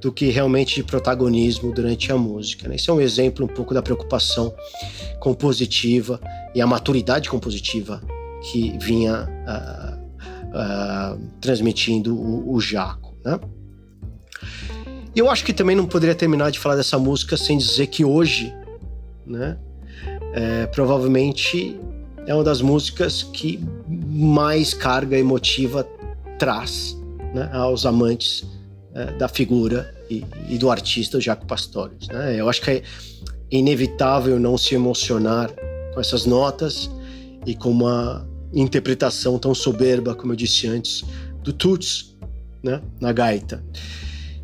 do 0.00 0.12
que 0.12 0.28
realmente 0.28 0.76
de 0.76 0.84
protagonismo 0.84 1.72
durante 1.72 2.12
a 2.12 2.16
música. 2.16 2.68
Né? 2.68 2.76
Isso 2.76 2.90
é 2.90 2.94
um 2.94 3.00
exemplo 3.00 3.44
um 3.44 3.48
pouco 3.48 3.74
da 3.74 3.82
preocupação 3.82 4.54
compositiva 5.18 6.20
e 6.54 6.60
a 6.60 6.66
maturidade 6.66 7.28
compositiva 7.28 8.00
que 8.42 8.78
vinha 8.78 9.26
uh, 9.26 11.16
uh, 11.16 11.20
transmitindo 11.40 12.16
o, 12.16 12.54
o 12.54 12.60
Jaco. 12.60 13.16
Né? 13.24 13.40
E 15.14 15.18
eu 15.18 15.30
acho 15.30 15.44
que 15.44 15.52
também 15.52 15.74
não 15.74 15.86
poderia 15.86 16.14
terminar 16.14 16.50
de 16.50 16.58
falar 16.58 16.76
dessa 16.76 16.98
música 16.98 17.36
sem 17.36 17.58
dizer 17.58 17.86
que 17.88 18.04
hoje, 18.04 18.54
né, 19.26 19.56
é, 20.32 20.66
provavelmente 20.66 21.78
é 22.26 22.34
uma 22.34 22.44
das 22.44 22.60
músicas 22.60 23.22
que 23.22 23.58
mais 23.88 24.74
carga 24.74 25.18
emotiva 25.18 25.86
traz 26.38 26.96
né, 27.34 27.48
aos 27.52 27.86
amantes 27.86 28.44
é, 28.94 29.12
da 29.12 29.28
figura 29.28 29.94
e, 30.10 30.24
e, 30.48 30.58
do 30.58 30.70
artista 30.70 31.20
Jaco 31.20 31.46
Pastorius. 31.46 32.08
Né? 32.08 32.36
Eu 32.38 32.48
acho 32.48 32.60
que 32.60 32.70
é 32.70 32.82
inevitável 33.50 34.38
não 34.38 34.58
se 34.58 34.74
emocionar 34.74 35.50
com 35.94 36.00
essas 36.00 36.26
notas 36.26 36.90
e 37.46 37.54
com 37.54 37.70
uma 37.70 38.26
interpretação 38.52 39.38
tão 39.38 39.54
soberba, 39.54 40.14
como 40.14 40.32
eu 40.32 40.36
disse 40.36 40.66
antes, 40.66 41.04
do 41.42 41.52
Tuts 41.52 42.16
né, 42.62 42.80
na 43.00 43.12
gaita. 43.12 43.62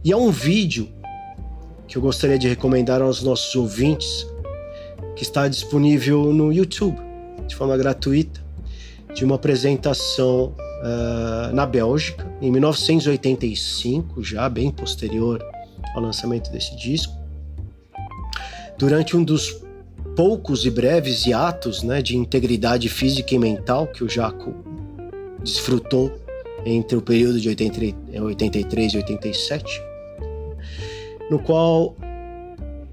E 0.05 0.13
há 0.13 0.19
um 0.19 0.31
vídeo 0.31 0.87
que 1.89 1.97
eu 1.97 2.03
gostaria 2.03 2.39
de 2.39 2.47
recomendar 2.47 3.01
aos 3.01 3.23
nossos 3.23 3.57
ouvintes, 3.57 4.27
que 5.17 5.23
está 5.23 5.49
disponível 5.49 6.31
no 6.31 6.53
YouTube, 6.53 7.01
de 7.49 7.57
forma 7.57 7.75
gratuita, 7.75 8.45
de 9.15 9.25
uma 9.25 9.37
apresentação 9.37 10.55
uh, 10.83 11.55
na 11.55 11.65
Bélgica, 11.65 12.31
em 12.43 12.51
1985, 12.51 14.23
já 14.23 14.47
bem 14.47 14.71
posterior 14.71 15.43
ao 15.95 16.03
lançamento 16.03 16.53
desse 16.53 16.77
disco. 16.77 17.15
Durante 18.77 19.17
um 19.17 19.25
dos 19.25 19.59
poucos 20.15 20.67
e 20.67 20.71
breves 20.71 21.25
hiatos 21.25 21.83
né, 21.83 22.03
de 22.03 22.15
integridade 22.15 22.91
física 22.91 23.35
e 23.35 23.39
mental 23.39 23.87
que 23.87 24.05
o 24.05 24.09
Jaco 24.09 24.55
desfrutou 25.43 26.13
entre 26.67 26.95
o 26.95 27.01
período 27.01 27.41
de 27.41 27.49
83 27.49 28.93
e 28.93 28.97
87, 28.99 29.94
no 31.31 31.39
qual 31.39 31.97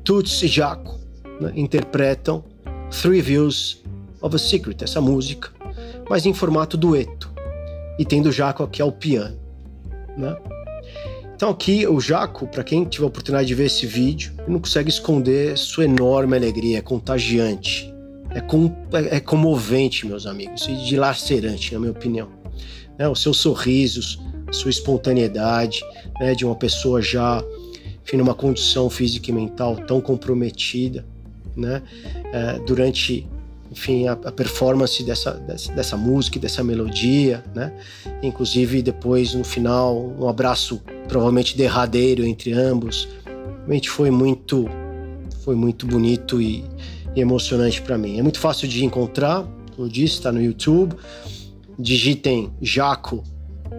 Toots 0.04 0.42
e 0.44 0.48
Jaco 0.48 1.00
né, 1.40 1.52
interpretam 1.56 2.44
Three 2.90 3.22
Views 3.22 3.82
of 4.22 4.36
a 4.36 4.40
Secret, 4.40 4.84
essa 4.84 5.02
música, 5.02 5.50
mas 6.10 6.26
em 6.26 6.34
formato 6.34 6.78
dueto, 6.78 7.32
e 7.98 8.06
tendo 8.06 8.32
Jaco 8.32 8.64
aqui 8.64 8.82
ao 8.82 8.92
piano. 8.92 9.38
Né? 10.18 10.36
Então 11.36 11.50
aqui 11.50 11.88
o 11.88 12.00
Jaco, 12.00 12.48
para 12.48 12.64
quem 12.64 12.86
tiver 12.86 13.06
a 13.06 13.08
oportunidade 13.08 13.48
de 13.48 13.56
ver 13.56 13.66
esse 13.66 13.88
vídeo, 13.88 14.34
não 14.48 14.60
consegue 14.60 14.90
esconder 14.90 15.58
sua 15.58 15.86
enorme 15.86 16.36
alegria, 16.36 16.78
é 16.78 16.82
contagiante, 16.82 17.92
é, 18.30 18.42
com, 18.42 18.72
é, 18.94 19.18
é 19.18 19.20
comovente, 19.20 20.06
meus 20.06 20.26
amigos, 20.26 20.68
e 20.68 20.76
dilacerante, 20.86 21.74
na 21.74 21.80
minha 21.80 21.92
opinião. 21.92 22.30
Né? 22.98 23.08
Os 23.08 23.22
seus 23.22 23.38
sorrisos, 23.38 24.20
sua 24.52 24.70
espontaneidade, 24.70 25.82
né? 26.20 26.36
de 26.36 26.46
uma 26.46 26.56
pessoa 26.56 27.02
já 27.02 27.44
enfim, 28.12 28.18
numa 28.18 28.34
condição 28.34 28.90
física 28.90 29.32
e 29.32 29.34
mental 29.34 29.78
tão 29.88 30.02
comprometida, 30.02 31.06
né? 31.56 31.82
É, 32.34 32.60
durante, 32.60 33.26
enfim, 33.72 34.06
a, 34.06 34.12
a 34.12 34.32
performance 34.34 35.02
dessa, 35.02 35.32
dessa, 35.32 35.72
dessa, 35.72 35.96
música, 35.96 36.38
dessa 36.38 36.62
melodia, 36.62 37.42
né? 37.56 37.72
Inclusive 38.22 38.82
depois 38.82 39.34
no 39.34 39.46
final 39.46 40.14
um 40.20 40.28
abraço 40.28 40.82
provavelmente 41.08 41.56
derradeiro 41.56 42.26
entre 42.26 42.52
ambos, 42.52 43.08
realmente 43.60 43.90
foi 43.90 44.12
muito, 44.12 44.68
foi 45.46 45.56
muito 45.56 45.88
bonito 45.88 46.42
e, 46.42 46.66
e 47.16 47.22
emocionante 47.22 47.82
para 47.82 47.98
mim. 47.98 48.20
É 48.20 48.22
muito 48.22 48.40
fácil 48.40 48.68
de 48.68 48.84
encontrar, 48.84 49.44
como 49.74 49.88
eu 49.88 49.90
disse, 49.90 50.16
está 50.16 50.34
no 50.34 50.42
YouTube. 50.42 50.98
Digitem 51.80 52.52
Jaco 52.62 53.24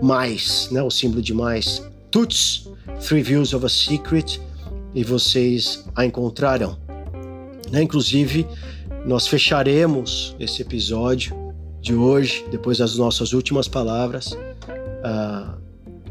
mais, 0.02 0.70
né? 0.70 0.82
O 0.82 0.90
símbolo 0.90 1.20
de 1.20 1.34
mais. 1.34 1.82
Tuts 2.12 2.68
Three 3.00 3.22
Views 3.22 3.54
of 3.54 3.64
a 3.64 3.68
Secret 3.70 4.38
e 4.94 5.02
vocês 5.02 5.82
a 5.96 6.04
encontrarão. 6.04 6.78
Né? 7.70 7.82
Inclusive, 7.82 8.46
nós 9.06 9.26
fecharemos 9.26 10.36
esse 10.38 10.60
episódio 10.60 11.34
de 11.80 11.94
hoje, 11.94 12.44
depois 12.50 12.78
das 12.78 12.96
nossas 12.96 13.32
últimas 13.32 13.66
palavras, 13.66 14.32
uh, 14.32 15.58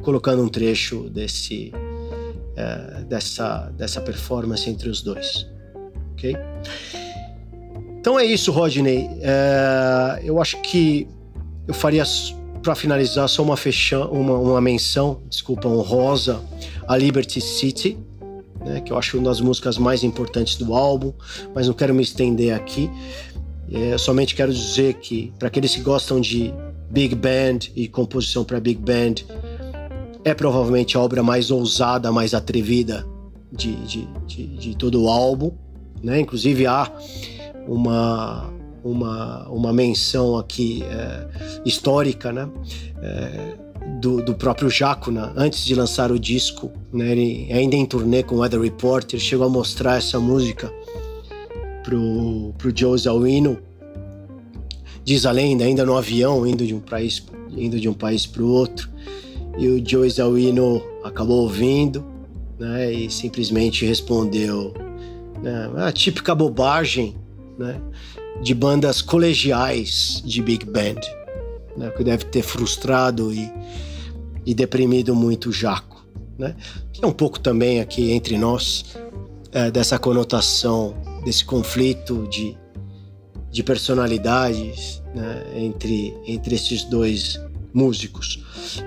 colocando 0.01 0.43
um 0.43 0.49
trecho 0.49 1.07
desse, 1.07 1.71
uh, 1.73 3.05
dessa, 3.05 3.71
dessa 3.77 4.01
performance 4.01 4.67
entre 4.67 4.89
os 4.89 5.03
dois. 5.03 5.47
Ok? 6.13 6.35
Então 7.99 8.19
é 8.19 8.25
isso, 8.25 8.51
Rodney. 8.51 9.05
Uh, 9.05 10.23
eu 10.23 10.41
acho 10.41 10.59
que 10.63 11.07
eu 11.67 11.75
faria 11.75 12.03
para 12.61 12.75
finalizar, 12.75 13.27
só 13.27 13.43
uma, 13.43 13.57
fecha, 13.57 13.99
uma, 14.05 14.37
uma 14.37 14.61
menção, 14.61 15.21
desculpa, 15.29 15.67
honrosa 15.67 16.41
a 16.87 16.97
Liberty 16.97 17.41
City, 17.41 17.97
né, 18.63 18.81
que 18.81 18.91
eu 18.91 18.97
acho 18.97 19.17
uma 19.17 19.29
das 19.29 19.41
músicas 19.41 19.77
mais 19.77 20.03
importantes 20.03 20.55
do 20.55 20.73
álbum, 20.73 21.13
mas 21.53 21.67
não 21.67 21.73
quero 21.73 21.93
me 21.93 22.03
estender 22.03 22.53
aqui. 22.53 22.89
É, 23.71 23.97
somente 23.97 24.35
quero 24.35 24.53
dizer 24.53 24.95
que, 24.95 25.33
para 25.39 25.47
aqueles 25.47 25.73
que 25.75 25.81
gostam 25.81 26.19
de 26.19 26.53
big 26.89 27.15
band 27.15 27.71
e 27.75 27.87
composição 27.87 28.43
para 28.43 28.59
big 28.59 28.79
band, 28.79 29.25
é 30.23 30.33
provavelmente 30.33 30.97
a 30.97 30.99
obra 30.99 31.23
mais 31.23 31.49
ousada, 31.49 32.11
mais 32.11 32.33
atrevida 32.33 33.07
de, 33.51 33.75
de, 33.85 34.07
de, 34.27 34.47
de 34.57 34.75
todo 34.75 35.03
o 35.03 35.09
álbum. 35.09 35.51
Né? 36.03 36.19
Inclusive, 36.19 36.67
há 36.67 36.91
uma 37.67 38.51
uma, 38.83 39.47
uma 39.49 39.73
menção 39.73 40.37
aqui 40.37 40.83
é, 40.83 41.27
histórica, 41.65 42.31
né? 42.31 42.49
É, 43.01 43.71
do, 43.99 44.21
do 44.23 44.35
próprio 44.35 44.69
Jaco, 44.69 45.11
né? 45.11 45.31
antes 45.35 45.65
de 45.65 45.73
lançar 45.73 46.11
o 46.11 46.19
disco, 46.19 46.71
né? 46.93 47.11
ele 47.11 47.51
ainda 47.51 47.75
em 47.75 47.85
turnê 47.85 48.21
com 48.21 48.35
o 48.35 48.39
Weather 48.39 48.61
Report, 48.61 49.11
ele 49.11 49.21
chegou 49.21 49.45
a 49.45 49.49
mostrar 49.49 49.97
essa 49.97 50.19
música 50.19 50.71
pro, 51.83 52.53
pro 52.57 52.71
Joe 52.75 52.97
Zawino. 52.97 53.57
Diz 55.03 55.25
a 55.25 55.31
lenda, 55.31 55.63
ainda 55.63 55.83
no 55.83 55.97
avião, 55.97 56.45
indo 56.45 56.65
de 56.65 56.75
um 56.75 56.79
país, 56.79 57.25
indo 57.57 57.79
de 57.79 57.89
um 57.89 57.93
país 57.93 58.27
para 58.27 58.43
o 58.43 58.51
outro. 58.51 58.87
E 59.57 59.67
o 59.67 59.83
Joe 59.83 60.07
Zawino 60.09 60.81
acabou 61.03 61.41
ouvindo 61.41 62.05
né? 62.59 62.93
e 62.93 63.09
simplesmente 63.09 63.83
respondeu 63.83 64.73
né? 65.41 65.71
a 65.75 65.91
típica 65.91 66.35
bobagem 66.35 67.15
né? 67.61 67.79
De 68.41 68.53
bandas 68.53 69.01
colegiais 69.01 70.21
de 70.25 70.41
big 70.41 70.65
band, 70.65 70.99
né? 71.77 71.91
que 71.91 72.03
deve 72.03 72.25
ter 72.25 72.41
frustrado 72.41 73.33
e, 73.33 73.51
e 74.45 74.53
deprimido 74.53 75.15
muito 75.15 75.49
o 75.49 75.53
Jaco. 75.53 76.05
Né? 76.37 76.55
é 76.99 77.05
um 77.05 77.11
pouco 77.11 77.39
também 77.39 77.79
aqui 77.79 78.11
entre 78.11 78.37
nós 78.37 78.97
é, 79.51 79.69
dessa 79.69 79.99
conotação, 79.99 80.95
desse 81.23 81.45
conflito 81.45 82.27
de, 82.29 82.57
de 83.51 83.61
personalidades 83.61 85.03
né? 85.13 85.43
entre, 85.55 86.15
entre 86.25 86.55
esses 86.55 86.83
dois 86.83 87.39
músicos. 87.73 88.43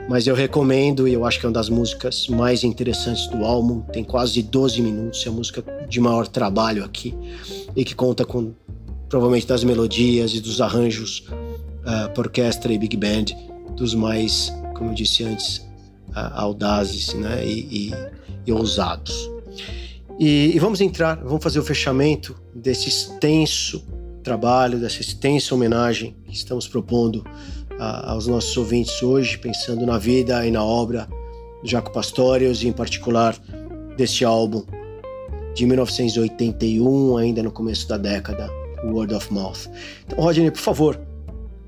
Mas 0.08 0.26
eu 0.26 0.34
recomendo, 0.34 1.06
e 1.08 1.12
eu 1.12 1.24
acho 1.24 1.38
que 1.38 1.46
é 1.46 1.48
uma 1.48 1.54
das 1.54 1.68
músicas 1.68 2.28
mais 2.28 2.64
interessantes 2.64 3.26
do 3.28 3.44
álbum, 3.44 3.80
tem 3.80 4.04
quase 4.04 4.42
12 4.42 4.82
minutos, 4.82 5.24
é 5.24 5.28
a 5.28 5.32
música 5.32 5.64
de 5.88 6.00
maior 6.00 6.26
trabalho 6.26 6.84
aqui, 6.84 7.14
e 7.74 7.84
que 7.84 7.94
conta 7.94 8.24
com 8.24 8.52
provavelmente 9.14 9.46
das 9.46 9.62
melodias 9.62 10.34
e 10.34 10.40
dos 10.40 10.60
arranjos 10.60 11.24
uh, 11.28 12.12
por 12.16 12.26
orquestra 12.26 12.72
e 12.72 12.76
big 12.76 12.96
band, 12.96 13.26
dos 13.76 13.94
mais, 13.94 14.52
como 14.74 14.90
eu 14.90 14.94
disse 14.94 15.22
antes, 15.22 15.58
uh, 16.08 16.32
audazes 16.32 17.14
né, 17.14 17.46
e, 17.46 17.90
e, 17.90 17.94
e 18.44 18.52
ousados. 18.52 19.30
E, 20.18 20.50
e, 20.52 20.58
vamos 20.58 20.80
entrar, 20.80 21.14
vamos 21.22 21.44
fazer 21.44 21.60
o 21.60 21.62
fechamento 21.62 22.34
desse 22.52 22.88
extenso 22.88 23.84
trabalho, 24.24 24.80
dessa 24.80 25.00
extensa 25.00 25.54
homenagem 25.54 26.16
que 26.26 26.34
estamos 26.34 26.66
propondo 26.66 27.18
uh, 27.18 28.10
aos 28.10 28.26
nossos 28.26 28.56
ouvintes 28.56 29.00
hoje, 29.00 29.38
pensando 29.38 29.86
na 29.86 29.96
vida 29.96 30.44
e 30.44 30.50
na 30.50 30.64
obra 30.64 31.08
do 31.62 31.68
Jaco 31.68 31.92
Pastorius 31.92 32.64
e 32.64 32.66
em 32.66 32.72
particular 32.72 33.38
deste 33.96 34.24
álbum 34.24 34.64
de 35.54 35.66
1981, 35.66 37.16
ainda 37.16 37.44
no 37.44 37.52
começo 37.52 37.86
da 37.86 37.96
década, 37.96 38.63
Word 38.92 39.14
of 39.14 39.32
Mouth. 39.32 39.68
Então, 40.06 40.22
Rodney, 40.22 40.50
por 40.50 40.60
favor, 40.60 41.00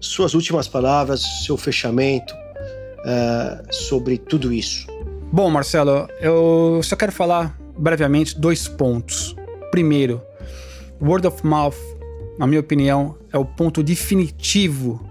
suas 0.01 0.35
últimas 0.35 0.69
palavras, 0.69 1.23
seu 1.45 1.57
fechamento 1.57 2.35
uh, 2.35 3.73
sobre 3.73 4.19
tudo 4.19 4.53
isso. 4.53 4.87
Bom, 5.33 5.51
Marcelo, 5.51 6.09
eu 6.21 6.81
só 6.83 6.97
quero 6.97 7.13
falar 7.13 7.59
brevemente 7.79 8.39
dois 8.39 8.69
pontos. 8.69 9.35
Primeiro, 9.71 10.23
Word 11.01 11.27
of 11.27 11.45
Mouth, 11.45 11.77
na 12.39 12.47
minha 12.47 12.61
opinião, 12.61 13.17
é 13.33 13.39
o 13.39 13.45
ponto 13.45 13.83
definitivo 13.83 15.05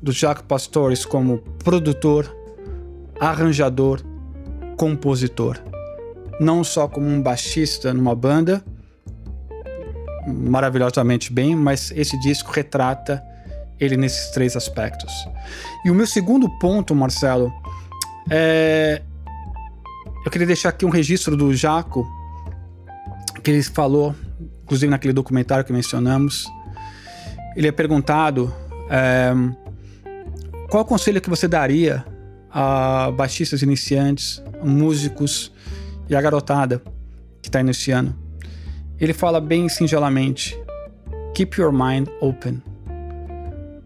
do 0.00 0.12
Jack 0.12 0.42
Pastores 0.44 1.04
como 1.04 1.38
produtor, 1.62 2.36
arranjador, 3.20 4.00
compositor. 4.76 5.58
Não 6.40 6.64
só 6.64 6.88
como 6.88 7.06
um 7.06 7.22
baixista 7.22 7.94
numa 7.94 8.14
banda, 8.14 8.64
maravilhosamente 10.26 11.32
bem, 11.32 11.54
mas 11.56 11.90
esse 11.92 12.18
disco 12.20 12.52
retrata 12.52 13.22
ele 13.78 13.96
nesses 13.96 14.30
três 14.30 14.56
aspectos. 14.56 15.12
E 15.84 15.90
o 15.90 15.94
meu 15.94 16.06
segundo 16.06 16.48
ponto, 16.58 16.94
Marcelo, 16.94 17.52
é. 18.30 19.02
Eu 20.24 20.30
queria 20.30 20.46
deixar 20.46 20.68
aqui 20.68 20.86
um 20.86 20.90
registro 20.90 21.36
do 21.36 21.52
Jaco, 21.52 22.06
que 23.42 23.50
ele 23.50 23.62
falou, 23.64 24.14
inclusive 24.62 24.88
naquele 24.88 25.12
documentário 25.12 25.64
que 25.64 25.72
mencionamos. 25.72 26.46
Ele 27.56 27.66
é 27.66 27.72
perguntado 27.72 28.54
é, 28.88 29.32
qual 30.70 30.84
conselho 30.84 31.20
que 31.20 31.28
você 31.28 31.48
daria 31.48 32.04
a 32.48 33.10
baixistas 33.10 33.62
iniciantes, 33.62 34.40
músicos 34.62 35.50
e 36.08 36.14
a 36.14 36.20
garotada 36.20 36.80
que 37.42 37.48
está 37.48 37.60
iniciando. 37.60 38.21
Ele 39.02 39.12
fala 39.12 39.40
bem 39.40 39.68
singelamente: 39.68 40.56
Keep 41.34 41.60
your 41.60 41.72
mind 41.72 42.06
open. 42.20 42.62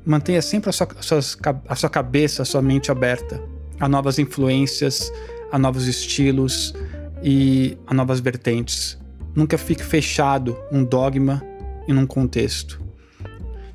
Mantenha 0.05 0.43
sempre 0.43 0.68
a 0.68 0.72
sua, 0.72 0.86
a 0.97 1.02
sua, 1.02 1.20
a 1.66 1.74
sua 1.74 1.88
cabeça, 1.88 2.43
a 2.43 2.44
sua 2.44 2.60
mente 2.60 2.93
aberta 2.93 3.43
a 3.80 3.88
novas 3.88 4.18
influências, 4.18 5.10
a 5.51 5.59
novos 5.59 5.86
estilos 5.86 6.74
e 7.22 7.78
a 7.86 7.94
novas 7.94 8.20
vertentes. 8.20 8.98
Nunca 9.34 9.56
fique 9.56 9.82
fechado 9.82 10.56
num 10.70 10.84
dogma 10.84 11.43
e 11.88 11.93
num 11.94 12.06
contexto. 12.06 12.80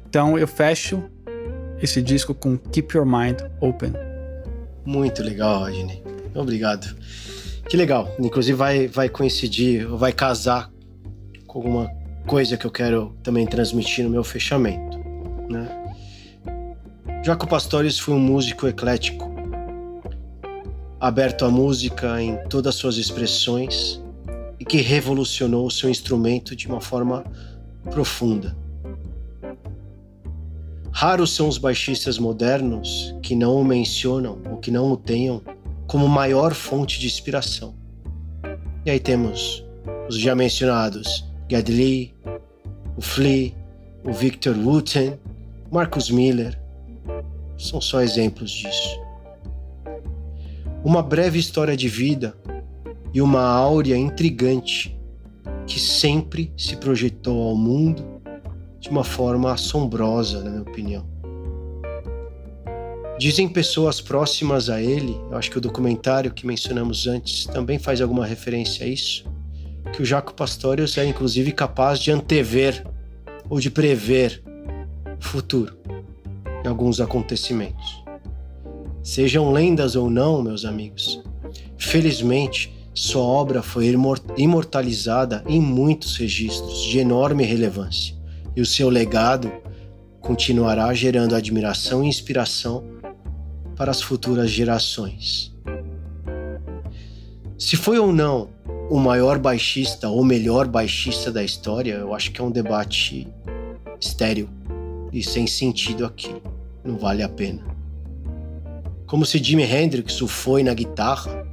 Então 0.08 0.38
eu 0.38 0.48
fecho 0.48 1.04
esse 1.82 2.04
disco 2.04 2.36
com 2.36 2.56
Keep 2.56 2.96
Your 2.96 3.06
Mind 3.06 3.42
Open. 3.60 3.94
Muito 4.86 5.24
legal, 5.24 5.62
Rodney. 5.62 6.04
Obrigado. 6.36 6.96
Que 7.68 7.78
legal. 7.78 8.16
Inclusive 8.20 8.56
vai, 8.56 8.88
vai 8.88 9.10
coincidir, 9.10 9.88
vai 9.88 10.12
casar 10.12 10.71
com 11.52 11.60
alguma 11.60 11.92
coisa 12.26 12.56
que 12.56 12.66
eu 12.66 12.72
quero 12.72 13.14
também 13.22 13.46
transmitir 13.46 14.06
no 14.06 14.10
meu 14.10 14.24
fechamento, 14.24 14.98
né? 15.50 15.68
Jaco 17.26 17.46
Pastores 17.46 18.00
foi 18.00 18.14
um 18.14 18.20
músico 18.20 18.68
eclético, 18.68 19.30
aberto 20.98 21.44
à 21.44 21.50
música 21.50 22.22
em 22.22 22.38
todas 22.48 22.76
suas 22.76 22.96
expressões 22.96 24.02
e 24.62 24.64
que 24.64 24.78
revolucionou 24.78 25.68
o 25.68 25.72
seu 25.72 25.90
instrumento 25.90 26.56
de 26.56 26.68
uma 26.68 26.80
forma 26.80 27.26
profunda. 27.90 28.56
Raros 30.90 31.36
são 31.36 31.50
os 31.50 31.58
baixistas 31.58 32.18
modernos 32.18 33.14
que 33.22 33.36
não 33.36 33.58
o 33.58 33.66
mencionam 33.66 34.40
ou 34.50 34.58
que 34.58 34.72
não 34.72 34.90
o 34.90 34.96
tenham 34.96 35.42
como 35.86 36.08
maior 36.08 36.54
fonte 36.54 36.98
de 36.98 37.08
inspiração. 37.08 37.76
E 38.86 38.90
aí 38.90 39.02
temos 39.02 39.66
os 40.08 40.18
já 40.18 40.34
mencionados 40.34 41.30
Ged 41.52 41.70
Lee, 41.70 42.14
o 42.96 43.02
Flea, 43.02 43.52
o 44.06 44.14
Victor 44.14 44.56
Wooten, 44.58 45.20
Marcus 45.70 46.10
Miller. 46.10 46.58
São 47.58 47.82
só 47.82 48.02
exemplos 48.02 48.50
disso. 48.52 49.02
Uma 50.82 51.04
breve 51.04 51.38
história 51.38 51.76
de 51.76 51.90
vida 51.90 52.34
e 53.14 53.22
uma 53.22 53.42
áurea 53.42 53.98
intrigante 53.98 54.98
que 55.68 55.78
sempre 55.78 56.54
se 56.56 56.78
projetou 56.78 57.50
ao 57.50 57.58
mundo 57.58 58.22
de 58.80 58.88
uma 58.88 59.04
forma 59.04 59.52
assombrosa, 59.52 60.42
na 60.42 60.52
minha 60.52 60.62
opinião. 60.62 61.06
Dizem 63.20 63.50
pessoas 63.50 64.00
próximas 64.00 64.70
a 64.70 64.82
ele, 64.82 65.20
eu 65.30 65.38
acho 65.38 65.52
que 65.52 65.58
o 65.58 65.62
documentário 65.62 66.32
que 66.32 66.48
mencionamos 66.48 67.08
antes 67.08 67.46
também 67.46 67.78
faz 67.78 68.00
alguma 68.00 68.26
referência 68.26 68.86
a 68.86 68.90
isso, 68.90 69.30
que 69.94 70.02
o 70.02 70.06
Jaco 70.06 70.34
Pastorius 70.34 70.98
é 70.98 71.06
inclusive 71.06 71.52
capaz 71.52 72.00
de 72.00 72.12
antever 72.12 72.86
ou 73.50 73.60
de 73.60 73.70
prever 73.70 74.42
futuro 75.20 75.78
e 76.64 76.68
alguns 76.68 77.00
acontecimentos. 77.00 78.02
Sejam 79.04 79.52
lendas 79.52 79.96
ou 79.96 80.10
não, 80.10 80.42
meus 80.42 80.64
amigos, 80.64 81.22
felizmente 81.78 82.72
sua 82.94 83.24
obra 83.24 83.64
foi 83.64 83.96
imortalizada 84.38 85.44
em 85.48 85.62
muitos 85.62 86.18
registros 86.18 86.84
de 86.84 87.00
enorme 87.00 87.44
relevância 87.44 88.16
e 88.56 88.62
o 88.62 88.66
seu 88.66 88.90
legado 88.90 89.52
continuará 90.20 90.94
gerando 90.94 91.36
admiração 91.36 92.04
e 92.04 92.08
inspiração 92.08 92.84
para 93.76 93.92
as 93.92 94.02
futuras 94.02 94.52
gerações. 94.52 95.56
Se 97.58 97.76
foi 97.76 97.98
ou 97.98 98.12
não 98.12 98.50
o 98.92 99.00
maior 99.00 99.40
baixista 99.40 100.10
ou 100.10 100.22
melhor 100.22 100.68
baixista 100.68 101.32
da 101.32 101.42
história, 101.42 101.94
eu 101.94 102.14
acho 102.14 102.30
que 102.30 102.42
é 102.42 102.44
um 102.44 102.52
debate 102.52 103.26
estéril 103.98 104.50
e 105.14 105.24
sem 105.24 105.48
sentido 105.48 106.06
aqui. 106.06 106.36
Não 106.84 106.98
vale 106.98 107.24
a 107.24 107.30
pena. 107.30 107.64
Como 109.08 109.26
se 109.26 109.42
Jimi 109.42 109.64
Hendrix 109.64 110.22
o 110.22 110.28
foi 110.28 110.62
na 110.62 110.74
guitarra, 110.74 111.48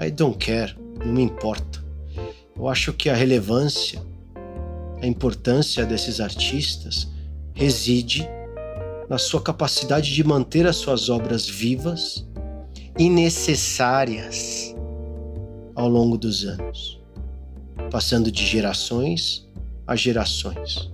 I 0.00 0.10
don't 0.10 0.36
care, 0.44 0.76
não 0.98 1.12
me 1.12 1.22
importa. 1.22 1.80
Eu 2.56 2.68
acho 2.68 2.92
que 2.92 3.08
a 3.08 3.14
relevância, 3.14 4.02
a 5.00 5.06
importância 5.06 5.86
desses 5.86 6.18
artistas 6.18 7.06
reside 7.54 8.28
na 9.08 9.18
sua 9.18 9.40
capacidade 9.40 10.12
de 10.12 10.24
manter 10.24 10.66
as 10.66 10.74
suas 10.74 11.08
obras 11.08 11.48
vivas 11.48 12.26
e 12.98 13.08
necessárias 13.08 14.74
ao 15.74 15.88
longo 15.88 16.16
dos 16.16 16.44
anos, 16.44 17.00
passando 17.90 18.30
de 18.30 18.44
gerações 18.44 19.48
a 19.86 19.96
gerações. 19.96 20.90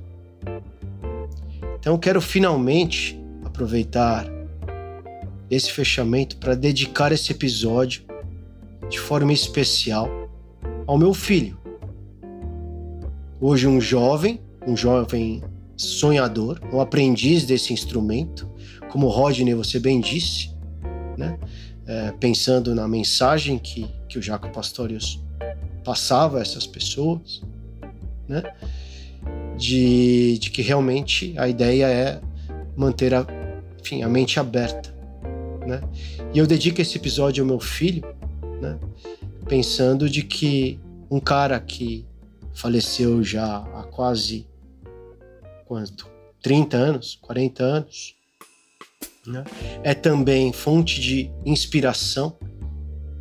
Então 1.78 1.96
quero 1.98 2.20
finalmente 2.20 3.18
aproveitar 3.44 4.26
esse 5.50 5.72
fechamento 5.72 6.36
para 6.36 6.54
dedicar 6.54 7.12
esse 7.12 7.32
episódio 7.32 8.02
de 8.88 8.98
forma 8.98 9.32
especial 9.32 10.08
ao 10.86 10.98
meu 10.98 11.14
filho. 11.14 11.58
Hoje, 13.40 13.66
um 13.66 13.80
jovem, 13.80 14.40
um 14.66 14.76
jovem 14.76 15.42
sonhador, 15.76 16.60
um 16.72 16.80
aprendiz 16.80 17.46
desse 17.46 17.72
instrumento, 17.72 18.50
como 18.90 19.08
Rodney 19.08 19.54
você 19.54 19.78
bem 19.78 20.00
disse, 20.00 20.50
né? 21.16 21.38
É, 21.88 22.12
pensando 22.12 22.74
na 22.74 22.86
mensagem 22.86 23.58
que, 23.58 23.88
que 24.08 24.18
o 24.18 24.22
Jaco 24.22 24.50
Pastorius 24.50 25.18
passava 25.82 26.38
a 26.38 26.42
essas 26.42 26.66
pessoas, 26.66 27.40
né? 28.28 28.42
De, 29.56 30.38
de 30.38 30.50
que 30.50 30.60
realmente 30.60 31.34
a 31.38 31.48
ideia 31.48 31.86
é 31.86 32.20
manter 32.76 33.14
a, 33.14 33.26
enfim, 33.80 34.02
a 34.02 34.08
mente 34.08 34.38
aberta, 34.38 34.94
né? 35.66 35.80
E 36.34 36.38
eu 36.38 36.46
dedico 36.46 36.80
esse 36.82 36.98
episódio 36.98 37.42
ao 37.42 37.48
meu 37.48 37.58
filho, 37.58 38.04
né? 38.60 38.78
Pensando 39.48 40.10
de 40.10 40.22
que 40.22 40.78
um 41.10 41.18
cara 41.18 41.58
que 41.58 42.04
faleceu 42.52 43.24
já 43.24 43.56
há 43.56 43.84
quase 43.84 44.46
quanto? 45.64 46.06
30 46.42 46.76
anos, 46.76 47.18
40 47.22 47.64
anos, 47.64 48.17
né? 49.28 49.44
é 49.82 49.94
também 49.94 50.52
fonte 50.52 51.00
de 51.00 51.30
inspiração 51.44 52.36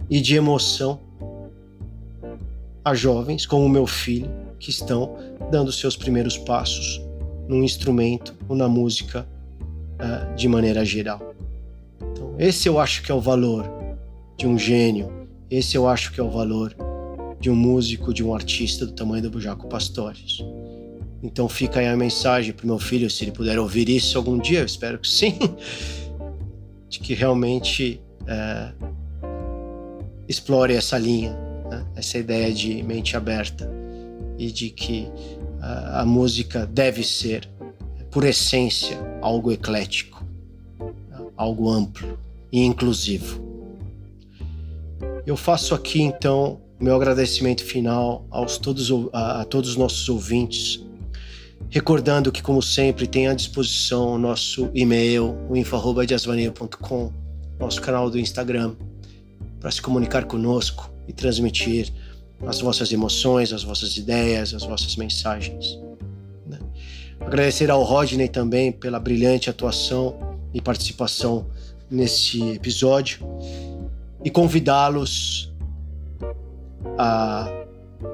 e 0.09 0.21
de 0.21 0.35
emoção 0.35 0.99
a 2.83 2.95
jovens 2.95 3.45
como 3.45 3.65
o 3.65 3.69
meu 3.69 3.85
filho 3.85 4.29
que 4.59 4.69
estão 4.69 5.17
dando 5.51 5.71
seus 5.71 5.95
primeiros 5.95 6.37
passos 6.37 7.01
no 7.47 7.63
instrumento 7.63 8.35
ou 8.47 8.55
na 8.55 8.67
música 8.67 9.27
uh, 9.99 10.35
de 10.35 10.47
maneira 10.47 10.83
geral. 10.83 11.33
Então, 12.01 12.35
esse 12.39 12.67
eu 12.67 12.79
acho 12.79 13.03
que 13.03 13.11
é 13.11 13.15
o 13.15 13.21
valor 13.21 13.69
de 14.37 14.47
um 14.47 14.57
gênio, 14.57 15.27
esse 15.49 15.75
eu 15.75 15.87
acho 15.87 16.11
que 16.11 16.19
é 16.19 16.23
o 16.23 16.29
valor 16.29 16.75
de 17.39 17.49
um 17.49 17.55
músico, 17.55 18.13
de 18.13 18.23
um 18.23 18.33
artista 18.33 18.85
do 18.85 18.93
tamanho 18.93 19.23
do 19.23 19.29
Bujaco 19.29 19.67
Pastores. 19.67 20.43
Então 21.21 21.49
fica 21.49 21.79
aí 21.79 21.87
a 21.87 21.97
mensagem 21.97 22.53
para 22.53 22.65
meu 22.65 22.77
filho, 22.77 23.09
se 23.09 23.23
ele 23.23 23.31
puder 23.31 23.57
ouvir 23.57 23.89
isso 23.89 24.17
algum 24.17 24.37
dia, 24.37 24.59
eu 24.59 24.65
espero 24.65 24.99
que 24.99 25.07
sim, 25.07 25.37
de 26.87 26.99
que 26.99 27.13
realmente 27.13 27.99
é, 28.27 28.71
explore 30.27 30.73
essa 30.73 30.97
linha, 30.97 31.33
né? 31.69 31.85
essa 31.95 32.17
ideia 32.17 32.53
de 32.53 32.83
mente 32.83 33.17
aberta 33.17 33.69
e 34.37 34.51
de 34.51 34.69
que 34.69 35.09
a, 35.59 36.01
a 36.01 36.05
música 36.05 36.65
deve 36.67 37.03
ser, 37.03 37.49
por 38.11 38.23
essência, 38.23 38.97
algo 39.21 39.51
eclético, 39.51 40.23
algo 41.35 41.69
amplo 41.69 42.17
e 42.51 42.63
inclusivo. 42.63 43.45
Eu 45.25 45.35
faço 45.35 45.73
aqui 45.73 46.01
então 46.01 46.61
meu 46.79 46.95
agradecimento 46.95 47.63
final 47.63 48.25
aos 48.29 48.57
todos, 48.57 48.89
a, 49.11 49.41
a 49.41 49.45
todos 49.45 49.71
os 49.71 49.75
nossos 49.75 50.07
ouvintes 50.09 50.86
Recordando 51.69 52.31
que, 52.31 52.41
como 52.41 52.61
sempre, 52.61 53.05
tem 53.07 53.27
à 53.27 53.33
disposição 53.33 54.13
o 54.13 54.17
nosso 54.17 54.69
e-mail, 54.73 55.37
o 55.49 55.55
nosso 57.59 57.81
canal 57.81 58.09
do 58.09 58.17
Instagram, 58.17 58.75
para 59.59 59.69
se 59.71 59.81
comunicar 59.81 60.25
conosco 60.25 60.89
e 61.07 61.13
transmitir 61.13 61.91
as 62.45 62.61
vossas 62.61 62.91
emoções, 62.91 63.51
as 63.51 63.63
vossas 63.63 63.97
ideias, 63.97 64.53
as 64.53 64.63
vossas 64.63 64.95
mensagens. 64.95 65.77
Né? 66.45 66.59
Agradecer 67.19 67.69
ao 67.69 67.83
Rodney 67.83 68.29
também 68.29 68.71
pela 68.71 68.99
brilhante 68.99 69.49
atuação 69.49 70.37
e 70.53 70.61
participação 70.61 71.47
nesse 71.89 72.41
episódio 72.51 73.27
e 74.23 74.29
convidá-los 74.29 75.51
a 76.97 77.51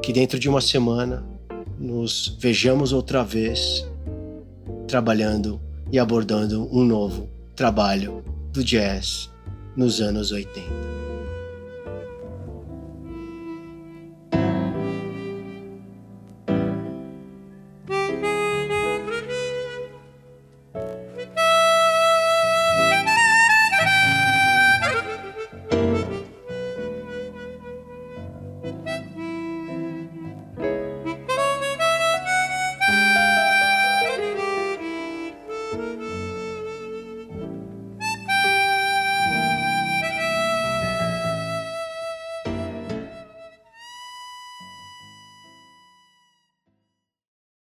que 0.02 0.14
dentro 0.14 0.40
de 0.40 0.48
uma 0.48 0.62
semana 0.62 1.33
nos 1.84 2.38
vejamos 2.40 2.94
outra 2.94 3.24
vez 3.26 3.86
trabalhando 4.88 5.60
e 5.92 6.00
abordando 6.00 6.70
um 6.72 6.82
novo 6.86 7.30
trabalho 7.58 8.24
do 8.54 8.64
jazz 8.64 9.30
nos 9.76 10.00
anos 10.00 10.32
80. 10.32 11.03